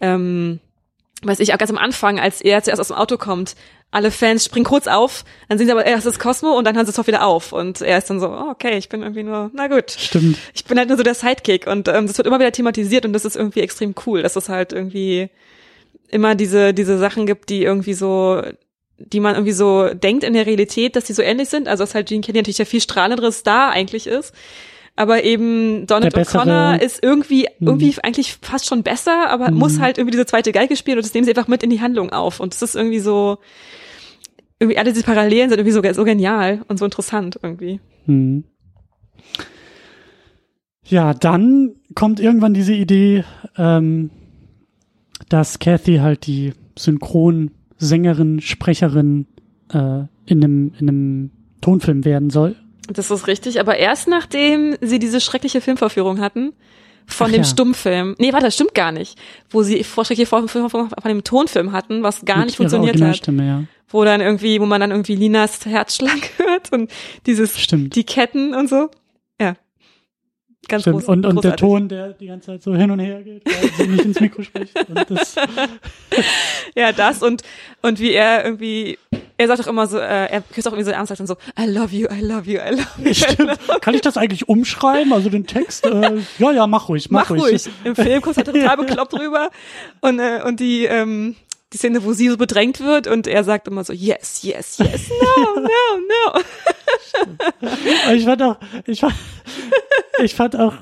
ähm, 0.00 0.58
weiß 1.22 1.38
ich 1.38 1.54
auch 1.54 1.58
ganz 1.58 1.70
am 1.70 1.78
Anfang, 1.78 2.18
als 2.18 2.40
er 2.40 2.60
zuerst 2.64 2.80
aus 2.80 2.88
dem 2.88 2.96
Auto 2.96 3.18
kommt, 3.18 3.54
alle 3.92 4.10
Fans 4.10 4.44
springen 4.44 4.64
kurz 4.64 4.88
auf, 4.88 5.24
dann 5.48 5.58
sehen 5.58 5.68
sie 5.68 5.72
aber 5.72 5.86
erst 5.86 6.08
das 6.08 6.18
Cosmo 6.18 6.58
und 6.58 6.64
dann 6.64 6.74
hören 6.74 6.86
sie 6.86 6.90
es 6.90 6.96
doch 6.96 7.06
wieder 7.06 7.24
auf 7.24 7.52
und 7.52 7.82
er 7.82 7.98
ist 7.98 8.10
dann 8.10 8.18
so, 8.18 8.30
oh, 8.30 8.50
okay, 8.50 8.76
ich 8.78 8.88
bin 8.88 9.02
irgendwie 9.02 9.22
nur, 9.22 9.52
na 9.54 9.68
gut, 9.68 9.92
Stimmt. 9.92 10.38
ich 10.52 10.64
bin 10.64 10.76
halt 10.76 10.88
nur 10.88 10.98
so 10.98 11.04
der 11.04 11.14
Sidekick 11.14 11.68
und 11.68 11.86
ähm, 11.86 12.08
das 12.08 12.18
wird 12.18 12.26
immer 12.26 12.40
wieder 12.40 12.50
thematisiert 12.50 13.06
und 13.06 13.12
das 13.12 13.24
ist 13.24 13.36
irgendwie 13.36 13.60
extrem 13.60 13.94
cool, 14.06 14.22
dass 14.22 14.34
es 14.34 14.48
halt 14.48 14.72
irgendwie 14.72 15.30
immer 16.08 16.34
diese 16.34 16.72
diese 16.74 16.98
Sachen 16.98 17.26
gibt, 17.26 17.50
die 17.50 17.62
irgendwie 17.62 17.94
so 17.94 18.42
die 18.98 19.20
man 19.20 19.34
irgendwie 19.34 19.52
so 19.52 19.88
denkt 19.92 20.22
in 20.24 20.34
der 20.34 20.46
Realität, 20.46 20.94
dass 20.94 21.04
die 21.04 21.12
so 21.14 21.22
ähnlich 21.22 21.48
sind, 21.48 21.66
also 21.66 21.82
dass 21.82 21.94
halt 21.94 22.08
Gene 22.08 22.20
Kelly 22.20 22.38
natürlich 22.38 22.58
der 22.58 22.66
viel 22.66 22.80
strahlendere 22.80 23.32
Star 23.32 23.70
eigentlich 23.72 24.06
ist, 24.06 24.32
aber 24.94 25.24
eben 25.24 25.86
Donald 25.88 26.16
O'Connor 26.16 26.80
ist 26.80 27.02
irgendwie 27.02 27.48
Mhm. 27.58 27.66
irgendwie 27.68 27.94
eigentlich 28.02 28.38
fast 28.40 28.66
schon 28.66 28.84
besser, 28.84 29.28
aber 29.30 29.50
Mhm. 29.50 29.58
muss 29.58 29.80
halt 29.80 29.98
irgendwie 29.98 30.12
diese 30.12 30.26
zweite 30.26 30.52
Geige 30.52 30.76
spielen 30.76 30.98
und 30.98 31.04
das 31.04 31.12
nehmen 31.12 31.24
sie 31.24 31.32
einfach 31.32 31.48
mit 31.48 31.64
in 31.64 31.70
die 31.70 31.80
Handlung 31.80 32.10
auf 32.10 32.38
und 32.38 32.54
das 32.54 32.62
ist 32.62 32.76
irgendwie 32.76 33.00
so 33.00 33.38
irgendwie 34.60 34.78
alle 34.78 34.92
diese 34.92 35.04
Parallelen 35.04 35.50
sind 35.50 35.58
irgendwie 35.58 35.72
so, 35.72 35.92
so 35.92 36.04
genial 36.04 36.64
und 36.68 36.78
so 36.78 36.84
interessant 36.84 37.40
irgendwie. 37.42 37.80
Hm. 38.06 38.44
Ja, 40.86 41.14
dann 41.14 41.76
kommt 41.94 42.20
irgendwann 42.20 42.54
diese 42.54 42.74
Idee, 42.74 43.24
ähm, 43.56 44.10
dass 45.28 45.58
Kathy 45.58 45.96
halt 45.98 46.26
die 46.26 46.52
Synchronsängerin, 46.78 48.40
Sprecherin 48.40 49.26
äh, 49.72 50.04
in 50.26 50.44
einem 50.44 50.72
in 50.78 50.88
einem 50.88 51.30
Tonfilm 51.60 52.04
werden 52.04 52.30
soll. 52.30 52.56
Das 52.88 53.10
ist 53.10 53.26
richtig, 53.26 53.60
aber 53.60 53.76
erst 53.76 54.08
nachdem 54.08 54.76
sie 54.80 54.98
diese 54.98 55.20
schreckliche 55.20 55.60
Filmvorführung 55.60 56.20
hatten, 56.20 56.52
von 57.06 57.28
Ach 57.28 57.32
dem 57.32 57.42
ja. 57.42 57.44
Stummfilm. 57.44 58.14
Nee, 58.18 58.32
warte, 58.32 58.46
das 58.46 58.54
stimmt 58.54 58.74
gar 58.74 58.92
nicht. 58.92 59.18
Wo 59.50 59.62
sie 59.62 59.84
Vorschläge 59.84 60.26
von, 60.26 60.48
von, 60.48 60.88
dem 61.04 61.24
Tonfilm 61.24 61.72
hatten, 61.72 62.02
was 62.02 62.24
gar 62.24 62.38
Mit 62.38 62.46
nicht 62.46 62.56
funktioniert 62.56 62.94
hat. 62.94 63.00
Originalstimme, 63.00 63.46
ja. 63.46 63.64
Wo 63.88 64.04
dann 64.04 64.20
irgendwie, 64.20 64.60
wo 64.60 64.66
man 64.66 64.80
dann 64.80 64.90
irgendwie 64.90 65.14
Linas 65.14 65.64
Herzschlag 65.66 66.30
hört 66.38 66.72
und 66.72 66.90
dieses, 67.26 67.60
Stimmt. 67.60 67.94
die 67.94 68.04
Ketten 68.04 68.54
und 68.54 68.68
so. 68.68 68.90
Ja. 69.40 69.54
Ganz 70.68 70.82
Stimmt. 70.82 70.96
groß, 71.00 71.08
Und, 71.08 71.26
und 71.26 71.44
der. 71.44 71.56
Ton, 71.56 71.88
der 71.88 72.12
die 72.14 72.26
ganze 72.26 72.46
Zeit 72.46 72.62
so 72.62 72.74
hin 72.74 72.90
und 72.90 72.98
her 73.00 73.22
geht, 73.22 73.42
weil 73.44 73.70
sie 73.76 73.86
nicht 73.86 74.04
ins 74.04 74.20
Mikro 74.20 74.42
spricht. 74.42 74.76
Und 74.88 75.10
das, 75.10 75.36
Ja, 76.74 76.92
das 76.92 77.22
und, 77.22 77.42
und 77.82 78.00
wie 78.00 78.12
er 78.12 78.44
irgendwie, 78.44 78.98
er 79.36 79.46
sagt 79.46 79.60
auch 79.62 79.66
immer 79.66 79.86
so, 79.86 79.98
äh, 79.98 80.26
er 80.26 80.40
küsst 80.40 80.66
auch 80.66 80.72
irgendwie 80.72 80.86
so 80.86 80.90
ernst, 80.90 81.08
sagt 81.08 81.20
dann 81.20 81.26
so, 81.26 81.36
I 81.58 81.66
love 81.66 81.94
you, 81.94 82.08
I 82.10 82.20
love 82.20 82.50
you, 82.50 82.58
I 82.58 82.70
love 82.70 82.86
you. 82.98 83.10
I 83.10 83.14
stimmt. 83.14 83.38
love 83.68 83.80
Kann 83.80 83.94
ich 83.94 84.00
das 84.00 84.16
eigentlich 84.16 84.48
umschreiben? 84.48 85.12
Also 85.12 85.28
den 85.30 85.46
Text? 85.46 85.86
Äh, 85.86 86.18
ja, 86.38 86.52
ja, 86.52 86.66
mach 86.66 86.88
ruhig, 86.88 87.10
mach, 87.10 87.30
Mach 87.30 87.38
ruhig. 87.38 87.68
Im 87.84 87.94
Film 87.94 88.20
kommt 88.22 88.36
halt 88.36 88.46
total 88.52 88.76
bekloppt 88.76 89.14
rüber. 89.14 89.50
Und, 90.00 90.18
äh, 90.18 90.40
und 90.44 90.58
die, 90.60 90.84
ähm, 90.86 91.36
die 91.74 91.78
Szene, 91.78 92.04
wo 92.04 92.12
sie 92.12 92.30
so 92.30 92.36
bedrängt 92.36 92.80
wird 92.80 93.08
und 93.08 93.26
er 93.26 93.42
sagt 93.42 93.66
immer 93.66 93.82
so, 93.82 93.92
yes, 93.92 94.42
yes, 94.42 94.78
yes, 94.78 95.08
no, 95.08 95.60
no, 95.60 95.68
no. 96.08 96.40
Ich 98.14 98.24
fand 98.24 98.42
auch, 98.42 98.56
ich 98.86 99.00
fand, 99.00 99.14
ich 100.22 100.34
fand 100.34 100.56
auch 100.56 100.74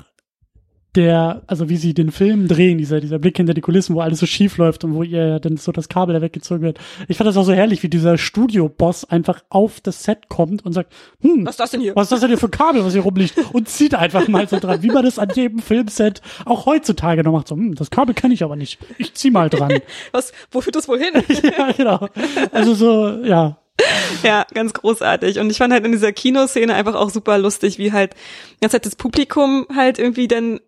der, 0.95 1.41
also 1.47 1.69
wie 1.69 1.77
sie 1.77 1.93
den 1.93 2.11
Film 2.11 2.47
drehen, 2.47 2.77
dieser, 2.77 2.99
dieser 2.99 3.19
Blick 3.19 3.37
hinter 3.37 3.53
die 3.53 3.61
Kulissen, 3.61 3.95
wo 3.95 4.01
alles 4.01 4.19
so 4.19 4.25
schief 4.25 4.57
läuft 4.57 4.83
und 4.83 4.93
wo 4.93 5.03
ihr 5.03 5.39
dann 5.39 5.57
so 5.57 5.71
das 5.71 5.89
Kabel 5.89 6.13
da 6.13 6.21
weggezogen 6.21 6.61
wird. 6.61 6.79
Ich 7.07 7.17
fand 7.17 7.27
das 7.27 7.37
auch 7.37 7.43
so 7.43 7.53
herrlich, 7.53 7.81
wie 7.83 7.89
dieser 7.89 8.17
Studioboss 8.17 9.05
einfach 9.05 9.43
auf 9.49 9.81
das 9.81 10.03
Set 10.03 10.29
kommt 10.29 10.65
und 10.65 10.73
sagt, 10.73 10.93
hm, 11.21 11.45
Was 11.45 11.53
ist 11.53 11.59
das 11.59 11.71
denn 11.71 11.81
hier? 11.81 11.95
was 11.95 12.05
ist 12.05 12.11
das 12.11 12.19
denn 12.21 12.29
hier 12.29 12.37
für 12.37 12.47
ein 12.47 12.51
Kabel, 12.51 12.85
was 12.85 12.93
hier 12.93 13.01
rumliegt? 13.01 13.35
Und 13.53 13.69
zieht 13.69 13.95
einfach 13.95 14.27
mal 14.27 14.47
so 14.47 14.59
dran, 14.59 14.83
wie 14.83 14.91
man 14.91 15.03
das 15.03 15.19
an 15.19 15.29
jedem 15.33 15.59
Filmset 15.59 16.21
auch 16.45 16.65
heutzutage 16.65 17.23
noch 17.23 17.31
macht. 17.31 17.47
So, 17.47 17.55
hm, 17.55 17.75
das 17.75 17.89
Kabel 17.89 18.13
kann 18.13 18.31
ich 18.31 18.43
aber 18.43 18.55
nicht. 18.55 18.79
Ich 18.97 19.13
zieh 19.15 19.31
mal 19.31 19.49
dran. 19.49 19.79
Was, 20.11 20.31
wo 20.51 20.61
führt 20.61 20.75
das 20.75 20.87
wohl 20.87 20.99
hin? 20.99 21.13
ja, 21.57 21.71
genau. 21.71 22.07
Also 22.51 22.73
so, 22.75 23.23
ja. 23.23 23.57
Ja, 24.23 24.45
ganz 24.53 24.73
großartig. 24.73 25.39
Und 25.39 25.49
ich 25.49 25.57
fand 25.57 25.73
halt 25.73 25.85
in 25.85 25.91
dieser 25.91 26.11
Kinoszene 26.11 26.73
einfach 26.73 26.95
auch 26.95 27.09
super 27.09 27.37
lustig, 27.37 27.77
wie 27.77 27.91
halt 27.91 28.15
ganze 28.61 28.75
Zeit 28.75 28.85
das 28.85 28.95
Publikum 28.95 29.65
halt 29.75 29.99
irgendwie 29.99 30.27
dann 30.27 30.59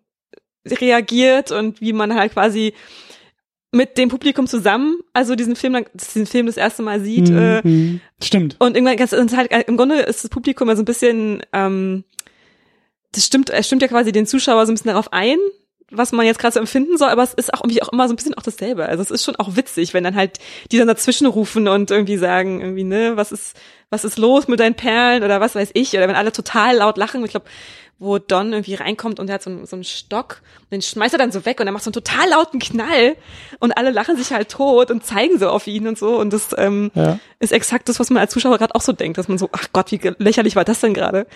reagiert 0.80 1.52
und 1.52 1.80
wie 1.80 1.92
man 1.92 2.14
halt 2.14 2.32
quasi 2.32 2.74
mit 3.72 3.98
dem 3.98 4.08
Publikum 4.08 4.46
zusammen, 4.46 4.96
also 5.12 5.34
diesen 5.34 5.56
Film, 5.56 5.84
diesen 5.92 6.26
Film 6.26 6.46
das 6.46 6.56
erste 6.56 6.82
Mal 6.82 7.00
sieht. 7.00 7.28
Äh, 7.28 7.60
Mhm. 7.66 8.00
Stimmt. 8.22 8.56
und 8.58 8.74
irgendwann 8.76 8.96
ganz 8.96 9.12
und 9.12 9.36
halt, 9.36 9.50
im 9.68 9.76
Grunde 9.76 10.00
ist 10.00 10.24
das 10.24 10.30
Publikum 10.30 10.68
ja 10.68 10.76
so 10.76 10.82
ein 10.82 10.86
bisschen, 10.86 11.42
ähm, 11.52 12.04
das 13.12 13.26
stimmt, 13.26 13.50
es 13.50 13.66
stimmt 13.66 13.82
ja 13.82 13.88
quasi 13.88 14.12
den 14.12 14.26
Zuschauer 14.26 14.64
so 14.66 14.72
ein 14.72 14.76
bisschen 14.76 14.90
darauf 14.90 15.12
ein, 15.12 15.38
was 15.90 16.12
man 16.12 16.26
jetzt 16.26 16.38
gerade 16.38 16.54
so 16.54 16.60
empfinden 16.60 16.96
soll, 16.98 17.08
aber 17.10 17.22
es 17.22 17.34
ist 17.34 17.52
auch 17.54 17.60
irgendwie 17.62 17.82
auch 17.82 17.92
immer 17.92 18.08
so 18.08 18.14
ein 18.14 18.16
bisschen 18.16 18.34
auch 18.34 18.42
dasselbe. 18.42 18.86
Also 18.86 19.02
es 19.02 19.10
ist 19.10 19.24
schon 19.24 19.36
auch 19.36 19.54
witzig, 19.56 19.94
wenn 19.94 20.02
dann 20.04 20.16
halt 20.16 20.38
die 20.72 20.78
dann 20.78 20.88
dazwischen 20.88 21.26
rufen 21.26 21.68
und 21.68 21.90
irgendwie 21.90 22.16
sagen, 22.16 22.60
irgendwie, 22.60 22.84
ne, 22.84 23.12
was 23.16 23.30
ist, 23.30 23.56
was 23.90 24.04
ist 24.04 24.18
los 24.18 24.48
mit 24.48 24.58
deinen 24.58 24.74
Perlen 24.74 25.22
oder 25.22 25.40
was 25.40 25.54
weiß 25.54 25.70
ich, 25.74 25.92
oder 25.92 26.08
wenn 26.08 26.16
alle 26.16 26.32
total 26.32 26.76
laut 26.78 26.96
lachen. 26.96 27.24
Ich 27.24 27.30
glaube, 27.30 27.46
wo 27.98 28.18
Don 28.18 28.52
irgendwie 28.52 28.74
reinkommt 28.74 29.18
und 29.20 29.28
er 29.30 29.34
hat 29.36 29.42
so, 29.42 29.50
einen- 29.50 29.64
so 29.66 29.74
einen 29.76 29.84
Stock 29.84 30.42
und 30.64 30.72
den 30.72 30.82
schmeißt 30.82 31.14
er 31.14 31.18
dann 31.18 31.32
so 31.32 31.46
weg 31.46 31.60
und 31.60 31.66
er 31.66 31.72
macht 31.72 31.82
so 31.84 31.88
einen 31.88 31.94
total 31.94 32.28
lauten 32.28 32.58
Knall 32.60 33.16
und 33.58 33.72
alle 33.78 33.90
lachen 33.90 34.16
sich 34.16 34.32
halt 34.32 34.50
tot 34.50 34.90
und 34.90 35.02
zeigen 35.04 35.38
so 35.38 35.48
auf 35.48 35.66
ihn 35.66 35.86
und 35.88 35.96
so 35.96 36.18
und 36.20 36.32
das 36.32 36.54
ähm, 36.58 36.90
Ja. 36.94 37.18
ist 37.38 37.52
exakt 37.52 37.88
das, 37.88 37.98
was 37.98 38.10
man 38.10 38.18
als 38.20 38.32
Zuschauer 38.32 38.58
gerade 38.58 38.74
auch 38.74 38.82
so 38.82 38.92
denkt, 38.92 39.16
dass 39.18 39.28
man 39.28 39.38
so, 39.38 39.48
ach 39.52 39.68
Gott, 39.72 39.92
wie 39.92 40.00
lächerlich 40.18 40.56
war 40.56 40.64
das 40.64 40.80
denn 40.80 40.92
gerade? 40.94 41.26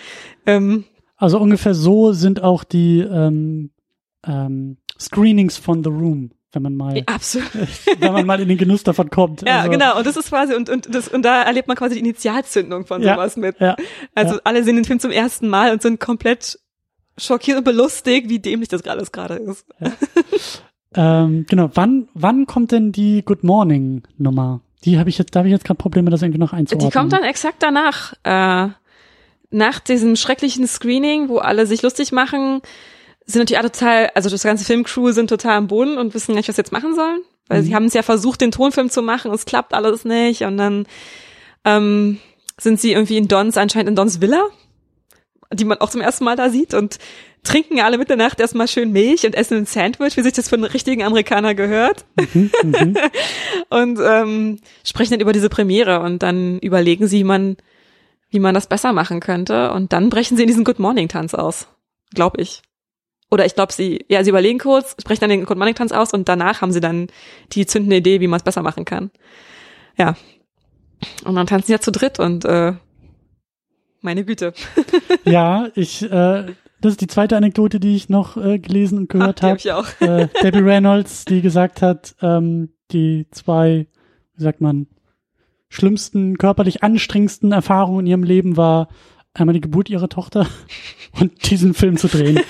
Ähm, 0.45 0.83
Also 1.17 1.39
ungefähr 1.39 1.73
so 1.75 2.13
sind 2.13 2.43
auch 2.43 2.63
die 2.63 2.99
ähm, 3.01 3.71
ähm, 4.25 4.77
Screenings 4.99 5.57
von 5.57 5.83
The 5.83 5.89
Room, 5.89 6.31
wenn 6.53 6.63
man 6.63 6.75
mal, 6.75 7.01
absolut. 7.05 7.49
wenn 7.99 8.13
man 8.13 8.25
mal 8.25 8.39
in 8.41 8.49
den 8.49 8.57
Genuss 8.57 8.83
davon 8.83 9.09
kommt. 9.09 9.41
Ja, 9.47 9.59
also, 9.59 9.71
genau. 9.71 9.97
Und 9.97 10.05
das 10.05 10.17
ist 10.17 10.29
quasi, 10.29 10.53
und, 10.53 10.69
und, 10.69 10.93
das, 10.93 11.07
und 11.07 11.23
da 11.23 11.43
erlebt 11.43 11.67
man 11.67 11.77
quasi 11.77 11.95
die 11.95 12.01
Initialzündung 12.01 12.85
von 12.85 13.01
Ja, 13.01 13.15
sowas 13.15 13.37
mit. 13.37 13.59
Ja, 13.59 13.75
Also 14.15 14.35
ja. 14.35 14.41
alle 14.43 14.63
sehen 14.63 14.75
den 14.75 14.85
Film 14.85 14.99
zum 14.99 15.11
ersten 15.11 15.47
Mal 15.47 15.71
und 15.71 15.81
sind 15.81 15.99
komplett 15.99 16.59
schockiert 17.17 17.57
und 17.57 17.63
belustigt, 17.63 18.29
wie 18.29 18.39
dämlich 18.39 18.69
das 18.69 18.85
alles 18.85 19.11
gerade 19.11 19.35
ist. 19.35 19.65
ähm, 20.95 21.45
genau. 21.47 21.69
Wann, 21.73 22.09
wann 22.13 22.45
kommt 22.47 22.71
denn 22.71 22.91
die 22.91 23.23
Good 23.23 23.43
Morning 23.43 24.03
Nummer? 24.17 24.61
Die 24.83 24.97
habe 24.97 25.09
ich 25.09 25.17
jetzt, 25.17 25.35
da 25.35 25.39
habe 25.39 25.47
ich 25.47 25.53
jetzt 25.53 25.65
gerade 25.65 25.77
Probleme, 25.77 26.09
das 26.09 26.21
irgendwie 26.21 26.39
noch 26.39 26.53
einzuordnen. 26.53 26.89
Die 26.89 26.97
kommt 26.97 27.13
dann 27.13 27.23
exakt 27.23 27.57
danach. 27.61 28.13
Äh, 28.23 28.69
nach 29.51 29.79
diesem 29.79 30.15
schrecklichen 30.15 30.65
Screening, 30.65 31.29
wo 31.29 31.37
alle 31.37 31.67
sich 31.67 31.81
lustig 31.81 32.11
machen, 32.11 32.61
sind 33.25 33.39
natürlich 33.41 33.59
alle 33.59 33.71
total, 33.71 34.09
also 34.15 34.29
das 34.29 34.43
ganze 34.43 34.65
Filmcrew 34.65 35.11
sind 35.11 35.29
total 35.29 35.57
am 35.57 35.67
Boden 35.67 35.97
und 35.97 36.13
wissen 36.13 36.35
nicht, 36.35 36.49
was 36.49 36.55
sie 36.55 36.61
jetzt 36.61 36.71
machen 36.71 36.95
sollen. 36.95 37.21
Weil 37.47 37.61
Mhm. 37.61 37.65
sie 37.65 37.75
haben 37.75 37.85
es 37.85 37.93
ja 37.93 38.01
versucht, 38.03 38.41
den 38.41 38.51
Tonfilm 38.51 38.89
zu 38.89 39.01
machen, 39.01 39.29
und 39.29 39.35
es 39.35 39.45
klappt 39.45 39.73
alles 39.73 40.05
nicht. 40.05 40.43
Und 40.43 40.57
dann 40.57 40.85
ähm, 41.65 42.19
sind 42.59 42.79
sie 42.79 42.91
irgendwie 42.93 43.17
in 43.17 43.27
Dons, 43.27 43.57
anscheinend 43.57 43.89
in 43.89 43.95
Dons 43.95 44.21
Villa, 44.21 44.43
die 45.53 45.65
man 45.65 45.79
auch 45.79 45.89
zum 45.89 46.01
ersten 46.01 46.23
Mal 46.23 46.35
da 46.35 46.49
sieht 46.49 46.73
und 46.73 46.97
trinken 47.43 47.79
alle 47.81 47.97
Mitternacht 47.97 48.39
erstmal 48.39 48.67
schön 48.67 48.91
Milch 48.91 49.25
und 49.25 49.35
essen 49.35 49.57
ein 49.57 49.65
Sandwich, 49.65 50.15
wie 50.15 50.21
sich 50.21 50.33
das 50.33 50.47
für 50.47 50.55
einen 50.55 50.63
richtigen 50.63 51.03
Amerikaner 51.03 51.55
gehört. 51.55 52.05
Mhm, 52.33 52.51
mhm. 52.63 52.97
und 53.69 53.99
ähm, 54.03 54.59
sprechen 54.85 55.11
dann 55.11 55.19
über 55.21 55.33
diese 55.33 55.49
Premiere 55.49 56.01
und 56.01 56.23
dann 56.23 56.59
überlegen 56.59 57.07
sie, 57.07 57.19
wie 57.19 57.23
man, 57.23 57.57
wie 58.29 58.39
man 58.39 58.53
das 58.53 58.67
besser 58.67 58.93
machen 58.93 59.19
könnte 59.19 59.71
und 59.71 59.91
dann 59.91 60.09
brechen 60.09 60.37
sie 60.37 60.43
in 60.43 60.47
diesen 60.47 60.63
Good 60.63 60.79
Morning 60.79 61.07
Tanz 61.09 61.33
aus, 61.33 61.67
glaube 62.13 62.41
ich. 62.41 62.61
Oder 63.31 63.45
ich 63.45 63.55
glaube, 63.55 63.71
sie, 63.71 64.05
ja, 64.09 64.23
sie 64.23 64.29
überlegen 64.29 64.59
kurz, 64.59 64.95
sprechen 64.99 65.21
dann 65.21 65.29
den 65.29 65.45
Good 65.45 65.57
Morning 65.57 65.73
Tanz 65.73 65.93
aus 65.93 66.11
und 66.11 66.27
danach 66.27 66.61
haben 66.61 66.73
sie 66.73 66.81
dann 66.81 67.07
die 67.53 67.65
zündende 67.65 67.95
Idee, 67.95 68.19
wie 68.19 68.27
man 68.27 68.37
es 68.37 68.43
besser 68.43 68.61
machen 68.61 68.83
kann. 68.83 69.09
Ja. 69.97 70.15
Und 71.23 71.35
dann 71.35 71.47
tanzen 71.47 71.67
sie 71.67 71.71
ja 71.71 71.79
zu 71.79 71.91
dritt 71.91 72.19
und 72.19 72.43
äh, 72.43 72.73
meine 74.01 74.25
Güte. 74.25 74.53
ja, 75.23 75.69
ich, 75.75 76.03
äh, 76.03 76.45
das 76.81 76.91
ist 76.91 77.01
die 77.01 77.07
zweite 77.07 77.37
Anekdote, 77.37 77.79
die 77.79 77.95
ich 77.95 78.09
noch 78.09 78.35
äh, 78.35 78.59
gelesen 78.59 78.97
und 78.97 79.09
gehört 79.09 79.41
hab 79.41 79.51
habe. 79.51 79.59
ich 79.59 79.71
auch. 79.71 79.87
äh, 80.01 80.27
Debbie 80.43 80.59
Reynolds, 80.59 81.23
die 81.23 81.41
gesagt 81.41 81.81
hat, 81.81 82.15
ähm, 82.21 82.73
die 82.91 83.27
zwei, 83.31 83.87
wie 84.35 84.43
sagt 84.43 84.59
man, 84.59 84.87
schlimmsten, 85.69 86.37
körperlich 86.37 86.83
anstrengendsten 86.83 87.53
Erfahrungen 87.53 88.01
in 88.01 88.07
ihrem 88.07 88.23
Leben 88.23 88.57
war 88.57 88.89
einmal 89.33 89.53
die 89.53 89.61
Geburt 89.61 89.89
ihrer 89.89 90.09
Tochter 90.09 90.47
und 91.19 91.49
diesen 91.49 91.73
Film 91.73 91.95
zu 91.95 92.09
drehen 92.09 92.41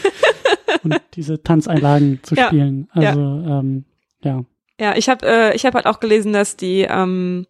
und 0.84 1.02
diese 1.16 1.42
Tanzeinlagen 1.44 2.20
zu 2.24 2.36
Ja, 2.36 2.48
spielen. 2.48 2.88
Also 2.92 3.20
ähm, 3.20 3.86
ja. 4.24 4.44
Ja, 4.80 4.96
ich 4.96 5.10
habe 5.10 5.28
äh, 5.28 5.56
ich 5.56 5.66
hab 5.66 5.76
halt 5.76 5.86
auch 5.86 6.00
gelesen, 6.00 6.34
dass 6.34 6.56
die 6.58 6.82
ähm, 6.90 7.46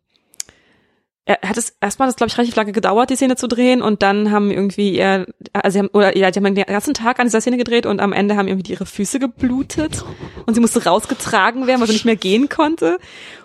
er 1.23 1.37
hat 1.47 1.55
es 1.57 1.77
erstmal 1.79 2.07
das 2.07 2.15
glaube 2.15 2.29
ich 2.29 2.37
relativ 2.37 2.55
lange 2.55 2.71
gedauert, 2.71 3.09
die 3.09 3.15
Szene 3.15 3.35
zu 3.35 3.47
drehen 3.47 3.81
und 3.81 4.01
dann 4.01 4.31
haben 4.31 4.49
irgendwie 4.51 4.97
ihr 4.97 5.27
also 5.53 5.73
sie 5.73 5.79
haben 5.79 5.87
oder 5.89 6.17
ja, 6.17 6.31
die 6.31 6.39
haben 6.39 6.55
den 6.55 6.65
ganzen 6.65 6.93
Tag 6.93 7.19
an 7.19 7.27
dieser 7.27 7.39
Szene 7.41 7.57
gedreht 7.57 7.85
und 7.85 7.99
am 8.01 8.11
Ende 8.11 8.35
haben 8.35 8.47
irgendwie 8.47 8.71
ihre 8.71 8.85
Füße 8.85 9.19
geblutet 9.19 10.03
und 10.45 10.55
sie 10.55 10.59
musste 10.61 10.83
rausgetragen 10.83 11.67
werden, 11.67 11.79
weil 11.79 11.87
sie 11.87 11.93
nicht 11.93 12.05
mehr 12.05 12.15
gehen 12.15 12.49
konnte. 12.49 12.97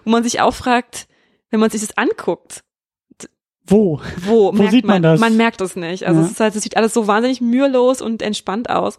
Und 0.05 0.13
man 0.13 0.25
sich 0.25 0.41
auch 0.41 0.55
fragt, 0.55 1.07
wenn 1.51 1.61
man 1.61 1.71
sich 1.71 1.83
das 1.83 1.97
anguckt, 1.99 2.65
Wo? 3.67 4.01
wo, 4.25 4.53
merkt 4.53 4.71
sieht 4.73 4.85
man 4.87 5.03
das? 5.03 5.21
Man 5.21 5.37
merkt 5.37 5.61
es 5.61 5.77
nicht. 5.77 6.07
Also 6.07 6.21
Ja. 6.21 6.27
es 6.27 6.33
ist 6.33 6.41
halt, 6.41 6.57
es 6.57 6.63
sieht 6.63 6.77
alles 6.77 6.95
so 6.95 7.07
wahnsinnig 7.07 7.41
mühelos 7.41 8.01
und 8.01 8.23
entspannt 8.23 8.71
aus. 8.71 8.99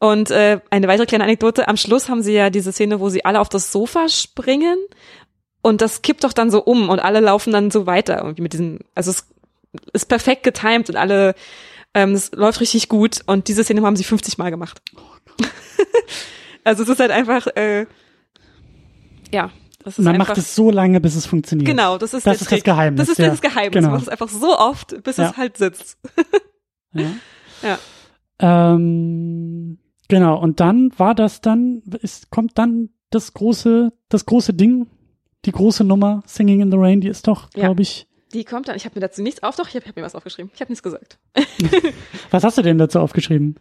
Und 0.00 0.30
äh, 0.30 0.60
eine 0.70 0.86
weitere 0.86 1.06
kleine 1.06 1.24
Anekdote, 1.24 1.66
am 1.66 1.76
Schluss 1.76 2.08
haben 2.08 2.22
sie 2.22 2.32
ja 2.32 2.50
diese 2.50 2.70
Szene, 2.72 3.00
wo 3.00 3.08
sie 3.08 3.24
alle 3.24 3.40
auf 3.40 3.48
das 3.48 3.72
Sofa 3.72 4.08
springen 4.08 4.76
und 5.60 5.80
das 5.80 6.02
kippt 6.02 6.22
doch 6.22 6.32
dann 6.32 6.50
so 6.52 6.62
um 6.62 6.88
und 6.88 7.00
alle 7.00 7.18
laufen 7.20 7.52
dann 7.52 7.70
so 7.72 7.86
weiter 7.86 8.18
irgendwie 8.22 8.42
mit 8.42 8.52
diesem, 8.52 8.78
also 8.94 9.10
es 9.10 9.26
ist 9.92 10.06
perfekt 10.06 10.44
getimed 10.44 10.88
und 10.88 10.94
alle, 10.96 11.34
ähm, 11.94 12.12
es 12.14 12.30
läuft 12.30 12.60
richtig 12.60 12.88
gut 12.88 13.22
und 13.26 13.48
diese 13.48 13.64
Szene 13.64 13.82
haben 13.82 13.96
sie 13.96 14.04
50 14.04 14.38
Mal 14.38 14.50
gemacht. 14.50 14.80
also 16.64 16.84
es 16.84 16.88
ist 16.88 17.00
halt 17.00 17.10
einfach, 17.10 17.48
äh, 17.56 17.86
ja, 19.32 19.50
das 19.82 19.98
ist 19.98 20.04
Man 20.04 20.14
einfach, 20.14 20.28
macht 20.28 20.38
es 20.38 20.54
so 20.54 20.70
lange, 20.70 21.00
bis 21.00 21.16
es 21.16 21.26
funktioniert. 21.26 21.66
genau, 21.66 21.98
das 21.98 22.14
ist 22.14 22.24
Das 22.24 22.40
ist 22.40 22.52
das. 22.52 22.62
Geheimnis, 22.62 23.00
Das 23.00 23.08
ist 23.08 23.18
ja. 23.18 23.28
das 23.30 23.40
Geheimnis. 23.40 23.72
Genau. 23.72 23.88
Man 23.88 23.92
macht 23.96 24.02
es 24.04 24.08
einfach 24.08 24.28
so 24.28 24.56
oft, 24.56 25.02
bis 25.02 25.16
Ja. 25.16 25.30
es 25.30 25.36
halt 25.36 25.56
sitzt. 25.56 25.98
Ja. 26.92 27.10
Ja. 27.60 27.76
Ähm, 28.40 29.78
genau. 30.08 30.38
Und 30.40 30.60
dann 30.60 30.92
war 30.98 31.14
das 31.14 31.40
dann, 31.40 31.82
ist, 32.02 32.30
kommt 32.30 32.58
dann 32.58 32.90
das 33.10 33.32
große, 33.34 33.92
das 34.08 34.26
große 34.26 34.54
Ding, 34.54 34.86
die 35.44 35.52
große 35.52 35.84
Nummer 35.84 36.22
Singing 36.26 36.60
in 36.60 36.70
the 36.70 36.76
Rain, 36.78 37.00
die 37.00 37.08
ist 37.08 37.26
doch, 37.26 37.48
Ja. 37.54 37.64
glaube 37.66 37.82
ich. 37.82 38.06
Die 38.34 38.44
kommt 38.44 38.68
dann, 38.68 38.76
ich 38.76 38.84
habe 38.84 38.94
mir 38.96 39.00
dazu 39.00 39.22
nichts 39.22 39.42
auf, 39.42 39.56
doch, 39.56 39.68
ich 39.68 39.74
habe 39.76 39.86
hab 39.86 39.96
mir 39.96 40.02
was 40.02 40.14
aufgeschrieben. 40.14 40.50
Ich 40.54 40.60
habe 40.60 40.70
nichts 40.70 40.82
gesagt. 40.82 41.18
Was 42.30 42.44
hast 42.44 42.58
du 42.58 42.62
denn 42.62 42.76
dazu 42.76 43.00
aufgeschrieben? 43.00 43.56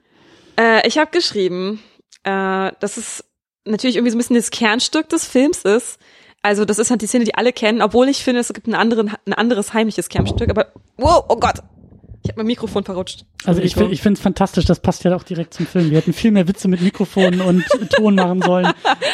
Äh, 0.59 0.85
ich 0.85 0.97
habe 0.97 1.09
geschrieben, 1.11 1.79
äh, 2.23 2.71
dass 2.81 2.97
es 2.97 3.23
natürlich 3.63 3.95
irgendwie 3.95 4.11
so 4.11 4.17
ein 4.17 4.19
bisschen 4.19 4.35
das 4.35 4.51
Kernstück 4.51 5.07
des 5.07 5.25
Films 5.25 5.61
ist. 5.61 5.99
Also 6.41 6.65
das 6.65 6.79
ist 6.79 6.89
halt 6.91 7.01
die 7.01 7.07
Szene, 7.07 7.23
die 7.23 7.35
alle 7.35 7.53
kennen, 7.53 7.81
obwohl 7.81 8.09
ich 8.09 8.23
finde, 8.23 8.41
es 8.41 8.51
gibt 8.53 8.67
einen 8.67 8.75
anderen, 8.75 9.11
ein 9.25 9.33
anderes 9.33 9.73
heimliches 9.73 10.09
Kernstück. 10.09 10.49
Aber 10.49 10.73
wow, 10.97 11.23
oh 11.29 11.37
Gott, 11.37 11.59
Ich 12.27 12.31
habe 12.33 12.39
mein 12.41 12.47
Mikrofon 12.47 12.83
verrutscht. 12.83 13.23
Also 13.45 13.61
ich, 13.61 13.77
ich 13.77 14.01
finde 14.01 14.17
es 14.17 14.21
fantastisch, 14.21 14.65
das 14.65 14.81
passt 14.81 15.05
ja 15.05 15.15
auch 15.15 15.23
direkt 15.23 15.53
zum 15.53 15.65
Film. 15.65 15.91
Wir 15.91 15.97
hätten 15.99 16.11
viel 16.11 16.31
mehr 16.31 16.45
Witze 16.45 16.67
mit 16.67 16.81
Mikrofonen 16.81 17.39
und 17.39 17.63
Ton 17.95 18.15
machen 18.15 18.41
sollen. 18.41 18.67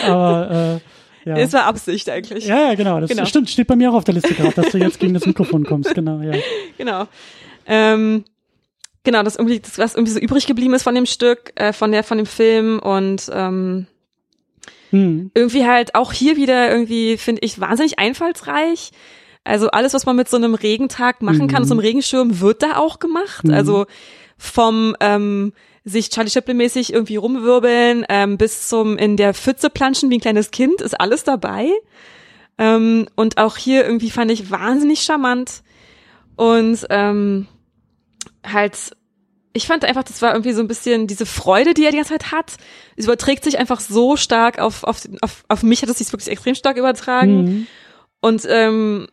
Aber 0.03 0.81
äh, 1.25 1.29
ja. 1.29 1.37
Es 1.37 1.53
war 1.53 1.65
Absicht 1.65 2.09
eigentlich. 2.09 2.47
Ja, 2.47 2.69
ja, 2.69 2.73
genau. 2.75 2.99
Das 2.99 3.09
Genau. 3.11 3.25
stimmt, 3.25 3.51
steht 3.51 3.67
bei 3.67 3.75
mir 3.75 3.91
auch 3.91 3.95
auf 3.95 4.03
der 4.03 4.15
Liste 4.15 4.33
gerade, 4.33 4.53
dass 4.55 4.71
du 4.71 4.79
jetzt 4.79 4.99
gegen 4.99 5.13
das 5.13 5.27
Mikrofon 5.27 5.63
kommst. 5.63 5.93
Genau, 5.93 6.21
ja. 6.21 6.33
Genau. 6.79 7.05
Ähm, 7.67 8.25
genau, 9.03 9.21
das 9.21 9.35
irgendwie, 9.35 9.59
das, 9.59 9.77
was 9.77 9.93
irgendwie 9.93 10.13
so 10.13 10.19
übrig 10.19 10.47
geblieben 10.47 10.73
ist 10.73 10.81
von 10.83 10.95
dem 10.95 11.05
Stück, 11.05 11.53
äh, 11.55 11.71
von 11.71 11.91
der, 11.91 12.03
von 12.03 12.17
dem 12.17 12.25
Film 12.25 12.79
und 12.79 13.29
ähm, 13.31 13.85
Hm. 14.89 15.29
irgendwie 15.33 15.65
halt 15.65 15.93
auch 15.95 16.13
hier 16.13 16.35
wieder 16.35 16.71
irgendwie, 16.71 17.17
finde 17.17 17.41
ich, 17.43 17.59
wahnsinnig 17.59 17.99
einfallsreich. 17.99 18.91
Also 19.43 19.69
alles, 19.69 19.93
was 19.93 20.05
man 20.05 20.15
mit 20.15 20.29
so 20.29 20.37
einem 20.37 20.55
Regentag 20.55 21.21
machen 21.21 21.47
kann, 21.47 21.63
Mhm. 21.63 21.67
so 21.67 21.73
einem 21.73 21.79
Regenschirm, 21.79 22.39
wird 22.39 22.63
da 22.63 22.77
auch 22.77 22.99
gemacht. 22.99 23.43
Mhm. 23.45 23.53
Also 23.53 23.85
vom 24.37 24.95
ähm, 24.99 25.53
sich 25.85 26.09
Charlie 26.09 26.29
Chaplin-mäßig 26.29 26.93
irgendwie 26.93 27.17
rumwirbeln, 27.17 28.05
ähm, 28.07 28.37
bis 28.37 28.69
zum 28.69 28.97
in 28.97 29.17
der 29.17 29.33
Pfütze 29.33 29.69
planschen 29.69 30.09
wie 30.09 30.17
ein 30.17 30.21
kleines 30.21 30.51
Kind, 30.51 30.81
ist 30.81 30.99
alles 30.99 31.23
dabei. 31.25 31.69
Ähm, 32.57 33.07
und 33.15 33.37
auch 33.37 33.57
hier 33.57 33.83
irgendwie 33.85 34.09
fand 34.11 34.31
ich 34.31 34.49
wahnsinnig 34.49 35.01
charmant. 35.01 35.61
Und 36.35 36.85
ähm, 36.89 37.47
halt, 38.45 38.91
ich 39.53 39.67
fand 39.67 39.83
einfach, 39.85 40.03
das 40.03 40.21
war 40.21 40.31
irgendwie 40.33 40.53
so 40.53 40.61
ein 40.61 40.67
bisschen 40.67 41.05
diese 41.07 41.25
Freude, 41.25 41.73
die 41.73 41.83
er 41.83 41.91
die 41.91 41.97
ganze 41.97 42.13
Zeit 42.13 42.31
hat. 42.31 42.53
Es 42.95 43.05
überträgt 43.05 43.43
sich 43.43 43.59
einfach 43.59 43.79
so 43.81 44.15
stark 44.15 44.59
auf, 44.59 44.83
auf, 44.83 45.01
auf, 45.21 45.43
auf 45.47 45.63
mich 45.63 45.81
hat 45.81 45.89
es 45.89 45.97
sich 45.97 46.11
wirklich 46.11 46.29
extrem 46.31 46.55
stark 46.55 46.77
übertragen. 46.77 47.43
Mhm. 47.43 47.67
Und 48.21 48.47
ähm, 48.49 49.07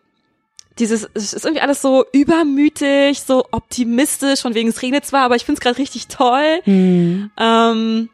dieses, 0.80 1.08
es 1.14 1.32
ist 1.32 1.44
irgendwie 1.44 1.62
alles 1.62 1.82
so 1.82 2.04
übermütig, 2.12 3.20
so 3.20 3.44
optimistisch, 3.50 4.40
von 4.40 4.54
wegen 4.54 4.68
es 4.68 4.82
regnet 4.82 5.04
zwar, 5.06 5.24
aber 5.24 5.36
ich 5.36 5.44
finde 5.44 5.58
es 5.58 5.62
gerade 5.62 5.78
richtig 5.78 6.08
toll. 6.08 6.60
Mhm. 6.64 7.30
Ähm, 7.38 8.08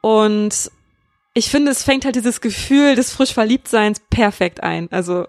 und 0.00 0.70
ich 1.34 1.50
finde, 1.50 1.70
es 1.70 1.82
fängt 1.82 2.04
halt 2.04 2.16
dieses 2.16 2.40
Gefühl 2.40 2.94
des 2.94 3.12
frisch 3.12 3.32
Verliebtseins 3.32 4.00
perfekt 4.10 4.62
ein. 4.62 4.88
Also 4.90 5.26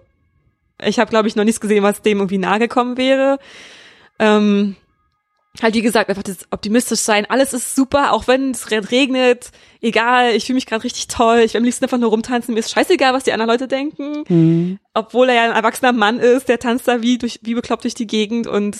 ich 0.84 1.00
habe, 1.00 1.10
glaube 1.10 1.28
ich, 1.28 1.36
noch 1.36 1.44
nichts 1.44 1.62
gesehen, 1.62 1.84
was 1.84 2.02
dem 2.02 2.20
irgendwie 2.20 2.38
nahe 2.38 2.60
gekommen 2.60 2.98
wäre. 2.98 3.40
Ähm, 4.20 4.76
halt 5.62 5.74
wie 5.76 5.82
gesagt, 5.82 6.10
einfach 6.10 6.24
das 6.24 6.38
optimistisch 6.52 7.00
sein. 7.00 7.26
Alles 7.30 7.54
ist 7.54 7.76
super, 7.76 8.14
auch 8.14 8.28
wenn 8.28 8.52
es 8.52 8.70
re- 8.72 8.92
regnet. 8.92 9.52
Egal, 9.82 10.32
ich 10.36 10.46
fühle 10.46 10.56
mich 10.56 10.66
gerade 10.66 10.84
richtig 10.84 11.08
toll. 11.08 11.40
Ich 11.40 11.54
will 11.54 11.60
am 11.60 11.66
liebsten 11.66 11.86
einfach 11.86 11.98
nur 11.98 12.10
rumtanzen. 12.10 12.54
Mir 12.54 12.60
ist 12.60 12.72
scheißegal, 12.72 13.14
was 13.14 13.24
die 13.24 13.32
anderen 13.34 13.50
Leute 13.52 13.68
denken. 13.68 14.24
Mhm. 14.28 14.80
Obwohl 14.94 15.30
er 15.30 15.36
ja 15.36 15.44
ein 15.46 15.52
erwachsener 15.56 15.94
Mann 15.94 16.20
ist, 16.20 16.50
der 16.50 16.60
tanzt 16.60 16.88
da 16.88 17.02
wie 17.02 17.18
durch 17.18 17.40
wie 17.44 17.54
bekloppt 17.56 17.84
durch 17.84 17.94
die 17.96 18.08
Gegend 18.08 18.48
und 18.48 18.80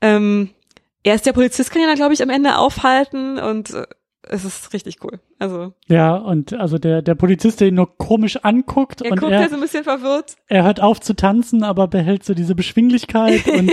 ähm, 0.00 0.50
er 1.04 1.14
ist 1.14 1.26
der 1.26 1.32
Polizist, 1.32 1.70
kann 1.70 1.82
ihn 1.82 1.88
dann, 1.88 1.96
glaube 1.96 2.14
ich, 2.14 2.22
am 2.22 2.30
Ende 2.30 2.58
aufhalten 2.58 3.38
und 3.38 3.70
äh, 3.74 3.86
es 4.28 4.44
ist 4.44 4.72
richtig 4.72 4.98
cool. 5.02 5.18
Also 5.40 5.74
Ja, 5.88 6.14
und 6.14 6.52
also 6.52 6.78
der, 6.78 7.02
der 7.02 7.16
Polizist, 7.16 7.60
der 7.60 7.68
ihn 7.68 7.74
nur 7.74 7.96
komisch 7.98 8.36
anguckt 8.44 9.00
er 9.02 9.10
und 9.12 9.18
guckt 9.20 9.32
er, 9.32 9.40
ja 9.42 9.48
so 9.48 9.56
ein 9.56 9.60
bisschen 9.60 9.82
verwirrt. 9.84 10.36
er 10.46 10.62
hört 10.62 10.80
auf 10.80 11.00
zu 11.00 11.14
tanzen, 11.14 11.64
aber 11.64 11.88
behält 11.88 12.24
so 12.24 12.34
diese 12.34 12.54
Beschwinglichkeit 12.54 13.46
und 13.48 13.72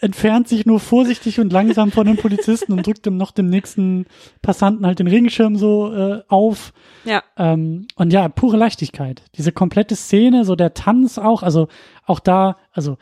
entfernt 0.00 0.48
sich 0.48 0.66
nur 0.66 0.80
vorsichtig 0.80 1.40
und 1.40 1.52
langsam 1.52 1.90
von 1.90 2.06
dem 2.06 2.16
Polizisten 2.16 2.72
und 2.72 2.86
drückt 2.86 3.06
ihm 3.06 3.16
noch 3.16 3.30
dem 3.30 3.48
nächsten 3.48 4.06
Passanten 4.42 4.84
halt 4.84 4.98
den 4.98 5.06
Regenschirm 5.06 5.56
so 5.56 5.92
äh, 5.94 6.22
auf. 6.28 6.72
Ja, 7.04 7.22
Ähm, 7.36 7.86
und 7.96 8.12
ja, 8.12 8.28
pure 8.28 8.56
Leichtigkeit. 8.56 9.22
Diese 9.36 9.52
komplette 9.52 9.96
Szene, 9.96 10.44
so 10.44 10.54
der 10.54 10.74
Tanz 10.74 11.18
auch, 11.18 11.42
also 11.42 11.68
auch 12.04 12.20
da, 12.20 12.58
also 12.72 12.98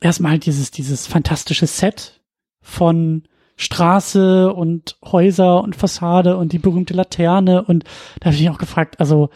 erstmal 0.00 0.32
halt 0.32 0.46
dieses, 0.46 0.70
dieses 0.70 1.06
fantastische 1.06 1.66
Set 1.66 2.20
von 2.60 3.24
Straße 3.56 4.52
und 4.52 4.96
Häuser 5.04 5.62
und 5.62 5.76
Fassade 5.76 6.36
und 6.36 6.52
die 6.52 6.58
berühmte 6.58 6.94
Laterne 6.94 7.62
und 7.62 7.84
da 8.18 8.26
habe 8.26 8.34
ich 8.34 8.40
mich 8.40 8.50
auch 8.50 8.58
gefragt, 8.58 8.98
also 8.98 9.30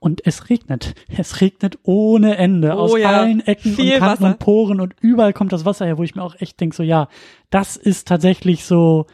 und 0.00 0.24
es 0.26 0.48
regnet. 0.48 0.94
Es 1.16 1.40
regnet 1.40 1.78
ohne 1.82 2.36
Ende 2.36 2.74
Oh 2.74 2.80
aus 2.80 2.98
ja, 2.98 3.10
allen 3.10 3.40
Ecken 3.40 3.74
viel 3.74 3.94
und 3.94 3.98
Kanten 3.98 4.22
Wasser. 4.22 4.32
und 4.32 4.38
Poren 4.38 4.80
und 4.80 4.94
überall 5.00 5.32
kommt 5.32 5.52
das 5.52 5.64
Wasser 5.64 5.86
her, 5.86 5.98
wo 5.98 6.02
ich 6.02 6.14
mir 6.14 6.22
auch 6.22 6.36
echt 6.38 6.60
denke, 6.60 6.76
so 6.76 6.82
ja, 6.82 7.08
das 7.50 7.76
ist 7.76 8.06
tatsächlich 8.06 8.64
so, 8.64 9.06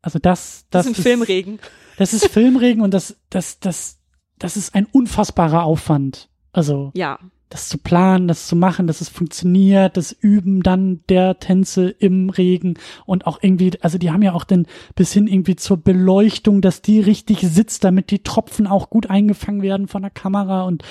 also 0.00 0.18
das, 0.18 0.66
das, 0.70 0.86
das, 0.86 0.92
ist 0.92 0.98
ein 0.98 1.02
Filmregen. 1.02 1.58
das 1.98 2.14
ist 2.14 2.28
Filmregen 2.28 2.82
und 2.82 2.94
das, 2.94 3.16
das, 3.30 3.60
das, 3.60 3.98
das 4.38 4.56
ist 4.56 4.74
ein 4.74 4.86
unfassbarer 4.86 5.64
Aufwand. 5.64 6.28
Also, 6.52 6.92
Ja, 6.94 7.18
das 7.54 7.68
zu 7.68 7.78
planen, 7.78 8.26
das 8.26 8.48
zu 8.48 8.56
machen, 8.56 8.88
dass 8.88 9.00
es 9.00 9.08
funktioniert, 9.08 9.96
das 9.96 10.10
Üben 10.10 10.64
dann 10.64 11.02
der 11.08 11.38
Tänze 11.38 11.88
im 11.88 12.28
Regen 12.28 12.74
und 13.06 13.28
auch 13.28 13.38
irgendwie, 13.42 13.70
also 13.80 13.96
die 13.96 14.10
haben 14.10 14.22
ja 14.22 14.32
auch 14.32 14.42
dann 14.42 14.66
bis 14.96 15.12
hin 15.12 15.28
irgendwie 15.28 15.54
zur 15.54 15.76
Beleuchtung, 15.76 16.62
dass 16.62 16.82
die 16.82 16.98
richtig 16.98 17.42
sitzt, 17.42 17.84
damit 17.84 18.10
die 18.10 18.24
Tropfen 18.24 18.66
auch 18.66 18.90
gut 18.90 19.08
eingefangen 19.08 19.62
werden 19.62 19.86
von 19.86 20.02
der 20.02 20.10
Kamera 20.10 20.62
und 20.64 20.82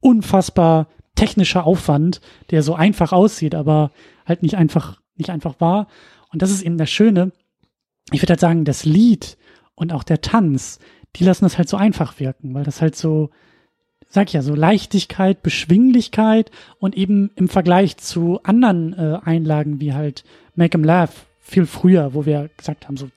unfassbar 0.00 0.88
technischer 1.14 1.64
Aufwand, 1.64 2.20
der 2.50 2.62
so 2.62 2.74
einfach 2.74 3.12
aussieht, 3.12 3.54
aber 3.54 3.90
halt 4.26 4.42
nicht 4.42 4.56
einfach, 4.56 5.00
nicht 5.16 5.30
einfach 5.30 5.58
war. 5.58 5.88
Und 6.30 6.42
das 6.42 6.50
ist 6.50 6.60
eben 6.60 6.76
das 6.76 6.90
Schöne. 6.90 7.32
Ich 8.12 8.20
würde 8.20 8.32
halt 8.32 8.40
sagen, 8.40 8.66
das 8.66 8.84
Lied 8.84 9.38
und 9.74 9.94
auch 9.94 10.02
der 10.02 10.20
Tanz, 10.20 10.80
die 11.16 11.24
lassen 11.24 11.46
das 11.46 11.56
halt 11.56 11.70
so 11.70 11.78
einfach 11.78 12.20
wirken, 12.20 12.52
weil 12.52 12.64
das 12.64 12.82
halt 12.82 12.94
so, 12.94 13.30
sag 14.08 14.28
ich 14.28 14.32
ja, 14.34 14.42
so 14.42 14.54
Leichtigkeit, 14.54 15.42
Beschwinglichkeit 15.42 16.50
und 16.78 16.96
eben 16.96 17.30
im 17.36 17.48
Vergleich 17.48 17.96
zu 17.98 18.40
anderen 18.42 18.94
äh, 18.94 19.18
Einlagen 19.22 19.80
wie 19.80 19.92
halt 19.92 20.24
Make 20.54 20.76
'em 20.76 20.84
Laugh 20.84 21.26
viel 21.40 21.66
früher, 21.66 22.12
wo 22.12 22.26
wir 22.26 22.50
gesagt 22.56 22.86
haben, 22.86 22.96
so 22.96 23.08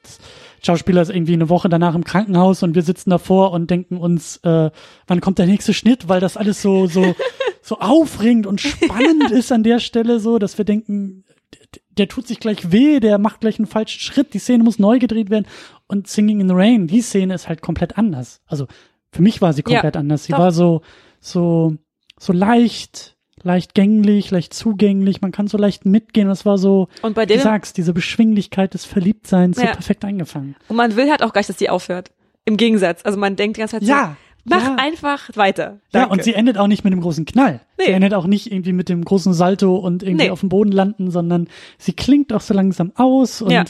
Schauspieler 0.64 1.02
ist 1.02 1.10
irgendwie 1.10 1.34
eine 1.34 1.50
Woche 1.50 1.70
danach 1.70 1.96
im 1.96 2.04
Krankenhaus 2.04 2.64
und 2.64 2.76
wir 2.76 2.82
sitzen 2.82 3.10
davor 3.10 3.52
und 3.52 3.70
denken 3.70 3.98
uns, 3.98 4.38
äh, 4.38 4.72
wann 5.08 5.22
kommt 5.22 5.38
der 5.38 5.48
nächste 5.48 5.74
Schnitt, 5.74 6.08
weil 6.08 6.22
das 6.22 6.38
alles 6.38 6.62
so 6.62 6.88
so 6.88 7.16
so 7.62 7.80
aufregend 7.80 8.48
und 8.48 8.62
spannend 8.62 9.32
ist 9.32 9.52
an 9.52 9.64
der 9.64 9.80
Stelle 9.80 10.20
so, 10.20 10.40
dass 10.40 10.58
wir 10.58 10.66
denken, 10.66 11.26
der, 11.54 11.82
der 11.98 12.08
tut 12.08 12.28
sich 12.28 12.40
gleich 12.40 12.72
weh, 12.72 13.00
der 13.00 13.18
macht 13.18 13.42
gleich 13.42 13.60
einen 13.60 13.68
falschen 13.68 14.00
Schritt, 14.00 14.34
die 14.34 14.40
Szene 14.40 14.64
muss 14.64 14.80
neu 14.80 15.00
gedreht 15.00 15.30
werden 15.30 15.46
und 15.88 16.08
Singing 16.08 16.40
in 16.40 16.48
the 16.48 16.56
Rain, 16.56 16.88
die 16.88 17.02
Szene 17.02 17.34
ist 17.34 17.50
halt 17.50 17.62
komplett 17.62 17.98
anders. 17.98 18.42
Also 18.48 18.68
für 19.12 19.22
mich 19.22 19.42
war 19.42 19.54
sie 19.54 19.64
Ja, 19.68 19.76
komplett 19.76 19.98
anders. 19.98 20.26
Sie 20.26 20.32
doch. 20.32 20.40
war 20.40 20.52
so 20.52 20.82
so 21.20 21.76
so 22.20 22.34
leicht, 22.34 23.16
leicht 23.44 23.74
gänglich, 23.74 24.30
leicht 24.32 24.54
zugänglich. 24.54 25.22
Man 25.22 25.32
kann 25.32 25.48
so 25.48 25.58
leicht 25.58 25.86
mitgehen. 25.86 26.28
Das 26.28 26.46
war 26.46 26.58
so, 26.58 26.88
und 27.02 27.16
bei 27.16 27.28
wie 27.28 27.34
du 27.34 27.40
sagst, 27.40 27.78
diese 27.78 27.94
Beschwinglichkeit 27.94 28.74
des 28.74 28.86
Verliebtseins 28.86 29.58
so 29.58 29.64
Ja. 29.64 29.72
perfekt 29.72 30.06
eingefangen. 30.06 30.56
und 30.68 30.76
man 30.76 30.96
will 30.96 31.10
halt 31.10 31.24
auch 31.24 31.34
gar 31.34 31.40
nicht, 31.42 31.50
dass 31.50 31.58
die 31.58 31.70
aufhört. 31.70 32.12
Im 32.46 32.58
Gegensatz, 32.58 33.02
also 33.06 33.18
man 33.20 33.36
denkt 33.36 33.58
die 33.58 33.62
ganze 33.62 33.78
Zeit 33.78 33.84
so, 33.84 33.90
Ja, 33.90 34.18
mach 34.46 34.64
ja. 34.64 34.76
einfach 34.76 35.30
weiter. 35.36 35.80
Ja, 35.94 36.02
Danke. 36.02 36.10
und 36.14 36.24
sie 36.24 36.34
endet 36.34 36.58
auch 36.58 36.68
nicht 36.68 36.84
mit 36.84 36.92
einem 36.94 37.02
großen 37.02 37.26
Knall. 37.26 37.62
Sie 37.78 37.86
Nee. 37.88 37.94
endet 37.94 38.14
auch 38.16 38.26
nicht 38.28 38.52
irgendwie 38.52 38.74
mit 38.74 38.90
dem 38.90 39.04
großen 39.06 39.34
Salto 39.34 39.76
und 39.76 40.02
irgendwie 40.04 40.26
Nee. 40.26 40.30
auf 40.32 40.40
dem 40.40 40.50
Boden 40.50 40.72
landen, 40.72 41.12
sondern 41.12 41.48
sie 41.78 41.94
klingt 41.94 42.34
auch 42.34 42.42
so 42.42 42.54
langsam 42.56 42.92
aus 42.96 43.42
und 43.44 43.52
Ja. 43.52 43.66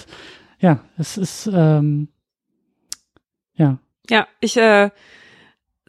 ja, 0.60 0.80
es 0.98 1.18
ist 1.18 1.50
ähm, 1.54 2.08
ja. 3.56 3.80
Ja, 4.10 4.28
ich, 4.42 4.58
äh, 4.58 4.90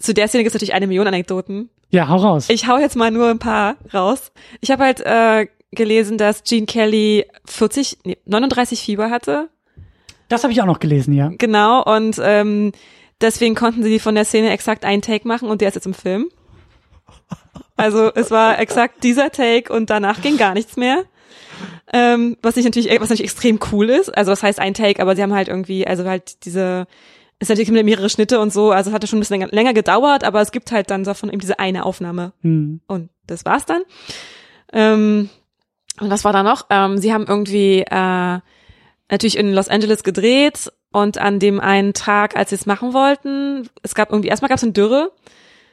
zu 0.03 0.15
der 0.15 0.29
Szene 0.29 0.43
gibt 0.45 0.55
es 0.55 0.55
natürlich 0.55 0.75
eine 0.75 0.87
Million 0.87 1.07
Anekdoten. 1.07 1.71
Ja, 1.91 2.09
hau 2.09 2.17
raus. 2.17 2.49
Ich 2.49 2.67
hau 2.67 2.79
jetzt 2.79 2.97
mal 2.97 3.11
nur 3.11 3.29
ein 3.29 3.39
paar 3.39 3.77
raus. 3.93 4.33
Ich 4.61 4.71
habe 4.71 4.85
halt 4.85 5.01
äh, 5.01 5.47
gelesen, 5.71 6.19
dass 6.19 6.43
Gene 6.43 6.67
Kelly 6.67 7.27
40, 7.47 7.99
nee, 8.05 8.19
39 8.27 8.81
Fieber 8.81 9.11
hatte. 9.11 9.49
das 10.29 10.43
habe 10.43 10.53
ich 10.53 10.61
auch 10.61 10.67
noch 10.67 10.81
gelesen, 10.81 11.13
ja. 11.15 11.31
Genau, 11.39 11.83
und 11.83 12.21
ähm, 12.23 12.73
deswegen 13.21 13.55
konnten 13.55 13.83
sie 13.83 13.99
von 13.99 14.15
der 14.15 14.25
Szene 14.25 14.51
exakt 14.51 14.85
einen 14.85 15.03
Take 15.03 15.29
machen 15.29 15.49
und 15.49 15.61
der 15.61 15.69
ist 15.69 15.75
jetzt 15.75 15.87
im 15.87 15.95
Film. 15.95 16.29
Also 17.77 18.13
es 18.15 18.31
war 18.31 18.59
exakt 18.59 19.03
dieser 19.03 19.31
Take 19.31 19.73
und 19.73 19.91
danach 19.91 20.21
ging 20.21 20.37
gar 20.37 20.55
nichts 20.55 20.77
mehr. 20.77 21.05
Ähm, 21.93 22.37
was 22.43 22.57
ich 22.57 22.65
natürlich, 22.65 22.91
was 23.01 23.11
natürlich 23.11 23.33
extrem 23.33 23.59
cool 23.73 23.91
ist. 23.91 24.17
Also 24.17 24.33
was 24.33 24.43
heißt 24.43 24.61
ein 24.61 24.75
Take, 24.75 25.01
aber 25.01 25.17
sie 25.17 25.23
haben 25.23 25.35
halt 25.35 25.49
irgendwie, 25.49 25.87
also 25.87 26.05
halt 26.05 26.45
diese, 26.45 26.87
es 27.43 27.49
natürlich 27.49 27.71
mit 27.71 27.85
mehrere 27.85 28.09
Schnitte 28.09 28.41
und 28.41 28.53
so, 28.53 28.71
also 28.71 28.91
es 28.91 28.95
hatte 28.95 29.07
schon 29.07 29.19
ein 29.19 29.21
bisschen 29.21 29.41
länger, 29.41 29.53
länger 29.53 29.75
gedauert, 29.75 30.25
aber 30.25 30.41
es 30.41 30.53
gibt 30.53 30.73
halt 30.73 30.91
dann 30.91 31.05
davon 31.05 31.29
eben 31.31 31.41
diese 31.41 31.59
eine 31.59 31.85
Aufnahme 31.85 32.33
Hm. 32.43 32.81
und 32.87 33.11
das 33.27 33.45
war's 33.45 33.67
dann. 33.67 33.83
Ähm, 34.73 35.29
und 36.01 36.11
was 36.11 36.25
war 36.25 36.33
da 36.33 36.43
noch? 36.43 36.67
Ähm, 36.71 36.99
sie 36.99 37.13
haben 37.13 37.27
irgendwie 37.27 37.81
äh, 37.81 38.39
natürlich 39.11 39.37
in 39.37 39.53
Los 39.53 39.69
Angeles 39.69 40.03
gedreht 40.03 40.73
und 40.91 41.19
an 41.19 41.39
dem 41.39 41.61
einen 41.61 41.93
Tag, 41.95 42.37
als 42.37 42.51
sie 42.51 42.57
es 42.57 42.67
machen 42.67 42.93
wollten, 42.95 43.69
es 43.83 43.95
gab 43.95 44.11
irgendwie, 44.11 44.29
erstmal 44.29 44.49
gab 44.49 44.57
es 44.57 44.63
eine 44.63 44.73
Dürre. 44.73 45.13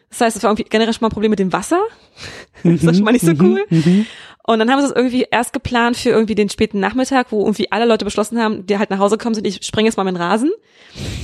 Das 0.09 0.21
heißt, 0.21 0.37
es 0.37 0.43
war 0.43 0.51
irgendwie 0.51 0.65
generell 0.69 0.93
schon 0.93 1.01
mal 1.01 1.07
ein 1.09 1.13
Problem 1.13 1.29
mit 1.29 1.39
dem 1.39 1.53
Wasser. 1.53 1.81
das 2.63 2.85
war 2.85 2.93
schon 2.93 3.03
mal 3.03 3.11
nicht 3.11 3.25
so 3.25 3.33
cool. 3.39 3.63
Mhm. 3.69 4.05
Und 4.43 4.57
dann 4.57 4.71
haben 4.71 4.79
sie 4.81 4.87
es 4.87 4.95
irgendwie 4.95 5.27
erst 5.29 5.53
geplant 5.53 5.95
für 5.95 6.09
irgendwie 6.09 6.33
den 6.33 6.49
späten 6.49 6.79
Nachmittag, 6.79 7.31
wo 7.31 7.41
irgendwie 7.41 7.71
alle 7.71 7.85
Leute 7.85 8.03
beschlossen 8.05 8.41
haben, 8.41 8.65
die 8.65 8.79
halt 8.79 8.89
nach 8.89 8.97
Hause 8.97 9.19
kommen 9.19 9.35
sind, 9.35 9.45
ich 9.45 9.63
springe 9.63 9.87
jetzt 9.87 9.97
mal 9.97 10.03
mit 10.05 10.15
den 10.15 10.21
Rasen. 10.21 10.49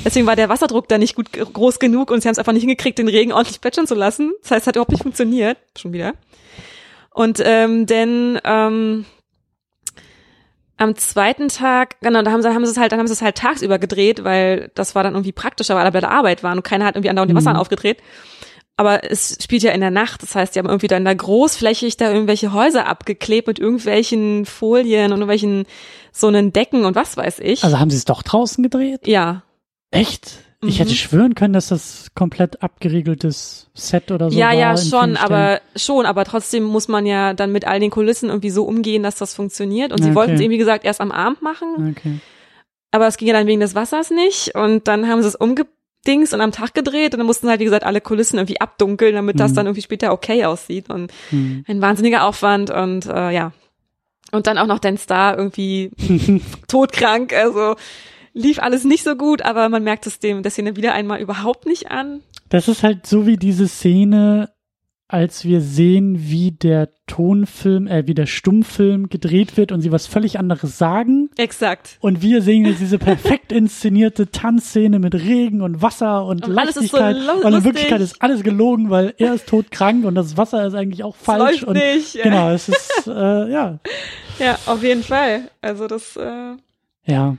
Deswegen 0.03 0.27
war 0.27 0.35
der 0.35 0.47
Wasserdruck 0.49 0.87
da 0.87 0.99
nicht 0.99 1.15
gut 1.15 1.31
groß 1.31 1.79
genug 1.79 2.11
und 2.11 2.21
sie 2.21 2.27
haben 2.27 2.33
es 2.33 2.37
einfach 2.37 2.53
nicht 2.53 2.61
hingekriegt, 2.61 2.99
den 2.99 3.07
Regen 3.07 3.31
ordentlich 3.31 3.59
plätschern 3.61 3.87
zu 3.87 3.95
lassen. 3.95 4.33
Das 4.43 4.51
heißt, 4.51 4.61
es 4.61 4.67
hat 4.67 4.75
überhaupt 4.75 4.91
nicht 4.91 5.01
funktioniert. 5.01 5.57
Schon 5.75 5.91
wieder. 5.93 6.13
Und 7.09 7.41
ähm, 7.43 7.87
denn 7.87 8.39
ähm, 8.43 9.05
am 10.77 10.95
zweiten 10.95 11.47
Tag, 11.47 11.99
genau, 12.01 12.21
da 12.21 12.31
haben 12.31 12.41
sie, 12.43 12.49
haben 12.49 12.65
sie 12.65 12.71
es 12.73 12.77
halt, 12.77 12.91
dann 12.91 12.99
haben 12.99 13.07
sie 13.07 13.13
es 13.13 13.21
halt 13.23 13.37
tagsüber 13.37 13.79
gedreht, 13.79 14.23
weil 14.23 14.69
das 14.75 14.93
war 14.93 15.03
dann 15.03 15.13
irgendwie 15.13 15.31
praktischer, 15.31 15.73
weil 15.73 15.81
alle 15.81 15.91
bei 15.93 16.01
der 16.01 16.11
Arbeit 16.11 16.43
waren 16.43 16.59
und 16.59 16.63
keiner 16.63 16.85
hat 16.85 16.95
irgendwie 16.95 17.09
andauernd 17.09 17.31
die 17.31 17.35
Wasser 17.35 17.53
Mhm. 17.53 17.59
aufgedreht. 17.59 17.97
Aber 18.77 19.09
es 19.09 19.37
spielt 19.41 19.63
ja 19.63 19.71
in 19.71 19.79
der 19.81 19.91
Nacht, 19.91 20.21
das 20.21 20.35
heißt, 20.35 20.53
die 20.55 20.59
haben 20.59 20.67
irgendwie 20.67 20.87
dann 20.89 21.05
da 21.05 21.13
großflächig 21.13 21.95
da 21.97 22.11
irgendwelche 22.11 22.51
Häuser 22.51 22.87
abgeklebt 22.87 23.47
mit 23.47 23.57
irgendwelchen 23.59 24.45
Folien 24.45 25.05
und 25.13 25.19
irgendwelchen 25.19 25.65
so 26.11 26.27
einen 26.27 26.51
Decken 26.51 26.83
und 26.83 26.95
was 26.95 27.15
weiß 27.15 27.39
ich. 27.39 27.63
Also 27.63 27.79
haben 27.79 27.89
sie 27.89 27.97
es 27.97 28.05
doch 28.05 28.21
draußen 28.23 28.61
gedreht? 28.63 29.07
ja. 29.07 29.43
Echt? 29.91 30.39
Ich 30.61 30.75
Mhm. 30.75 30.83
hätte 30.83 30.95
schwören 30.95 31.35
können, 31.35 31.53
dass 31.53 31.67
das 31.67 32.07
komplett 32.15 32.63
abgeriegeltes 32.63 33.69
Set 33.75 34.11
oder 34.11 34.29
so 34.31 34.37
ja, 34.37 34.47
war. 34.47 34.53
ja, 34.53 34.71
in 34.71 34.77
schon, 34.77 35.15
aber 35.17 35.61
schon, 35.75 36.05
aber 36.05 36.25
trotzdem 36.25 36.63
muss 36.63 36.87
man 36.87 37.05
ja 37.05 37.33
dann 37.33 37.51
mit 37.51 37.65
all 37.65 37.79
den 37.79 37.91
Kulissen 37.91 38.29
irgendwie 38.29 38.49
so 38.49 38.63
umgehen, 38.65 39.03
dass 39.03 39.15
das 39.15 39.35
funktioniert. 39.35 39.91
Und 39.93 40.01
sie 40.01 40.07
Okay. 40.09 40.15
wollten 40.15 40.33
es 40.33 40.41
eben, 40.41 40.51
wie 40.51 40.57
gesagt, 40.57 40.83
erst 40.83 40.99
am 41.01 41.11
Abend 41.11 41.41
machen, 41.41 41.91
Okay. 41.95 42.19
aber 42.91 43.07
es 43.07 43.15
ging 43.17 43.27
ja 43.27 43.33
dann 43.35 43.47
wegen 43.47 43.59
des 43.61 43.75
Wassers 43.75 44.09
nicht. 44.11 44.55
Und 44.55 44.87
dann 44.87 45.07
haben 45.07 45.21
sie 45.21 45.27
es 45.27 45.35
umgedingst 46.05 46.33
und 46.33 46.41
am 46.41 46.51
Tag 46.51 46.73
gedreht 46.73 47.13
und 47.13 47.19
dann 47.19 47.27
mussten 47.27 47.49
halt, 47.49 47.59
wie 47.59 47.65
gesagt, 47.65 47.83
alle 47.83 48.01
Kulissen 48.01 48.37
irgendwie 48.37 48.61
abdunkeln, 48.61 49.15
damit 49.15 49.39
das 49.39 49.51
Mhm. 49.51 49.55
dann 49.55 49.65
irgendwie 49.67 49.81
später 49.81 50.11
okay 50.13 50.45
aussieht. 50.45 50.89
Und 50.89 51.11
Hm. 51.29 51.63
ein 51.67 51.81
wahnsinniger 51.81 52.25
Aufwand 52.25 52.69
und 52.69 53.05
äh, 53.07 53.31
ja. 53.31 53.51
Und 54.31 54.47
dann 54.47 54.57
auch 54.57 54.67
noch 54.67 54.79
den 54.79 54.97
Star 54.97 55.37
irgendwie 55.37 55.91
todkrank, 56.67 57.33
also 57.33 57.75
lief 58.33 58.59
alles 58.59 58.83
nicht 58.83 59.03
so 59.03 59.15
gut, 59.15 59.41
aber 59.43 59.69
man 59.69 59.83
merkt 59.83 60.07
es 60.07 60.19
dem 60.19 60.43
der 60.43 60.51
Szene 60.51 60.75
wieder 60.75 60.93
einmal 60.93 61.21
überhaupt 61.21 61.65
nicht 61.65 61.89
an. 61.91 62.21
Das 62.49 62.67
ist 62.67 62.83
halt 62.83 63.07
so 63.07 63.25
wie 63.25 63.37
diese 63.37 63.67
Szene, 63.67 64.49
als 65.15 65.45
wir 65.45 65.61
sehen, 65.61 66.17
wie 66.19 66.51
der 66.51 66.89
Tonfilm, 67.07 67.87
äh, 67.87 68.05
wie 68.05 68.13
der 68.13 68.25
Stummfilm 68.25 69.07
gedreht 69.07 69.55
wird 69.55 69.71
und 69.71 69.79
sie 69.79 69.93
was 69.93 70.07
völlig 70.07 70.37
anderes 70.39 70.77
sagen. 70.77 71.29
Exakt. 71.37 71.97
Und 72.01 72.21
wir 72.21 72.41
sehen 72.41 72.65
jetzt 72.65 72.81
diese 72.81 72.97
perfekt 72.97 73.53
inszenierte 73.53 74.29
Tanzszene 74.29 74.99
mit 74.99 75.15
Regen 75.15 75.61
und 75.61 75.81
Wasser 75.81 76.25
und, 76.25 76.43
Und 76.45 76.47
so 76.47 76.51
Leichtigkeit. 76.51 77.15
lu- 77.15 77.47
und 77.47 77.53
in. 77.53 77.63
Wirklichkeit 77.63 78.01
ist 78.01 78.21
alles 78.21 78.43
gelogen, 78.43 78.89
weil 78.89 79.13
er 79.17 79.35
ist 79.35 79.47
todkrank 79.47 80.03
und 80.03 80.15
das 80.15 80.35
Wasser 80.35 80.67
ist 80.67 80.73
eigentlich 80.73 81.03
auch 81.05 81.15
falsch. 81.15 81.63
und 81.63 81.77
nicht. 81.77 82.21
Genau, 82.21 82.49
es 82.51 82.67
ist, 82.67 82.91
äh, 83.07 83.11
ja. 83.51 83.79
Ja, 84.37 84.59
auf 84.65 84.83
jeden 84.83 85.03
Fall. 85.03 85.49
Also 85.61 85.87
das, 85.87 86.17
äh, 86.17 86.55
Ja. 87.05 87.37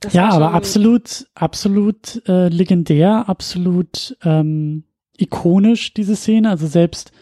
das 0.00 0.14
Ja, 0.14 0.30
aber 0.30 0.54
absolut, 0.54 1.26
absolut 1.34 2.22
äh, 2.26 2.48
legendär, 2.48 3.28
absolut 3.28 4.16
ähm, 4.24 4.84
ikonisch, 5.20 5.94
diese 5.94 6.16
Szene. 6.16 6.50
Also 6.50 6.66
selbst, 6.66 7.12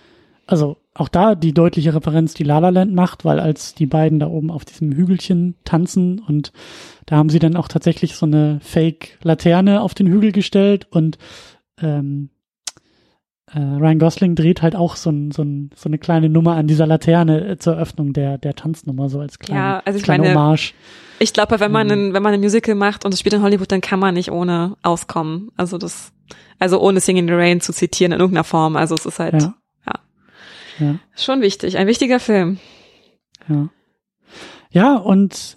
also 0.46 0.76
auch 0.94 1.08
da 1.08 1.34
die 1.34 1.52
deutliche 1.52 1.94
Referenz, 1.94 2.34
die 2.34 2.44
La 2.44 2.58
La 2.58 2.68
Land 2.68 2.94
macht, 2.94 3.24
weil 3.24 3.40
als 3.40 3.74
die 3.74 3.86
beiden 3.86 4.20
da 4.20 4.28
oben 4.28 4.50
auf 4.50 4.64
diesem 4.64 4.92
Hügelchen 4.92 5.56
tanzen 5.64 6.20
und 6.20 6.52
da 7.06 7.16
haben 7.16 7.30
sie 7.30 7.40
dann 7.40 7.56
auch 7.56 7.68
tatsächlich 7.68 8.14
so 8.14 8.26
eine 8.26 8.60
Fake-Laterne 8.62 9.80
auf 9.80 9.94
den 9.94 10.06
Hügel 10.06 10.30
gestellt 10.30 10.86
und 10.90 11.18
ähm, 11.82 12.30
äh, 13.52 13.58
Ryan 13.58 13.98
Gosling 13.98 14.34
dreht 14.36 14.62
halt 14.62 14.76
auch 14.76 14.96
so, 14.96 15.10
ein, 15.10 15.30
so, 15.30 15.42
ein, 15.42 15.70
so 15.74 15.88
eine 15.88 15.98
kleine 15.98 16.28
Nummer 16.28 16.56
an 16.56 16.66
dieser 16.66 16.86
Laterne 16.86 17.46
äh, 17.46 17.58
zur 17.58 17.74
Eröffnung 17.74 18.12
der, 18.12 18.38
der 18.38 18.54
Tanznummer, 18.54 19.08
so 19.08 19.20
als 19.20 19.38
kleine, 19.38 19.60
Ja, 19.60 19.82
also 19.84 19.98
ich 19.98 20.04
kleine 20.04 20.24
meine, 20.24 20.34
Hommage. 20.34 20.74
Ich 21.18 21.32
glaube, 21.32 21.60
wenn 21.60 21.70
man, 21.72 21.86
Mhm. 21.86 21.92
ein, 21.92 22.14
wenn 22.14 22.22
man 22.22 22.34
ein 22.34 22.40
Musical 22.40 22.74
macht 22.74 23.04
und 23.04 23.14
es 23.14 23.20
spielt 23.20 23.34
in 23.34 23.42
Hollywood, 23.42 23.70
dann 23.72 23.80
kann 23.80 24.00
man 24.00 24.14
nicht 24.14 24.30
ohne 24.30 24.76
auskommen. 24.82 25.50
Also 25.56 25.78
das, 25.78 26.12
also 26.58 26.80
ohne 26.80 27.00
Singing 27.00 27.24
in 27.24 27.28
the 27.28 27.34
Rain 27.34 27.60
zu 27.60 27.72
zitieren 27.72 28.12
in 28.12 28.20
irgendeiner 28.20 28.44
Form. 28.44 28.76
Also 28.76 28.94
es 28.94 29.06
ist 29.06 29.18
halt 29.18 29.34
Ja. 29.42 29.54
ja. 29.86 29.94
Ja. 30.80 30.98
schon 31.16 31.40
wichtig, 31.40 31.76
ein 31.78 31.86
wichtiger 31.86 32.18
Film. 32.20 32.58
Ja. 33.48 33.68
Ja, 34.70 34.96
und 34.96 35.56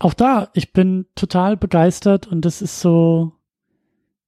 auch 0.00 0.12
da, 0.14 0.50
ich 0.54 0.72
bin 0.72 1.06
total 1.14 1.56
begeistert 1.56 2.26
und 2.26 2.44
das 2.44 2.60
ist 2.60 2.80
so, 2.80 3.32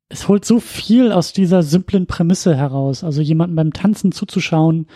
es 0.09 0.29
holt 0.29 0.45
so 0.45 0.61
viel 0.61 1.11
aus 1.13 1.33
dieser 1.33 1.63
simplen 1.63 2.07
Prämisse 2.07 2.57
heraus. 2.57 3.03
Also 3.05 3.21
jemanden 3.21 3.57
beim 3.57 3.73
Tanzen 3.73 4.13
zuzuschauen, 4.13 4.87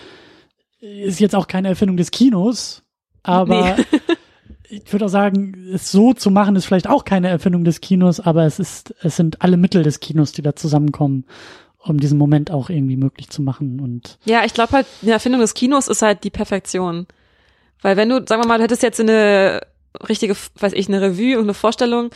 ist 0.81 1.21
jetzt 1.21 1.35
auch 1.35 1.49
keine 1.49 1.69
Erfindung 1.69 1.97
des 1.97 2.11
Kinos, 2.13 2.83
aber 3.23 3.77
ich 4.73 4.91
würde 4.93 5.05
auch 5.05 5.11
sagen, 5.11 5.69
es 5.73 5.93
so 5.93 6.15
zu 6.15 6.31
machen, 6.31 6.57
ist 6.57 6.65
vielleicht 6.65 6.89
auch 6.89 7.05
keine 7.05 7.29
Erfindung 7.29 7.63
des 7.65 7.83
Kinos, 7.83 8.21
aber 8.21 8.47
es 8.47 8.59
ist, 8.59 8.95
es 9.03 9.17
sind 9.17 9.43
alle 9.43 9.59
Mittel 9.59 9.83
des 9.83 10.01
Kinos, 10.01 10.33
die 10.33 10.41
da 10.41 10.57
zusammenkommen, 10.57 11.27
um 11.79 12.01
diesen 12.01 12.17
Moment 12.17 12.51
auch 12.51 12.71
irgendwie 12.71 12.97
möglich 12.97 13.29
zu 13.29 13.43
machen 13.43 13.81
und 13.81 14.19
Ja, 14.25 14.45
ich 14.45 14.55
glaube 14.55 14.73
halt, 14.73 14.87
die 15.03 15.11
Erfindung 15.11 15.43
des 15.43 15.53
Kinos 15.53 15.89
ist 15.89 16.01
halt 16.01 16.25
die 16.25 16.31
Perfektion. 16.31 17.07
Weil 17.83 17.97
wenn 17.97 18.09
du, 18.09 18.25
sagen 18.27 18.43
wir 18.43 18.49
mal, 18.49 18.59
du 18.59 18.65
hättest 18.65 18.83
jetzt 18.83 19.01
eine 19.01 19.61
richtige, 20.09 20.35
weiß 20.59 20.73
ich, 20.73 20.89
eine 20.89 21.03
Revue 21.03 21.37
und 21.37 21.45
eine 21.45 21.55
Vorstellung, 21.55 22.11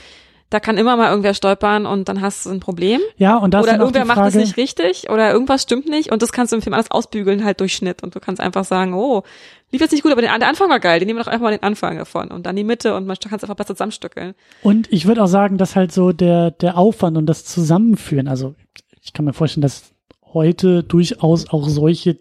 da 0.48 0.60
kann 0.60 0.78
immer 0.78 0.96
mal 0.96 1.10
irgendwer 1.10 1.34
stolpern 1.34 1.86
und 1.86 2.08
dann 2.08 2.20
hast 2.20 2.46
du 2.46 2.50
ein 2.50 2.60
Problem. 2.60 3.00
ja, 3.16 3.36
und 3.36 3.52
das 3.52 3.64
oder 3.64 3.78
irgendwer 3.78 4.06
Frage, 4.06 4.20
macht 4.20 4.28
es 4.28 4.34
nicht 4.36 4.56
richtig 4.56 5.10
oder 5.10 5.32
irgendwas 5.32 5.62
stimmt 5.62 5.88
nicht 5.88 6.12
und 6.12 6.22
das 6.22 6.32
kannst 6.32 6.52
du 6.52 6.56
im 6.56 6.62
Film 6.62 6.74
alles 6.74 6.90
ausbügeln, 6.90 7.44
halt 7.44 7.60
durch 7.60 7.74
Schnitt 7.74 8.02
und 8.02 8.14
du 8.14 8.20
kannst 8.20 8.40
einfach 8.40 8.64
sagen, 8.64 8.94
oh, 8.94 9.24
lief 9.72 9.80
jetzt 9.80 9.92
nicht 9.92 10.02
gut, 10.02 10.12
aber 10.12 10.22
den, 10.22 10.30
der 10.38 10.48
Anfang 10.48 10.70
war 10.70 10.80
geil, 10.80 10.98
den 11.00 11.06
nehmen 11.06 11.18
wir 11.18 11.24
doch 11.24 11.30
einfach 11.30 11.44
mal 11.44 11.50
den 11.50 11.62
Anfang 11.62 11.96
davon 11.98 12.28
und 12.30 12.46
dann 12.46 12.56
die 12.56 12.64
Mitte 12.64 12.94
und 12.94 13.06
man 13.06 13.16
kann 13.16 13.36
es 13.36 13.42
einfach 13.44 13.56
besser 13.56 13.74
zusammenstückeln. 13.74 14.34
Und 14.62 14.92
ich 14.92 15.06
würde 15.06 15.22
auch 15.22 15.28
sagen, 15.28 15.58
dass 15.58 15.76
halt 15.76 15.92
so 15.92 16.12
der, 16.12 16.50
der 16.52 16.78
Aufwand 16.78 17.16
und 17.16 17.26
das 17.26 17.44
Zusammenführen, 17.44 18.28
also 18.28 18.54
ich 19.02 19.12
kann 19.12 19.24
mir 19.24 19.32
vorstellen, 19.32 19.62
dass 19.62 19.92
heute 20.32 20.82
durchaus 20.82 21.48
auch 21.50 21.68
solche 21.68 22.20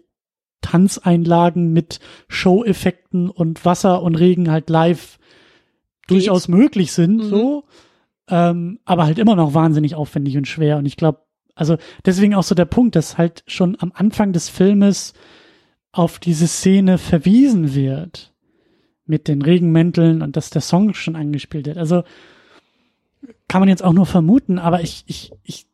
Tanzeinlagen 0.62 1.72
mit 1.72 2.00
Show-Effekten 2.28 3.30
und 3.30 3.64
Wasser 3.64 4.02
und 4.02 4.16
Regen 4.16 4.50
halt 4.50 4.68
live 4.70 5.18
durchaus 6.08 6.48
möglich 6.48 6.92
sind, 6.92 7.16
Mhm. 7.18 7.22
so. 7.22 7.64
Ähm, 8.28 8.80
aber 8.84 9.04
halt 9.04 9.18
immer 9.20 9.36
noch 9.36 9.54
wahnsinnig 9.54 9.94
aufwendig 9.94 10.36
und 10.36 10.48
schwer. 10.48 10.78
Und 10.78 10.86
ich 10.86 10.96
glaube, 10.96 11.20
also 11.54 11.76
deswegen 12.04 12.34
auch 12.34 12.42
so 12.42 12.54
der 12.56 12.64
Punkt, 12.64 12.96
dass 12.96 13.16
halt 13.18 13.44
schon 13.46 13.76
am 13.78 13.92
Anfang 13.94 14.32
des 14.32 14.48
Filmes 14.48 15.14
auf 15.98 16.18
diese 16.18 16.46
Szene 16.46 16.98
verwiesen 16.98 17.74
wird 17.74 18.34
mit 19.06 19.28
den 19.28 19.40
Regenmänteln 19.40 20.20
und 20.20 20.36
dass 20.36 20.50
der 20.50 20.60
Song 20.60 20.94
schon 20.94 21.16
angespielt 21.16 21.66
wird. 21.66 21.78
Also 21.78 22.02
kann 23.48 23.60
man 23.60 23.68
jetzt 23.68 23.84
auch 23.84 23.92
nur 23.92 24.06
vermuten, 24.06 24.58
aber 24.58 24.82
ich, 24.82 25.04
ich, 25.06 25.32
ich 25.42 25.66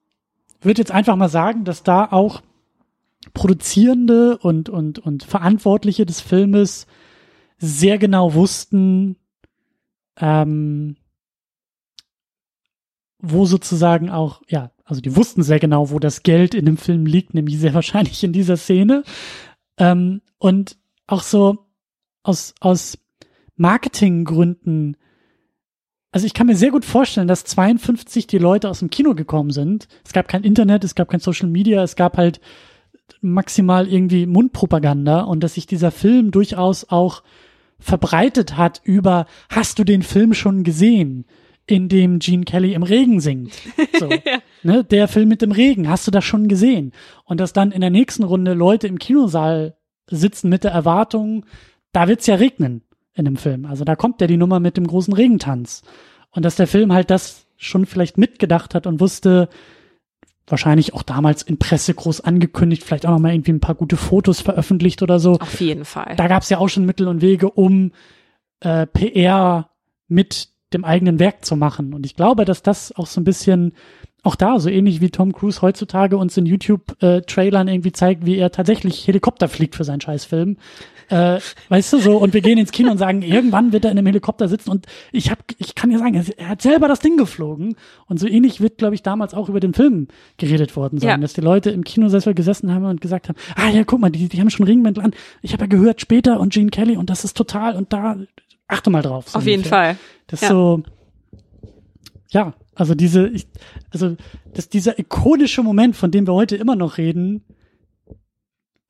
würde 0.60 0.80
jetzt 0.80 0.92
einfach 0.92 1.16
mal 1.16 1.28
sagen, 1.28 1.64
dass 1.64 1.82
da 1.82 2.06
auch 2.10 2.42
Produzierende 3.34 4.38
und, 4.38 4.68
und, 4.68 4.98
und 4.98 5.24
Verantwortliche 5.24 6.04
des 6.06 6.20
Filmes 6.20 6.86
sehr 7.58 7.98
genau 7.98 8.34
wussten, 8.34 9.16
ähm, 10.18 10.96
wo 13.18 13.46
sozusagen 13.46 14.10
auch, 14.10 14.42
ja, 14.48 14.72
also 14.84 15.00
die 15.00 15.16
wussten 15.16 15.42
sehr 15.42 15.60
genau, 15.60 15.90
wo 15.90 15.98
das 15.98 16.22
Geld 16.22 16.54
in 16.54 16.66
dem 16.66 16.76
Film 16.76 17.06
liegt, 17.06 17.34
nämlich 17.34 17.58
sehr 17.58 17.74
wahrscheinlich 17.74 18.22
in 18.24 18.32
dieser 18.32 18.56
Szene. 18.56 19.04
Ähm, 19.82 20.22
und 20.38 20.76
auch 21.08 21.24
so 21.24 21.66
aus, 22.22 22.54
aus 22.60 22.98
Marketinggründen, 23.56 24.96
also 26.12 26.24
ich 26.24 26.34
kann 26.34 26.46
mir 26.46 26.54
sehr 26.54 26.70
gut 26.70 26.84
vorstellen, 26.84 27.26
dass 27.26 27.44
52 27.44 28.28
die 28.28 28.38
Leute 28.38 28.70
aus 28.70 28.78
dem 28.78 28.90
Kino 28.90 29.14
gekommen 29.14 29.50
sind. 29.50 29.88
Es 30.04 30.12
gab 30.12 30.28
kein 30.28 30.44
Internet, 30.44 30.84
es 30.84 30.94
gab 30.94 31.08
kein 31.08 31.18
Social 31.18 31.48
Media, 31.48 31.82
es 31.82 31.96
gab 31.96 32.16
halt 32.16 32.40
maximal 33.20 33.88
irgendwie 33.88 34.26
Mundpropaganda 34.26 35.22
und 35.22 35.42
dass 35.42 35.54
sich 35.54 35.66
dieser 35.66 35.90
Film 35.90 36.30
durchaus 36.30 36.88
auch 36.88 37.24
verbreitet 37.80 38.56
hat 38.56 38.80
über, 38.84 39.26
hast 39.48 39.80
du 39.80 39.84
den 39.84 40.02
Film 40.02 40.32
schon 40.32 40.62
gesehen, 40.62 41.24
in 41.66 41.88
dem 41.88 42.18
Gene 42.18 42.44
Kelly 42.44 42.74
im 42.74 42.82
Regen 42.82 43.20
singt? 43.20 43.52
So, 43.98 44.08
ne, 44.62 44.84
der 44.84 45.08
Film 45.08 45.28
mit 45.28 45.42
dem 45.42 45.52
Regen, 45.52 45.88
hast 45.88 46.06
du 46.06 46.10
das 46.10 46.24
schon 46.24 46.48
gesehen? 46.48 46.92
Und 47.24 47.40
dass 47.40 47.52
dann 47.52 47.72
in 47.72 47.80
der 47.80 47.90
nächsten 47.90 48.24
Runde 48.24 48.54
Leute 48.54 48.86
im 48.86 48.98
Kinosaal 48.98 49.76
sitzen 50.08 50.48
mit 50.48 50.64
der 50.64 50.72
Erwartung, 50.72 51.46
da 51.92 52.08
wird's 52.08 52.26
ja 52.26 52.34
regnen 52.34 52.82
in 53.14 53.24
dem 53.24 53.36
Film. 53.36 53.66
Also 53.66 53.84
da 53.84 53.96
kommt 53.96 54.20
ja 54.20 54.26
die 54.26 54.36
Nummer 54.36 54.60
mit 54.60 54.76
dem 54.76 54.86
großen 54.86 55.14
Regentanz. 55.14 55.82
Und 56.30 56.44
dass 56.44 56.56
der 56.56 56.66
Film 56.66 56.92
halt 56.92 57.10
das 57.10 57.46
schon 57.56 57.86
vielleicht 57.86 58.18
mitgedacht 58.18 58.74
hat 58.74 58.86
und 58.86 59.00
wusste, 59.00 59.48
wahrscheinlich 60.46 60.94
auch 60.94 61.02
damals 61.02 61.42
in 61.42 61.58
Presse 61.58 61.94
groß 61.94 62.22
angekündigt, 62.22 62.82
vielleicht 62.82 63.06
auch 63.06 63.12
noch 63.12 63.18
mal 63.18 63.32
irgendwie 63.32 63.52
ein 63.52 63.60
paar 63.60 63.74
gute 63.74 63.96
Fotos 63.96 64.40
veröffentlicht 64.40 65.02
oder 65.02 65.18
so. 65.18 65.38
Auf 65.38 65.60
jeden 65.60 65.84
Fall. 65.84 66.14
Da 66.16 66.28
gab 66.28 66.42
es 66.42 66.50
ja 66.50 66.58
auch 66.58 66.68
schon 66.68 66.84
Mittel 66.84 67.08
und 67.08 67.22
Wege, 67.22 67.50
um 67.50 67.92
äh, 68.60 68.86
PR 68.86 69.70
mit 70.08 70.48
dem 70.74 70.84
eigenen 70.84 71.18
Werk 71.18 71.44
zu 71.44 71.56
machen. 71.56 71.94
Und 71.94 72.06
ich 72.06 72.16
glaube, 72.16 72.44
dass 72.44 72.62
das 72.62 72.92
auch 72.96 73.06
so 73.06 73.20
ein 73.20 73.24
bisschen, 73.24 73.72
auch 74.22 74.36
da, 74.36 74.58
so 74.60 74.68
ähnlich 74.68 75.00
wie 75.00 75.10
Tom 75.10 75.32
Cruise 75.32 75.62
heutzutage 75.62 76.16
uns 76.16 76.36
in 76.36 76.46
YouTube-Trailern 76.46 77.68
irgendwie 77.68 77.92
zeigt, 77.92 78.24
wie 78.26 78.36
er 78.36 78.50
tatsächlich 78.52 79.06
Helikopter 79.06 79.48
fliegt 79.48 79.74
für 79.74 79.84
seinen 79.84 80.00
Scheißfilm. 80.00 80.56
Äh, 81.08 81.40
weißt 81.68 81.92
du 81.92 81.98
so, 81.98 82.16
und 82.18 82.32
wir 82.32 82.40
gehen 82.40 82.56
ins 82.58 82.70
Kino 82.70 82.90
und 82.90 82.98
sagen, 82.98 83.22
irgendwann 83.22 83.72
wird 83.72 83.84
er 83.84 83.90
in 83.90 83.98
einem 83.98 84.06
Helikopter 84.06 84.48
sitzen 84.48 84.70
und 84.70 84.86
ich 85.10 85.30
hab, 85.30 85.38
ich 85.58 85.74
kann 85.74 85.90
dir 85.90 85.98
sagen, 85.98 86.24
er 86.36 86.48
hat 86.48 86.62
selber 86.62 86.86
das 86.88 87.00
Ding 87.00 87.16
geflogen. 87.16 87.74
Und 88.06 88.20
so 88.20 88.28
ähnlich 88.28 88.60
wird, 88.60 88.78
glaube 88.78 88.94
ich, 88.94 89.02
damals 89.02 89.34
auch 89.34 89.48
über 89.48 89.58
den 89.60 89.74
Film 89.74 90.06
geredet 90.38 90.76
worden 90.76 90.98
sein, 91.00 91.08
Ja. 91.10 91.16
dass 91.18 91.32
die 91.32 91.40
Leute 91.40 91.70
im 91.70 91.82
Kinosessel 91.82 92.32
gesessen 92.34 92.72
haben 92.72 92.84
und 92.84 93.00
gesagt 93.00 93.28
haben, 93.28 93.36
ah 93.56 93.68
ja, 93.70 93.82
guck 93.84 94.00
mal, 94.00 94.10
die, 94.10 94.28
die 94.28 94.40
haben 94.40 94.50
schon 94.50 94.66
Ringmäntel 94.66 95.02
an. 95.02 95.12
Ich 95.42 95.52
habe 95.52 95.64
ja 95.64 95.68
gehört 95.68 96.00
später 96.00 96.38
und 96.38 96.52
Gene 96.52 96.70
Kelly 96.70 96.96
und 96.96 97.10
das 97.10 97.24
ist 97.24 97.36
total 97.36 97.74
und 97.74 97.92
da 97.92 98.16
achte 98.72 98.90
mal 98.90 99.02
drauf. 99.02 99.28
So 99.28 99.38
Auf 99.38 99.46
jeden 99.46 99.64
Fall. 99.64 99.96
Das 100.26 100.40
ja. 100.40 100.48
so, 100.48 100.82
ja, 102.30 102.54
also 102.74 102.94
diese, 102.94 103.28
ich, 103.28 103.46
also 103.90 104.16
dass 104.54 104.68
dieser 104.68 104.98
ikonische 104.98 105.62
Moment, 105.62 105.96
von 105.96 106.10
dem 106.10 106.26
wir 106.26 106.34
heute 106.34 106.56
immer 106.56 106.76
noch 106.76 106.98
reden, 106.98 107.44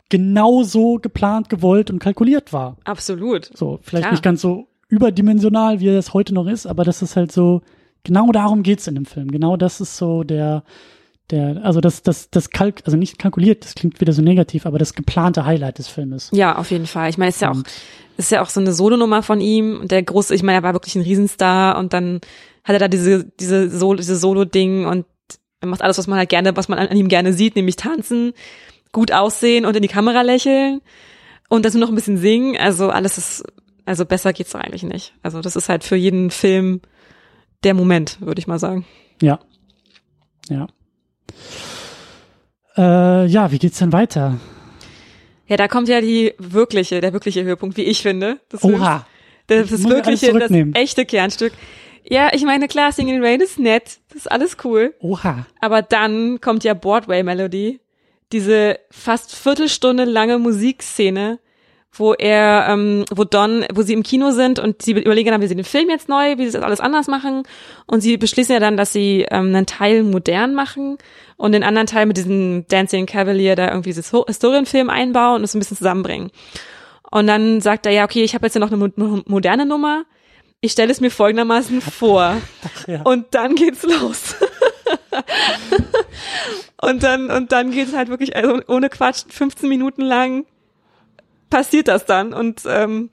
genauso 0.09 0.99
geplant, 0.99 1.49
gewollt 1.49 1.91
und 1.91 1.99
kalkuliert 1.99 2.53
war. 2.53 2.77
Absolut. 2.85 3.51
So, 3.55 3.81
vielleicht 3.83 4.05
Klar. 4.05 4.13
nicht 4.13 4.23
ganz 4.23 4.43
so 4.43 4.69
überdimensional, 4.89 5.81
wie 5.81 5.89
es 5.89 6.13
heute 6.13 6.35
noch 6.35 6.47
ist, 6.47 6.67
aber 6.67 6.85
das 6.85 7.01
ist 7.01 7.17
halt 7.17 7.33
so, 7.33 7.63
genau 8.05 8.31
darum 8.31 8.63
geht's 8.63 8.87
in 8.87 8.95
dem 8.95 9.07
Film. 9.07 9.31
Genau 9.31 9.57
das 9.57 9.81
ist 9.81 9.97
so 9.97 10.23
der, 10.23 10.65
der, 11.33 11.65
also 11.65 11.81
das, 11.81 12.03
das, 12.03 12.31
das 12.31 12.51
Kalk, 12.51 12.83
also 12.85 12.97
nicht 12.97 13.19
kalkuliert, 13.19 13.65
das 13.65 13.75
klingt 13.75 14.01
wieder 14.01 14.13
so 14.13 14.23
negativ, 14.23 14.67
aber 14.67 14.79
das 14.79 14.95
geplante 14.95 15.45
Highlight 15.45 15.79
des 15.79 15.89
Filmes. 15.89 16.31
Ja, 16.33 16.57
auf 16.57 16.71
jeden 16.71 16.87
Fall. 16.87 17.11
Ich 17.11 17.19
meine, 17.19 17.31
es 17.31 17.37
ist 17.37 17.43
ja 17.43 17.51
auch, 17.51 17.63
ist 18.17 18.31
ja 18.31 18.43
auch 18.43 18.49
so 18.49 18.61
eine 18.61 18.73
Solonummer 18.73 19.23
von 19.23 19.41
ihm 19.41 19.81
und 19.81 19.91
der 19.91 20.03
große, 20.03 20.35
ich 20.35 20.43
meine, 20.43 20.59
er 20.59 20.63
war 20.63 20.75
wirklich 20.75 20.95
ein 20.95 21.03
Riesenstar 21.03 21.79
und 21.79 21.93
dann 21.93 22.21
hat 22.63 22.75
er 22.75 22.79
da 22.79 22.89
diese, 22.89 23.25
diese 23.41 23.69
Solo, 23.71 23.97
diese 23.97 24.17
Solo-Ding 24.17 24.87
und 24.87 25.07
er 25.61 25.69
macht 25.69 25.83
alles, 25.83 25.99
was 25.99 26.07
man 26.07 26.19
halt 26.19 26.29
gerne, 26.29 26.57
was 26.57 26.69
man 26.69 26.79
an, 26.79 26.97
ihm 26.97 27.09
gerne 27.09 27.33
sieht, 27.33 27.57
nämlich 27.57 27.77
tanzen, 27.77 28.33
gut 28.93 29.11
aussehen 29.11 29.65
und 29.65 29.75
in 29.75 29.83
die 29.83 29.89
Kamera 29.89 30.23
lächeln 30.23 30.81
und 31.49 31.65
dazu 31.65 31.79
noch 31.79 31.89
ein 31.89 31.95
bisschen 31.95 32.19
singen. 32.19 32.57
Also 32.57 32.91
alles 32.91 33.19
ist 33.19 33.45
also 33.85 34.05
besser 34.05 34.33
geht's 34.33 34.53
doch 34.53 34.61
eigentlich 34.61 34.85
nicht. 34.85 35.15
Also 35.23 35.41
das 35.41 35.57
ist 35.57 35.69
halt 35.69 35.85
für 35.85 35.97
jeden 35.97 36.31
Film 36.31 36.81
der 37.65 37.75
Moment, 37.75 38.21
würde 38.21 38.39
ich 38.39 38.47
mal 38.47 38.59
sagen. 38.59 38.85
Ja. 39.21 39.41
Ja. 40.49 40.67
Äh, 42.77 43.27
ja, 43.27 43.51
wie 43.53 43.59
geht's 43.59 43.79
denn 43.79 43.93
weiter? 43.93 44.39
Ja, 45.47 45.57
da 45.57 45.69
kommt 45.69 45.89
ja 45.89 46.01
die 46.01 46.33
wirkliche, 46.39 47.01
der 47.01 47.13
wirkliche 47.13 47.45
Höhepunkt, 47.45 47.77
wie 47.77 47.83
ich 47.83 48.03
finde. 48.03 48.39
Das 48.49 48.65
Oha. 48.65 49.07
Das, 49.47 49.69
das 49.69 49.85
wirkliche, 49.85 50.33
das 50.33 50.51
echte 50.75 51.05
Kernstück. 51.05 51.53
Ja, 52.09 52.31
ich 52.33 52.43
meine, 52.45 52.69
klar, 52.69 52.93
Singing 52.93 53.23
Rain 53.23 53.41
ist 53.41 53.59
nett, 53.59 53.99
das 54.09 54.19
ist 54.19 54.33
alles 54.33 54.57
cool. 54.65 54.95
Oha. 55.01 55.47
Aber 55.61 55.83
dann 55.83 56.41
kommt 56.41 56.65
ja 56.65 56.75
Broadway 56.75 57.23
Melody, 57.23 57.81
diese 58.33 58.79
fast 58.91 59.35
Viertelstunde 59.35 60.05
lange 60.05 60.39
Musikszene, 60.39 61.39
wo 61.95 62.15
er, 62.15 62.67
ähm, 62.71 63.05
wo 63.15 63.25
Don, 63.25 63.67
wo 63.73 63.83
sie 63.83 63.93
im 63.93 64.03
Kino 64.03 64.31
sind 64.31 64.59
und 64.59 64.81
sie 64.81 64.93
überlegen 64.93 65.31
dann, 65.31 65.43
wie 65.43 65.47
sie 65.47 65.55
den 65.55 65.65
Film 65.65 65.91
jetzt 65.91 66.09
neu, 66.09 66.39
wie 66.39 66.47
sie 66.47 66.53
das 66.53 66.63
alles 66.63 66.81
anders 66.81 67.07
machen. 67.07 67.43
Und 67.87 68.01
sie 68.01 68.17
beschließen 68.17 68.53
ja 68.55 68.61
dann, 68.61 68.79
dass 68.79 68.93
sie 68.93 69.27
ähm, 69.31 69.55
einen 69.55 69.67
Teil 69.67 70.03
modern 70.03 70.55
machen 70.55 70.97
und 71.37 71.53
den 71.53 71.63
anderen 71.63 71.87
Teil 71.87 72.07
mit 72.07 72.17
diesem 72.17 72.67
Dancing 72.69 73.05
Cavalier 73.05 73.57
da 73.57 73.69
irgendwie 73.69 73.91
dieses 73.91 74.11
Historienfilm 74.11 74.89
einbauen 74.89 75.37
und 75.37 75.45
es 75.45 75.55
ein 75.55 75.59
bisschen 75.59 75.77
zusammenbringen. 75.77 76.31
Und 77.11 77.27
dann 77.27 77.61
sagt 77.61 77.85
er, 77.85 77.93
ja, 77.93 78.05
okay, 78.05 78.25
ich 78.25 78.35
habe 78.35 78.47
jetzt 78.47 78.55
ja 78.55 78.61
noch 78.61 78.73
eine 78.73 78.91
moderne 79.27 79.67
Nummer. 79.67 80.05
Ich 80.63 80.73
stelle 80.73 80.91
es 80.91 81.01
mir 81.01 81.11
folgendermaßen 81.11 81.81
vor. 81.81 82.37
Ja. 82.89 83.03
Und 83.03 83.27
dann 83.33 83.55
geht's 83.55 83.85
los. 83.85 84.35
und 86.81 87.03
dann, 87.03 87.31
und 87.31 87.53
dann 87.53 87.71
geht's 87.71 87.95
halt 87.95 88.09
wirklich, 88.09 88.35
also 88.35 88.61
ohne 88.67 88.89
Quatsch, 88.89 89.25
15 89.29 89.69
Minuten 89.69 90.03
lang 90.03 90.47
passiert 91.53 91.87
das 91.87 92.07
dann 92.07 92.33
und 92.33 92.63
ähm, 92.67 93.11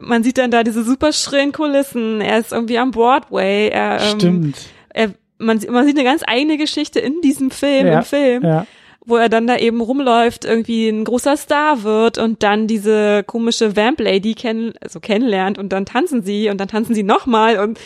man 0.00 0.24
sieht 0.24 0.38
dann 0.38 0.50
da 0.50 0.64
diese 0.64 0.82
super 0.82 1.12
schrillen 1.12 1.52
Kulissen. 1.52 2.20
Er 2.20 2.38
ist 2.38 2.52
irgendwie 2.52 2.78
am 2.78 2.90
Broadway. 2.90 3.68
Er, 3.68 4.00
ähm, 4.00 4.18
Stimmt. 4.18 4.56
Er, 4.88 5.10
man, 5.38 5.60
man 5.68 5.86
sieht 5.86 5.96
eine 5.96 6.04
ganz 6.04 6.22
eigene 6.26 6.56
Geschichte 6.56 6.98
in 6.98 7.20
diesem 7.20 7.50
Film, 7.50 7.86
ja, 7.86 7.98
im 7.98 8.04
Film. 8.04 8.44
Ja. 8.44 8.66
Wo 9.04 9.16
er 9.16 9.28
dann 9.28 9.46
da 9.46 9.56
eben 9.56 9.80
rumläuft, 9.80 10.44
irgendwie 10.44 10.88
ein 10.88 11.04
großer 11.04 11.36
Star 11.36 11.82
wird 11.82 12.18
und 12.18 12.42
dann 12.42 12.66
diese 12.66 13.22
komische 13.24 13.76
Vamp 13.76 14.00
Lady 14.00 14.34
kenn, 14.34 14.74
also 14.80 15.00
kennenlernt 15.00 15.58
und 15.58 15.70
dann 15.70 15.86
tanzen 15.86 16.22
sie 16.22 16.50
und 16.50 16.58
dann 16.58 16.68
tanzen 16.68 16.94
sie 16.94 17.02
nochmal 17.02 17.58
und 17.58 17.78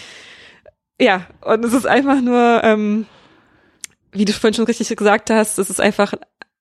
ja, 1.00 1.26
und 1.40 1.64
es 1.64 1.72
ist 1.74 1.86
einfach 1.86 2.20
nur, 2.20 2.60
ähm, 2.64 3.06
wie 4.12 4.24
du 4.24 4.32
vorhin 4.32 4.54
schon 4.54 4.66
richtig 4.66 4.94
gesagt 4.96 5.30
hast, 5.30 5.58
es 5.58 5.70
ist 5.70 5.80
einfach 5.80 6.14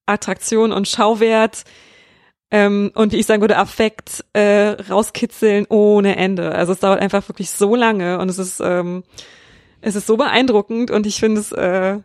Attraktion 0.06 0.72
und 0.72 0.88
Schauwert 0.88 1.64
ähm, 2.52 2.92
und 2.96 3.14
ich 3.14 3.26
sagen 3.26 3.42
würde, 3.42 3.58
Affekt 3.58 4.26
äh, 4.34 4.76
rauskitzeln 4.90 5.66
ohne 5.70 6.18
Ende. 6.18 6.54
Also 6.54 6.74
es 6.74 6.80
dauert 6.80 7.02
einfach 7.02 7.28
wirklich 7.30 7.50
so 7.50 7.76
lange 7.76 8.20
und 8.20 8.30
es 8.30 8.38
ist 8.38 8.60
ähm, 8.60 9.04
es 9.80 9.96
ist 9.96 10.06
so 10.06 10.18
beeindruckend 10.18 10.92
und 10.92 11.08
ich 11.08 11.20
finde 11.20 11.42
es 11.42 11.52
äh, 11.54 12.00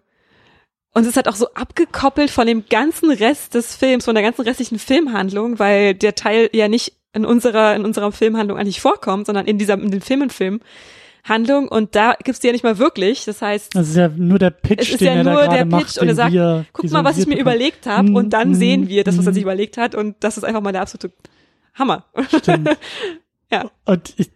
und 0.95 1.03
es 1.03 1.09
ist 1.09 1.17
halt 1.17 1.29
auch 1.29 1.37
so 1.37 1.53
abgekoppelt 1.53 2.31
von 2.31 2.47
dem 2.47 2.65
ganzen 2.71 3.11
Rest 3.11 3.55
des 3.55 3.75
Films, 3.75 4.07
von 4.07 4.15
der 4.15 4.25
ganzen 4.25 4.43
restlichen 4.43 4.79
Filmhandlung, 4.79 5.59
weil 5.59 5.95
der 5.95 6.15
Teil 6.15 6.49
ja 6.53 6.69
nicht 6.69 6.95
in 7.13 7.27
unserer 7.27 7.75
in 7.75 7.85
unserer 7.85 8.13
Filmhandlung 8.13 8.57
eigentlich 8.57 8.81
vorkommt, 8.81 9.27
sondern 9.27 9.47
in 9.47 9.59
dieser 9.59 9.75
in 9.75 9.91
den 9.91 10.01
Filmenfilm. 10.01 10.61
Handlung 11.29 11.69
und 11.69 11.95
da 11.95 12.15
gibt's 12.23 12.41
die 12.41 12.47
ja 12.47 12.53
nicht 12.53 12.65
mal 12.65 12.79
wirklich. 12.79 13.25
Das 13.25 13.43
heißt, 13.43 13.75
das 13.75 13.89
ist 13.89 13.97
ja 13.97 14.09
nur 14.09 14.39
der 14.39 14.51
Pitch, 14.51 14.83
es 14.83 14.89
ist 14.91 15.01
den 15.01 15.09
ja 15.09 15.15
er 15.15 15.25
nur 15.25 15.49
der 15.49 15.65
Pitch 15.65 15.71
macht, 15.71 15.99
und 15.99 16.09
er 16.09 16.15
sagt, 16.15 16.35
guck 16.73 16.91
mal, 16.91 17.05
was 17.05 17.19
ich 17.19 17.27
mir 17.27 17.39
überlegt 17.39 17.87
habe 17.87 18.13
und 18.13 18.31
dann 18.31 18.51
mm, 18.51 18.55
sehen 18.55 18.89
wir 18.89 19.05
das, 19.05 19.19
was 19.19 19.27
er 19.27 19.33
sich 19.33 19.43
überlegt 19.43 19.77
hat 19.77 19.95
und 19.95 20.17
das 20.21 20.37
ist 20.37 20.45
einfach 20.45 20.61
mal 20.61 20.73
der 20.73 20.83
absolute 20.83 21.13
Hammer. 21.75 22.05
Stimmt. 22.29 22.71
ja. 23.51 23.71
Und 23.85 24.15
ich, 24.17 24.31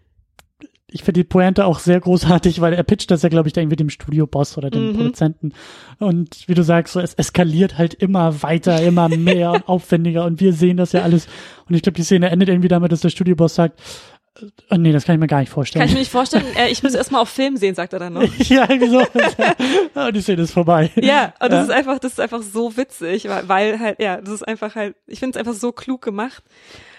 ich 0.93 1.03
finde 1.05 1.21
die 1.21 1.25
Pointe 1.25 1.65
auch 1.65 1.79
sehr 1.79 2.01
großartig, 2.01 2.61
weil 2.61 2.73
er 2.73 2.83
pitcht 2.83 3.11
das 3.11 3.23
ja, 3.23 3.29
glaube 3.29 3.49
ich, 3.49 3.53
dann 3.53 3.62
irgendwie 3.62 3.77
dem 3.77 3.91
Studioboss 3.91 4.59
oder 4.59 4.71
dem 4.71 4.89
mhm. 4.89 4.97
Produzenten. 4.97 5.53
Und 5.99 6.49
wie 6.49 6.55
du 6.55 6.62
sagst, 6.62 6.95
so, 6.95 7.01
es 7.01 7.15
eskaliert 7.15 7.79
halt 7.79 7.95
immer 7.95 8.43
weiter, 8.43 8.83
immer 8.83 9.09
mehr 9.09 9.53
und 9.53 9.69
aufwendiger 9.69 10.25
und 10.25 10.41
wir 10.41 10.53
sehen 10.53 10.77
das 10.77 10.93
ja 10.93 11.03
alles. 11.03 11.27
Und 11.69 11.75
ich 11.75 11.83
glaube, 11.83 11.97
die 11.97 12.03
Szene 12.03 12.31
endet 12.31 12.49
irgendwie 12.49 12.69
damit, 12.69 12.93
dass 12.93 13.01
der 13.01 13.11
Studioboss 13.11 13.55
sagt, 13.55 13.81
Oh, 14.70 14.77
nee, 14.77 14.93
das 14.93 15.05
kann 15.05 15.16
ich 15.16 15.20
mir 15.20 15.27
gar 15.27 15.40
nicht 15.40 15.51
vorstellen. 15.51 15.81
Kann 15.81 15.89
ich 15.89 15.94
mir 15.94 16.01
nicht 16.01 16.11
vorstellen. 16.11 16.47
Äh, 16.57 16.70
ich 16.70 16.82
muss 16.82 16.94
erst 16.94 17.11
mal 17.11 17.20
auf 17.20 17.28
Film 17.28 17.57
sehen, 17.57 17.74
sagt 17.74 17.93
er 17.93 17.98
dann 17.98 18.12
noch. 18.12 18.23
ja, 18.39 18.66
wieso? 18.69 19.02
oh, 19.94 20.11
die 20.15 20.20
Szene 20.20 20.43
ist 20.43 20.52
vorbei. 20.52 20.90
Ja, 20.97 21.35
und 21.40 21.52
das 21.52 21.52
ja. 21.52 21.62
ist 21.62 21.70
einfach, 21.70 21.98
das 21.98 22.12
ist 22.12 22.20
einfach 22.20 22.43
so 22.43 22.77
witzig, 22.77 23.28
weil, 23.28 23.48
weil 23.48 23.81
halt, 23.81 24.01
ja, 24.01 24.20
das 24.20 24.35
ist 24.35 24.48
einfach 24.48 24.74
halt, 24.74 24.97
ich 25.07 25.19
finde 25.19 25.39
es 25.39 25.47
einfach 25.47 25.59
so 25.59 25.73
klug 25.73 26.02
gemacht. 26.02 26.43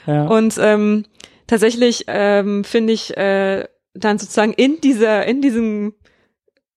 Ja. 0.05 0.27
Und 0.27 0.57
ähm, 0.59 1.05
tatsächlich 1.47 2.05
ähm, 2.07 2.63
finde 2.63 2.93
ich 2.93 3.15
äh, 3.17 3.65
dann 3.93 4.19
sozusagen 4.19 4.53
in 4.53 4.81
dieser, 4.81 5.25
in 5.25 5.41
diesem, 5.41 5.93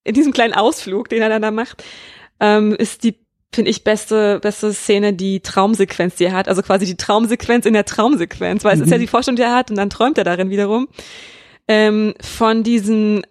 in 0.05 0.15
diesem 0.15 0.33
kleinen 0.33 0.55
Ausflug, 0.55 1.09
den 1.09 1.23
er 1.23 1.29
dann 1.29 1.43
da 1.43 1.51
macht, 1.51 1.85
ähm, 2.41 2.75
ist 2.75 3.05
die 3.05 3.24
finde 3.55 3.71
ich, 3.71 3.85
beste, 3.85 4.41
beste 4.41 4.73
Szene 4.73 5.13
die 5.13 5.41
Traumsequenz, 5.41 6.17
die 6.17 6.25
er 6.25 6.33
hat. 6.33 6.49
Also 6.49 6.63
quasi 6.63 6.87
die 6.87 6.97
Traumsequenz 6.97 7.67
in 7.67 7.75
der 7.75 7.85
Traumsequenz, 7.85 8.65
weil 8.65 8.77
mhm. 8.77 8.83
es 8.83 8.87
ist 8.87 8.93
ja 8.93 8.99
die 8.99 9.07
Vorstellung, 9.07 9.37
die 9.37 9.43
er 9.43 9.55
hat 9.55 9.71
und 9.71 9.77
dann 9.77 9.91
träumt 9.91 10.19
er 10.19 10.25
darin 10.25 10.51
wiederum. 10.51 10.89
Ähm, 11.67 12.15
von 12.21 12.63
diesem 12.63 13.23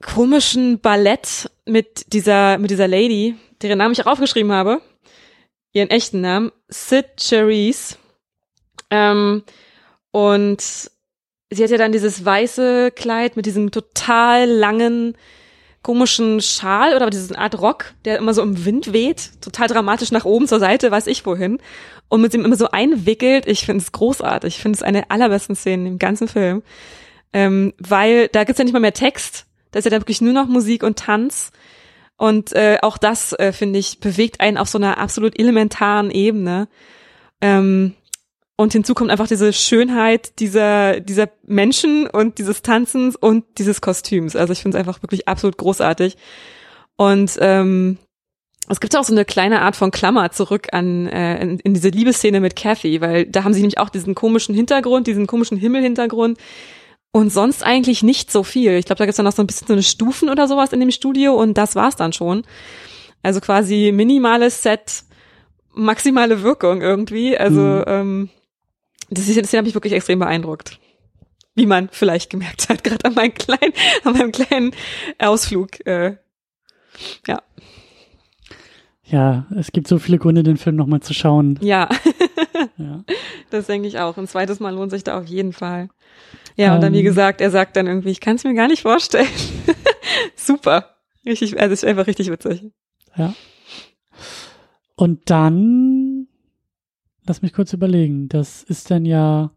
komischen 0.00 0.80
Ballett 0.80 1.50
mit 1.66 2.12
dieser, 2.12 2.58
mit 2.58 2.70
dieser 2.70 2.88
Lady, 2.88 3.36
deren 3.62 3.78
Namen 3.78 3.92
ich 3.92 4.02
auch 4.02 4.12
aufgeschrieben 4.12 4.52
habe. 4.52 4.80
Ihren 5.72 5.90
echten 5.90 6.20
Namen. 6.20 6.52
Sid 6.68 7.06
Cherise. 7.18 7.96
Ähm, 8.90 9.42
und 10.10 10.60
sie 11.50 11.62
hat 11.62 11.70
ja 11.70 11.78
dann 11.78 11.92
dieses 11.92 12.24
weiße 12.24 12.92
Kleid 12.92 13.36
mit 13.36 13.46
diesem 13.46 13.70
total 13.70 14.48
langen 14.48 15.16
komischen 15.84 16.40
Schal 16.40 16.96
oder 16.96 17.10
diese 17.10 17.38
Art 17.38 17.60
Rock, 17.60 17.94
der 18.04 18.18
immer 18.18 18.34
so 18.34 18.42
im 18.42 18.64
Wind 18.64 18.92
weht, 18.92 19.30
total 19.40 19.68
dramatisch 19.68 20.10
nach 20.10 20.24
oben 20.24 20.48
zur 20.48 20.58
Seite, 20.58 20.90
weiß 20.90 21.06
ich 21.06 21.24
wohin, 21.24 21.58
und 22.08 22.22
mit 22.22 22.32
dem 22.32 22.44
immer 22.44 22.56
so 22.56 22.70
einwickelt. 22.70 23.46
Ich 23.46 23.64
finde 23.64 23.82
es 23.82 23.92
großartig. 23.92 24.56
Ich 24.56 24.62
finde 24.62 24.76
es 24.76 24.82
eine 24.82 25.02
der 25.02 25.12
allerbesten 25.12 25.54
Szenen 25.54 25.86
im 25.86 25.98
ganzen 25.98 26.26
Film, 26.26 26.62
ähm, 27.32 27.74
weil 27.78 28.28
da 28.28 28.44
gibt's 28.44 28.58
ja 28.58 28.64
nicht 28.64 28.72
mal 28.72 28.80
mehr 28.80 28.94
Text, 28.94 29.46
da 29.70 29.78
ist 29.78 29.84
ja 29.84 29.90
dann 29.90 30.00
wirklich 30.00 30.20
nur 30.20 30.32
noch 30.32 30.46
Musik 30.46 30.82
und 30.82 30.98
Tanz. 30.98 31.52
Und 32.16 32.52
äh, 32.52 32.78
auch 32.80 32.96
das, 32.96 33.32
äh, 33.32 33.52
finde 33.52 33.78
ich, 33.78 34.00
bewegt 34.00 34.40
einen 34.40 34.56
auf 34.56 34.68
so 34.68 34.78
einer 34.78 34.98
absolut 34.98 35.38
elementaren 35.38 36.10
Ebene. 36.10 36.68
Ähm, 37.40 37.94
und 38.56 38.72
hinzu 38.72 38.94
kommt 38.94 39.10
einfach 39.10 39.26
diese 39.26 39.52
Schönheit 39.52 40.38
dieser, 40.38 41.00
dieser 41.00 41.28
Menschen 41.44 42.06
und 42.06 42.38
dieses 42.38 42.62
Tanzens 42.62 43.16
und 43.16 43.44
dieses 43.58 43.80
Kostüms. 43.80 44.36
Also 44.36 44.52
ich 44.52 44.62
finde 44.62 44.76
es 44.76 44.80
einfach 44.80 45.02
wirklich 45.02 45.26
absolut 45.26 45.56
großartig. 45.56 46.16
Und 46.96 47.36
ähm, 47.40 47.98
es 48.68 48.80
gibt 48.80 48.96
auch 48.96 49.04
so 49.04 49.12
eine 49.12 49.24
kleine 49.24 49.60
Art 49.62 49.74
von 49.74 49.90
Klammer 49.90 50.30
zurück 50.30 50.68
an 50.72 51.08
äh, 51.08 51.42
in, 51.42 51.58
in 51.58 51.74
diese 51.74 51.88
Liebesszene 51.88 52.40
mit 52.40 52.54
Kathy, 52.54 53.00
weil 53.00 53.26
da 53.26 53.42
haben 53.42 53.52
sie 53.52 53.60
nämlich 53.60 53.78
auch 53.78 53.90
diesen 53.90 54.14
komischen 54.14 54.54
Hintergrund, 54.54 55.08
diesen 55.08 55.26
komischen 55.26 55.58
Himmelhintergrund 55.58 56.38
und 57.12 57.32
sonst 57.32 57.64
eigentlich 57.64 58.02
nicht 58.04 58.30
so 58.30 58.44
viel. 58.44 58.72
Ich 58.72 58.86
glaube, 58.86 58.98
da 58.98 59.04
gibt's 59.04 59.16
dann 59.16 59.24
noch 59.24 59.32
so 59.32 59.42
ein 59.42 59.48
bisschen 59.48 59.66
so 59.66 59.72
eine 59.72 59.82
Stufen 59.82 60.28
oder 60.30 60.46
sowas 60.46 60.72
in 60.72 60.80
dem 60.80 60.92
Studio 60.92 61.34
und 61.34 61.58
das 61.58 61.74
war's 61.74 61.96
dann 61.96 62.12
schon. 62.12 62.44
Also 63.22 63.40
quasi 63.40 63.90
minimales 63.92 64.62
Set, 64.62 65.02
maximale 65.74 66.42
Wirkung 66.42 66.82
irgendwie. 66.82 67.36
Also 67.36 67.60
mhm. 67.60 67.84
ähm, 67.86 68.30
das, 69.10 69.28
ist, 69.28 69.40
das 69.40 69.52
hat 69.52 69.64
mich 69.64 69.74
wirklich 69.74 69.92
extrem 69.92 70.18
beeindruckt. 70.18 70.78
Wie 71.54 71.66
man 71.66 71.88
vielleicht 71.90 72.30
gemerkt 72.30 72.68
hat, 72.68 72.82
gerade 72.84 73.04
an 73.04 73.14
meinem 73.14 73.34
kleinen, 73.34 73.72
an 74.04 74.12
meinem 74.14 74.32
kleinen 74.32 74.72
Ausflug. 75.18 75.84
Äh, 75.86 76.16
ja. 77.26 77.42
Ja, 79.06 79.46
es 79.56 79.70
gibt 79.70 79.86
so 79.86 79.98
viele 79.98 80.18
Gründe, 80.18 80.42
den 80.42 80.56
Film 80.56 80.76
nochmal 80.76 81.00
zu 81.00 81.12
schauen. 81.12 81.58
Ja. 81.60 81.88
ja. 82.78 83.04
Das 83.50 83.66
denke 83.66 83.86
ich 83.86 83.98
auch. 83.98 84.16
Ein 84.16 84.26
zweites 84.26 84.60
Mal 84.60 84.74
lohnt 84.74 84.90
sich 84.90 85.04
da 85.04 85.18
auf 85.18 85.26
jeden 85.26 85.52
Fall. 85.52 85.88
Ja, 86.56 86.74
und 86.74 86.80
dann 86.80 86.92
wie 86.92 87.00
Ähm. 87.00 87.04
gesagt, 87.04 87.40
er 87.40 87.50
sagt 87.50 87.76
dann 87.76 87.86
irgendwie, 87.86 88.10
ich 88.10 88.20
kann 88.20 88.36
es 88.36 88.44
mir 88.44 88.54
gar 88.54 88.68
nicht 88.68 88.82
vorstellen. 88.82 89.26
Super. 90.36 90.96
Richtig, 91.26 91.60
also 91.60 91.72
ist 91.72 91.84
einfach 91.84 92.06
richtig 92.06 92.30
witzig. 92.30 92.64
Ja. 93.16 93.34
Und 94.96 95.28
dann, 95.30 96.03
lass 97.26 97.42
mich 97.42 97.52
kurz 97.52 97.72
überlegen, 97.72 98.28
das 98.28 98.62
ist 98.62 98.90
dann 98.90 99.04
ja, 99.04 99.50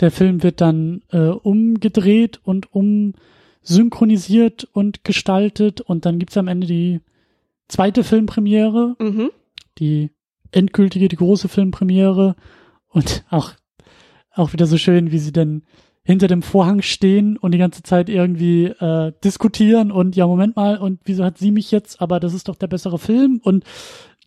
der 0.00 0.10
Film 0.10 0.42
wird 0.42 0.60
dann 0.60 1.02
äh, 1.10 1.28
umgedreht 1.28 2.40
und 2.42 2.68
umsynchronisiert 2.72 4.64
und 4.72 5.04
gestaltet 5.04 5.80
und 5.80 6.04
dann 6.06 6.18
gibt's 6.18 6.36
am 6.36 6.48
Ende 6.48 6.66
die 6.66 7.00
zweite 7.68 8.04
Filmpremiere, 8.04 8.96
Mhm. 8.98 9.30
die 9.78 10.10
endgültige, 10.52 11.08
die 11.08 11.16
große 11.16 11.48
Filmpremiere. 11.48 12.36
Und 12.88 13.24
auch, 13.30 13.52
auch 14.32 14.52
wieder 14.52 14.66
so 14.66 14.78
schön, 14.78 15.10
wie 15.10 15.18
sie 15.18 15.32
dann 15.32 15.62
hinter 16.04 16.26
dem 16.28 16.42
Vorhang 16.42 16.82
stehen 16.82 17.36
und 17.38 17.52
die 17.52 17.58
ganze 17.58 17.82
Zeit 17.82 18.08
irgendwie 18.10 18.66
äh, 18.66 19.12
diskutieren 19.24 19.90
und 19.90 20.14
ja, 20.16 20.26
Moment 20.26 20.54
mal, 20.54 20.76
und 20.76 21.00
wieso 21.04 21.24
hat 21.24 21.38
sie 21.38 21.50
mich 21.50 21.70
jetzt, 21.70 22.00
aber 22.02 22.20
das 22.20 22.34
ist 22.34 22.48
doch 22.48 22.56
der 22.56 22.66
bessere 22.66 22.98
Film. 22.98 23.40
Und 23.42 23.64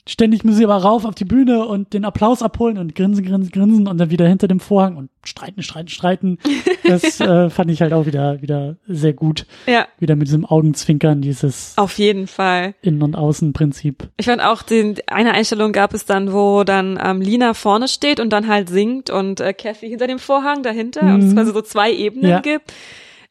ständig 0.08 0.44
müssen 0.44 0.58
sie 0.58 0.64
aber 0.66 0.78
rauf 0.78 1.06
auf 1.06 1.16
die 1.16 1.26
Bühne 1.26 1.66
und 1.66 1.94
den 1.94 2.06
Applaus 2.06 2.42
abholen 2.42 2.78
und 2.78 2.96
grinsen, 2.96 3.24
grinsen, 3.26 3.52
grinsen 3.52 3.88
und 3.88 3.98
dann 3.98 4.10
wieder 4.10 4.28
hinter 4.28 4.48
dem 4.48 4.60
Vorhang 4.60 4.96
und 4.98 5.10
streiten, 5.24 5.62
streiten, 5.64 5.90
streiten. 5.90 6.38
Das 6.88 7.20
äh, 7.20 7.50
fand 7.50 7.70
ich 7.70 7.82
halt 7.82 7.92
auch 7.92 8.06
wieder, 8.06 8.42
wieder 8.42 8.78
sehr 8.88 9.12
gut. 9.12 9.46
Ja, 9.66 9.88
Wieder 10.00 10.16
mit 10.16 10.28
diesem 10.28 10.46
Augenzwinkern, 10.46 11.22
dieses 11.22 11.74
auf 11.76 11.98
jeden 11.98 12.28
Fall. 12.28 12.76
Innen- 12.82 13.02
und 13.04 13.16
Außenprinzip. 13.16 14.08
Ich 14.16 14.26
fand 14.28 14.42
auch, 14.42 14.62
den, 14.62 14.96
eine 15.08 15.34
Einstellung 15.34 15.74
gab 15.74 15.94
es 15.94 16.06
dann, 16.06 16.32
wo 16.32 16.64
dann 16.64 16.98
ähm, 17.04 17.20
Lina 17.20 17.54
vorne 17.54 17.90
steht 17.90 18.22
und 18.22 18.32
dann 18.32 18.48
halt 18.48 18.70
singt 18.70 19.10
und 19.10 19.42
äh, 19.42 19.54
Kathy 19.54 19.90
hinter 19.90 20.08
dem 20.08 20.20
Vorhang 20.20 20.64
dahinter 20.64 21.02
und 21.02 21.20
es 21.20 21.26
Mhm. 21.32 21.36
quasi 21.36 21.52
so 21.52 21.62
zwei 21.62 21.92
Ebenen 21.92 22.30
Ja. 22.30 22.40
gibt. 22.40 22.72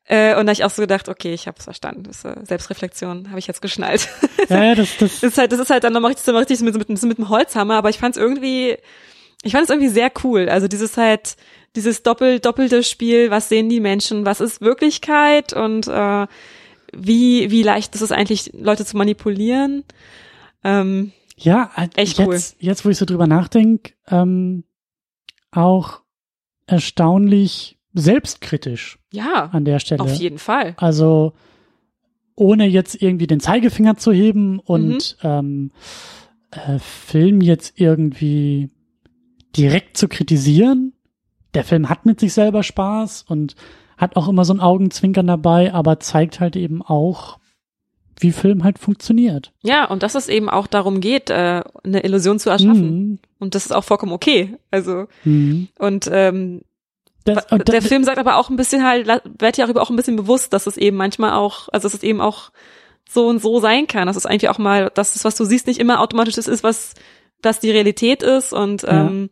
Äh, 0.09 0.39
und 0.39 0.47
da 0.47 0.53
ich 0.53 0.65
auch 0.65 0.71
so 0.71 0.83
gedacht, 0.83 1.09
okay, 1.09 1.35
ich 1.35 1.49
habe 1.49 1.59
es 1.59 1.65
verstanden. 1.65 2.05
Das 2.05 2.25
äh, 2.25 2.35
Selbstreflexion 2.45 3.29
habe 3.29 3.39
ich 3.39 3.47
jetzt 3.47 3.63
geschnallt. 3.63 4.09
Ja, 4.49 4.63
ja, 4.63 4.75
das, 4.77 4.97
das, 4.99 5.19
Das 5.19 5.33
ist 5.33 5.39
halt, 5.39 5.51
das 5.51 5.59
ist 5.59 5.71
halt 5.71 5.83
dann 5.83 5.93
nochmal 5.93 6.11
richtig, 6.13 6.25
so 6.25 6.37
richtig 6.37 6.61
mit, 6.61 6.77
mit, 6.77 6.89
mit 6.89 7.19
dem 7.19 7.29
Holzhammer, 7.29 7.75
aber 7.75 7.91
ich 7.91 7.99
fand 7.99 8.15
es 8.15 8.23
irgendwie, 8.23 8.77
ich 9.43 9.51
fand 9.51 9.65
es 9.65 9.71
irgendwie 9.71 9.89
sehr 9.89 10.13
cool. 10.23 10.49
Also 10.49 10.69
dieses 10.69 10.97
halt, 10.97 11.37
dieses 11.75 12.05
doppel, 12.05 12.39
doppelte 12.39 12.85
Spiel, 12.85 13.31
was 13.33 13.49
sehen 13.49 13.69
die 13.69 13.81
Menschen, 13.81 14.25
was 14.25 14.41
ist 14.41 14.61
Wirklichkeit 14.61 15.53
und 15.53 15.89
äh, 15.89 16.29
wie, 16.93 17.51
wie 17.51 17.65
leicht 17.65 17.97
ist 17.97 18.03
es 18.03 18.13
eigentlich, 18.13 18.53
Leute 18.55 18.85
zu 18.85 18.97
manipulieren. 18.97 19.83
Ähm, 20.63 21.11
Ja, 21.37 21.73
Echt 21.97 22.19
jetzt, 22.19 22.57
jetzt, 22.61 22.85
wo 22.85 22.91
ich 22.91 22.99
so 22.99 23.05
drüber 23.05 23.27
nachdenke, 23.27 23.95
ähm, 24.09 24.63
auch 25.51 26.03
erstaunlich 26.69 27.76
selbstkritisch 27.97 28.99
ja, 29.13 29.49
an 29.53 29.65
der 29.65 29.79
Stelle. 29.81 30.03
auf 30.03 30.15
jeden 30.15 30.39
Fall. 30.39 30.75
Also 30.79 31.33
ohne 32.37 32.67
jetzt 32.67 33.01
irgendwie 33.01 33.27
den 33.27 33.41
Zeigefinger 33.41 33.97
zu 33.97 34.13
heben 34.13 34.59
und 34.61 35.17
Mhm. 35.23 35.29
ähm, 35.29 35.71
äh, 36.51 36.79
Film 36.79 37.41
jetzt 37.41 37.81
irgendwie 37.81 38.71
direkt 39.57 39.97
zu 39.97 40.07
kritisieren. 40.09 40.93
Der 41.55 41.65
Film 41.65 41.89
hat 41.89 42.05
mit 42.05 42.21
sich 42.21 42.35
selber 42.35 42.63
Spaß 42.63 43.25
und 43.29 43.57
hat 43.97 44.17
auch 44.17 44.29
immer 44.29 44.45
so 44.45 44.53
ein 44.53 44.61
Augenzwinkern 44.61 45.27
dabei, 45.27 45.73
aber 45.73 45.99
zeigt 46.01 46.39
halt 46.41 46.55
eben 46.57 46.83
auch, 46.83 47.39
wie 48.21 48.33
Film 48.33 48.65
halt 48.65 48.79
funktioniert. 48.79 49.53
Ja, 49.63 49.87
und 49.87 50.03
dass 50.03 50.15
es 50.15 50.29
eben 50.29 50.51
auch 50.51 50.67
darum 50.67 51.01
geht, 51.01 51.31
äh, 51.31 51.63
eine 51.85 52.05
Illusion 52.05 52.39
zu 52.39 52.51
erschaffen. 52.51 53.09
Mhm. 53.13 53.19
Und 53.39 53.55
das 53.55 53.65
ist 53.67 53.73
auch 53.73 53.85
vollkommen 53.85 54.13
okay. 54.13 54.57
Also, 54.71 55.07
Mhm. 55.25 55.69
und 55.79 56.09
ähm, 56.13 56.61
Das, 57.35 57.47
und 57.53 57.69
der 57.69 57.81
das- 57.81 57.87
Film 57.89 58.05
sagt 58.05 58.19
aber 58.19 58.37
auch 58.37 58.49
ein 58.51 58.57
bisschen 58.57 58.85
halt, 58.87 59.07
wird 59.07 59.57
ja 59.57 59.65
darüber 59.67 59.83
auch 59.83 59.91
ein 59.91 59.97
bisschen 59.97 60.17
bewusst, 60.17 60.53
dass 60.53 60.67
es 60.67 60.77
eben 60.77 60.97
manchmal 60.97 61.33
auch, 61.33 61.69
also 61.73 61.87
dass 61.87 61.95
es 61.95 62.03
eben 62.03 62.21
auch 62.21 62.51
so 63.09 63.27
und 63.29 63.41
so 63.43 63.61
sein 63.61 63.87
kann. 63.87 64.07
Dass 64.07 64.17
es 64.17 64.27
eigentlich 64.27 64.49
auch 64.49 64.59
mal, 64.59 64.91
dass 64.95 65.13
das, 65.13 65.25
was 65.25 65.37
du 65.37 65.45
siehst, 65.45 65.67
nicht 65.67 65.79
immer 65.81 66.01
automatisch 66.01 66.35
das 66.35 66.49
ist, 66.49 66.63
was 66.63 66.95
das 67.43 67.61
die 67.61 67.71
Realität 67.71 68.23
ist. 68.23 68.53
Und 68.53 68.83
Ja. 68.83 68.89
ähm, 69.07 69.31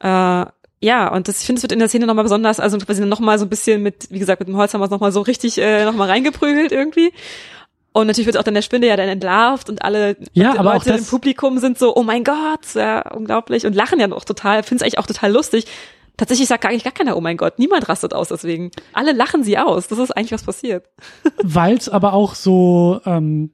äh, 0.00 0.46
ja, 0.80 1.08
und 1.12 1.28
das, 1.28 1.40
ich 1.40 1.46
finde, 1.46 1.58
es 1.58 1.62
wird 1.62 1.72
in 1.72 1.78
der 1.78 1.88
Szene 1.88 2.06
nochmal 2.06 2.24
besonders, 2.24 2.60
also 2.60 2.76
quasi 2.78 3.04
nochmal 3.06 3.38
so 3.38 3.46
ein 3.46 3.48
bisschen 3.48 3.82
mit, 3.82 4.06
wie 4.10 4.18
gesagt, 4.18 4.40
mit 4.40 4.48
dem 4.48 4.56
Holz 4.56 4.74
haben 4.74 4.80
wir 4.82 4.84
es 4.84 4.90
nochmal 4.90 5.12
so 5.12 5.22
richtig 5.22 5.56
äh, 5.58 5.84
nochmal 5.84 6.10
reingeprügelt 6.10 6.72
irgendwie. 6.72 7.12
Und 7.92 8.08
natürlich 8.08 8.26
wird 8.26 8.36
auch 8.36 8.42
dann 8.42 8.54
der 8.54 8.62
Spinde 8.62 8.88
ja 8.88 8.96
dann 8.96 9.08
entlarvt 9.08 9.70
und 9.70 9.82
alle 9.82 10.16
Ja, 10.32 10.52
die 10.52 10.58
aber 10.58 10.70
auch 10.74 10.84
Leute 10.84 10.98
im 10.98 11.06
Publikum 11.06 11.58
sind 11.58 11.78
so, 11.78 11.96
oh 11.96 12.02
mein 12.02 12.24
Gott, 12.24 12.74
ja, 12.74 13.08
unglaublich 13.12 13.64
und 13.66 13.74
lachen 13.74 13.98
ja 14.00 14.08
noch 14.08 14.24
total, 14.24 14.62
finde 14.64 14.76
es 14.76 14.82
eigentlich 14.82 14.98
auch 14.98 15.06
total 15.06 15.32
lustig. 15.32 15.66
Tatsächlich 16.16 16.48
sagt 16.48 16.62
gar, 16.62 16.70
eigentlich 16.70 16.84
gar 16.84 16.92
keiner, 16.92 17.16
oh 17.16 17.20
mein 17.20 17.36
Gott, 17.36 17.58
niemand 17.58 17.88
rastet 17.88 18.14
aus 18.14 18.28
deswegen. 18.28 18.70
Alle 18.92 19.12
lachen 19.12 19.42
sie 19.42 19.58
aus. 19.58 19.88
Das 19.88 19.98
ist 19.98 20.12
eigentlich 20.12 20.32
was 20.32 20.44
passiert. 20.44 20.88
weil 21.42 21.76
es 21.76 21.88
aber 21.88 22.12
auch 22.12 22.34
so 22.34 23.00
ähm, 23.04 23.50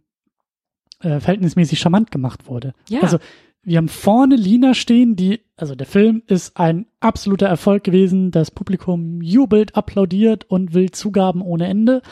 äh, 1.00 1.20
verhältnismäßig 1.20 1.78
charmant 1.78 2.10
gemacht 2.10 2.46
wurde. 2.46 2.74
Ja. 2.88 3.00
Also 3.00 3.18
wir 3.62 3.76
haben 3.76 3.88
vorne 3.88 4.36
Lina 4.36 4.74
stehen, 4.74 5.16
die, 5.16 5.40
also 5.56 5.74
der 5.74 5.86
Film 5.86 6.22
ist 6.26 6.56
ein 6.56 6.86
absoluter 7.00 7.46
Erfolg 7.46 7.84
gewesen. 7.84 8.30
Das 8.30 8.50
Publikum 8.50 9.20
jubelt, 9.20 9.76
applaudiert 9.76 10.44
und 10.48 10.72
will 10.72 10.90
Zugaben 10.90 11.42
ohne 11.42 11.66
Ende. 11.66 12.02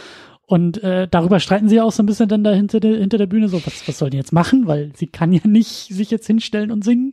Und 0.47 0.83
äh, 0.83 1.09
darüber 1.09 1.41
streiten 1.41 1.69
sie 1.69 1.81
auch 1.81 1.93
so 1.93 2.03
ein 2.03 2.07
bisschen 2.07 2.29
dann 2.29 2.43
da 2.43 2.53
hinter 2.53 2.81
der, 2.81 2.97
hinter 2.99 3.19
der 3.19 3.27
Bühne 3.27 3.49
so, 3.49 3.65
was, 3.67 3.87
was 3.87 3.99
soll 3.99 4.09
die 4.11 4.17
jetzt 4.17 4.33
machen? 4.33 4.67
Weil 4.67 4.93
sie 4.95 5.07
kann 5.07 5.33
ja 5.33 5.41
nicht 5.45 5.89
sich 5.89 6.11
jetzt 6.11 6.27
hinstellen 6.27 6.71
und 6.71 6.85
singen, 6.85 7.13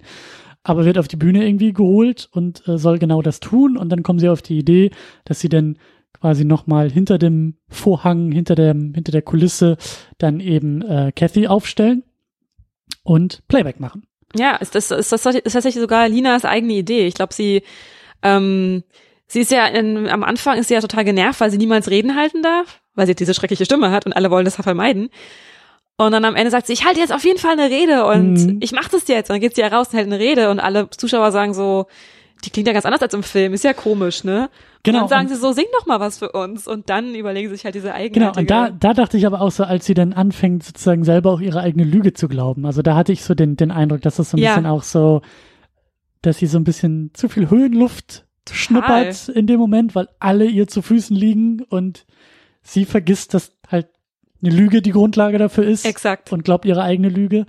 aber 0.66 0.84
wird 0.84 0.98
auf 0.98 1.08
die 1.08 1.16
Bühne 1.16 1.46
irgendwie 1.46 1.74
geholt 1.74 2.28
und 2.32 2.68
äh, 2.68 2.80
soll 2.80 2.98
genau 2.98 3.22
das 3.22 3.40
tun. 3.40 3.78
Und 3.78 3.90
dann 3.90 4.02
kommen 4.02 4.18
sie 4.18 4.30
auf 4.30 4.42
die 4.42 4.58
Idee, 4.58 4.90
dass 5.24 5.40
sie 5.40 5.48
dann 5.48 5.78
quasi 6.20 6.44
nochmal 6.44 6.90
hinter 6.92 7.20
dem 7.20 7.58
Vorhang, 7.70 8.32
hinter 8.32 8.56
dem, 8.56 8.96
hinter 8.96 9.12
der 9.12 9.22
Kulisse 9.22 9.78
dann 10.18 10.40
eben 10.40 10.82
äh, 10.82 11.12
Kathy 11.16 11.46
aufstellen 11.48 12.04
und 13.04 13.48
Playback 13.48 13.80
machen. 13.80 14.08
Ja, 14.36 14.56
ist 14.56 14.74
das, 14.74 14.90
ist 14.90 15.12
das 15.12 15.24
ist 15.24 15.54
tatsächlich 15.54 15.82
sogar 15.82 16.10
Linas 16.10 16.46
eigene 16.46 16.74
Idee. 16.74 17.06
Ich 17.06 17.14
glaube, 17.14 17.34
sie, 17.36 17.62
ähm, 18.24 18.84
sie 19.28 19.42
ist 19.42 19.52
ja 19.52 19.68
in, 19.68 20.10
am 20.10 20.24
Anfang 20.24 20.58
ist 20.58 20.70
sie 20.70 20.74
ja 20.74 20.82
total 20.82 21.06
genervt, 21.06 21.42
weil 21.42 21.52
sie 21.52 21.60
niemals 21.60 21.92
Reden 21.92 22.16
halten 22.16 22.42
darf, 22.42 22.82
weil 22.96 23.06
sie 23.06 23.14
diese 23.14 23.36
schreckliche 23.36 23.66
Stimme 23.66 23.92
hat 23.92 24.08
und 24.08 24.14
alle 24.14 24.32
wollen 24.32 24.46
das 24.46 24.56
vermeiden. 24.56 25.10
Und 25.98 26.12
dann 26.12 26.26
am 26.26 26.36
Ende 26.36 26.52
sagt 26.52 26.68
sie, 26.68 26.74
ich 26.74 26.86
halte 26.86 27.00
jetzt 27.00 27.14
auf 27.14 27.24
jeden 27.24 27.40
Fall 27.40 27.54
eine 27.54 27.70
Rede 27.70 28.06
und 28.06 28.34
Mhm. 28.34 28.58
ich 28.62 28.74
mache 28.74 28.92
das 28.92 29.08
jetzt. 29.08 29.30
Und 29.30 29.36
dann 29.36 29.42
geht 29.42 29.56
sie 29.56 29.62
ja 29.62 29.68
raus 29.68 29.88
und 29.92 29.98
hält 29.98 30.08
eine 30.08 30.20
Rede 30.20 30.50
und 30.52 30.60
alle 30.60 30.90
Zuschauer 30.90 31.32
sagen 31.32 31.54
so, 31.54 31.86
die 32.44 32.50
klingt 32.50 32.68
ja 32.68 32.74
ganz 32.74 32.86
anders 32.86 33.02
als 33.02 33.14
im 33.14 33.24
Film, 33.24 33.54
ist 33.54 33.64
ja 33.64 33.72
komisch, 33.74 34.24
ne? 34.26 34.50
Genau, 34.84 35.04
Und 35.04 35.04
dann 35.04 35.10
sagen 35.10 35.28
und- 35.30 35.34
sie 35.34 35.40
so, 35.42 35.54
sing 35.54 35.66
doch 35.80 35.86
mal 35.88 36.02
was 36.02 36.20
für 36.20 36.32
uns. 36.34 36.68
Und 36.68 36.90
dann 36.90 37.16
überlegen 37.16 37.48
sie 37.50 37.56
sich 37.56 37.64
halt 37.66 37.76
diese 37.76 37.94
eigene. 37.94 38.26
Genau, 38.28 38.38
und 38.38 38.52
da, 38.52 38.70
da 38.72 38.94
dachte 38.94 39.18
ich 39.18 39.26
aber 39.26 39.40
auch 39.42 39.52
so, 39.52 39.64
als 39.64 39.86
sie 39.86 39.94
dann 39.94 40.12
anfängt, 40.14 40.64
sozusagen 40.64 41.06
selber 41.06 41.32
auch 41.32 41.40
ihre 41.40 41.62
eigene 41.62 41.86
Lüge 41.86 42.14
zu 42.14 42.28
glauben. 42.28 42.66
Also 42.66 42.82
da 42.82 42.96
hatte 42.96 43.14
ich 43.14 43.24
so 43.24 43.34
den, 43.34 43.56
den 43.56 43.72
Eindruck, 43.72 44.02
dass 44.02 44.18
das 44.18 44.32
so 44.32 44.38
ein 44.38 44.42
Ja. 44.44 44.52
bisschen 44.52 44.66
auch 44.66 44.84
so, 44.84 45.22
dass 46.22 46.38
sie 46.40 46.48
so 46.48 46.58
ein 46.60 46.66
bisschen 46.66 47.12
zu 47.14 47.30
viel 47.30 47.50
Höhenluft 47.50 48.26
schnuppert 48.52 49.30
in 49.30 49.48
dem 49.48 49.60
Moment, 49.60 49.96
weil 49.96 50.08
alle 50.20 50.46
ihr 50.46 50.68
zu 50.68 50.82
Füßen 50.82 51.16
liegen 51.16 51.64
und 51.70 52.06
sie 52.62 52.86
vergisst, 52.86 53.34
dass 53.34 53.54
halt 53.72 53.88
eine 54.44 54.54
Lüge 54.56 54.82
die 54.82 54.92
Grundlage 54.92 55.38
dafür 55.38 55.66
ist. 55.66 55.86
Exakt. 55.86 56.32
und 56.32 56.44
glaubt 56.44 56.66
ihre 56.66 56.84
eigene 56.84 57.10
Lüge. 57.10 57.46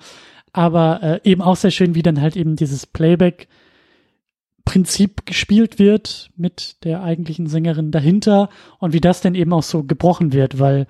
Aber 0.53 1.03
äh, 1.03 1.21
eben 1.31 1.43
auch 1.43 1.57
sehr 1.57 1.71
schön, 1.71 1.95
wie 1.95 2.03
dann 2.03 2.21
halt 2.21 2.37
eben 2.37 2.57
dieses 2.57 2.87
Playback-Prinzip 2.87 5.27
gespielt 5.27 5.79
wird 5.79 6.31
mit 6.37 6.85
der 6.85 7.03
eigentlichen 7.03 7.47
Sängerin 7.47 7.91
dahinter 7.91 8.49
und 8.79 8.93
wie 8.93 9.01
das 9.01 9.21
dann 9.21 9.35
eben 9.35 9.53
auch 9.53 9.63
so 9.63 9.83
gebrochen 9.85 10.33
wird, 10.33 10.59
weil 10.59 10.87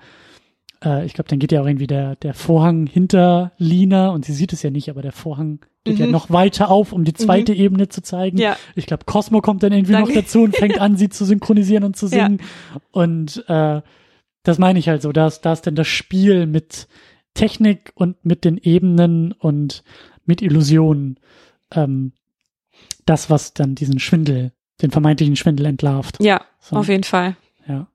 äh, 0.83 1.05
ich 1.05 1.13
glaube, 1.13 1.29
dann 1.29 1.39
geht 1.39 1.51
ja 1.51 1.61
auch 1.61 1.67
irgendwie 1.67 1.87
der, 1.87 2.15
der 2.15 2.33
Vorhang 2.33 2.87
hinter 2.87 3.51
Lina 3.57 4.09
und 4.09 4.25
sie 4.25 4.33
sieht 4.33 4.53
es 4.53 4.63
ja 4.63 4.69
nicht, 4.69 4.89
aber 4.89 5.01
der 5.01 5.11
Vorhang 5.11 5.59
geht 5.83 5.99
ja 5.99 6.05
Mhm. 6.05 6.11
noch 6.11 6.29
weiter 6.29 6.69
auf, 6.69 6.93
um 6.93 7.03
die 7.03 7.13
zweite 7.13 7.53
Ebene 7.53 7.89
zu 7.89 8.01
zeigen. 8.01 8.37
Ja. 8.37 8.57
Ich 8.75 8.85
glaube, 8.87 9.05
Cosmo 9.05 9.41
kommt 9.41 9.63
dann 9.63 9.71
irgendwie 9.73 9.93
Dann- 9.93 10.01
noch 10.03 10.11
dazu 10.13 10.41
und 10.43 10.55
fängt 10.55 10.79
an, 10.79 10.97
sie 10.97 11.09
zu 11.09 11.25
synchronisieren 11.25 11.83
und 11.83 11.95
zu 11.97 12.05
Ja. 12.07 12.25
singen. 12.25 12.39
Und 12.91 13.43
äh, 13.47 13.81
das 14.47 14.57
meine 14.57 14.79
ich 14.79 14.87
halt 14.89 15.01
so, 15.01 15.11
da 15.11 15.27
ist, 15.27 15.41
da 15.41 15.53
ist 15.53 15.67
dann 15.67 15.75
das 15.75 15.87
Spiel 15.87 16.45
mit 16.45 16.87
Technik 17.33 17.91
und 17.95 18.23
mit 18.25 18.43
den 18.45 18.57
Ebenen 18.57 19.31
und 19.31 19.83
mit 20.25 20.41
Illusionen 20.41 21.19
ähm, 21.71 22.13
das, 23.05 23.29
was 23.29 23.53
dann 23.53 23.75
diesen 23.75 23.99
Schwindel, 23.99 24.51
den 24.81 24.91
vermeintlichen 24.91 25.35
Schwindel 25.35 25.65
entlarvt. 25.65 26.17
Ja, 26.21 26.41
So. 26.59 26.75
auf 26.77 26.87
jeden 26.87 27.03
Fall. 27.03 27.35
Ja. 27.67 27.87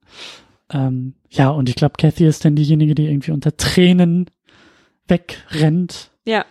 Ähm, 0.70 1.14
ja, 1.30 1.50
und 1.50 1.68
ich 1.68 1.74
glaube, 1.74 1.94
Kathy 1.98 2.26
ist 2.26 2.44
dann 2.44 2.56
diejenige, 2.56 2.94
die 2.94 3.06
irgendwie 3.06 3.30
unter 3.32 3.56
Tränen 3.56 4.26
wegrennt 5.08 6.10
Ja. 6.24 6.44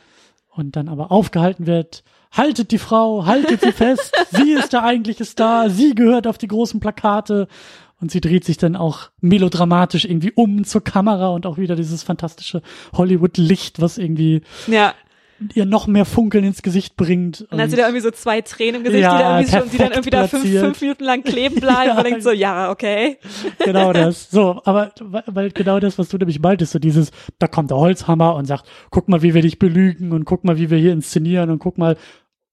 und 0.49 0.75
dann 0.75 0.89
aber 0.89 1.11
aufgehalten 1.11 1.65
wird. 1.67 2.03
Haltet 2.31 2.71
die 2.71 2.77
Frau, 2.77 3.25
haltet 3.25 3.61
sie 3.61 3.71
fest. 3.73 4.13
sie 4.31 4.51
ist 4.53 4.73
der 4.73 4.83
eigentliche 4.83 5.25
Star. 5.25 5.69
Sie 5.69 5.95
gehört 5.95 6.27
auf 6.27 6.37
die 6.37 6.47
großen 6.47 6.79
Plakate. 6.79 7.47
Und 8.01 8.11
sie 8.11 8.19
dreht 8.19 8.43
sich 8.43 8.57
dann 8.57 8.75
auch 8.75 9.11
melodramatisch 9.21 10.05
irgendwie 10.05 10.31
um 10.33 10.63
zur 10.63 10.83
Kamera 10.83 11.29
und 11.29 11.45
auch 11.45 11.57
wieder 11.57 11.75
dieses 11.75 12.01
fantastische 12.03 12.61
Hollywood-Licht, 12.93 13.79
was 13.79 13.97
irgendwie 13.97 14.41
Ja. 14.67 14.93
ihr 15.55 15.65
noch 15.65 15.87
mehr 15.87 16.05
Funkeln 16.05 16.43
ins 16.43 16.61
Gesicht 16.61 16.95
bringt. 16.97 17.41
Und, 17.41 17.51
dann 17.53 17.61
hat 17.61 17.69
sie 17.71 17.75
da 17.75 17.83
irgendwie 17.83 18.01
so 18.01 18.11
zwei 18.11 18.41
Tränen 18.41 18.75
im 18.81 18.83
Gesicht, 18.83 19.03
Ja, 19.03 19.17
die, 19.17 19.23
da 19.23 19.37
irgendwie 19.39 19.57
schon, 19.59 19.69
die 19.71 19.77
dann 19.77 19.91
irgendwie 19.91 20.09
da 20.11 20.27
fünf, 20.27 20.43
fünf 20.43 20.81
Minuten 20.81 21.03
lang 21.03 21.23
kleben 21.23 21.55
bleiben 21.59 21.87
Ja. 21.89 21.97
und 21.97 22.05
denkt 22.05 22.23
so, 22.23 22.31
ja, 22.31 22.69
okay. 22.71 23.17
genau 23.63 23.91
das. 23.93 24.29
So, 24.31 24.61
aber 24.65 24.91
weil- 24.99 25.23
weil 25.27 25.51
genau 25.51 25.79
das, 25.79 25.97
was 25.97 26.09
du 26.09 26.17
nämlich 26.17 26.39
meintest, 26.39 26.71
so 26.73 26.79
dieses, 26.79 27.11
da 27.39 27.47
kommt 27.47 27.69
der 27.71 27.77
Holzhammer 27.77 28.35
und 28.35 28.45
sagt, 28.45 28.65
guck 28.91 29.09
mal, 29.09 29.21
wie 29.23 29.33
wir 29.33 29.41
dich 29.41 29.57
belügen 29.59 30.11
und 30.11 30.25
guck 30.25 30.43
mal, 30.43 30.57
wie 30.57 30.69
wir 30.69 30.77
hier 30.77 30.93
inszenieren 30.93 31.49
und 31.49 31.59
guck 31.59 31.77
mal, 31.77 31.97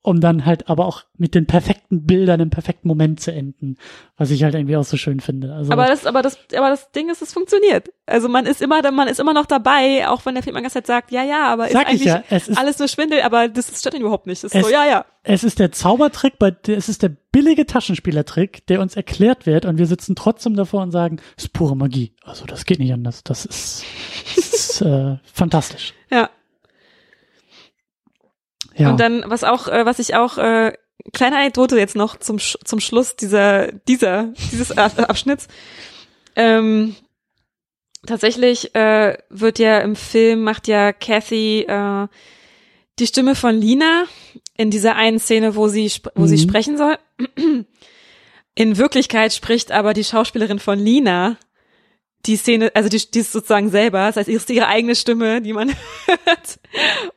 um 0.08 0.20
dann 0.20 0.44
halt 0.44 0.68
aber 0.68 0.86
auch 0.86 1.04
mit 1.16 1.34
den 1.34 1.46
perfekten 1.46 2.04
Bildern 2.06 2.40
im 2.40 2.50
perfekten 2.50 2.88
Moment 2.88 3.20
zu 3.20 3.32
enden, 3.32 3.76
was 4.16 4.30
ich 4.30 4.42
halt 4.42 4.54
irgendwie 4.54 4.76
auch 4.76 4.84
so 4.84 4.96
schön 4.96 5.20
finde. 5.20 5.52
Also 5.54 5.70
Aber 5.72 5.86
das, 5.86 6.06
aber 6.06 6.22
das, 6.22 6.36
aber 6.56 6.70
das 6.70 6.90
Ding 6.90 7.08
ist, 7.10 7.22
es 7.22 7.32
funktioniert. 7.32 7.88
Also 8.06 8.28
man 8.28 8.46
ist 8.46 8.60
immer, 8.62 8.90
man 8.90 9.06
ist 9.08 9.20
immer 9.20 9.34
noch 9.34 9.46
dabei, 9.46 10.08
auch 10.08 10.24
wenn 10.26 10.34
der 10.34 10.42
Film 10.42 10.56
die 10.56 10.62
ganze 10.62 10.74
Zeit 10.74 10.86
sagt, 10.86 11.10
ja, 11.12 11.22
ja, 11.22 11.46
aber 11.48 11.68
ist 11.68 11.76
eigentlich 11.76 12.04
ja, 12.04 12.22
es 12.30 12.48
ist- 12.48 12.58
alles 12.58 12.78
nur 12.78 12.88
Schwindel, 12.88 13.20
aber 13.22 13.48
das 13.48 13.78
stört 13.78 13.94
ihn 13.94 14.00
überhaupt 14.00 14.26
nicht. 14.26 14.42
Das 14.42 14.52
ist 14.52 14.58
Es- 14.60 14.66
so, 14.66 14.72
ja, 14.72 14.86
ja. 14.86 15.04
es 15.22 15.44
ist 15.44 15.58
der 15.58 15.70
Zaubertrick, 15.72 16.38
bei, 16.38 16.56
es 16.66 16.88
ist 16.88 17.02
der 17.02 17.10
billige 17.30 17.66
Taschenspielertrick, 17.66 18.66
der 18.66 18.80
uns 18.80 18.96
erklärt 18.96 19.44
wird 19.46 19.64
und 19.66 19.78
wir 19.78 19.86
sitzen 19.86 20.16
trotzdem 20.16 20.54
davor 20.56 20.82
und 20.82 20.90
sagen, 20.90 21.20
es 21.36 21.44
ist 21.44 21.52
pure 21.52 21.76
Magie. 21.76 22.14
Also 22.24 22.46
das 22.46 22.64
geht 22.64 22.78
nicht 22.78 22.92
anders. 22.92 23.22
Das 23.24 23.44
ist, 23.44 23.84
das 24.36 24.54
ist 24.54 24.80
äh, 24.82 25.16
fantastisch. 25.32 25.92
Ja. 26.10 26.30
Ja. 28.78 28.90
Und 28.90 29.00
dann, 29.00 29.24
was 29.26 29.44
auch, 29.44 29.68
äh, 29.68 29.84
was 29.84 29.98
ich 29.98 30.14
auch, 30.14 30.38
äh, 30.38 30.72
kleine 31.12 31.36
Anekdote 31.36 31.78
jetzt 31.78 31.96
noch 31.96 32.16
zum, 32.18 32.36
Sch- 32.38 32.56
zum 32.64 32.80
Schluss 32.80 33.16
dieser, 33.16 33.72
dieser, 33.72 34.32
dieses 34.52 34.76
Ab- 34.76 34.98
Abschnitts. 34.98 35.48
Ähm, 36.36 36.94
tatsächlich 38.06 38.74
äh, 38.74 39.18
wird 39.28 39.58
ja 39.58 39.78
im 39.80 39.96
Film, 39.96 40.42
macht 40.42 40.68
ja 40.68 40.92
Kathy 40.92 41.62
äh, 41.62 42.06
die 42.98 43.06
Stimme 43.06 43.34
von 43.34 43.56
Lina 43.60 44.04
in 44.56 44.70
dieser 44.70 44.96
einen 44.96 45.18
Szene, 45.18 45.54
wo 45.56 45.68
sie, 45.68 45.90
wo 46.14 46.26
sie 46.26 46.36
Mhm. 46.36 46.48
sprechen 46.48 46.76
soll. 46.76 46.98
In 48.54 48.76
Wirklichkeit 48.76 49.32
spricht 49.32 49.70
aber 49.70 49.94
die 49.94 50.02
Schauspielerin 50.02 50.58
von 50.58 50.78
Lina 50.80 51.36
die 52.26 52.36
Szene, 52.36 52.72
also 52.74 52.88
die, 52.88 52.98
die 53.12 53.20
ist 53.20 53.30
sozusagen 53.30 53.70
selber, 53.70 54.06
das 54.08 54.16
heißt, 54.16 54.28
es 54.28 54.34
ist 54.42 54.50
ihre 54.50 54.66
eigene 54.66 54.96
Stimme, 54.96 55.40
die 55.40 55.52
man 55.52 55.68
hört. 56.06 56.58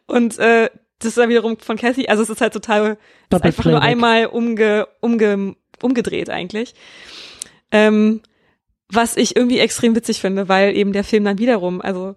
Und 0.05 0.37
äh, 0.37 0.69
das 1.01 1.09
ist 1.09 1.17
dann 1.17 1.29
wiederum 1.29 1.57
von 1.59 1.77
Kathy, 1.77 2.07
also 2.07 2.23
es 2.23 2.29
ist 2.29 2.41
halt 2.41 2.53
total, 2.53 2.97
ist 3.31 3.43
einfach 3.43 3.65
nur 3.65 3.81
einmal 3.81 4.25
umge, 4.27 4.87
umge, 5.01 5.55
umgedreht 5.81 6.29
eigentlich. 6.29 6.73
Ähm, 7.71 8.21
was 8.89 9.15
ich 9.17 9.35
irgendwie 9.35 9.59
extrem 9.59 9.95
witzig 9.95 10.19
finde, 10.19 10.49
weil 10.49 10.75
eben 10.75 10.91
der 10.93 11.03
Film 11.03 11.23
dann 11.23 11.37
wiederum, 11.39 11.81
also 11.81 12.15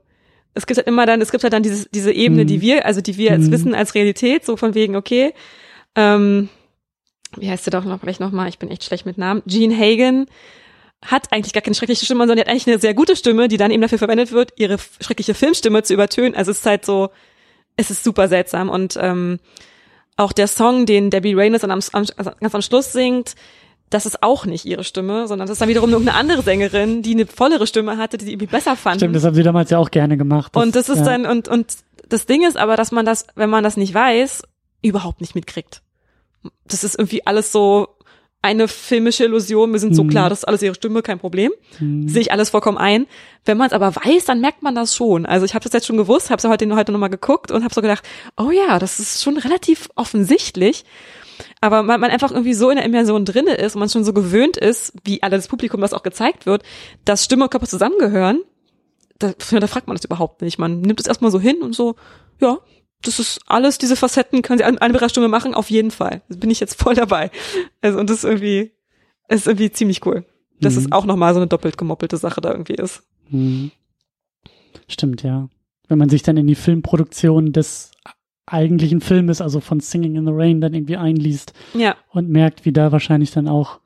es 0.55 0.67
gibt 0.67 0.79
halt 0.79 0.87
immer 0.87 1.07
dann, 1.07 1.21
es 1.21 1.31
gibt 1.31 1.43
halt 1.45 1.53
dann 1.53 1.63
dieses, 1.63 1.89
diese 1.91 2.13
Ebene, 2.13 2.43
Mhm. 2.43 2.47
die 2.49 2.61
wir, 2.61 2.85
also 2.87 3.01
die 3.01 3.17
wir 3.17 3.33
jetzt 3.33 3.49
Mhm. 3.49 3.53
wissen 3.53 3.75
als 3.75 3.95
Realität, 3.95 4.45
so 4.45 4.57
von 4.57 4.75
wegen, 4.75 4.97
okay, 4.97 5.33
ähm, 5.97 6.49
wie 7.37 7.49
heißt 7.51 7.65
sie 7.65 7.71
doch 7.71 7.85
noch, 7.85 8.01
vielleicht 8.01 8.21
noch 8.21 8.31
mal, 8.33 8.49
ich 8.49 8.59
bin 8.59 8.71
echt 8.71 8.85
schlecht 8.85 9.07
mit 9.07 9.19
Namen, 9.19 9.43
Gene 9.47 9.77
Hagen 9.77 10.27
hat 11.05 11.33
eigentlich 11.33 11.53
gar 11.53 11.61
keine 11.63 11.75
schreckliche 11.75 12.05
Stimme, 12.05 12.21
sondern 12.21 12.37
die 12.37 12.41
hat 12.43 12.49
eigentlich 12.49 12.67
eine 12.67 12.79
sehr 12.79 12.95
gute 12.95 13.15
Stimme, 13.15 13.47
die 13.49 13.57
dann 13.59 13.71
eben 13.71 13.83
dafür 13.83 13.99
verwendet 13.99 14.33
wird, 14.33 14.53
ihre 14.57 14.79
schreckliche 15.01 15.35
Filmstimme 15.35 15.83
zu 15.83 15.93
übertönen. 15.93 16.35
Also 16.35 16.51
es 16.51 16.59
ist 16.61 16.67
halt 16.67 16.85
so, 16.87 17.11
es 17.77 17.91
ist 17.91 18.05
super 18.05 18.29
seltsam 18.29 18.69
und 18.69 18.99
ähm, 19.01 19.39
auch 20.17 20.33
der 20.33 20.47
Song, 20.47 20.87
den 20.87 21.11
Debbie 21.11 21.35
Reynolds 21.35 21.65
am, 21.65 21.71
am, 21.71 21.81
also 21.93 22.31
ganz 22.41 22.55
am 22.55 22.63
Schluss 22.63 22.93
singt, 22.93 23.35
das 23.91 24.07
ist 24.07 24.23
auch 24.23 24.47
nicht 24.47 24.65
ihre 24.65 24.85
Stimme, 24.85 25.29
sondern 25.29 25.47
das 25.47 25.55
ist 25.55 25.61
dann 25.61 25.69
wiederum 25.69 25.91
irgendeine 25.91 26.19
andere 26.19 26.43
Sängerin, 26.43 27.03
die 27.03 27.13
eine 27.13 27.27
vollere 27.27 27.67
Stimme 27.67 27.97
hatte, 27.97 28.19
die 28.19 28.25
die 28.25 28.33
irgendwie 28.33 28.47
besser 28.47 28.77
fand. 28.77 29.01
Stimmt, 29.01 29.15
das 29.15 29.25
haben 29.25 29.35
sie 29.35 29.43
damals 29.43 29.71
ja 29.71 29.79
auch 29.79 29.91
gerne 29.91 30.17
gemacht. 30.17 30.57
Und 30.57 30.75
das 30.75 30.89
ist 30.89 30.99
ja. 30.99 31.05
dann, 31.05 31.27
und, 31.27 31.49
und 31.49 31.77
das 32.09 32.27
Ding 32.27 32.47
ist 32.47 32.57
aber, 32.57 32.77
dass 32.77 32.93
man 32.93 33.07
das, 33.07 33.27
wenn 33.35 33.51
man 33.51 33.63
das 33.63 33.77
nicht 33.77 33.95
weiß, 33.95 34.43
überhaupt 34.83 35.21
nicht 35.21 35.35
mitkriegt. 35.35 35.83
Das 36.67 36.85
ist 36.85 36.99
irgendwie 36.99 37.27
alles 37.27 37.53
so 37.53 37.89
eine 38.45 38.69
filmische 38.69 39.25
Illusion. 39.25 39.73
Wir 39.73 39.81
sind 39.81 39.97
so 39.97 40.05
Mhm. 40.05 40.11
klar, 40.11 40.29
das 40.29 40.41
ist 40.41 40.45
alles 40.45 40.63
ihre 40.63 40.75
Stimme, 40.75 41.03
kein 41.03 41.19
Problem. 41.19 41.51
Mhm. 41.81 42.09
Sehe 42.09 42.21
ich 42.21 42.31
alles 42.31 42.51
vollkommen 42.51 42.79
ein. 42.79 43.07
Wenn 43.45 43.57
man 43.57 43.67
es 43.69 43.73
aber 43.73 43.97
weiß, 43.97 44.27
dann 44.27 44.41
merkt 44.41 44.63
man 44.63 44.75
das 44.75 44.95
schon. 44.95 45.25
Also 45.27 45.47
ich 45.47 45.55
habe 45.55 45.65
das 45.65 45.73
jetzt 45.73 45.87
schon 45.87 45.97
gewusst, 45.97 46.31
habe 46.31 46.39
es 46.39 46.45
heute, 46.49 46.77
heute 46.77 46.93
nochmal 46.93 47.11
geguckt 47.11 47.51
und 47.51 47.65
habe 47.65 47.75
so 47.75 47.81
gedacht, 47.81 48.05
oh 48.37 48.51
ja, 48.51 48.79
das 48.79 49.01
ist 49.01 49.23
schon 49.23 49.39
relativ 49.39 49.89
offensichtlich. 49.97 50.85
Aber 51.61 51.83
man, 51.83 51.99
man 52.01 52.11
einfach 52.11 52.31
irgendwie 52.31 52.55
so 52.55 52.71
in 52.71 52.77
der 52.77 52.85
Immersion 52.85 53.25
drinne 53.25 53.55
ist 53.55 53.75
und 53.75 53.81
man 53.81 53.89
schon 53.89 54.05
so 54.05 54.13
gewöhnt 54.13 54.57
ist, 54.57 54.93
wie 55.05 55.23
alle 55.23 55.37
das 55.37 55.49
Publikum 55.49 55.81
das 55.81 55.93
auch 55.93 56.03
gezeigt 56.03 56.47
wird, 56.47 56.63
dass 57.05 57.25
Stimme 57.25 57.45
und 57.45 57.51
Körper 57.51 57.67
zusammengehören, 57.67 58.43
da, 59.19 59.33
da 59.33 59.67
fragt 59.67 59.87
man 59.89 59.97
das 59.97 60.05
überhaupt 60.05 60.43
nicht. 60.43 60.59
Man 60.59 60.81
nimmt 60.83 61.01
es 61.01 61.07
erstmal 61.07 61.31
so 61.31 61.41
hin 61.41 61.63
und 61.63 61.75
so, 61.75 61.97
ja, 62.41 62.59
das 63.05 63.19
ist 63.19 63.41
alles, 63.47 63.79
diese 63.79 63.97
Facetten 63.97 64.43
können 64.43 64.59
sie 64.59 64.65
an 64.65 64.79
ihrer 64.95 65.09
Stimme 65.09 65.29
machen, 65.29 65.55
auf 65.55 65.71
jeden 65.71 65.91
Fall. 65.91 66.23
Da 66.29 66.37
bin 66.37 66.51
ich 66.51 66.61
jetzt 66.61 66.81
voll 66.81 66.95
dabei. 66.95 67.31
Also, 67.81 67.99
und 67.99 68.11
das 68.11 68.19
ist 68.19 68.25
irgendwie, 68.25 68.73
ist 69.29 69.47
irgendwie 69.47 69.71
ziemlich 69.71 70.05
cool. 70.07 70.25
Dass 70.61 70.75
Mhm. 70.75 70.81
es 70.81 70.93
auch 70.93 71.05
nochmal 71.05 71.35
so 71.35 71.41
eine 71.41 71.47
doppelt 71.49 71.77
gemoppelte 71.79 72.17
Sache 72.17 72.41
da 72.41 72.51
irgendwie 72.53 72.75
ist. 72.75 73.03
Mhm. 73.31 73.71
Stimmt, 74.89 75.23
ja. 75.23 75.49
Wenn 75.89 75.99
man 75.99 76.09
sich 76.09 76.23
dann 76.23 76.37
in 76.37 76.47
die 76.47 76.55
Filmproduktion 76.55 77.53
des 77.53 77.91
eigentlichen 78.47 79.01
Filmes, 79.01 79.41
also 79.41 79.61
von 79.61 79.81
Singing 79.81 80.17
in 80.17 80.27
the 80.27 80.33
Rain, 80.35 80.61
dann 80.61 80.75
irgendwie 80.75 80.97
einliest 80.97 81.53
Ja, 81.73 81.97
und 82.11 82.29
merkt, 82.29 82.65
wie 82.65 82.73
da 82.73 82.93
wahrscheinlich 82.93 83.31
dann 83.31 83.49
auch 83.49 83.81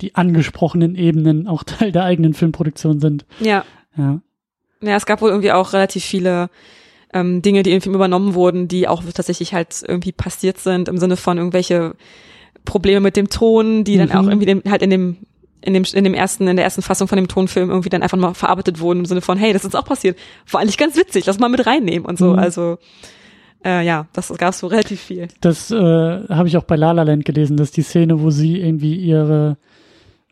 die 0.00 0.14
angesprochenen 0.14 0.94
Ebenen 0.94 1.46
auch 1.48 1.62
Teil 1.64 1.92
der 1.92 2.04
eigenen 2.04 2.34
Filmproduktion 2.34 3.00
sind. 3.00 3.24
ja. 3.40 3.64
Ja. 3.96 4.20
Ja, 4.80 4.96
es 4.96 5.06
gab 5.06 5.22
wohl 5.22 5.30
irgendwie 5.30 5.52
auch 5.52 5.72
relativ 5.72 6.04
viele 6.04 6.50
ähm, 7.14 7.40
Dinge, 7.40 7.62
die 7.62 7.72
im 7.72 7.80
Film 7.80 7.94
übernommen 7.94 8.34
wurden, 8.34 8.68
die 8.68 8.86
auch 8.88 9.02
tatsächlich 9.14 9.54
halt 9.54 9.82
irgendwie 9.86 10.12
passiert 10.12 10.58
sind, 10.58 10.88
im 10.88 10.98
Sinne 10.98 11.16
von 11.16 11.38
irgendwelche 11.38 11.94
Probleme 12.66 13.00
mit 13.00 13.16
dem 13.16 13.30
Ton, 13.30 13.84
die 13.84 13.96
dann 13.96 14.08
Mhm. 14.08 14.14
auch 14.16 14.26
irgendwie 14.28 14.46
dem, 14.46 14.62
halt 14.68 14.82
in 14.82 14.90
dem 14.90 15.16
in 15.62 15.72
dem 15.72 15.84
in 15.94 16.04
dem 16.04 16.12
ersten 16.12 16.46
in 16.46 16.56
der 16.56 16.64
ersten 16.66 16.82
Fassung 16.82 17.08
von 17.08 17.16
dem 17.16 17.26
Tonfilm 17.28 17.70
irgendwie 17.70 17.88
dann 17.88 18.02
einfach 18.02 18.18
mal 18.18 18.34
verarbeitet 18.34 18.80
wurden 18.80 18.98
im 18.98 19.04
Sinne 19.06 19.22
von 19.22 19.38
hey 19.38 19.54
das 19.54 19.64
ist 19.64 19.74
auch 19.74 19.86
passiert 19.86 20.18
war 20.50 20.60
eigentlich 20.60 20.76
ganz 20.76 20.94
witzig 20.94 21.24
lass 21.24 21.38
mal 21.38 21.48
mit 21.48 21.66
reinnehmen 21.66 22.04
und 22.06 22.18
so 22.18 22.32
Mhm. 22.32 22.38
also 22.38 22.76
äh, 23.64 23.82
ja 23.82 24.06
das 24.12 24.28
gab 24.36 24.52
so 24.52 24.66
relativ 24.66 25.00
viel 25.00 25.28
Das 25.40 25.70
äh, 25.70 25.74
habe 26.28 26.48
ich 26.48 26.58
auch 26.58 26.64
bei 26.64 26.76
La 26.76 26.92
La 26.92 27.02
Land 27.02 27.24
gelesen, 27.24 27.56
dass 27.56 27.70
die 27.70 27.80
Szene, 27.80 28.20
wo 28.20 28.28
sie 28.28 28.60
irgendwie 28.60 28.94
ihre 28.96 29.56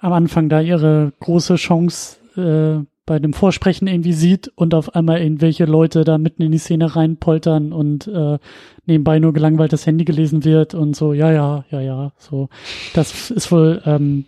am 0.00 0.12
Anfang 0.12 0.50
da 0.50 0.60
ihre 0.60 1.14
große 1.20 1.54
Chance 1.54 2.16
äh, 2.36 2.84
bei 3.04 3.18
dem 3.18 3.32
Vorsprechen 3.32 3.88
irgendwie 3.88 4.12
sieht 4.12 4.48
und 4.54 4.74
auf 4.74 4.94
einmal 4.94 5.20
irgendwelche 5.20 5.64
Leute 5.64 6.04
da 6.04 6.18
mitten 6.18 6.42
in 6.42 6.52
die 6.52 6.58
Szene 6.58 6.94
reinpoltern 6.94 7.72
und 7.72 8.06
äh, 8.06 8.38
nebenbei 8.86 9.18
nur 9.18 9.32
gelangweilt 9.32 9.72
das 9.72 9.86
Handy 9.86 10.04
gelesen 10.04 10.44
wird 10.44 10.74
und 10.74 10.94
so, 10.94 11.12
ja, 11.12 11.32
ja, 11.32 11.64
ja, 11.70 11.80
ja, 11.80 12.12
so. 12.16 12.48
Das 12.94 13.30
ist 13.30 13.50
wohl 13.50 13.82
ähm, 13.86 14.26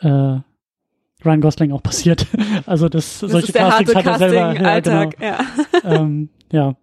äh, 0.00 0.38
Ryan 1.24 1.40
Gosling 1.40 1.72
auch 1.72 1.82
passiert. 1.82 2.26
Also 2.66 2.88
das, 2.88 3.20
das 3.20 3.30
solche 3.30 3.52
Castings 3.52 3.94
hat 3.94 4.06
er 4.06 4.18
selber. 4.18 4.34
Ja, 4.34 4.52
genau. 4.54 4.68
Alltag 4.68 5.16
ja 5.20 5.38
ähm, 5.84 6.30
ja. 6.50 6.74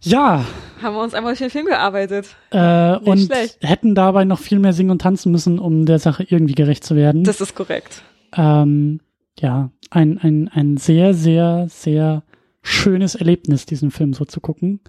Ja, 0.00 0.46
haben 0.80 0.96
wir 0.96 1.02
uns 1.02 1.14
einmal 1.14 1.32
durch 1.32 1.40
den 1.40 1.50
Film 1.50 1.66
gearbeitet 1.66 2.34
äh, 2.52 2.92
Nicht 2.92 3.06
und 3.06 3.18
schlecht. 3.26 3.58
hätten 3.60 3.94
dabei 3.94 4.24
noch 4.24 4.38
viel 4.38 4.58
mehr 4.58 4.72
singen 4.72 4.90
und 4.90 5.02
tanzen 5.02 5.30
müssen, 5.30 5.58
um 5.58 5.84
der 5.84 5.98
Sache 5.98 6.24
irgendwie 6.28 6.54
gerecht 6.54 6.84
zu 6.84 6.96
werden. 6.96 7.22
das 7.24 7.40
ist 7.40 7.54
korrekt 7.54 8.02
ähm, 8.36 9.00
ja, 9.38 9.70
ein, 9.90 10.18
ein, 10.18 10.48
ein 10.48 10.76
sehr, 10.76 11.14
sehr, 11.14 11.66
sehr 11.68 12.24
schönes 12.62 13.14
Erlebnis, 13.14 13.66
diesen 13.66 13.90
Film 13.90 14.12
so 14.12 14.24
zu 14.24 14.40
gucken. 14.40 14.80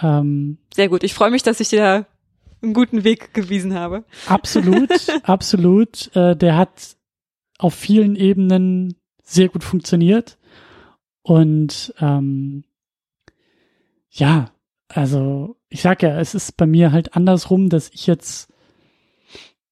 Ähm, 0.00 0.58
sehr 0.74 0.88
gut 0.90 1.02
ich 1.02 1.14
freue 1.14 1.30
mich 1.30 1.42
dass 1.42 1.58
ich 1.58 1.70
dir 1.70 1.80
da 1.80 2.06
einen 2.62 2.74
guten 2.74 3.02
Weg 3.02 3.32
gewiesen 3.32 3.74
habe 3.74 4.04
absolut, 4.26 4.90
absolut. 5.22 6.14
Äh, 6.14 6.36
der 6.36 6.56
hat 6.56 6.96
auf 7.58 7.74
vielen 7.74 8.16
Ebenen 8.16 8.96
sehr 9.22 9.48
gut 9.48 9.64
funktioniert. 9.64 10.38
Und 11.22 11.92
ähm, 11.98 12.64
ja, 14.10 14.50
also 14.88 15.56
ich 15.68 15.82
sag 15.82 16.02
ja, 16.02 16.18
es 16.20 16.34
ist 16.34 16.56
bei 16.56 16.66
mir 16.66 16.92
halt 16.92 17.14
andersrum, 17.14 17.68
dass 17.68 17.90
ich 17.90 18.06
jetzt 18.06 18.52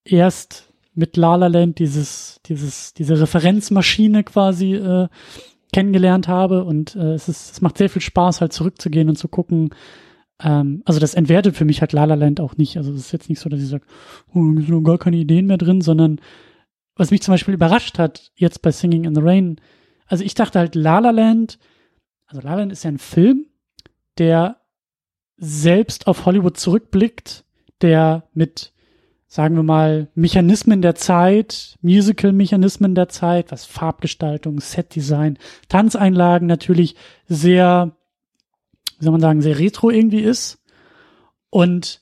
erst 0.03 0.64
mit 0.95 1.17
La 1.17 1.35
La 1.35 1.47
Land 1.47 1.79
dieses, 1.79 2.39
dieses, 2.45 2.93
diese 2.93 3.19
Referenzmaschine 3.19 4.23
quasi 4.23 4.75
äh, 4.75 5.07
kennengelernt 5.73 6.27
habe 6.27 6.63
und 6.63 6.95
äh, 6.95 7.13
es 7.13 7.27
ist, 7.27 7.51
es 7.51 7.61
macht 7.61 7.77
sehr 7.77 7.89
viel 7.89 8.01
Spaß, 8.01 8.41
halt 8.41 8.53
zurückzugehen 8.53 9.09
und 9.09 9.17
zu 9.17 9.27
gucken. 9.27 9.71
Ähm, 10.41 10.81
also 10.85 10.99
das 10.99 11.13
entwertet 11.13 11.55
für 11.55 11.65
mich 11.65 11.81
halt 11.81 11.91
La 11.93 12.05
La 12.05 12.15
Land 12.15 12.39
auch 12.39 12.57
nicht. 12.57 12.77
Also 12.77 12.91
es 12.91 12.99
ist 13.01 13.11
jetzt 13.11 13.29
nicht 13.29 13.39
so, 13.39 13.49
dass 13.49 13.61
ich 13.61 13.67
sage, 13.67 13.85
oh, 14.33 14.53
da 14.53 14.61
sind 14.61 14.83
gar 14.83 14.97
keine 14.97 15.17
Ideen 15.17 15.47
mehr 15.47 15.57
drin, 15.57 15.81
sondern 15.81 16.19
was 16.95 17.11
mich 17.11 17.21
zum 17.21 17.33
Beispiel 17.33 17.53
überrascht 17.53 17.99
hat, 17.99 18.31
jetzt 18.35 18.61
bei 18.61 18.71
Singing 18.71 19.03
in 19.03 19.15
the 19.15 19.21
Rain, 19.21 19.59
also 20.07 20.23
ich 20.23 20.33
dachte 20.33 20.59
halt 20.59 20.75
La 20.75 20.99
La 20.99 21.11
Land, 21.11 21.59
also 22.25 22.41
La 22.41 22.51
La 22.51 22.59
Land 22.59 22.71
ist 22.71 22.83
ja 22.83 22.91
ein 22.91 22.99
Film, 22.99 23.47
der 24.17 24.61
selbst 25.37 26.07
auf 26.07 26.25
Hollywood 26.25 26.57
zurückblickt, 26.57 27.43
der 27.81 28.29
mit, 28.33 28.73
sagen 29.27 29.55
wir 29.55 29.63
mal, 29.63 30.09
Mechanismen 30.15 30.81
der 30.81 30.95
Zeit, 30.95 31.77
Musical-Mechanismen 31.81 32.95
der 32.95 33.09
Zeit, 33.09 33.51
was 33.51 33.65
Farbgestaltung, 33.65 34.59
Setdesign, 34.59 35.37
Tanzeinlagen 35.67 36.47
natürlich 36.47 36.95
sehr 37.27 37.95
wie 38.99 39.03
soll 39.03 39.11
man 39.11 39.21
sagen, 39.21 39.41
sehr 39.41 39.59
retro 39.59 39.89
irgendwie 39.89 40.21
ist. 40.21 40.61
Und 41.49 42.01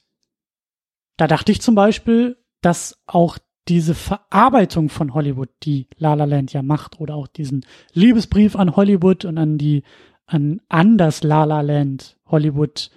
da 1.17 1.27
dachte 1.27 1.51
ich 1.51 1.61
zum 1.61 1.75
Beispiel, 1.75 2.37
dass 2.61 3.01
auch 3.05 3.37
diese 3.67 3.95
Verarbeitung 3.95 4.89
von 4.89 5.13
Hollywood, 5.13 5.49
die 5.63 5.87
La 5.97 6.15
La 6.15 6.25
Land 6.25 6.53
ja 6.53 6.61
macht, 6.61 6.99
oder 6.99 7.15
auch 7.15 7.27
diesen 7.27 7.65
Liebesbrief 7.93 8.55
an 8.55 8.75
Hollywood 8.75 9.25
und 9.25 9.37
an 9.37 9.57
die, 9.57 9.83
an, 10.25 10.61
an 10.69 10.97
das 10.97 11.23
La 11.23 11.45
La 11.45 11.61
Land 11.61 12.17
Hollywood, 12.25 12.89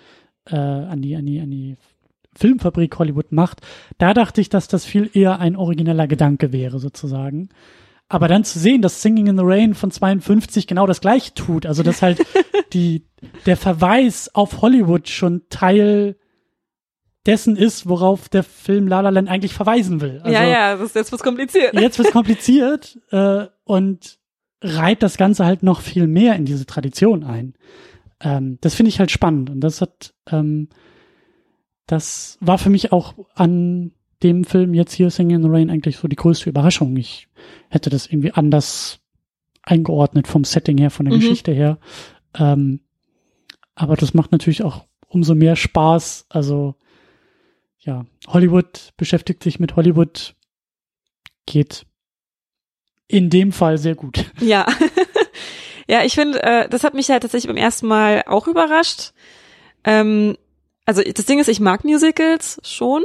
äh, 0.47 0.57
an 0.57 1.03
die, 1.03 1.15
an 1.15 1.27
die, 1.27 1.40
an 1.40 1.51
die 1.51 1.77
Filmfabrik 2.36 2.98
Hollywood 2.98 3.32
macht, 3.32 3.60
da 3.98 4.14
dachte 4.14 4.40
ich, 4.40 4.48
dass 4.48 4.68
das 4.68 4.84
viel 4.84 5.10
eher 5.12 5.40
ein 5.40 5.56
origineller 5.56 6.06
Gedanke 6.06 6.52
wäre, 6.52 6.78
sozusagen. 6.78 7.48
Aber 8.08 8.28
dann 8.28 8.44
zu 8.44 8.58
sehen, 8.58 8.82
dass 8.82 9.02
Singing 9.02 9.26
in 9.26 9.36
the 9.36 9.44
Rain 9.44 9.74
von 9.74 9.90
52 9.90 10.66
genau 10.66 10.86
das 10.86 11.00
gleiche 11.00 11.34
tut, 11.34 11.66
also 11.66 11.82
dass 11.82 12.02
halt 12.02 12.24
die, 12.72 13.06
der 13.46 13.56
Verweis 13.56 14.30
auf 14.34 14.62
Hollywood 14.62 15.08
schon 15.08 15.42
Teil 15.50 16.16
dessen 17.26 17.56
ist, 17.56 17.88
worauf 17.88 18.28
der 18.28 18.44
Film 18.44 18.86
La 18.86 19.00
La 19.00 19.10
Land 19.10 19.28
eigentlich 19.28 19.54
verweisen 19.54 20.00
will. 20.00 20.20
Also, 20.22 20.32
ja, 20.32 20.44
ja, 20.44 20.76
das 20.76 20.88
ist 20.90 20.94
jetzt 20.94 21.12
was 21.12 21.22
kompliziert. 21.22 21.74
Jetzt 21.74 21.98
wird's 21.98 22.12
kompliziert 22.12 22.98
äh, 23.10 23.46
und 23.64 24.18
reiht 24.62 25.02
das 25.02 25.16
Ganze 25.16 25.44
halt 25.44 25.62
noch 25.62 25.80
viel 25.80 26.06
mehr 26.06 26.36
in 26.36 26.44
diese 26.44 26.66
Tradition 26.66 27.24
ein. 27.24 27.54
Ähm, 28.20 28.58
das 28.60 28.74
finde 28.74 28.88
ich 28.88 28.98
halt 28.98 29.10
spannend 29.10 29.50
und 29.50 29.60
das 29.60 29.80
hat, 29.80 30.14
ähm, 30.30 30.68
das 31.86 32.38
war 32.40 32.58
für 32.58 32.70
mich 32.70 32.92
auch 32.92 33.14
an 33.34 33.92
dem 34.22 34.44
Film 34.44 34.74
jetzt 34.74 34.92
hier 34.92 35.10
Singing 35.10 35.36
in 35.36 35.42
the 35.42 35.48
Rain 35.48 35.70
eigentlich 35.70 35.98
so 35.98 36.08
die 36.08 36.16
größte 36.16 36.48
Überraschung. 36.48 36.96
Ich 36.96 37.28
hätte 37.68 37.90
das 37.90 38.06
irgendwie 38.06 38.32
anders 38.32 38.98
eingeordnet 39.62 40.26
vom 40.26 40.44
Setting 40.44 40.78
her, 40.78 40.90
von 40.90 41.06
der 41.06 41.14
mhm. 41.14 41.20
Geschichte 41.20 41.52
her. 41.52 41.78
Ähm, 42.34 42.80
aber 43.74 43.96
das 43.96 44.14
macht 44.14 44.32
natürlich 44.32 44.62
auch 44.62 44.86
umso 45.08 45.34
mehr 45.34 45.56
Spaß. 45.56 46.26
Also 46.28 46.74
ja, 47.78 48.04
Hollywood 48.26 48.92
beschäftigt 48.96 49.42
sich 49.42 49.60
mit 49.60 49.76
Hollywood, 49.76 50.34
geht 51.44 51.86
in 53.08 53.30
dem 53.30 53.52
Fall 53.52 53.78
sehr 53.78 53.94
gut. 53.94 54.24
Ja. 54.40 54.66
ja, 55.88 56.04
ich 56.04 56.14
finde, 56.14 56.42
äh, 56.42 56.68
das 56.68 56.84
hat 56.84 56.94
mich 56.94 57.08
halt 57.10 57.22
tatsächlich 57.22 57.48
beim 57.48 57.62
ersten 57.62 57.86
Mal 57.86 58.24
auch 58.26 58.48
überrascht. 58.48 59.12
Ähm, 59.84 60.36
also 60.86 61.02
das 61.02 61.26
Ding 61.26 61.38
ist, 61.38 61.48
ich 61.48 61.60
mag 61.60 61.84
Musicals 61.84 62.60
schon. 62.62 63.02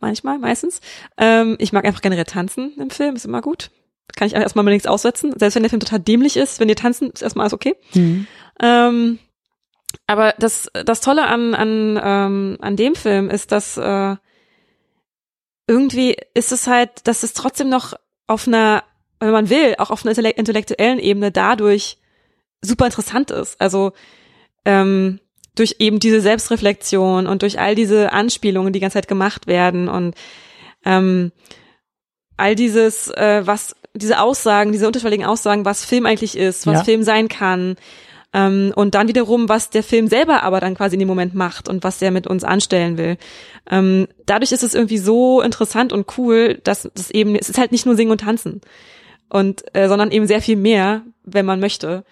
Manchmal, 0.00 0.38
meistens. 0.38 0.80
Ähm, 1.16 1.56
ich 1.58 1.72
mag 1.72 1.84
einfach 1.84 2.02
generell 2.02 2.24
tanzen 2.24 2.72
im 2.78 2.90
Film, 2.90 3.16
ist 3.16 3.24
immer 3.24 3.40
gut. 3.40 3.70
Kann 4.14 4.26
ich 4.26 4.34
erstmal 4.34 4.64
mal 4.64 4.70
nichts 4.70 4.86
aussetzen. 4.86 5.34
Selbst 5.36 5.54
wenn 5.54 5.62
der 5.62 5.70
Film 5.70 5.80
total 5.80 6.00
dämlich 6.00 6.36
ist, 6.36 6.60
wenn 6.60 6.68
ihr 6.68 6.76
tanzen, 6.76 7.10
ist 7.10 7.22
erstmal 7.22 7.44
alles 7.44 7.52
okay. 7.52 7.76
Mhm. 7.94 8.26
Ähm, 8.60 9.18
aber 10.06 10.34
das, 10.38 10.70
das 10.72 11.00
Tolle 11.00 11.26
an, 11.26 11.54
an, 11.54 12.00
ähm, 12.02 12.58
an 12.60 12.76
dem 12.76 12.94
Film 12.94 13.30
ist, 13.30 13.52
dass 13.52 13.76
äh, 13.76 14.16
irgendwie 15.66 16.16
ist 16.34 16.52
es 16.52 16.66
halt, 16.66 17.06
dass 17.06 17.22
es 17.22 17.34
trotzdem 17.34 17.68
noch 17.68 17.94
auf 18.26 18.46
einer, 18.46 18.84
wenn 19.20 19.30
man 19.30 19.50
will, 19.50 19.74
auch 19.78 19.90
auf 19.90 20.04
einer 20.04 20.16
intellektuellen 20.16 20.98
Ebene 20.98 21.30
dadurch 21.30 21.98
super 22.60 22.86
interessant 22.86 23.30
ist. 23.30 23.60
Also 23.60 23.92
ähm, 24.64 25.20
durch 25.54 25.76
eben 25.78 25.98
diese 25.98 26.20
Selbstreflexion 26.20 27.26
und 27.26 27.42
durch 27.42 27.58
all 27.58 27.74
diese 27.74 28.12
Anspielungen, 28.12 28.72
die 28.72 28.80
ganze 28.80 28.94
Zeit 28.94 29.08
gemacht 29.08 29.46
werden 29.46 29.88
und 29.88 30.14
ähm, 30.84 31.32
all 32.36 32.54
dieses, 32.54 33.08
äh, 33.08 33.42
was 33.44 33.74
diese 33.94 34.20
Aussagen, 34.20 34.72
diese 34.72 34.86
unterschwelligen 34.86 35.26
Aussagen, 35.26 35.64
was 35.64 35.84
Film 35.84 36.06
eigentlich 36.06 36.36
ist, 36.36 36.66
was 36.66 36.78
ja. 36.78 36.84
Film 36.84 37.02
sein 37.02 37.28
kann, 37.28 37.76
ähm, 38.34 38.72
und 38.74 38.94
dann 38.94 39.08
wiederum, 39.08 39.48
was 39.48 39.70
der 39.70 39.82
Film 39.82 40.06
selber 40.06 40.42
aber 40.42 40.60
dann 40.60 40.74
quasi 40.74 40.96
in 40.96 41.00
dem 41.00 41.08
Moment 41.08 41.34
macht 41.34 41.68
und 41.68 41.82
was 41.82 41.98
der 41.98 42.10
mit 42.10 42.26
uns 42.26 42.44
anstellen 42.44 42.98
will. 42.98 43.16
Ähm, 43.70 44.06
dadurch 44.26 44.52
ist 44.52 44.62
es 44.62 44.74
irgendwie 44.74 44.98
so 44.98 45.40
interessant 45.40 45.92
und 45.92 46.18
cool, 46.18 46.60
dass 46.62 46.90
das 46.94 47.10
eben, 47.10 47.34
es 47.36 47.48
ist 47.48 47.58
halt 47.58 47.72
nicht 47.72 47.86
nur 47.86 47.96
Singen 47.96 48.12
und 48.12 48.20
Tanzen. 48.20 48.60
Und, 49.30 49.64
äh, 49.74 49.88
sondern 49.88 50.10
eben 50.10 50.26
sehr 50.26 50.40
viel 50.40 50.56
mehr, 50.56 51.02
wenn 51.22 51.44
man 51.44 51.60
möchte. 51.60 52.04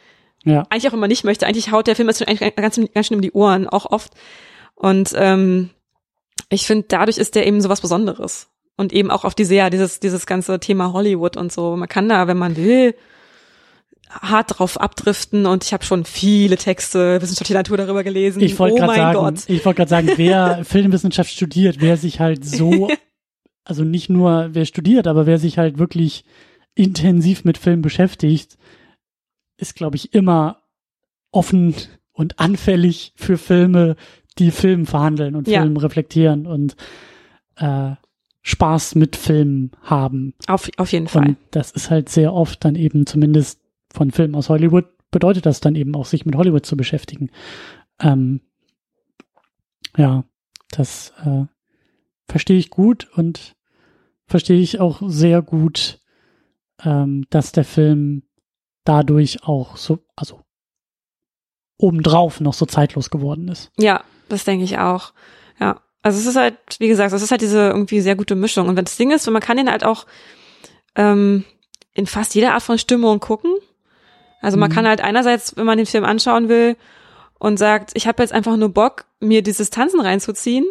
Ja. 0.46 0.64
Eigentlich 0.70 0.88
auch 0.88 0.92
wenn 0.92 1.00
man 1.00 1.08
nicht 1.08 1.24
möchte. 1.24 1.46
Eigentlich 1.46 1.72
haut 1.72 1.88
der 1.88 1.96
Film 1.96 2.08
jetzt 2.08 2.26
eigentlich 2.26 2.54
ganz, 2.54 2.80
ganz 2.94 3.06
schön 3.06 3.16
um 3.16 3.22
die 3.22 3.32
Ohren, 3.32 3.68
auch 3.68 3.84
oft. 3.86 4.12
Und 4.76 5.12
ähm, 5.16 5.70
ich 6.48 6.66
finde, 6.66 6.86
dadurch 6.88 7.18
ist 7.18 7.34
der 7.34 7.46
eben 7.46 7.60
so 7.60 7.68
was 7.68 7.80
Besonderes. 7.80 8.48
Und 8.76 8.92
eben 8.92 9.10
auch 9.10 9.24
auf 9.24 9.34
diese, 9.34 9.54
ja, 9.54 9.70
dieses, 9.70 10.00
dieses 10.00 10.24
ganze 10.24 10.60
Thema 10.60 10.92
Hollywood 10.92 11.36
und 11.36 11.50
so. 11.50 11.76
Man 11.76 11.88
kann 11.88 12.08
da, 12.08 12.28
wenn 12.28 12.36
man 12.36 12.56
will, 12.56 12.94
hart 14.08 14.58
drauf 14.58 14.80
abdriften 14.80 15.46
und 15.46 15.64
ich 15.64 15.72
habe 15.72 15.84
schon 15.84 16.04
viele 16.04 16.56
Texte 16.56 17.20
wissenschaftliche 17.20 17.58
Natur 17.58 17.76
darüber 17.76 18.04
gelesen. 18.04 18.40
Ich 18.40 18.56
wollte 18.58 18.74
oh 18.74 18.78
gerade 18.78 18.94
sagen, 18.94 19.18
Gott. 19.18 19.34
ich 19.48 19.64
wollte 19.64 19.78
gerade 19.78 19.88
sagen, 19.88 20.12
wer 20.16 20.64
Filmwissenschaft 20.64 21.30
studiert, 21.30 21.80
wer 21.80 21.96
sich 21.96 22.20
halt 22.20 22.44
so, 22.44 22.88
also 23.64 23.82
nicht 23.82 24.08
nur 24.08 24.50
wer 24.52 24.64
studiert, 24.64 25.08
aber 25.08 25.26
wer 25.26 25.38
sich 25.38 25.58
halt 25.58 25.78
wirklich 25.78 26.24
intensiv 26.76 27.44
mit 27.44 27.58
Film 27.58 27.82
beschäftigt, 27.82 28.58
ist 29.56 29.74
glaube 29.74 29.96
ich 29.96 30.14
immer 30.14 30.62
offen 31.30 31.74
und 32.12 32.38
anfällig 32.38 33.12
für 33.16 33.38
Filme, 33.38 33.96
die 34.38 34.50
Film 34.50 34.86
verhandeln 34.86 35.34
und 35.34 35.48
ja. 35.48 35.62
Film 35.62 35.76
reflektieren 35.76 36.46
und 36.46 36.76
äh, 37.56 37.92
Spaß 38.42 38.94
mit 38.94 39.16
Filmen 39.16 39.72
haben. 39.82 40.34
Auf, 40.46 40.70
auf 40.76 40.92
jeden 40.92 41.08
Fall. 41.08 41.30
Und 41.30 41.36
das 41.50 41.72
ist 41.72 41.90
halt 41.90 42.08
sehr 42.08 42.32
oft 42.32 42.64
dann 42.64 42.74
eben 42.74 43.06
zumindest 43.06 43.60
von 43.92 44.12
Filmen 44.12 44.34
aus 44.34 44.48
Hollywood 44.48 44.86
bedeutet 45.10 45.46
das 45.46 45.60
dann 45.60 45.74
eben 45.74 45.94
auch, 45.94 46.04
sich 46.04 46.26
mit 46.26 46.36
Hollywood 46.36 46.66
zu 46.66 46.76
beschäftigen. 46.76 47.30
Ähm, 48.00 48.40
ja, 49.96 50.24
das 50.70 51.12
äh, 51.24 51.46
verstehe 52.28 52.58
ich 52.58 52.70
gut 52.70 53.08
und 53.16 53.56
verstehe 54.26 54.60
ich 54.60 54.78
auch 54.78 55.00
sehr 55.06 55.40
gut, 55.42 56.00
ähm, 56.84 57.24
dass 57.30 57.52
der 57.52 57.64
Film 57.64 58.24
dadurch 58.86 59.42
auch 59.44 59.76
so, 59.76 59.98
also 60.16 60.40
obendrauf 61.78 62.40
noch 62.40 62.54
so 62.54 62.66
zeitlos 62.66 63.10
geworden 63.10 63.48
ist. 63.48 63.70
Ja, 63.76 64.02
das 64.28 64.44
denke 64.44 64.64
ich 64.64 64.78
auch. 64.78 65.12
Ja, 65.60 65.80
also 66.02 66.18
es 66.18 66.26
ist 66.26 66.36
halt, 66.36 66.56
wie 66.78 66.88
gesagt, 66.88 67.12
es 67.12 67.22
ist 67.22 67.30
halt 67.30 67.40
diese 67.40 67.68
irgendwie 67.68 68.00
sehr 68.00 68.16
gute 68.16 68.34
Mischung. 68.34 68.68
Und 68.68 68.76
wenn 68.76 68.84
das 68.84 68.96
Ding 68.96 69.10
ist, 69.10 69.28
man 69.28 69.42
kann 69.42 69.56
den 69.56 69.70
halt 69.70 69.84
auch 69.84 70.06
ähm, 70.94 71.44
in 71.92 72.06
fast 72.06 72.34
jeder 72.34 72.54
Art 72.54 72.62
von 72.62 72.78
Stimmung 72.78 73.20
gucken. 73.20 73.52
Also 74.40 74.56
man 74.56 74.70
mhm. 74.70 74.74
kann 74.74 74.86
halt 74.86 75.00
einerseits, 75.00 75.56
wenn 75.56 75.66
man 75.66 75.78
den 75.78 75.86
Film 75.86 76.04
anschauen 76.04 76.48
will 76.48 76.76
und 77.38 77.58
sagt, 77.58 77.90
ich 77.94 78.06
habe 78.06 78.22
jetzt 78.22 78.32
einfach 78.32 78.56
nur 78.56 78.68
Bock, 78.68 79.06
mir 79.20 79.42
dieses 79.42 79.70
Tanzen 79.70 80.00
reinzuziehen, 80.00 80.66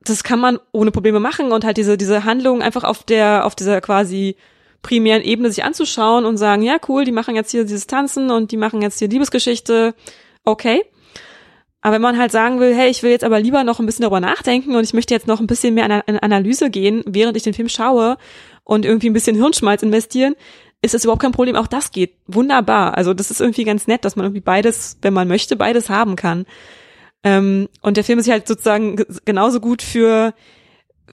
das 0.00 0.22
kann 0.22 0.38
man 0.38 0.58
ohne 0.72 0.90
Probleme 0.90 1.20
machen 1.20 1.52
und 1.52 1.64
halt 1.64 1.76
diese 1.76 1.96
diese 1.98 2.24
Handlung 2.24 2.62
einfach 2.62 2.84
auf 2.84 3.02
der 3.02 3.44
auf 3.44 3.54
dieser 3.54 3.80
quasi 3.80 4.36
primären 4.82 5.22
Ebene 5.22 5.50
sich 5.50 5.64
anzuschauen 5.64 6.24
und 6.24 6.36
sagen, 6.36 6.62
ja 6.62 6.76
cool, 6.88 7.04
die 7.04 7.12
machen 7.12 7.34
jetzt 7.34 7.50
hier 7.50 7.64
dieses 7.64 7.86
Tanzen 7.86 8.30
und 8.30 8.52
die 8.52 8.56
machen 8.56 8.82
jetzt 8.82 8.98
hier 8.98 9.08
Liebesgeschichte, 9.08 9.94
okay. 10.44 10.82
Aber 11.80 11.94
wenn 11.94 12.02
man 12.02 12.18
halt 12.18 12.32
sagen 12.32 12.58
will, 12.60 12.74
hey, 12.74 12.90
ich 12.90 13.02
will 13.02 13.10
jetzt 13.10 13.24
aber 13.24 13.40
lieber 13.40 13.64
noch 13.64 13.78
ein 13.78 13.86
bisschen 13.86 14.02
darüber 14.02 14.20
nachdenken 14.20 14.74
und 14.74 14.84
ich 14.84 14.94
möchte 14.94 15.14
jetzt 15.14 15.26
noch 15.26 15.40
ein 15.40 15.46
bisschen 15.46 15.74
mehr 15.74 16.02
in 16.06 16.18
Analyse 16.18 16.70
gehen, 16.70 17.02
während 17.06 17.36
ich 17.36 17.44
den 17.44 17.54
Film 17.54 17.68
schaue 17.68 18.16
und 18.64 18.84
irgendwie 18.84 19.08
ein 19.08 19.12
bisschen 19.12 19.36
Hirnschmalz 19.36 19.82
investieren, 19.82 20.34
ist 20.82 20.94
es 20.94 21.04
überhaupt 21.04 21.22
kein 21.22 21.32
Problem. 21.32 21.56
Auch 21.56 21.66
das 21.66 21.90
geht 21.90 22.14
wunderbar. 22.26 22.96
Also 22.96 23.14
das 23.14 23.30
ist 23.30 23.40
irgendwie 23.40 23.64
ganz 23.64 23.86
nett, 23.86 24.04
dass 24.04 24.16
man 24.16 24.26
irgendwie 24.26 24.40
beides, 24.40 24.98
wenn 25.02 25.14
man 25.14 25.28
möchte, 25.28 25.56
beides 25.56 25.88
haben 25.88 26.16
kann. 26.16 26.46
Ähm, 27.24 27.68
und 27.82 27.96
der 27.96 28.04
Film 28.04 28.18
ist 28.18 28.28
halt 28.28 28.46
sozusagen 28.46 29.04
genauso 29.24 29.60
gut 29.60 29.82
für 29.82 30.34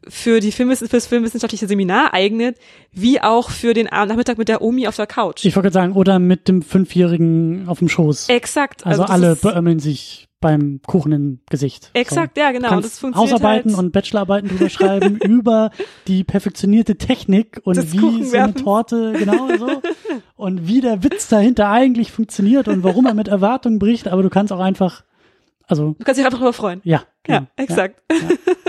für 0.08 0.40
die 0.40 0.52
Filmwissen, 0.52 0.88
fürs 0.88 1.08
filmwissenschaftliche 1.08 1.68
Seminar 1.68 2.14
eignet, 2.14 2.58
wie 2.92 3.22
auch 3.22 3.50
für 3.50 3.74
den 3.74 3.86
Nachmittag 3.88 4.38
mit 4.38 4.48
der 4.48 4.62
Omi 4.62 4.88
auf 4.88 4.96
der 4.96 5.08
Couch. 5.08 5.46
Ich 5.46 5.56
wollte 5.56 5.72
sagen, 5.72 5.94
oder 5.94 6.20
mit 6.20 6.48
dem 6.48 6.62
Fünfjährigen 6.62 7.68
auf 7.68 7.80
dem 7.80 7.90
Schoß. 7.90 8.30
Exakt. 8.30 8.86
Also, 8.86 9.04
also 9.04 9.14
alle 9.14 9.36
beömmeln 9.36 9.80
sich 9.80 10.28
beim 10.46 10.80
Kuchen 10.86 11.12
im 11.12 11.40
Gesicht. 11.50 11.90
Exakt, 11.94 12.38
so. 12.38 12.42
ja, 12.42 12.52
genau. 12.52 12.76
Und 12.76 12.86
das 12.86 13.00
funktioniert 13.00 13.34
Hausarbeiten 13.34 13.72
halt. 13.72 13.84
und 13.84 13.92
Bachelorarbeiten 13.92 14.50
drüber 14.50 14.70
schreiben 14.70 15.18
über 15.24 15.72
die 16.08 16.24
perfektionierte 16.24 16.98
Technik 16.98 17.62
und 17.64 17.78
das 17.78 17.92
wie 17.94 18.24
so 18.24 18.38
eine 18.38 18.54
Torte, 18.54 19.14
genau 19.18 19.48
so. 19.58 19.82
Und 20.36 20.68
wie 20.68 20.82
der 20.82 21.04
Witz 21.04 21.30
dahinter 21.30 21.70
eigentlich 21.70 22.12
funktioniert 22.12 22.68
und 22.68 22.84
warum 22.84 23.08
er 23.08 23.16
mit 23.16 23.28
Erwartungen 23.28 23.80
bricht, 23.80 24.08
aber 24.08 24.22
du 24.22 24.30
kannst 24.30 24.54
auch 24.54 24.60
einfach, 24.60 25.04
also. 25.66 25.96
Du 25.98 26.04
kannst 26.04 26.20
dich 26.20 26.26
einfach 26.26 26.38
darüber 26.38 26.54
freuen. 26.54 26.82
Ja. 26.84 27.04
Genau, 27.24 27.40
ja, 27.40 27.48
exakt. 27.56 28.04
Ja, 28.12 28.18
ja. 28.18 28.65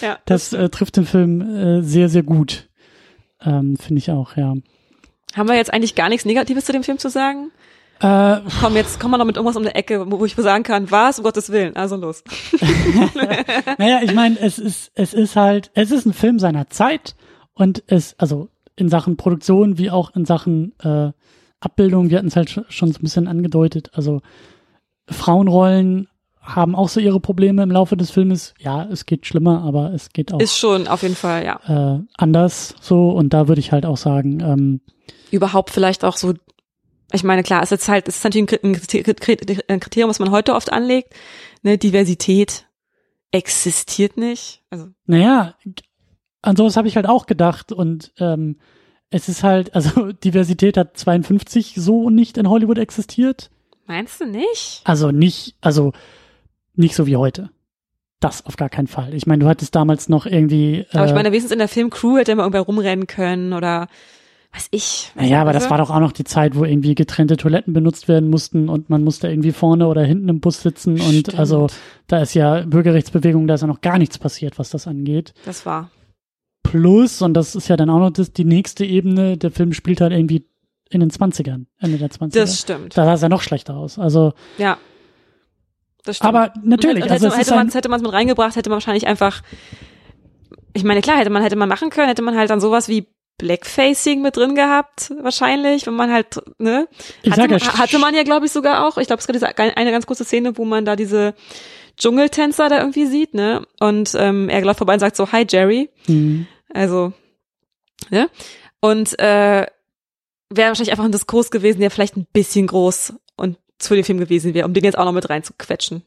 Ja 0.00 0.18
das, 0.26 0.50
das 0.50 0.60
äh, 0.60 0.68
trifft 0.68 0.96
den 0.96 1.06
Film 1.06 1.40
äh, 1.40 1.82
sehr, 1.82 2.08
sehr 2.08 2.22
gut. 2.22 2.68
Ähm, 3.40 3.76
Finde 3.76 3.98
ich 3.98 4.10
auch, 4.10 4.36
ja. 4.36 4.54
Haben 5.34 5.48
wir 5.48 5.56
jetzt 5.56 5.72
eigentlich 5.72 5.94
gar 5.94 6.08
nichts 6.08 6.24
Negatives 6.24 6.64
zu 6.64 6.72
dem 6.72 6.82
Film 6.82 6.98
zu 6.98 7.10
sagen? 7.10 7.50
Äh, 8.00 8.40
komm, 8.60 8.74
jetzt 8.74 8.98
komm 9.00 9.12
mal 9.12 9.18
noch 9.18 9.24
mit 9.24 9.36
irgendwas 9.36 9.56
um 9.56 9.62
die 9.62 9.74
Ecke, 9.74 10.10
wo, 10.10 10.20
wo 10.20 10.24
ich 10.24 10.34
sagen 10.34 10.64
kann, 10.64 10.90
was, 10.90 11.18
um 11.18 11.24
Gottes 11.24 11.50
Willen, 11.50 11.76
also 11.76 11.96
los. 11.96 12.24
naja, 13.78 14.00
ich 14.02 14.14
meine, 14.14 14.38
es 14.40 14.58
ist, 14.58 14.90
es 14.94 15.14
ist 15.14 15.36
halt, 15.36 15.70
es 15.74 15.90
ist 15.90 16.04
ein 16.04 16.12
Film 16.12 16.38
seiner 16.38 16.68
Zeit 16.68 17.14
und 17.54 17.82
es, 17.86 18.14
also 18.18 18.48
in 18.76 18.88
Sachen 18.88 19.16
Produktion 19.16 19.78
wie 19.78 19.90
auch 19.90 20.14
in 20.14 20.24
Sachen 20.24 20.74
äh, 20.80 21.12
Abbildung, 21.60 22.10
wir 22.10 22.18
hatten 22.18 22.28
es 22.28 22.36
halt 22.36 22.50
schon 22.50 22.92
so 22.92 22.98
ein 22.98 23.02
bisschen 23.02 23.28
angedeutet, 23.28 23.90
also 23.94 24.20
Frauenrollen 25.08 26.08
haben 26.44 26.76
auch 26.76 26.88
so 26.88 27.00
ihre 27.00 27.20
Probleme 27.20 27.62
im 27.62 27.70
Laufe 27.70 27.96
des 27.96 28.10
Filmes. 28.10 28.54
Ja, 28.58 28.84
es 28.84 29.06
geht 29.06 29.26
schlimmer, 29.26 29.62
aber 29.62 29.92
es 29.92 30.10
geht 30.10 30.32
auch. 30.32 30.40
Ist 30.40 30.58
schon, 30.58 30.86
auf 30.86 31.02
jeden 31.02 31.16
Fall, 31.16 31.44
ja. 31.44 31.96
Äh, 31.96 32.02
anders 32.16 32.74
so. 32.80 33.10
Und 33.10 33.32
da 33.32 33.48
würde 33.48 33.60
ich 33.60 33.72
halt 33.72 33.86
auch 33.86 33.96
sagen, 33.96 34.40
ähm, 34.40 34.80
Überhaupt 35.30 35.70
vielleicht 35.70 36.04
auch 36.04 36.16
so, 36.16 36.34
ich 37.12 37.24
meine, 37.24 37.42
klar, 37.42 37.62
es 37.62 37.72
ist 37.72 37.88
halt, 37.88 38.08
es 38.08 38.18
ist 38.18 38.24
natürlich 38.24 38.62
ein 38.62 39.80
Kriterium, 39.80 40.10
was 40.10 40.18
man 40.18 40.30
heute 40.30 40.54
oft 40.54 40.72
anlegt. 40.72 41.14
Ne, 41.62 41.78
Diversität 41.78 42.66
existiert 43.32 44.16
nicht. 44.16 44.62
Also. 44.70 44.88
Naja, 45.06 45.54
an 46.42 46.56
sowas 46.56 46.76
habe 46.76 46.88
ich 46.88 46.96
halt 46.96 47.06
auch 47.06 47.26
gedacht 47.26 47.72
und 47.72 48.12
ähm, 48.18 48.58
es 49.10 49.28
ist 49.28 49.42
halt, 49.42 49.74
also 49.74 50.12
Diversität 50.24 50.76
hat 50.76 50.96
52 50.96 51.74
so 51.76 52.10
nicht 52.10 52.36
in 52.36 52.48
Hollywood 52.48 52.78
existiert. 52.78 53.50
Meinst 53.86 54.20
du 54.20 54.26
nicht? 54.26 54.82
Also 54.84 55.10
nicht, 55.10 55.56
also 55.60 55.92
nicht 56.74 56.94
so 56.94 57.06
wie 57.06 57.16
heute. 57.16 57.50
Das 58.20 58.46
auf 58.46 58.56
gar 58.56 58.68
keinen 58.70 58.86
Fall. 58.86 59.14
Ich 59.14 59.26
meine, 59.26 59.44
du 59.44 59.48
hattest 59.48 59.74
damals 59.74 60.08
noch 60.08 60.24
irgendwie. 60.26 60.86
Aber 60.92 61.06
ich 61.06 61.12
meine, 61.12 61.28
wenigstens 61.30 61.52
in 61.52 61.58
der 61.58 61.68
Filmcrew 61.68 62.16
hätte 62.16 62.34
man 62.34 62.44
irgendwer 62.44 62.62
rumrennen 62.62 63.06
können 63.06 63.52
oder 63.52 63.86
was 64.52 64.68
ich. 64.70 65.10
Naja, 65.16 65.40
aber 65.40 65.52
das 65.52 65.68
war 65.68 65.78
doch 65.78 65.90
auch 65.90 65.98
noch 65.98 66.12
die 66.12 66.24
Zeit, 66.24 66.56
wo 66.56 66.64
irgendwie 66.64 66.94
getrennte 66.94 67.36
Toiletten 67.36 67.72
benutzt 67.72 68.06
werden 68.06 68.30
mussten 68.30 68.68
und 68.68 68.88
man 68.88 69.02
musste 69.02 69.28
irgendwie 69.28 69.50
vorne 69.52 69.88
oder 69.88 70.04
hinten 70.04 70.28
im 70.28 70.40
Bus 70.40 70.62
sitzen 70.62 70.92
und 70.92 71.00
Stimmt. 71.00 71.38
also 71.38 71.66
da 72.06 72.22
ist 72.22 72.34
ja 72.34 72.60
Bürgerrechtsbewegung, 72.60 73.46
da 73.48 73.54
ist 73.54 73.62
ja 73.62 73.66
noch 73.66 73.80
gar 73.80 73.98
nichts 73.98 74.16
passiert, 74.16 74.58
was 74.58 74.70
das 74.70 74.86
angeht. 74.86 75.34
Das 75.44 75.66
war. 75.66 75.90
Plus, 76.62 77.20
und 77.20 77.34
das 77.34 77.56
ist 77.56 77.68
ja 77.68 77.76
dann 77.76 77.90
auch 77.90 77.98
noch 77.98 78.10
das, 78.10 78.32
die 78.32 78.44
nächste 78.44 78.84
Ebene, 78.84 79.36
der 79.36 79.50
Film 79.50 79.72
spielt 79.72 80.00
halt 80.00 80.12
irgendwie 80.12 80.46
in 80.88 81.00
den 81.00 81.10
20ern, 81.10 81.66
Ende 81.78 81.98
der 81.98 82.10
20er. 82.10 82.30
Das 82.34 82.60
stimmt. 82.60 82.96
da 82.96 83.04
sah 83.04 83.14
es 83.14 83.22
ja 83.22 83.28
noch 83.28 83.42
schlechter 83.42 83.76
aus. 83.76 83.98
Also, 83.98 84.32
Ja. 84.56 84.78
Das 86.04 86.16
stimmt. 86.16 86.28
aber 86.34 86.52
natürlich, 86.62 87.04
und 87.04 87.10
also 87.10 87.26
hätte, 87.26 87.34
ist 87.40 87.46
hätte 87.46 87.54
man 87.56 87.68
es 87.68 87.74
hätte 87.74 87.88
man 87.88 88.00
es 88.00 88.02
mit 88.04 88.12
reingebracht, 88.12 88.56
hätte 88.56 88.70
man 88.70 88.76
wahrscheinlich 88.76 89.06
einfach. 89.06 89.42
Ich 90.74 90.84
meine, 90.84 91.00
klar, 91.00 91.18
hätte 91.18 91.30
man 91.30 91.42
hätte 91.42 91.56
man 91.56 91.68
machen 91.68 91.90
können, 91.90 92.08
hätte 92.08 92.22
man 92.22 92.36
halt 92.36 92.50
dann 92.50 92.60
sowas 92.60 92.88
wie 92.88 93.06
Blackfacing 93.38 94.22
mit 94.22 94.36
drin 94.36 94.54
gehabt, 94.54 95.12
wahrscheinlich, 95.22 95.86
wenn 95.86 95.94
man 95.94 96.12
halt, 96.12 96.40
ne? 96.58 96.88
Hatte, 97.28 97.40
ja, 97.42 97.48
man- 97.48 97.60
hatte 97.78 97.98
man 97.98 98.14
ja, 98.14 98.22
glaube 98.22 98.46
ich, 98.46 98.52
sogar 98.52 98.86
auch. 98.86 98.96
Ich 98.98 99.06
glaube, 99.08 99.20
es 99.20 99.26
gab 99.26 99.34
diese 99.34 99.56
eine 99.56 99.90
ganz 99.90 100.06
kurze 100.06 100.24
Szene, 100.24 100.56
wo 100.56 100.64
man 100.64 100.84
da 100.84 100.94
diese 100.94 101.34
Dschungeltänzer 101.96 102.68
da 102.68 102.78
irgendwie 102.78 103.06
sieht, 103.06 103.34
ne? 103.34 103.66
Und 103.80 104.14
ähm, 104.16 104.48
er 104.48 104.60
läuft 104.62 104.78
vorbei 104.78 104.94
und 104.94 105.00
sagt 105.00 105.16
so, 105.16 105.32
hi 105.32 105.46
Jerry. 105.48 105.90
Hm. 106.06 106.46
Also, 106.72 107.12
ne? 108.10 108.28
Und 108.80 109.18
äh, 109.18 109.66
wäre 110.50 110.68
wahrscheinlich 110.68 110.90
einfach 110.92 111.04
ein 111.04 111.12
Diskurs 111.12 111.50
gewesen, 111.50 111.80
der 111.80 111.90
vielleicht 111.90 112.16
ein 112.16 112.26
bisschen 112.32 112.66
groß 112.66 113.14
zu 113.78 113.94
dem 113.94 114.04
Film 114.04 114.18
gewesen 114.18 114.54
wäre, 114.54 114.66
um 114.66 114.74
den 114.74 114.84
jetzt 114.84 114.98
auch 114.98 115.04
noch 115.04 115.12
mit 115.12 115.28
reinzuquetschen. 115.28 116.02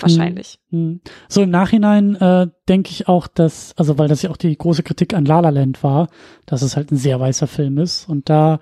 Wahrscheinlich. 0.00 0.60
Hm. 0.70 1.00
So 1.28 1.42
im 1.42 1.50
Nachhinein 1.50 2.14
äh, 2.14 2.46
denke 2.68 2.90
ich 2.90 3.08
auch, 3.08 3.26
dass, 3.26 3.74
also 3.76 3.98
weil 3.98 4.06
das 4.06 4.22
ja 4.22 4.30
auch 4.30 4.36
die 4.36 4.56
große 4.56 4.84
Kritik 4.84 5.12
an 5.12 5.24
La 5.24 5.40
La 5.40 5.48
Land 5.50 5.82
war, 5.82 6.08
dass 6.46 6.62
es 6.62 6.76
halt 6.76 6.92
ein 6.92 6.96
sehr 6.96 7.18
weißer 7.18 7.48
Film 7.48 7.78
ist 7.78 8.08
und 8.08 8.28
da 8.30 8.60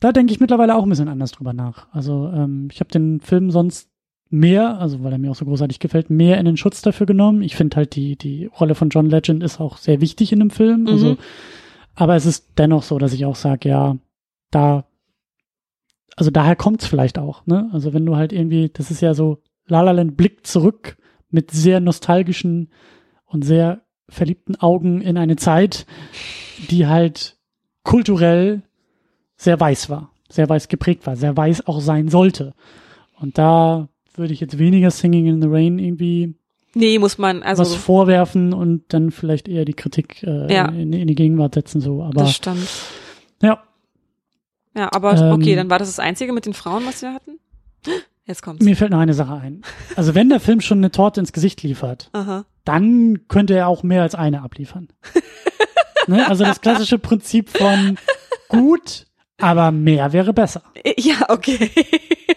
da 0.00 0.12
denke 0.12 0.32
ich 0.32 0.40
mittlerweile 0.40 0.74
auch 0.74 0.82
ein 0.82 0.88
bisschen 0.90 1.08
anders 1.08 1.30
drüber 1.30 1.52
nach. 1.52 1.86
Also 1.92 2.28
ähm, 2.34 2.68
ich 2.70 2.80
habe 2.80 2.90
den 2.90 3.20
Film 3.20 3.50
sonst 3.50 3.88
mehr, 4.28 4.80
also 4.80 5.02
weil 5.04 5.12
er 5.12 5.18
mir 5.18 5.30
auch 5.30 5.36
so 5.36 5.44
großartig 5.44 5.78
gefällt, 5.78 6.10
mehr 6.10 6.38
in 6.38 6.44
den 6.44 6.56
Schutz 6.56 6.82
dafür 6.82 7.06
genommen. 7.06 7.42
Ich 7.42 7.54
finde 7.54 7.76
halt 7.76 7.94
die 7.94 8.16
die 8.16 8.46
Rolle 8.46 8.74
von 8.74 8.88
John 8.90 9.08
Legend 9.08 9.42
ist 9.44 9.60
auch 9.60 9.76
sehr 9.78 10.00
wichtig 10.00 10.32
in 10.32 10.40
dem 10.40 10.50
Film. 10.50 10.88
Also, 10.88 11.10
Mhm. 11.12 11.18
aber 11.94 12.16
es 12.16 12.26
ist 12.26 12.48
dennoch 12.58 12.82
so, 12.82 12.98
dass 12.98 13.12
ich 13.12 13.24
auch 13.24 13.36
sage, 13.36 13.68
ja, 13.68 13.96
da 14.50 14.84
also 16.16 16.30
daher 16.30 16.56
kommt's 16.56 16.86
vielleicht 16.86 17.18
auch, 17.18 17.46
ne? 17.46 17.70
Also 17.72 17.92
wenn 17.92 18.06
du 18.06 18.16
halt 18.16 18.32
irgendwie, 18.32 18.70
das 18.72 18.90
ist 18.90 19.00
ja 19.00 19.14
so, 19.14 19.42
La 19.66 19.80
La 19.82 19.92
Land 19.92 20.16
blickt 20.16 20.46
zurück 20.46 20.96
mit 21.30 21.50
sehr 21.50 21.80
nostalgischen 21.80 22.70
und 23.26 23.44
sehr 23.44 23.80
verliebten 24.08 24.56
Augen 24.56 25.00
in 25.00 25.16
eine 25.16 25.36
Zeit, 25.36 25.86
die 26.70 26.86
halt 26.86 27.36
kulturell 27.82 28.62
sehr 29.36 29.58
weiß 29.58 29.90
war, 29.90 30.10
sehr 30.28 30.48
weiß 30.48 30.68
geprägt 30.68 31.06
war, 31.06 31.16
sehr 31.16 31.36
weiß 31.36 31.66
auch 31.66 31.80
sein 31.80 32.08
sollte. 32.08 32.54
Und 33.18 33.38
da 33.38 33.88
würde 34.14 34.32
ich 34.32 34.40
jetzt 34.40 34.58
weniger 34.58 34.90
Singing 34.90 35.26
in 35.26 35.42
the 35.42 35.48
Rain 35.48 35.78
irgendwie 35.78 36.34
Nee, 36.76 36.98
muss 36.98 37.18
man, 37.18 37.42
also 37.44 37.60
was 37.62 37.74
vorwerfen 37.76 38.52
und 38.52 38.92
dann 38.92 39.12
vielleicht 39.12 39.46
eher 39.48 39.64
die 39.64 39.74
Kritik 39.74 40.22
äh, 40.24 40.52
Ja. 40.52 40.66
in, 40.66 40.92
in 40.92 41.06
die 41.06 41.14
Gegenwart 41.14 41.54
setzen, 41.54 41.80
so. 41.80 42.02
Aber 42.02 42.22
das 42.24 42.34
stimmt. 42.34 42.68
ja, 43.42 43.62
Ja, 44.74 44.90
aber 44.92 45.16
Ähm, 45.16 45.32
okay, 45.32 45.54
dann 45.54 45.70
war 45.70 45.78
das 45.78 45.88
das 45.88 45.98
Einzige 45.98 46.32
mit 46.32 46.46
den 46.46 46.54
Frauen, 46.54 46.84
was 46.86 47.02
wir 47.02 47.12
hatten? 47.12 47.38
Jetzt 48.26 48.42
kommt's. 48.42 48.64
mir 48.64 48.74
fällt 48.74 48.90
noch 48.90 49.00
eine 49.00 49.12
Sache 49.12 49.34
ein. 49.34 49.60
Also 49.96 50.14
wenn 50.14 50.30
der 50.30 50.40
Film 50.40 50.62
schon 50.62 50.78
eine 50.78 50.90
Torte 50.90 51.20
ins 51.20 51.32
Gesicht 51.32 51.62
liefert, 51.62 52.08
Aha. 52.14 52.46
dann 52.64 53.28
könnte 53.28 53.54
er 53.54 53.68
auch 53.68 53.82
mehr 53.82 54.00
als 54.00 54.14
eine 54.14 54.40
abliefern. 54.42 54.88
ne? 56.06 56.26
Also 56.26 56.42
das 56.44 56.62
klassische 56.62 56.98
Prinzip 56.98 57.50
von 57.50 57.98
gut, 58.48 59.06
aber 59.38 59.72
mehr 59.72 60.14
wäre 60.14 60.32
besser. 60.32 60.62
Ja, 60.96 61.26
okay. 61.28 61.70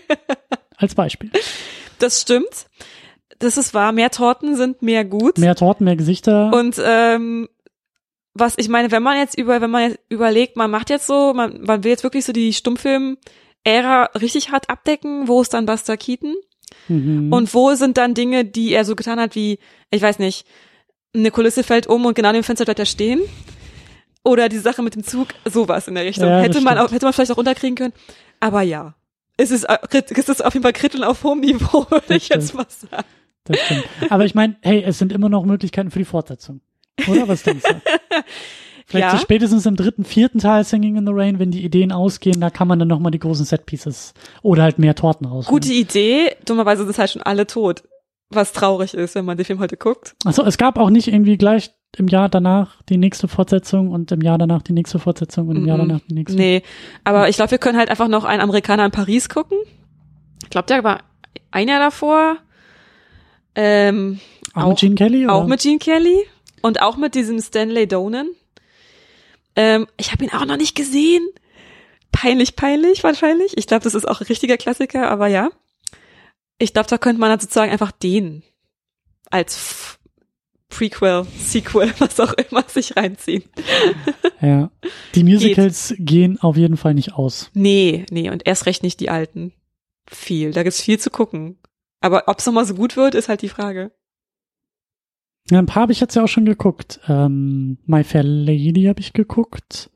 Als 0.78 0.94
Beispiel. 0.94 1.32
Das 2.00 2.22
stimmt. 2.22 2.68
Das 3.40 3.58
ist 3.58 3.74
wahr. 3.74 3.92
Mehr 3.92 4.12
Torten 4.12 4.56
sind 4.56 4.82
mehr 4.82 5.06
gut. 5.06 5.38
Mehr 5.38 5.56
Torten, 5.56 5.86
mehr 5.86 5.96
Gesichter. 5.96 6.52
Und 6.54 6.80
ähm, 6.84 7.48
was 8.40 8.56
ich 8.58 8.70
meine, 8.70 8.92
wenn 8.92 9.04
man 9.04 9.18
jetzt 9.18 9.38
über, 9.38 9.62
wenn 9.62 9.72
man 9.72 9.92
jetzt 9.92 10.00
überlegt, 10.10 10.56
man 10.56 10.72
macht 10.72 10.90
jetzt 10.90 11.08
so, 11.08 11.34
man, 11.34 11.62
man 11.62 11.84
will 11.84 11.92
jetzt 11.92 12.04
wirklich 12.04 12.26
so 12.26 12.34
die 12.34 12.54
Stummfilm-Ära 12.54 14.04
richtig 14.20 14.52
hart 14.52 14.70
abdecken, 14.70 15.28
wo 15.28 15.42
ist 15.42 15.54
dann 15.54 15.66
Buster 15.66 15.98
Keaton? 15.98 16.36
mhm. 16.88 17.32
Und 17.32 17.54
wo 17.54 17.74
sind 17.76 17.98
dann 17.98 18.14
Dinge, 18.14 18.46
die 18.46 18.74
er 18.74 18.86
so 18.86 18.96
getan 18.96 19.20
hat, 19.20 19.36
wie, 19.36 19.60
ich 19.92 20.02
weiß 20.02 20.20
nicht, 20.20 20.46
eine 21.14 21.32
Kulisse 21.32 21.64
fällt 21.64 21.88
um 21.88 22.06
und 22.06 22.14
genau 22.16 22.30
neben 22.30 22.42
dem 22.42 22.46
Fenster 22.46 22.66
bleibt 22.66 22.80
er 22.80 22.86
stehen? 22.86 23.22
Oder 24.24 24.50
die 24.50 24.58
Sache 24.58 24.82
mit 24.82 24.96
dem 24.96 25.04
Zug, 25.04 25.30
sowas 25.46 25.88
in 25.88 25.96
der 25.96 26.04
Richtung. 26.04 26.28
Ja, 26.28 26.40
hätte 26.40 26.60
man 26.60 26.74
stimmt. 26.74 26.90
auch, 26.90 26.92
hätte 26.92 27.06
man 27.06 27.14
vielleicht 27.14 27.32
auch 27.32 27.38
runterkriegen 27.38 27.76
können. 27.76 27.94
Aber 28.40 28.62
ja. 28.62 28.96
Es 29.38 29.52
ist, 29.52 29.64
äh, 29.64 29.78
es 29.92 30.30
ist 30.30 30.44
auf 30.44 30.54
jeden 30.54 30.64
Fall 30.64 30.74
Kritteln 30.74 31.04
auf 31.04 31.24
hohem 31.24 31.40
Niveau, 31.40 31.86
würde 31.90 32.16
ich 32.16 32.28
jetzt 32.30 32.54
mal 32.54 32.66
sagen. 32.68 33.06
das 33.46 33.58
stimmt. 33.60 33.86
Aber 34.10 34.26
ich 34.26 34.36
meine, 34.36 34.58
hey, 34.62 34.84
es 34.84 34.98
sind 34.98 35.14
immer 35.14 35.30
noch 35.30 35.46
Möglichkeiten 35.46 35.92
für 35.92 36.00
die 36.00 36.06
Fortsetzung. 36.06 36.62
Oder 37.08 37.28
was 37.28 37.44
denkst 37.44 37.64
du? 37.64 37.76
Vielleicht 38.90 39.06
Ja. 39.08 39.12
so 39.12 39.18
spätestens 39.18 39.66
im 39.66 39.76
dritten, 39.76 40.06
vierten 40.06 40.40
Teil 40.40 40.64
Singing 40.64 40.96
in 40.96 41.06
the 41.06 41.12
Rain, 41.14 41.40
wenn 41.40 41.52
die 41.52 41.64
Ideen 41.66 41.92
ausgehen, 41.92 42.40
da 42.40 42.50
kann 42.50 42.70
man 42.70 42.80
dann 42.80 42.88
nochmal 42.88 43.12
die 43.12 43.20
großen 43.20 43.44
Setpieces 43.46 44.14
oder 44.42 44.64
halt 44.64 44.80
mehr 44.80 44.96
Torten 44.96 45.28
rausholen. 45.28 45.54
Gute 45.62 45.74
Idee, 45.74 46.32
dummerweise 46.46 46.86
sind 46.86 46.98
halt 46.98 47.12
schon 47.12 47.22
alle 47.22 47.46
tot. 47.48 47.84
Was 48.30 48.52
traurig 48.54 48.94
ist, 48.94 49.16
wenn 49.16 49.26
man 49.26 49.38
den 49.38 49.46
Film 49.46 49.60
heute 49.60 49.76
guckt. 49.78 50.16
Achso, 50.26 50.44
es 50.44 50.58
gab 50.58 50.78
auch 50.78 50.90
nicht 50.90 51.08
irgendwie 51.10 51.38
gleich 51.38 51.72
im 51.98 52.08
Jahr 52.08 52.28
danach 52.30 52.82
die 52.84 52.98
nächste 52.98 53.28
Fortsetzung 53.30 53.90
und 53.90 54.12
im 54.12 54.22
Jahr 54.22 54.38
danach 54.38 54.62
die 54.62 54.74
nächste 54.74 55.00
Fortsetzung 55.00 55.48
und 55.50 55.56
im 55.58 55.66
Jahr 55.66 55.78
Mhm. 55.78 55.88
danach 55.88 56.02
die 56.10 56.14
nächste. 56.14 56.38
Nee, 56.38 56.62
aber 57.06 57.28
ich 57.30 57.36
glaube, 57.38 57.52
wir 57.52 57.58
können 57.58 57.78
halt 57.78 57.90
einfach 57.90 58.08
noch 58.10 58.24
einen 58.26 58.42
Amerikaner 58.42 58.86
in 58.86 58.92
Paris 58.92 59.28
gucken. 59.30 59.58
Ich 60.44 60.50
glaube, 60.50 60.68
der 60.68 60.84
war 60.84 61.04
ein 61.52 61.68
Jahr 61.70 61.80
davor. 61.80 62.38
Ähm, 63.56 64.20
Auch, 64.54 64.64
auch- 64.64 64.70
mit 64.70 64.78
Gene 64.80 64.96
Kelly? 64.96 65.28
auch 65.28 65.40
oder? 65.40 65.48
mit 65.48 65.62
Gene 65.62 65.80
Kelly 65.80 66.18
und 66.62 66.82
auch 66.82 66.98
mit 66.98 67.16
diesem 67.16 67.40
Stanley 67.40 67.88
Donen. 67.88 68.36
Ähm, 69.56 69.88
ich 69.98 70.12
habe 70.12 70.24
ihn 70.24 70.32
auch 70.32 70.46
noch 70.46 70.58
nicht 70.58 70.76
gesehen. 70.76 71.28
Peinlich, 72.12 72.56
peinlich 72.56 73.04
wahrscheinlich. 73.04 73.58
Ich 73.58 73.68
glaube, 73.68 73.84
das 73.84 73.96
ist 73.96 74.08
auch 74.08 74.22
ein 74.22 74.28
richtiger 74.28 74.58
Klassiker, 74.58 75.10
aber 75.10 75.28
ja. 75.28 75.50
Ich 76.60 76.74
glaube, 76.74 76.90
da 76.90 76.98
könnte 76.98 77.20
man 77.20 77.30
dann 77.30 77.40
sozusagen 77.40 77.72
einfach 77.72 77.92
den 77.92 78.44
als 79.30 79.98
Prequel, 80.70 81.26
Sequel, 81.38 81.94
was 82.00 82.20
auch 82.20 82.34
immer 82.34 82.64
sich 82.68 82.96
reinziehen. 82.96 83.44
Ja. 84.40 84.70
Die 85.16 85.24
Musicals 85.24 85.96
gehen 85.98 86.40
auf 86.40 86.58
jeden 86.58 86.78
Fall 86.78 86.94
nicht 86.94 87.14
aus. 87.16 87.50
Nee, 87.56 88.06
nee, 88.12 88.30
und 88.30 88.46
erst 88.46 88.68
recht 88.68 88.84
nicht 88.84 89.00
die 89.00 89.10
alten. 89.10 89.52
Viel. 90.08 90.52
Da 90.52 90.62
gibt's 90.62 90.80
viel 90.80 91.00
zu 91.00 91.10
gucken. 91.10 91.58
Aber 92.02 92.28
ob's 92.28 92.46
noch 92.46 92.54
mal 92.54 92.64
so 92.64 92.76
gut 92.76 92.96
wird, 92.98 93.16
ist 93.16 93.30
halt 93.30 93.42
die 93.42 93.50
Frage. 93.50 93.92
Ja, 95.50 95.60
ein 95.60 95.66
paar 95.66 95.84
habe 95.84 95.92
ich 95.92 96.00
jetzt 96.00 96.16
ja 96.16 96.24
auch 96.24 96.28
schon 96.28 96.46
geguckt. 96.46 97.00
Ähm, 97.08 97.78
My 97.86 98.04
Fair 98.04 98.24
Lady 98.24 98.84
habe 98.84 99.00
ich 99.00 99.14
geguckt. 99.14 99.90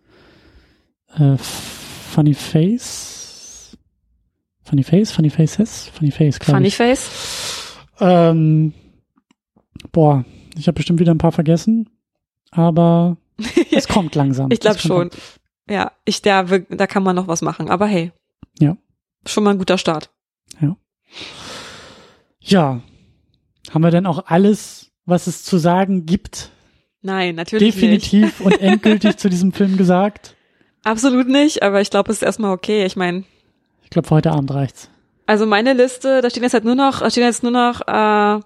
Äh, 1.15 1.38
Funny 1.38 2.34
Face. 2.34 3.78
Funny 4.64 4.84
Face? 4.84 5.11
Funny 5.11 5.30
Faces? 5.30 5.90
Funny 5.90 6.11
Face, 6.11 6.40
glaube 6.40 6.57
Funny 6.57 6.68
ich. 6.69 6.78
Face? 6.78 7.76
Ähm, 7.99 8.73
boah, 9.91 10.23
ich 10.57 10.68
habe 10.68 10.76
bestimmt 10.76 10.99
wieder 10.99 11.14
ein 11.14 11.18
paar 11.18 11.34
vergessen. 11.34 11.90
Aber 12.52 13.18
es 13.72 13.88
kommt 13.88 14.15
langsam. 14.15 14.52
Ich 14.52 14.61
glaube 14.61 14.80
schon. 14.80 15.10
Ja, 15.69 15.91
ich, 16.06 16.22
da, 16.22 16.44
da 16.44 16.88
kann 16.88 17.03
man 17.03 17.15
noch 17.15 17.28
was 17.28 17.41
machen. 17.41 17.69
Aber 17.69 17.88
hey. 17.88 18.11
Ja. 18.60 18.78
Schon 19.26 19.44
mal 19.44 19.52
ein 19.52 19.60
guter 19.60 19.78
Start. 19.78 20.10
Ja. 22.41 22.82
Haben 23.69 23.84
wir 23.84 23.91
denn 23.91 24.06
auch 24.06 24.26
alles, 24.26 24.90
was 25.06 25.28
es 25.28 25.44
zu 25.44 25.57
sagen 25.57 26.06
gibt, 26.06 26.49
Nein, 27.02 27.36
natürlich 27.36 27.76
nicht. 27.76 27.76
definitiv 27.84 28.40
und 28.41 28.52
endgültig 28.61 29.18
zu 29.18 29.30
diesem 29.30 29.52
Film 29.53 29.78
gesagt? 29.78 30.36
Absolut 30.84 31.28
nicht, 31.28 31.64
aber 31.64 31.82
ich 31.82 31.90
glaube, 31.90 32.11
es 32.11 32.18
ist 32.18 32.23
erstmal 32.23 32.52
okay. 32.53 32.86
Ich 32.86 32.95
meine, 32.95 33.23
Ich 33.84 33.90
glaube, 33.90 34.07
für 34.07 34.15
heute 34.15 34.32
Abend 34.32 34.52
reicht's. 34.53 34.90
Also 35.26 35.45
meine 35.45 35.73
Liste, 35.73 36.22
da 36.22 36.30
stehen 36.30 36.44
jetzt 36.44 36.53
halt 36.53 36.65
nur 36.65 36.76
noch, 36.76 36.99
da 36.99 37.10
stehen 37.10 37.23
jetzt 37.23 37.44
nur 37.44 37.52
noch, 37.52 37.82
äh, 37.88 38.40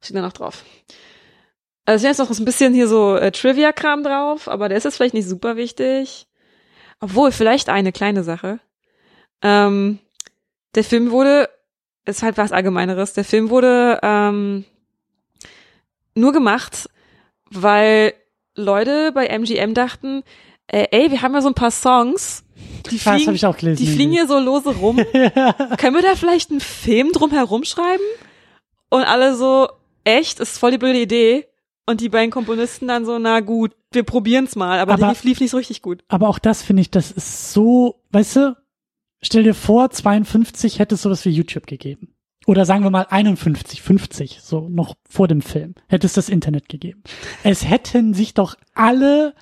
steht 0.00 0.16
da 0.16 0.20
noch 0.22 0.32
drauf. 0.32 0.64
Also 1.84 2.02
stehen 2.02 2.10
jetzt 2.10 2.18
noch 2.18 2.38
ein 2.38 2.44
bisschen 2.44 2.74
hier 2.74 2.86
so 2.88 3.16
äh, 3.16 3.30
Trivia-Kram 3.32 4.02
drauf, 4.02 4.48
aber 4.48 4.68
der 4.68 4.78
ist 4.78 4.84
jetzt 4.84 4.96
vielleicht 4.96 5.14
nicht 5.14 5.28
super 5.28 5.56
wichtig. 5.56 6.26
Obwohl, 7.00 7.32
vielleicht 7.32 7.68
eine 7.68 7.90
kleine 7.92 8.22
Sache. 8.22 8.60
Ähm, 9.42 9.98
der 10.74 10.84
Film 10.84 11.10
wurde, 11.10 11.48
ist 12.04 12.22
halt 12.22 12.38
was 12.38 12.52
Allgemeineres, 12.52 13.12
der 13.12 13.24
Film 13.24 13.50
wurde 13.50 13.98
ähm, 14.02 14.64
nur 16.14 16.32
gemacht, 16.32 16.88
weil 17.50 18.14
Leute 18.56 19.12
bei 19.12 19.26
MGM 19.26 19.74
dachten, 19.74 20.22
äh, 20.66 20.86
ey, 20.90 21.10
wir 21.10 21.22
haben 21.22 21.34
ja 21.34 21.40
so 21.42 21.48
ein 21.48 21.54
paar 21.54 21.70
Songs, 21.70 22.44
die 22.90 22.98
Krass, 22.98 23.14
fliegen, 23.14 23.26
hab 23.28 23.34
ich 23.34 23.46
auch 23.46 23.56
gelesen. 23.56 23.84
die 23.84 23.90
fliegen 23.92 24.12
hier 24.12 24.26
so 24.26 24.38
lose 24.38 24.70
rum. 24.76 24.96
Können 25.78 25.94
wir 25.96 26.02
da 26.02 26.14
vielleicht 26.16 26.50
einen 26.50 26.60
Film 26.60 27.12
drum 27.12 27.30
herum 27.30 27.64
schreiben? 27.64 28.02
Und 28.90 29.02
alle 29.04 29.34
so, 29.36 29.68
echt, 30.04 30.40
ist 30.40 30.58
voll 30.58 30.70
die 30.72 30.78
blöde 30.78 31.00
Idee. 31.00 31.46
Und 31.86 32.00
die 32.00 32.08
beiden 32.08 32.30
Komponisten 32.30 32.86
dann 32.88 33.04
so, 33.04 33.18
na 33.18 33.40
gut, 33.40 33.72
wir 33.90 34.04
probieren's 34.04 34.54
mal, 34.54 34.78
aber, 34.78 34.92
Aber- 34.92 35.02
die 35.06 35.08
lief, 35.10 35.24
lief 35.24 35.40
nicht 35.40 35.50
so 35.50 35.56
richtig 35.56 35.82
gut. 35.82 36.04
Aber 36.08 36.28
auch 36.28 36.38
das 36.38 36.62
finde 36.62 36.82
ich, 36.82 36.90
das 36.90 37.10
ist 37.10 37.52
so, 37.52 38.02
weißt 38.10 38.36
du, 38.36 38.56
stell 39.20 39.42
dir 39.42 39.54
vor, 39.54 39.90
52 39.90 40.78
hätte 40.78 40.94
es 40.94 41.02
sowas 41.02 41.24
wie 41.24 41.30
YouTube 41.30 41.66
gegeben. 41.66 42.11
Oder 42.46 42.64
sagen 42.64 42.82
wir 42.82 42.90
mal 42.90 43.06
51, 43.08 43.82
50, 43.82 44.40
so 44.42 44.68
noch 44.68 44.96
vor 45.08 45.28
dem 45.28 45.42
Film, 45.42 45.74
hätte 45.88 46.06
es 46.06 46.14
das 46.14 46.28
Internet 46.28 46.68
gegeben. 46.68 47.02
Es 47.44 47.68
hätten 47.68 48.14
sich 48.14 48.34
doch 48.34 48.56
alle 48.74 49.34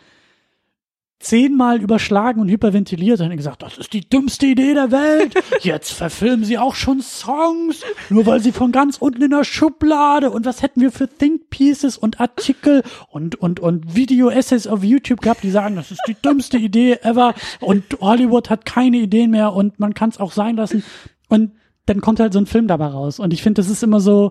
zehnmal 1.20 1.82
überschlagen 1.82 2.40
und 2.40 2.48
hyperventiliert 2.48 3.20
und 3.20 3.36
gesagt, 3.36 3.62
das 3.62 3.76
ist 3.76 3.92
die 3.92 4.08
dümmste 4.08 4.46
Idee 4.46 4.72
der 4.72 4.90
Welt. 4.90 5.34
Jetzt 5.60 5.92
verfilmen 5.92 6.46
sie 6.46 6.56
auch 6.56 6.74
schon 6.74 7.02
Songs, 7.02 7.82
nur 8.08 8.24
weil 8.24 8.40
sie 8.40 8.52
von 8.52 8.72
ganz 8.72 8.96
unten 8.96 9.22
in 9.22 9.30
der 9.30 9.44
Schublade 9.44 10.30
und 10.30 10.46
was 10.46 10.62
hätten 10.62 10.80
wir 10.80 10.90
für 10.90 11.06
Think 11.06 11.50
Pieces 11.50 11.98
und 11.98 12.20
Artikel 12.20 12.82
und, 13.10 13.36
und, 13.36 13.60
und 13.60 13.94
Video-Essays 13.94 14.66
auf 14.66 14.82
YouTube 14.82 15.20
gehabt, 15.20 15.42
die 15.42 15.50
sagen, 15.50 15.76
das 15.76 15.90
ist 15.90 16.02
die 16.08 16.14
dümmste 16.14 16.56
Idee 16.56 16.98
ever 17.02 17.34
und 17.60 17.84
Hollywood 18.00 18.48
hat 18.48 18.64
keine 18.64 18.96
Ideen 18.96 19.30
mehr 19.30 19.52
und 19.52 19.78
man 19.78 19.92
kann 19.92 20.08
es 20.08 20.18
auch 20.18 20.32
sein 20.32 20.56
lassen. 20.56 20.82
Und 21.28 21.52
dann 21.90 22.00
kommt 22.00 22.20
halt 22.20 22.32
so 22.32 22.38
ein 22.38 22.46
Film 22.46 22.68
dabei 22.68 22.86
raus. 22.86 23.18
Und 23.18 23.32
ich 23.32 23.42
finde, 23.42 23.60
das 23.60 23.68
ist 23.68 23.82
immer 23.82 24.00
so, 24.00 24.30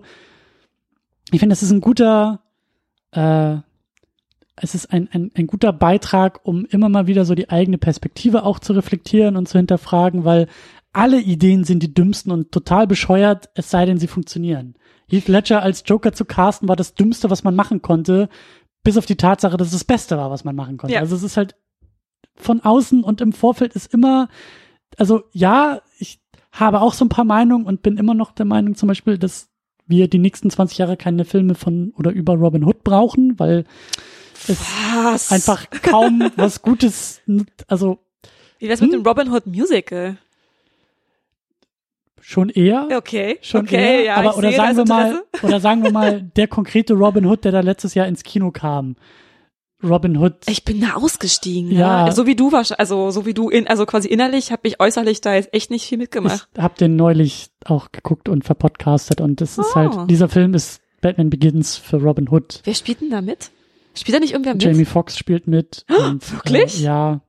ich 1.30 1.40
finde, 1.40 1.52
das 1.52 1.62
ist 1.62 1.70
ein 1.70 1.82
guter, 1.82 2.40
äh, 3.12 3.56
es 4.56 4.74
ist 4.74 4.92
ein, 4.92 5.08
ein, 5.12 5.30
ein 5.34 5.46
guter 5.46 5.72
Beitrag, 5.72 6.40
um 6.44 6.64
immer 6.64 6.88
mal 6.88 7.06
wieder 7.06 7.26
so 7.26 7.34
die 7.34 7.50
eigene 7.50 7.76
Perspektive 7.76 8.44
auch 8.44 8.58
zu 8.58 8.72
reflektieren 8.72 9.36
und 9.36 9.46
zu 9.46 9.58
hinterfragen, 9.58 10.24
weil 10.24 10.48
alle 10.92 11.20
Ideen 11.20 11.64
sind 11.64 11.82
die 11.82 11.92
dümmsten 11.92 12.32
und 12.32 12.50
total 12.50 12.86
bescheuert, 12.86 13.50
es 13.54 13.70
sei 13.70 13.84
denn, 13.84 13.98
sie 13.98 14.08
funktionieren. 14.08 14.74
Heath 15.08 15.28
Ledger 15.28 15.62
als 15.62 15.84
Joker 15.86 16.12
zu 16.12 16.24
casten 16.24 16.68
war 16.68 16.76
das 16.76 16.94
Dümmste, 16.94 17.28
was 17.28 17.44
man 17.44 17.54
machen 17.54 17.82
konnte, 17.82 18.28
bis 18.82 18.96
auf 18.96 19.06
die 19.06 19.16
Tatsache, 19.16 19.56
dass 19.58 19.68
es 19.68 19.74
das 19.74 19.84
Beste 19.84 20.16
war, 20.16 20.30
was 20.30 20.44
man 20.44 20.56
machen 20.56 20.78
konnte. 20.78 20.94
Ja. 20.94 21.00
Also 21.00 21.14
es 21.14 21.22
ist 21.22 21.36
halt 21.36 21.56
von 22.36 22.60
außen 22.60 23.04
und 23.04 23.20
im 23.20 23.32
Vorfeld 23.32 23.74
ist 23.74 23.92
immer, 23.92 24.28
also 24.96 25.24
ja, 25.32 25.82
ich 25.98 26.19
habe 26.52 26.80
auch 26.80 26.94
so 26.94 27.04
ein 27.04 27.08
paar 27.08 27.24
Meinungen 27.24 27.66
und 27.66 27.82
bin 27.82 27.96
immer 27.96 28.14
noch 28.14 28.32
der 28.32 28.46
Meinung 28.46 28.74
zum 28.74 28.86
Beispiel, 28.88 29.18
dass 29.18 29.48
wir 29.86 30.08
die 30.08 30.18
nächsten 30.18 30.50
20 30.50 30.78
Jahre 30.78 30.96
keine 30.96 31.24
Filme 31.24 31.54
von 31.54 31.92
oder 31.96 32.10
über 32.12 32.34
Robin 32.34 32.64
Hood 32.64 32.84
brauchen, 32.84 33.38
weil 33.38 33.64
es 34.48 34.60
Was? 35.04 35.32
einfach 35.32 35.66
kaum 35.82 36.30
was 36.36 36.62
Gutes, 36.62 37.20
also 37.66 37.98
Wie 38.58 38.68
wär's 38.68 38.80
mit 38.80 38.92
Hm? 38.92 39.02
dem 39.02 39.06
Robin 39.06 39.30
Hood 39.30 39.46
Musical? 39.46 40.16
schon 42.20 42.50
eher. 42.50 42.88
Okay, 42.94 43.38
Schon 43.40 43.62
okay, 43.62 43.76
eher, 43.76 44.04
ja, 44.04 44.14
aber 44.16 44.36
oder 44.36 44.52
sagen 44.52 44.76
wir 44.76 44.84
mal, 44.84 45.22
oder 45.42 45.58
sagen 45.60 45.82
wir 45.82 45.90
mal, 45.90 46.22
der 46.36 46.46
konkrete 46.48 46.94
Robin 46.94 47.26
Hood, 47.26 47.44
der 47.44 47.52
da 47.52 47.60
letztes 47.60 47.94
Jahr 47.94 48.06
ins 48.06 48.22
Kino 48.22 48.50
kam. 48.50 48.96
Robin 49.82 50.16
Hood. 50.18 50.34
Ich 50.48 50.64
bin 50.64 50.80
da 50.80 50.94
ausgestiegen, 50.94 51.70
Ja. 51.70 52.06
ja. 52.06 52.12
So 52.12 52.26
wie 52.26 52.36
du 52.36 52.52
wahrscheinlich, 52.52 52.80
also 52.80 53.10
so 53.10 53.26
wie 53.26 53.34
du 53.34 53.48
in, 53.48 53.66
also 53.66 53.86
quasi 53.86 54.08
innerlich 54.08 54.52
habe 54.52 54.68
ich 54.68 54.80
äußerlich 54.80 55.20
da 55.20 55.34
jetzt 55.34 55.52
echt 55.54 55.70
nicht 55.70 55.86
viel 55.86 55.98
mitgemacht. 55.98 56.48
Ich 56.54 56.62
hab 56.62 56.76
den 56.76 56.96
neulich 56.96 57.50
auch 57.64 57.90
geguckt 57.92 58.28
und 58.28 58.44
verpodcastet 58.44 59.20
und 59.20 59.40
das 59.40 59.58
ist 59.58 59.66
Oh. 59.72 59.74
halt, 59.76 60.10
dieser 60.10 60.28
Film 60.28 60.54
ist 60.54 60.80
Batman 61.00 61.30
Begins 61.30 61.76
für 61.76 61.96
Robin 62.02 62.28
Hood. 62.30 62.60
Wer 62.64 62.74
spielt 62.74 63.00
denn 63.00 63.10
da 63.10 63.20
mit? 63.22 63.50
Spielt 63.94 64.16
da 64.16 64.20
nicht 64.20 64.32
irgendwer 64.32 64.54
mit? 64.54 64.62
Jamie 64.62 64.84
Foxx 64.84 65.16
spielt 65.18 65.46
mit. 65.46 65.84
Und, 66.06 66.30
Wirklich? 66.32 66.80
Äh, 66.80 66.84
ja. 66.84 67.20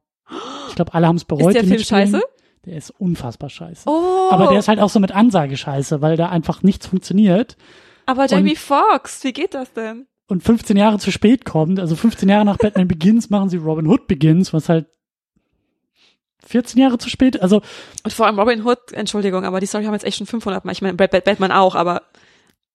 Ich 0.69 0.75
glaube, 0.75 0.93
alle 0.93 1.07
haben 1.07 1.15
es 1.17 1.25
bereut. 1.25 1.47
ist 1.49 1.53
der 1.55 1.61
Film 1.63 1.71
mitspielen. 1.77 2.11
scheiße? 2.11 2.23
Der 2.65 2.77
ist 2.77 2.91
unfassbar 2.99 3.49
scheiße. 3.49 3.89
Oh, 3.89 4.29
Aber 4.29 4.47
der 4.47 4.59
ist 4.59 4.67
halt 4.67 4.79
auch 4.79 4.89
so 4.89 4.99
mit 4.99 5.11
Ansage 5.11 5.57
scheiße, 5.57 6.01
weil 6.01 6.15
da 6.17 6.29
einfach 6.29 6.63
nichts 6.63 6.87
funktioniert 6.87 7.55
aber 8.07 8.25
Jamie 8.25 8.55
Foxx, 8.57 9.23
wie 9.23 9.31
geht 9.31 9.53
das 9.53 9.71
denn? 9.73 10.05
Und 10.31 10.41
15 10.43 10.77
Jahre 10.77 10.97
zu 10.97 11.11
spät 11.11 11.45
kommt. 11.45 11.79
Also 11.79 11.95
15 11.95 12.27
Jahre 12.29 12.45
nach 12.45 12.57
Batman 12.57 12.87
Begins 12.87 13.29
machen 13.29 13.49
sie 13.49 13.57
Robin 13.57 13.85
Hood 13.87 14.07
Begins, 14.07 14.53
was 14.53 14.69
halt 14.69 14.87
14 16.45 16.79
Jahre 16.81 16.97
zu 16.97 17.09
spät. 17.09 17.41
Also 17.41 17.61
Und 18.03 18.13
vor 18.13 18.25
allem 18.25 18.39
Robin 18.39 18.65
Hood, 18.65 18.93
Entschuldigung, 18.93 19.45
aber 19.45 19.59
die 19.59 19.65
Story 19.67 19.83
haben 19.83 19.91
wir 19.91 19.97
jetzt 19.97 20.05
echt 20.05 20.17
schon 20.17 20.27
500 20.27 20.65
Mal. 20.65 20.71
Ich 20.71 20.81
meine, 20.81 20.95
Bat- 20.95 21.11
Bat- 21.11 21.25
Batman 21.25 21.51
auch, 21.51 21.75
aber 21.75 22.03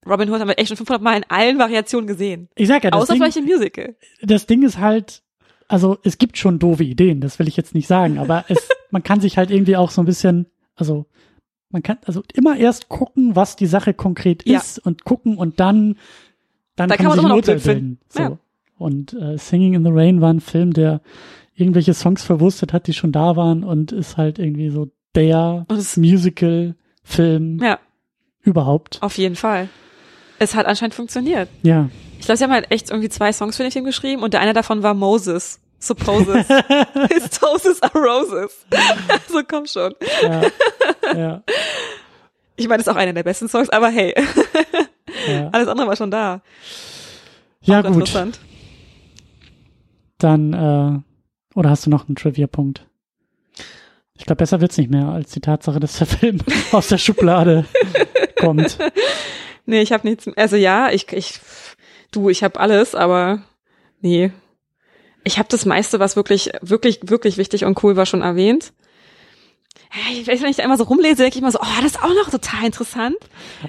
Robin 0.06 0.30
Hood 0.30 0.40
haben 0.40 0.48
wir 0.48 0.58
echt 0.58 0.68
schon 0.68 0.76
500 0.76 1.02
Mal 1.02 1.16
in 1.16 1.24
allen 1.28 1.58
Variationen 1.58 2.06
gesehen. 2.06 2.48
ich 2.54 2.68
sag 2.68 2.84
ja, 2.84 2.90
das 2.90 3.02
Außer 3.02 3.14
Ding, 3.14 3.22
vielleicht 3.22 3.36
im 3.38 3.44
Musical. 3.44 3.96
das 4.22 4.46
Ding 4.46 4.62
ist 4.62 4.78
halt, 4.78 5.22
also 5.66 5.98
es 6.04 6.18
gibt 6.18 6.38
schon 6.38 6.58
doofe 6.60 6.84
Ideen, 6.84 7.20
das 7.20 7.38
will 7.40 7.48
ich 7.48 7.56
jetzt 7.56 7.74
nicht 7.74 7.88
sagen, 7.88 8.18
aber 8.18 8.44
es, 8.48 8.68
man 8.90 9.02
kann 9.02 9.20
sich 9.20 9.36
halt 9.36 9.50
irgendwie 9.50 9.76
auch 9.76 9.90
so 9.90 10.00
ein 10.02 10.06
bisschen, 10.06 10.46
also 10.76 11.06
man 11.70 11.82
kann 11.82 11.98
also 12.04 12.22
immer 12.34 12.56
erst 12.56 12.88
gucken, 12.88 13.34
was 13.34 13.56
die 13.56 13.66
Sache 13.66 13.94
konkret 13.94 14.46
Ja. 14.46 14.58
ist 14.58 14.78
und 14.78 15.04
gucken 15.04 15.36
und 15.36 15.58
dann, 15.58 15.96
dann 16.76 16.88
Da 16.88 16.96
kann, 16.96 17.06
man 17.06 17.16
man 17.22 17.36
sich 17.42 17.44
blöd 17.46 17.60
finden. 17.62 17.80
bilden. 17.80 17.98
So. 18.08 18.20
Ja. 18.22 18.38
Und 18.78 19.12
äh, 19.14 19.38
Singing 19.38 19.74
in 19.74 19.84
the 19.84 19.90
Rain 19.92 20.20
war 20.20 20.32
ein 20.32 20.40
Film, 20.40 20.72
der 20.72 21.00
irgendwelche 21.54 21.94
Songs 21.94 22.22
verwurstet 22.22 22.72
hat, 22.74 22.86
die 22.86 22.92
schon 22.92 23.12
da 23.12 23.34
waren 23.36 23.64
und 23.64 23.90
ist 23.92 24.16
halt 24.18 24.38
irgendwie 24.38 24.68
so 24.68 24.88
der 25.14 25.64
Musical-Film 25.96 27.58
Ja, 27.62 27.78
überhaupt. 28.42 28.98
auf 29.02 29.16
jeden 29.18 29.36
Fall. 29.36 29.68
Es 30.38 30.54
hat 30.54 30.66
anscheinend 30.66 30.94
funktioniert. 30.94 31.48
Ja. 31.62 31.88
Ich 32.18 32.26
glaube, 32.26 32.36
sie 32.36 32.44
haben 32.44 32.52
halt 32.52 32.70
echt 32.70 32.90
irgendwie 32.90 33.08
zwei 33.08 33.32
Songs 33.32 33.56
für 33.56 33.62
den 33.62 33.72
Film 33.72 33.84
geschrieben 33.86 34.22
und 34.22 34.34
der 34.34 34.40
eine 34.40 34.52
davon 34.52 34.82
war 34.82 34.94
Moses. 34.94 35.60
Supposes. 35.78 36.46
His 37.12 37.30
toes 37.30 37.82
are 37.82 37.98
roses. 37.98 38.66
so 39.28 39.40
komm 39.48 39.66
schon. 39.66 39.94
ja. 40.22 40.42
ja. 41.16 41.42
Ich 42.56 42.66
meine, 42.68 42.78
das 42.82 42.86
ist 42.86 42.92
auch 42.92 42.98
einer 42.98 43.12
der 43.12 43.22
besten 43.22 43.48
Songs, 43.48 43.68
aber 43.68 43.88
hey, 43.88 44.14
ja. 45.28 45.48
alles 45.52 45.68
andere 45.68 45.86
war 45.86 45.96
schon 45.96 46.10
da. 46.10 46.42
Ja, 47.62 47.80
Auch 47.80 47.92
gut. 47.92 48.12
Dann, 50.18 50.52
äh, 50.52 51.58
oder 51.58 51.70
hast 51.70 51.86
du 51.86 51.90
noch 51.90 52.06
einen 52.08 52.16
Trivia-Punkt? 52.16 52.86
Ich 54.14 54.24
glaube, 54.24 54.38
besser 54.38 54.60
wird's 54.60 54.78
nicht 54.78 54.90
mehr, 54.90 55.08
als 55.08 55.32
die 55.32 55.40
Tatsache, 55.40 55.80
dass 55.80 55.98
der 55.98 56.06
Film 56.06 56.38
aus 56.72 56.88
der 56.88 56.98
Schublade 56.98 57.66
kommt. 58.40 58.78
Nee, 59.66 59.82
ich 59.82 59.92
habe 59.92 60.08
nichts. 60.08 60.28
Also 60.36 60.56
ja, 60.56 60.90
ich, 60.90 61.12
ich, 61.12 61.40
du, 62.12 62.30
ich 62.30 62.42
habe 62.42 62.58
alles, 62.58 62.94
aber 62.94 63.42
nee. 64.00 64.32
Ich 65.24 65.38
habe 65.38 65.48
das 65.50 65.66
meiste, 65.66 65.98
was 65.98 66.14
wirklich, 66.14 66.52
wirklich, 66.62 67.00
wirklich 67.02 67.36
wichtig 67.36 67.64
und 67.64 67.82
cool 67.82 67.96
war, 67.96 68.06
schon 68.06 68.22
erwähnt. 68.22 68.72
Hey, 69.90 70.26
Wenn 70.26 70.44
ich 70.46 70.56
da 70.56 70.62
immer 70.62 70.76
so 70.76 70.84
rumlese, 70.84 71.22
denke 71.22 71.36
ich 71.36 71.42
immer 71.42 71.52
so, 71.52 71.58
oh, 71.60 71.80
das 71.80 71.92
ist 71.92 72.02
auch 72.02 72.14
noch 72.14 72.30
total 72.30 72.66
interessant. 72.66 73.16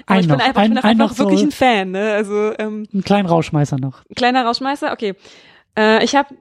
Aber 0.06 0.14
Ein 0.14 0.20
ich 0.20 0.28
bin 0.28 0.38
noch, 0.38 0.44
einfach, 0.44 0.62
ein, 0.62 0.64
ich 0.64 0.74
bin 0.74 0.78
auch 0.78 0.84
ein 0.84 1.00
einfach 1.00 1.18
wirklich 1.18 1.40
so, 1.40 1.46
ein 1.46 1.52
Fan. 1.52 1.90
Ne? 1.92 2.12
Also 2.12 2.52
ähm, 2.58 2.86
einen 2.92 3.04
kleinen 3.04 3.26
Rauschmeißer 3.26 3.78
noch. 3.78 4.02
kleiner 4.14 4.44
Rauschmeister, 4.44 4.92
okay. 4.92 5.14
Äh, 5.76 6.04
ich 6.04 6.16
habe 6.16 6.34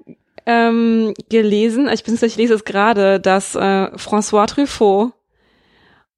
ähm, 0.46 1.14
gelesen, 1.30 1.88
ich, 1.88 2.02
beziehungsweise 2.02 2.28
ich 2.28 2.38
lese 2.38 2.54
es 2.54 2.64
gerade, 2.64 3.20
dass 3.20 3.56
äh, 3.56 3.60
François 3.96 4.48
Truffaut 4.48 5.14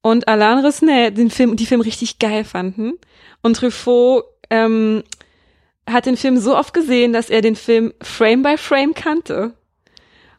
und 0.02 0.28
Alain 0.28 0.64
Resnais 0.64 1.10
den 1.10 1.30
Film, 1.30 1.56
die 1.56 1.66
Film 1.66 1.80
richtig 1.80 2.18
geil 2.18 2.44
fanden. 2.44 2.94
Und 3.42 3.56
Truffaut 3.56 4.24
ähm, 4.48 5.02
hat 5.88 6.06
den 6.06 6.16
Film 6.16 6.38
so 6.38 6.56
oft 6.56 6.72
gesehen, 6.72 7.12
dass 7.12 7.30
er 7.30 7.42
den 7.42 7.56
Film 7.56 7.92
Frame 8.00 8.42
by 8.42 8.56
Frame 8.56 8.94
kannte. 8.94 9.52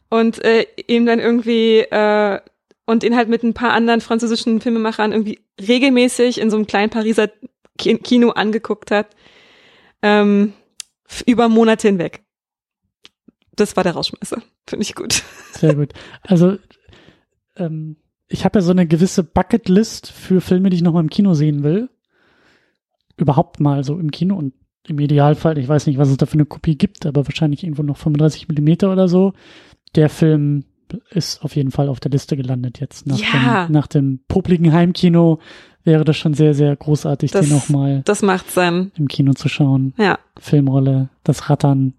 Und 0.08 0.44
äh, 0.44 0.66
ihm 0.88 1.06
dann 1.06 1.18
irgendwie 1.18 1.80
äh, 1.80 2.40
und 2.86 3.04
ihn 3.04 3.16
halt 3.16 3.28
mit 3.28 3.42
ein 3.42 3.54
paar 3.54 3.72
anderen 3.72 4.00
französischen 4.00 4.60
Filmemachern 4.60 5.12
irgendwie 5.12 5.40
regelmäßig 5.60 6.40
in 6.40 6.50
so 6.50 6.56
einem 6.56 6.66
kleinen 6.66 6.90
Pariser 6.90 7.28
Ki- 7.78 7.98
Kino 7.98 8.30
angeguckt 8.30 8.90
hat. 8.90 9.08
Ähm, 10.02 10.52
über 11.26 11.48
Monate 11.48 11.88
hinweg. 11.88 12.24
Das 13.54 13.76
war 13.76 13.84
der 13.84 13.92
Rauschmesser. 13.92 14.42
Finde 14.66 14.82
ich 14.82 14.94
gut. 14.94 15.22
Sehr 15.52 15.74
gut. 15.74 15.92
Also, 16.22 16.56
ähm, 17.56 17.96
ich 18.28 18.44
habe 18.44 18.58
ja 18.58 18.62
so 18.62 18.70
eine 18.70 18.86
gewisse 18.86 19.22
Bucketlist 19.22 20.10
für 20.10 20.40
Filme, 20.40 20.70
die 20.70 20.76
ich 20.76 20.82
noch 20.82 20.94
mal 20.94 21.00
im 21.00 21.10
Kino 21.10 21.34
sehen 21.34 21.62
will. 21.62 21.90
Überhaupt 23.16 23.60
mal 23.60 23.84
so 23.84 23.98
im 23.98 24.10
Kino 24.10 24.36
und 24.36 24.54
im 24.88 24.98
Idealfall, 24.98 25.58
ich 25.58 25.68
weiß 25.68 25.86
nicht, 25.86 25.98
was 25.98 26.08
es 26.08 26.16
da 26.16 26.26
für 26.26 26.34
eine 26.34 26.46
Kopie 26.46 26.76
gibt, 26.76 27.06
aber 27.06 27.26
wahrscheinlich 27.26 27.62
irgendwo 27.62 27.82
noch 27.82 27.98
35 27.98 28.48
Millimeter 28.48 28.90
oder 28.90 29.06
so. 29.06 29.32
Der 29.94 30.08
Film 30.08 30.64
ist 31.10 31.42
auf 31.44 31.56
jeden 31.56 31.70
Fall 31.70 31.88
auf 31.88 32.00
der 32.00 32.10
Liste 32.10 32.36
gelandet 32.36 32.80
jetzt. 32.80 33.06
Nach, 33.06 33.18
Ja. 33.18 33.66
dem, 33.66 33.72
nach 33.72 33.86
dem 33.86 34.20
publiken 34.28 34.72
Heimkino 34.72 35.38
wäre 35.84 36.04
das 36.04 36.16
schon 36.16 36.34
sehr, 36.34 36.54
sehr 36.54 36.74
großartig, 36.76 37.30
Das, 37.32 37.46
den 37.46 37.54
nochmal 37.54 38.02
das 38.04 38.22
macht 38.22 38.50
Sinn. 38.50 38.92
im 38.96 39.08
Kino 39.08 39.32
zu 39.34 39.48
schauen. 39.48 39.94
Ja. 39.98 40.18
Filmrolle, 40.38 41.08
das 41.24 41.50
Rattern. 41.50 41.94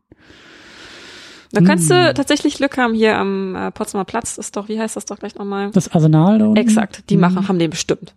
Da 1.51 1.61
kannst 1.61 1.91
Hm. 1.91 1.97
du 2.07 2.13
tatsächlich 2.15 2.55
Glück 2.55 2.77
haben 2.77 2.93
hier 2.95 3.17
am 3.17 3.55
äh, 3.55 3.69
Potsdamer 3.71 4.05
Platz. 4.05 4.37
Ist 4.39 4.57
doch, 4.57 4.69
wie 4.69 4.79
heißt 4.79 4.95
das 4.95 5.05
doch 5.05 5.19
gleich 5.19 5.35
nochmal? 5.35 5.69
Das 5.71 5.87
Arsenal 5.93 6.39
da 6.39 6.45
unten? 6.45 6.57
Exakt. 6.57 7.09
Die 7.09 7.13
Hm. 7.15 7.21
machen, 7.21 7.47
haben 7.47 7.59
den 7.59 7.69
bestimmt. 7.69 8.15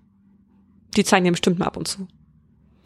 Die 0.96 1.04
zeigen 1.04 1.24
den 1.24 1.32
bestimmt 1.32 1.58
mal 1.58 1.66
ab 1.66 1.76
und 1.76 1.86
zu. 1.86 2.06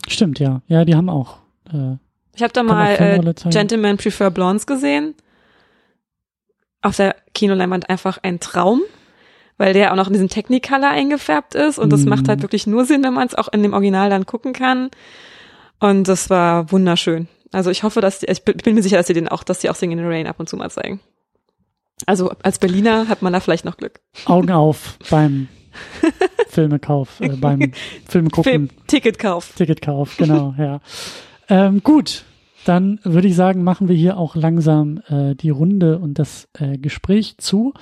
Stimmt, 0.08 0.40
ja. 0.40 0.62
Ja, 0.66 0.84
die 0.84 0.96
haben 0.96 1.08
auch. 1.08 1.36
Äh, 1.72 1.96
Ich 2.34 2.42
habe 2.42 2.52
da 2.52 2.62
mal 2.64 2.86
äh? 2.96 3.34
Gentlemen 3.50 3.96
Prefer 3.96 4.30
Blondes 4.30 4.66
gesehen. 4.66 5.14
Auf 6.82 6.96
der 6.96 7.16
Kinoleinwand 7.34 7.90
einfach 7.90 8.18
ein 8.22 8.40
Traum, 8.40 8.80
weil 9.58 9.74
der 9.74 9.92
auch 9.92 9.96
noch 9.96 10.06
in 10.06 10.14
diesem 10.14 10.28
Technicolor 10.28 10.88
eingefärbt 10.88 11.54
ist 11.54 11.78
und 11.78 11.90
das 11.92 12.06
macht 12.06 12.28
halt 12.28 12.42
wirklich 12.42 12.66
nur 12.66 12.86
Sinn, 12.86 13.04
wenn 13.04 13.12
man 13.12 13.26
es 13.26 13.34
auch 13.34 13.48
in 13.48 13.62
dem 13.62 13.74
Original 13.74 14.08
dann 14.08 14.24
gucken 14.24 14.52
kann. 14.52 14.90
Und 15.78 16.08
das 16.08 16.30
war 16.30 16.70
wunderschön. 16.72 17.28
Also 17.52 17.70
ich 17.70 17.82
hoffe, 17.82 18.00
dass 18.00 18.20
die, 18.20 18.26
ich 18.26 18.44
bin 18.44 18.74
mir 18.74 18.82
sicher, 18.82 18.96
dass 18.96 19.06
sie 19.06 19.14
den 19.14 19.28
auch, 19.28 19.42
dass 19.42 19.58
die 19.58 19.70
auch 19.70 19.74
Sing 19.74 19.90
in 19.90 19.98
the 19.98 20.04
Rain 20.04 20.26
ab 20.26 20.38
und 20.38 20.48
zu 20.48 20.56
mal 20.56 20.70
zeigen. 20.70 21.00
Also 22.06 22.32
als 22.42 22.58
Berliner 22.58 23.08
hat 23.08 23.22
man 23.22 23.32
da 23.32 23.40
vielleicht 23.40 23.64
noch 23.64 23.76
Glück. 23.76 24.00
Augen 24.24 24.50
auf 24.50 24.96
beim 25.10 25.48
Filmekauf, 26.48 27.20
äh, 27.20 27.28
beim 27.28 27.72
Filmgucken, 28.08 28.50
Film, 28.50 28.70
Ticketkauf. 28.86 29.52
Ticketkauf, 29.54 30.16
genau, 30.16 30.54
ja. 30.58 30.80
Ähm, 31.48 31.82
gut, 31.82 32.24
dann 32.64 33.00
würde 33.04 33.28
ich 33.28 33.36
sagen, 33.36 33.64
machen 33.64 33.88
wir 33.88 33.96
hier 33.96 34.18
auch 34.18 34.36
langsam 34.36 35.02
äh, 35.08 35.34
die 35.34 35.50
Runde 35.50 35.98
und 35.98 36.18
das 36.18 36.48
äh, 36.58 36.78
Gespräch 36.78 37.38
zu. 37.38 37.74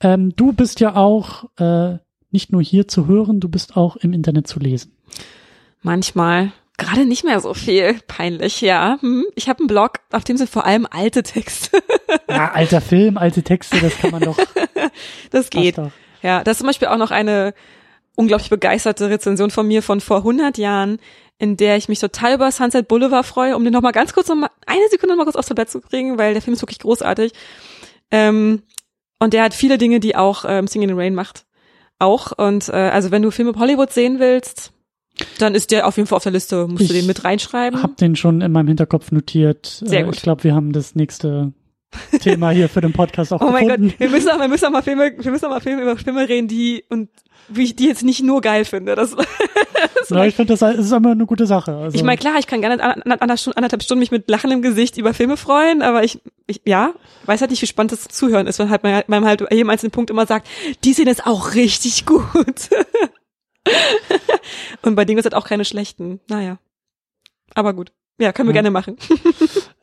Ähm, 0.00 0.34
du 0.36 0.52
bist 0.52 0.80
ja 0.80 0.94
auch 0.96 1.44
äh, 1.58 1.98
nicht 2.30 2.52
nur 2.52 2.62
hier 2.62 2.88
zu 2.88 3.06
hören, 3.06 3.40
du 3.40 3.48
bist 3.48 3.76
auch 3.76 3.96
im 3.96 4.12
Internet 4.12 4.46
zu 4.46 4.58
lesen. 4.58 4.92
Manchmal. 5.82 6.52
Gerade 6.76 7.06
nicht 7.06 7.24
mehr 7.24 7.40
so 7.40 7.54
viel. 7.54 7.98
Peinlich, 8.06 8.60
ja. 8.60 8.98
Hm. 9.00 9.24
Ich 9.34 9.48
habe 9.48 9.60
einen 9.60 9.66
Blog, 9.66 9.94
auf 10.12 10.22
dem 10.22 10.36
sind 10.36 10.48
vor 10.48 10.64
allem 10.64 10.86
alte 10.88 11.24
Texte. 11.24 11.82
Ja, 12.28 12.52
alter 12.52 12.80
Film, 12.80 13.18
alte 13.18 13.42
Texte, 13.42 13.80
das 13.80 13.98
kann 13.98 14.10
man 14.10 14.22
doch. 14.22 14.38
Das 15.30 15.50
geht. 15.50 15.78
doch. 15.78 15.90
Ja, 16.22 16.42
das 16.42 16.52
ist 16.52 16.58
zum 16.58 16.66
Beispiel 16.66 16.88
auch 16.88 16.96
noch 16.96 17.10
eine 17.10 17.52
unglaublich 18.14 18.50
begeisterte 18.50 19.10
Rezension 19.10 19.50
von 19.50 19.66
mir 19.66 19.82
von 19.82 20.00
vor 20.00 20.18
100 20.18 20.58
Jahren, 20.58 20.98
in 21.38 21.56
der 21.56 21.76
ich 21.76 21.88
mich 21.88 22.00
total 22.00 22.34
über 22.34 22.50
Sunset 22.50 22.88
Boulevard 22.88 23.24
freue, 23.24 23.56
um 23.56 23.64
den 23.64 23.72
noch 23.72 23.82
mal 23.82 23.92
ganz 23.92 24.12
kurz, 24.12 24.28
noch 24.28 24.36
mal 24.36 24.50
eine 24.66 24.88
Sekunde 24.90 25.14
noch 25.14 25.18
mal 25.18 25.24
kurz 25.24 25.36
aufs 25.36 25.48
Tablett 25.48 25.70
zu 25.70 25.80
kriegen, 25.80 26.18
weil 26.18 26.32
der 26.32 26.42
Film 26.42 26.54
ist 26.54 26.62
wirklich 26.62 26.80
großartig. 26.80 27.32
Ähm, 28.10 28.62
und 29.20 29.32
der 29.34 29.42
hat 29.44 29.54
viele 29.54 29.78
Dinge, 29.78 30.00
die 30.00 30.16
auch 30.16 30.44
ähm, 30.46 30.66
Sing 30.66 30.82
in 30.82 30.88
the 30.88 30.94
Rain 30.94 31.14
macht. 31.14 31.44
Auch. 31.98 32.32
Und 32.36 32.68
äh, 32.68 32.72
also 32.72 33.10
wenn 33.10 33.22
du 33.22 33.30
Filme 33.30 33.52
Hollywood 33.58 33.92
sehen 33.92 34.18
willst, 34.20 34.72
dann 35.38 35.54
ist 35.56 35.72
der 35.72 35.86
auf 35.86 35.96
jeden 35.96 36.06
Fall 36.06 36.16
auf 36.16 36.22
der 36.22 36.32
Liste. 36.32 36.66
Musst 36.68 36.78
du 36.80 36.84
Ich 36.84 36.92
den 36.92 37.06
mit 37.06 37.24
reinschreiben. 37.24 37.82
Hab 37.82 37.96
den 37.96 38.14
schon 38.14 38.40
in 38.40 38.52
meinem 38.52 38.68
Hinterkopf 38.68 39.10
notiert. 39.10 39.66
Sehr 39.84 40.00
Äh, 40.00 40.04
gut. 40.04 40.16
Ich 40.16 40.22
glaube, 40.22 40.44
wir 40.44 40.54
haben 40.54 40.72
das 40.72 40.94
nächste 40.94 41.52
Thema 42.20 42.50
hier 42.50 42.68
für 42.68 42.80
den 42.80 42.92
Podcast 42.92 43.32
auch 43.32 43.40
Oh 43.42 43.50
mein 43.50 43.66
gefunden. 43.66 43.88
Gott, 43.90 44.00
wir 44.00 44.10
müssen 44.10 44.28
auch, 44.30 44.38
wir 44.38 44.48
müssen 44.48 44.66
auch 44.66 44.70
mal 44.70 44.82
Filme, 44.82 45.12
wir 45.18 45.30
müssen 45.32 45.46
auch 45.46 45.50
mal 45.50 45.60
Filme 45.60 45.82
über 45.82 45.96
Filme 45.96 46.28
reden, 46.28 46.46
die 46.46 46.84
und 46.88 47.08
wie 47.48 47.64
ich 47.64 47.74
die 47.76 47.86
jetzt 47.88 48.04
nicht 48.04 48.22
nur 48.22 48.40
geil 48.42 48.64
finde. 48.64 48.94
Das, 48.94 49.16
Ja, 50.10 50.24
ich 50.24 50.34
finde, 50.34 50.54
das 50.56 50.76
ist 50.76 50.92
immer 50.92 51.10
eine 51.12 51.26
gute 51.26 51.46
Sache. 51.46 51.74
Also, 51.76 51.96
Ich 51.96 52.02
meine, 52.02 52.18
klar, 52.18 52.34
ich 52.38 52.46
kann 52.46 52.60
gerne 52.60 52.82
anderthalb 52.82 53.82
Stunden 53.82 54.00
mich 54.00 54.10
mit 54.10 54.28
lachendem 54.28 54.62
Gesicht 54.62 54.96
über 54.96 55.14
Filme 55.14 55.36
freuen, 55.36 55.82
aber 55.82 56.04
ich, 56.04 56.20
ich 56.46 56.60
ja, 56.64 56.92
weiß 57.26 57.40
halt 57.40 57.50
nicht, 57.50 57.62
wie 57.62 57.66
spannend 57.66 57.92
das 57.92 58.04
Zuhören 58.08 58.46
ist, 58.46 58.58
wenn 58.58 58.70
halt 58.70 58.82
man, 58.82 59.02
man 59.06 59.24
halt 59.24 59.44
jedem 59.50 59.70
einzelnen 59.70 59.90
Punkt 59.92 60.10
immer 60.10 60.26
sagt, 60.26 60.48
die 60.84 60.92
Szene 60.92 61.10
ist 61.10 61.26
auch 61.26 61.54
richtig 61.54 62.06
gut. 62.06 62.68
Und 64.82 64.94
bei 64.94 65.04
Dingen 65.04 65.18
ist 65.18 65.24
halt 65.24 65.34
auch 65.34 65.46
keine 65.46 65.64
schlechten. 65.64 66.20
Naja. 66.28 66.58
Aber 67.54 67.74
gut. 67.74 67.92
Ja, 68.20 68.32
können 68.32 68.48
wir 68.48 68.54
Ja. 68.54 68.62
gerne 68.62 68.70
machen. 68.70 68.96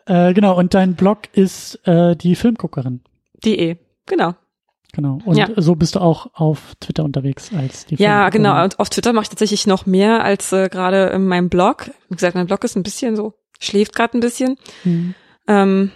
äh, 0.06 0.34
genau, 0.34 0.58
und 0.58 0.74
dein 0.74 0.96
Blog 0.96 1.20
ist 1.34 1.80
äh, 1.88 2.16
die 2.16 2.36
Filmguckerin. 2.36 3.02
DE. 3.46 3.78
Genau. 4.06 4.36
Genau. 4.96 5.20
Und 5.26 5.38
Ja. 5.38 5.50
so 5.58 5.76
bist 5.76 5.96
du 5.96 6.00
auch 6.00 6.28
auf 6.34 6.76
Twitter 6.80 7.04
unterwegs 7.04 7.52
als 7.54 7.86
die 7.86 7.96
Ja, 7.96 8.30
Filmguckerin. 8.30 8.44
genau. 8.44 8.64
Und 8.64 8.80
auf 8.80 8.90
Twitter 8.90 9.12
mache 9.14 9.24
ich 9.24 9.30
tatsächlich 9.30 9.68
noch 9.68 9.86
mehr 9.86 10.24
als 10.24 10.52
äh, 10.54 10.70
gerade 10.70 11.08
in 11.08 11.28
meinem 11.28 11.50
Blog. 11.50 11.92
Wie 12.10 12.16
gesagt, 12.16 12.36
mein 12.36 12.48
Blog 12.48 12.64
ist 12.64 12.76
ein 12.78 12.84
bisschen 12.84 13.16
so, 13.16 13.34
schläft 13.60 13.94
gerade 13.96 14.18
ein 14.18 14.22
bisschen. 14.22 14.58
Hm. 14.84 15.14
Ähm, 15.48 15.92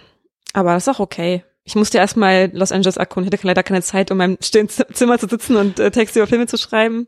aber 0.52 0.74
das 0.74 0.86
ist 0.86 0.94
auch 0.94 1.00
okay. 1.00 1.44
Ich 1.64 1.76
musste 1.76 1.98
erstmal 1.98 2.50
Los 2.52 2.72
Angeles 2.72 2.96
erkunden, 2.96 3.32
hatte 3.32 3.46
leider 3.46 3.62
keine 3.62 3.82
Zeit, 3.82 4.10
um 4.10 4.16
in 4.16 4.18
meinem 4.18 4.38
stillen 4.42 4.68
Zimmer 4.68 5.18
zu 5.18 5.28
sitzen 5.28 5.56
und 5.56 5.78
äh, 5.78 5.90
Texte 5.90 6.18
über 6.18 6.26
Filme 6.26 6.46
zu 6.46 6.56
schreiben. 6.58 7.06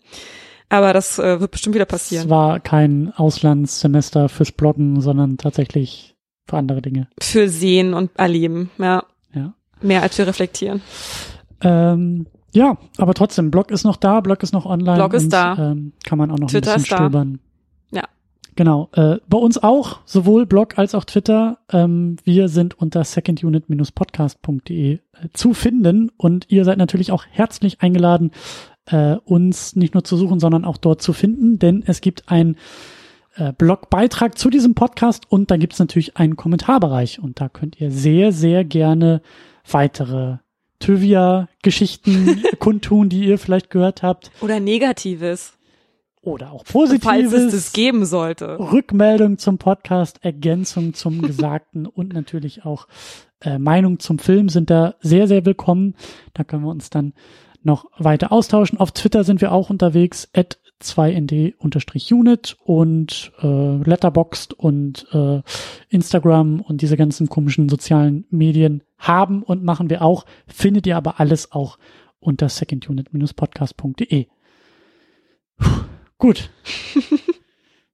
Aber 0.69 0.93
das 0.95 1.19
äh, 1.19 1.41
wird 1.41 1.51
bestimmt 1.51 1.75
wieder 1.75 1.85
Es 1.85 1.91
passieren. 1.91 2.31
war 2.31 2.59
kein 2.61 3.13
Auslandssemester 3.15 4.29
fürs 4.31 4.53
Bloggen, 4.53 5.01
sondern 5.03 5.37
tatsächlich 5.37 6.17
für 6.49 6.57
andere 6.57 6.81
Dinge. 6.81 7.09
Für 7.21 7.49
Sehen 7.49 7.93
und 7.93 8.11
Erleben, 8.17 8.71
ja. 8.79 9.05
Ja. 9.35 9.55
Mehr 9.83 10.03
als 10.03 10.17
für 10.17 10.27
Reflektieren. 10.27 10.81
Ähm, 11.63 12.27
ja, 12.55 12.77
aber 12.99 13.15
trotzdem, 13.15 13.51
Blog 13.51 13.71
ist 13.71 13.85
noch 13.85 13.97
da, 13.97 14.21
Blog 14.21 14.43
ist 14.43 14.53
noch 14.53 14.67
online. 14.67 14.97
Blog 14.97 15.15
ist 15.15 15.25
und, 15.25 15.33
da. 15.33 15.71
Ähm, 15.73 15.93
kann 16.05 16.19
man 16.19 16.31
auch 16.31 16.39
noch 16.39 16.51
Twitter 16.51 16.73
ein 16.73 16.83
bisschen 16.83 16.97
stöbern. 16.97 17.39
Ja. 17.91 18.03
Genau. 18.57 18.91
Äh, 18.93 19.17
bei 19.29 19.39
uns 19.39 19.57
auch, 19.63 20.01
sowohl 20.05 20.45
Blog 20.45 20.79
als 20.79 20.95
auch 20.95 21.05
Twitter. 21.05 21.59
Ähm, 21.71 22.17
wir 22.25 22.49
sind 22.49 22.79
unter 22.79 23.05
secondunit-podcast.de 23.05 24.95
äh, 24.95 24.99
zu 25.33 25.55
finden 25.55 26.11
und 26.17 26.47
ihr 26.51 26.65
seid 26.67 26.77
natürlich 26.77 27.11
auch 27.11 27.25
herzlich 27.31 27.81
eingeladen, 27.81 28.33
äh, 28.87 29.17
uns 29.25 29.75
nicht 29.77 29.95
nur 29.95 30.05
zu 30.05 30.17
suchen, 30.19 30.39
sondern 30.39 30.67
auch 30.67 30.77
dort 30.77 31.01
zu 31.01 31.15
finden, 31.15 31.59
denn 31.59 31.83
es 31.87 32.03
gibt 32.03 32.29
ein 32.29 32.57
äh, 33.37 33.53
Blogbeitrag 33.53 34.37
zu 34.37 34.51
diesem 34.51 34.75
Podcast 34.75 35.31
und 35.31 35.51
da 35.51 35.57
gibt 35.57 35.73
es 35.73 35.79
natürlich 35.79 36.19
einen 36.19 36.37
Kommentarbereich 36.37 37.21
und 37.21 37.41
da 37.41 37.49
könnt 37.49 37.81
ihr 37.81 37.91
sehr, 37.91 38.33
sehr 38.33 38.65
gerne 38.65 39.23
weitere 39.71 40.39
Trivia-Geschichten 40.83 42.43
kundtun, 42.59 43.09
die 43.09 43.25
ihr 43.25 43.39
vielleicht 43.39 43.71
gehört 43.71 44.03
habt 44.03 44.31
Oder 44.41 44.61
Negatives, 44.61 45.55
oder 46.23 46.53
auch 46.53 46.65
falls 46.65 46.93
es 46.93 47.01
Positives. 47.01 47.53
das 47.53 47.73
geben 47.73 48.05
sollte. 48.05 48.59
Rückmeldung 48.59 49.39
zum 49.39 49.59
Podcast, 49.59 50.25
Ergänzung 50.25 50.95
zum 50.95 51.23
Gesagten 51.23 51.87
und 51.87 52.13
natürlich 52.13 52.65
auch 52.65 52.87
äh, 53.41 53.59
Meinung 53.59 53.99
zum 53.99 54.19
Film 54.19 54.49
sind 54.49 54.71
da 54.71 54.95
sehr, 55.01 55.27
sehr 55.27 55.45
willkommen. 55.45 55.95
Da 56.33 56.45
können 56.45 56.63
wir 56.63 56.71
uns 56.71 56.91
dann 56.91 57.13
noch 57.65 57.87
weiter 57.99 58.33
austauschen. 58.33 58.79
Auf 58.79 58.93
Twitter 58.93 59.25
sind 59.25 59.41
wir 59.41 59.53
auch 59.53 59.71
unterwegs, 59.71 60.29
at 60.35 60.59
2nd-unit 60.83 62.57
und 62.65 63.33
äh, 63.43 63.77
Letterboxd 63.77 64.55
und 64.55 65.07
äh, 65.13 65.43
Instagram 65.89 66.61
und 66.61 66.83
diese 66.83 66.97
ganzen 66.97 67.29
komischen 67.29 67.69
sozialen 67.69 68.25
Medien 68.31 68.83
haben 68.99 69.43
und 69.43 69.65
machen 69.65 69.91
wir 69.91 70.03
auch. 70.03 70.25
Findet 70.47 70.87
ihr 70.87 70.97
aber 70.97 71.21
alles 71.21 71.53
auch 71.53 71.79
unter 72.21 72.49
secondunit-podcast.de. 72.49 74.27
Gut. 76.19 76.51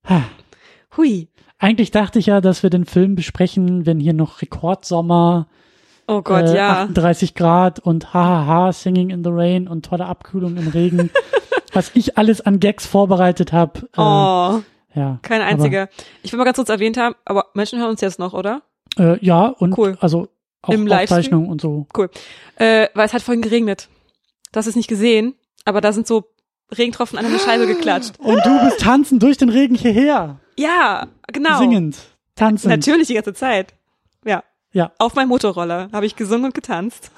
Hui. 0.96 1.28
Eigentlich 1.58 1.90
dachte 1.90 2.18
ich 2.18 2.26
ja, 2.26 2.40
dass 2.40 2.62
wir 2.62 2.70
den 2.70 2.84
Film 2.84 3.14
besprechen, 3.16 3.84
wenn 3.84 3.98
hier 3.98 4.12
noch 4.12 4.42
Rekordsommer, 4.42 5.48
Oh 6.10 6.22
Gott, 6.22 6.46
äh, 6.46 6.56
ja. 6.56 6.84
38 6.84 7.34
Grad 7.34 7.80
und 7.80 8.14
hahaha, 8.14 8.72
Singing 8.72 9.10
in 9.10 9.22
the 9.22 9.30
Rain 9.30 9.68
und 9.68 9.84
tolle 9.84 10.06
Abkühlung 10.06 10.56
im 10.56 10.68
Regen, 10.68 11.10
was 11.72 11.90
ich 11.94 12.16
alles 12.18 12.40
an 12.40 12.60
Gags 12.60 12.86
vorbereitet 12.86 13.52
habe. 13.52 13.80
Äh, 13.80 14.00
Oh, 14.00 14.62
ja, 14.94 15.18
kein 15.22 15.40
aber, 15.42 15.50
einziger. 15.50 15.88
Ich 16.22 16.32
will 16.32 16.38
mal 16.38 16.44
ganz 16.44 16.56
kurz 16.56 16.68
erwähnt 16.68 16.96
haben, 16.96 17.14
aber 17.24 17.46
Menschen 17.54 17.78
hören 17.78 17.90
uns 17.90 18.00
jetzt 18.00 18.18
noch, 18.18 18.32
oder? 18.32 18.62
Äh, 18.98 19.24
ja, 19.24 19.46
und 19.46 19.76
Cool. 19.78 19.96
also 20.00 20.28
auch 20.62 20.70
Im 20.72 20.86
Livestream? 20.86 21.18
Aufzeichnung 21.18 21.48
und 21.48 21.60
so. 21.60 21.86
Äh, 22.56 22.88
weil 22.94 23.06
es 23.06 23.12
hat 23.12 23.22
vorhin 23.22 23.42
geregnet. 23.42 23.88
Du 24.52 24.58
hast 24.58 24.66
es 24.66 24.76
nicht 24.76 24.88
gesehen, 24.88 25.34
aber 25.64 25.80
da 25.80 25.92
sind 25.92 26.06
so 26.06 26.24
Regentropfen 26.76 27.18
an 27.18 27.26
eine 27.26 27.38
Scheibe 27.38 27.66
geklatscht. 27.66 28.18
Und 28.18 28.44
du 28.44 28.64
bist 28.64 28.80
tanzen 28.80 29.18
durch 29.18 29.36
den 29.36 29.48
Regen 29.50 29.74
hierher, 29.74 30.40
Ja, 30.56 31.06
genau. 31.32 31.58
singend, 31.58 31.96
tanzend. 32.34 32.70
Natürlich 32.74 33.08
die 33.08 33.14
ganze 33.14 33.34
Zeit. 33.34 33.74
Ja. 34.24 34.42
Ja. 34.72 34.90
Auf 34.98 35.14
meinem 35.14 35.28
Motorroller 35.28 35.88
habe 35.92 36.06
ich 36.06 36.16
gesungen 36.16 36.46
und 36.46 36.54
getanzt. 36.54 37.10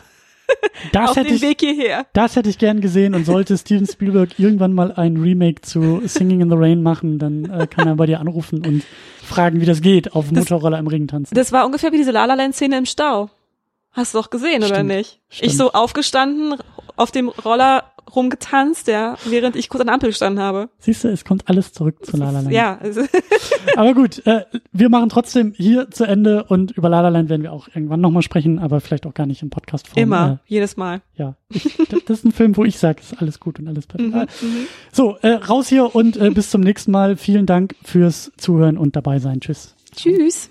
Das 0.93 1.10
auf 1.10 1.16
hätte 1.16 1.28
dem 1.28 1.36
ich, 1.36 1.43
Weg 1.43 1.60
hierher. 1.60 2.06
Das 2.14 2.36
hätte 2.36 2.48
ich 2.48 2.56
gern 2.59 2.81
gesehen 2.81 3.14
und 3.14 3.27
sollte 3.27 3.56
Steven 3.59 3.86
Spielberg 3.86 4.39
irgendwann 4.39 4.72
mal 4.72 4.93
ein 4.93 5.16
Remake 5.18 5.60
zu 5.60 6.01
Singing 6.06 6.40
in 6.40 6.48
the 6.51 6.56
Rain 6.59 6.82
machen, 6.82 7.18
dann 7.18 7.44
äh, 7.51 7.66
kann 7.66 7.86
er 7.86 7.97
bei 7.97 8.06
dir 8.06 8.18
anrufen 8.20 8.64
und 8.66 8.82
fragen, 9.22 9.60
wie 9.60 9.66
das 9.66 9.82
geht, 9.82 10.14
auf 10.14 10.28
dem 10.28 10.36
Das- 10.36 10.48
Motorroller 10.48 10.78
im 10.78 10.86
Regen 10.86 11.06
tanzen. 11.06 11.35
Das 11.35 11.52
war 11.52 11.66
ungefähr 11.66 11.93
wie 11.93 11.98
diese 11.98 12.12
La 12.12 12.24
La 12.24 12.35
Land 12.35 12.55
Szene 12.55 12.78
im 12.78 12.86
Stau. 12.86 13.28
Hast 13.93 14.14
du 14.14 14.18
doch 14.18 14.31
gesehen, 14.31 14.59
oder 14.64 14.74
Stimmt, 14.77 14.89
nicht? 14.89 15.20
stimmt. 15.28 15.51
Ich 15.52 15.56
so 15.59 15.72
aufgestanden, 15.72 16.55
auf 16.97 17.10
dem 17.10 17.28
Roller 17.28 17.85
rumgetanzt, 18.15 18.89
ja, 18.89 19.16
während 19.24 19.57
ich 19.57 19.69
kurz 19.69 19.81
an 19.81 19.87
der 19.87 19.95
Ampel 19.95 20.11
gestanden 20.11 20.43
habe. 20.43 20.69
Siehst 20.78 21.05
du, 21.05 21.09
es 21.09 21.24
kommt 21.24 21.49
alles 21.49 21.73
zurück 21.73 22.05
zu 22.05 22.16
La 22.16 22.31
La 22.31 22.41
Land. 22.41 22.53
Ja. 22.53 22.78
Aber 23.77 23.95
gut, 23.95 24.27
äh, 24.27 24.45
wir 24.73 24.89
machen 24.89 25.09
trotzdem 25.09 25.53
hier 25.57 25.91
zu 25.91 26.05
Ende 26.05 26.45
und 26.45 26.73
über 26.73 26.89
La 26.89 27.01
La 27.01 27.09
Land 27.09 27.28
werden 27.28 27.43
wir 27.43 27.53
auch 27.53 27.69
irgendwann 27.69 28.01
nochmal 28.01 28.23
sprechen, 28.23 28.59
aber 28.59 28.81
vielleicht 28.81 29.07
auch 29.07 29.15
gar 29.15 29.27
nicht 29.27 29.43
im 29.43 29.51
Podcast 29.51 29.87
-Form. 29.87 29.99
Immer, 29.99 30.41
äh, 30.45 30.53
jedes 30.53 30.77
Mal. 30.77 31.03
Ja, 31.16 31.37
ich, 31.49 31.77
das 32.07 32.19
ist 32.19 32.24
ein 32.24 32.32
Film, 32.32 32.57
wo 32.57 32.65
ich 32.65 32.78
sage, 32.78 33.01
ist 33.01 33.20
alles 33.20 33.41
gut 33.41 33.59
und 33.59 33.69
alles 33.69 33.87
perfekt. 33.87 34.43
Mhm, 34.43 34.49
mhm, 34.49 34.66
so, 34.93 35.16
äh, 35.23 35.32
raus 35.32 35.69
hier 35.69 35.95
und 35.95 36.16
äh, 36.16 36.31
bis 36.31 36.51
zum 36.51 36.61
nächsten 36.61 36.91
Mal. 36.91 37.16
Vielen 37.16 37.47
Dank 37.47 37.74
fürs 37.82 38.32
Zuhören 38.37 38.78
und 38.78 38.97
dabei 38.97 39.19
sein. 39.19 39.41
Tschüss. 39.41 39.74
Tschüss. 39.95 40.51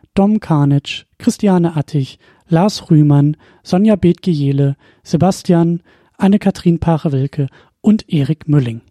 Dom 0.13 0.39
Karnitsch, 0.39 1.05
Christiane 1.17 1.75
Attich, 1.77 2.19
Lars 2.47 2.91
Rühmann, 2.91 3.37
Sonja 3.63 3.95
Bethge-Jele, 3.95 4.75
Sebastian, 5.03 5.83
Anne-Kathrin 6.17 6.79
Pache-Wilke 6.79 7.47
und 7.79 8.11
Erik 8.11 8.47
Mülling. 8.47 8.81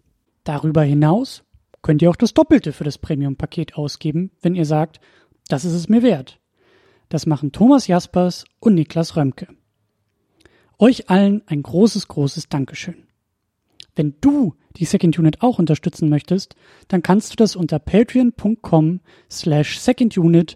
Darüber 0.43 0.81
hinaus 0.81 1.43
könnt 1.83 2.01
ihr 2.01 2.09
auch 2.09 2.15
das 2.15 2.33
Doppelte 2.33 2.73
für 2.73 2.83
das 2.83 2.97
Premium-Paket 2.97 3.75
ausgeben, 3.75 4.31
wenn 4.41 4.55
ihr 4.55 4.65
sagt, 4.65 4.99
das 5.47 5.63
ist 5.63 5.73
es 5.73 5.89
mir 5.89 6.01
wert. 6.01 6.39
Das 7.09 7.25
machen 7.25 7.51
Thomas 7.51 7.87
Jaspers 7.87 8.45
und 8.59 8.73
Niklas 8.73 9.15
Römke. 9.15 9.47
Euch 10.79 11.09
allen 11.09 11.43
ein 11.45 11.61
großes, 11.61 12.07
großes 12.07 12.49
Dankeschön. 12.49 13.07
Wenn 13.95 14.15
du 14.21 14.55
die 14.77 14.85
Second 14.85 15.19
Unit 15.19 15.41
auch 15.41 15.59
unterstützen 15.59 16.09
möchtest, 16.09 16.55
dann 16.87 17.03
kannst 17.03 17.31
du 17.31 17.35
das 17.35 17.55
unter 17.55 17.77
patreon.com 17.79 19.01
slash 19.29 19.79
secondunit 19.79 20.55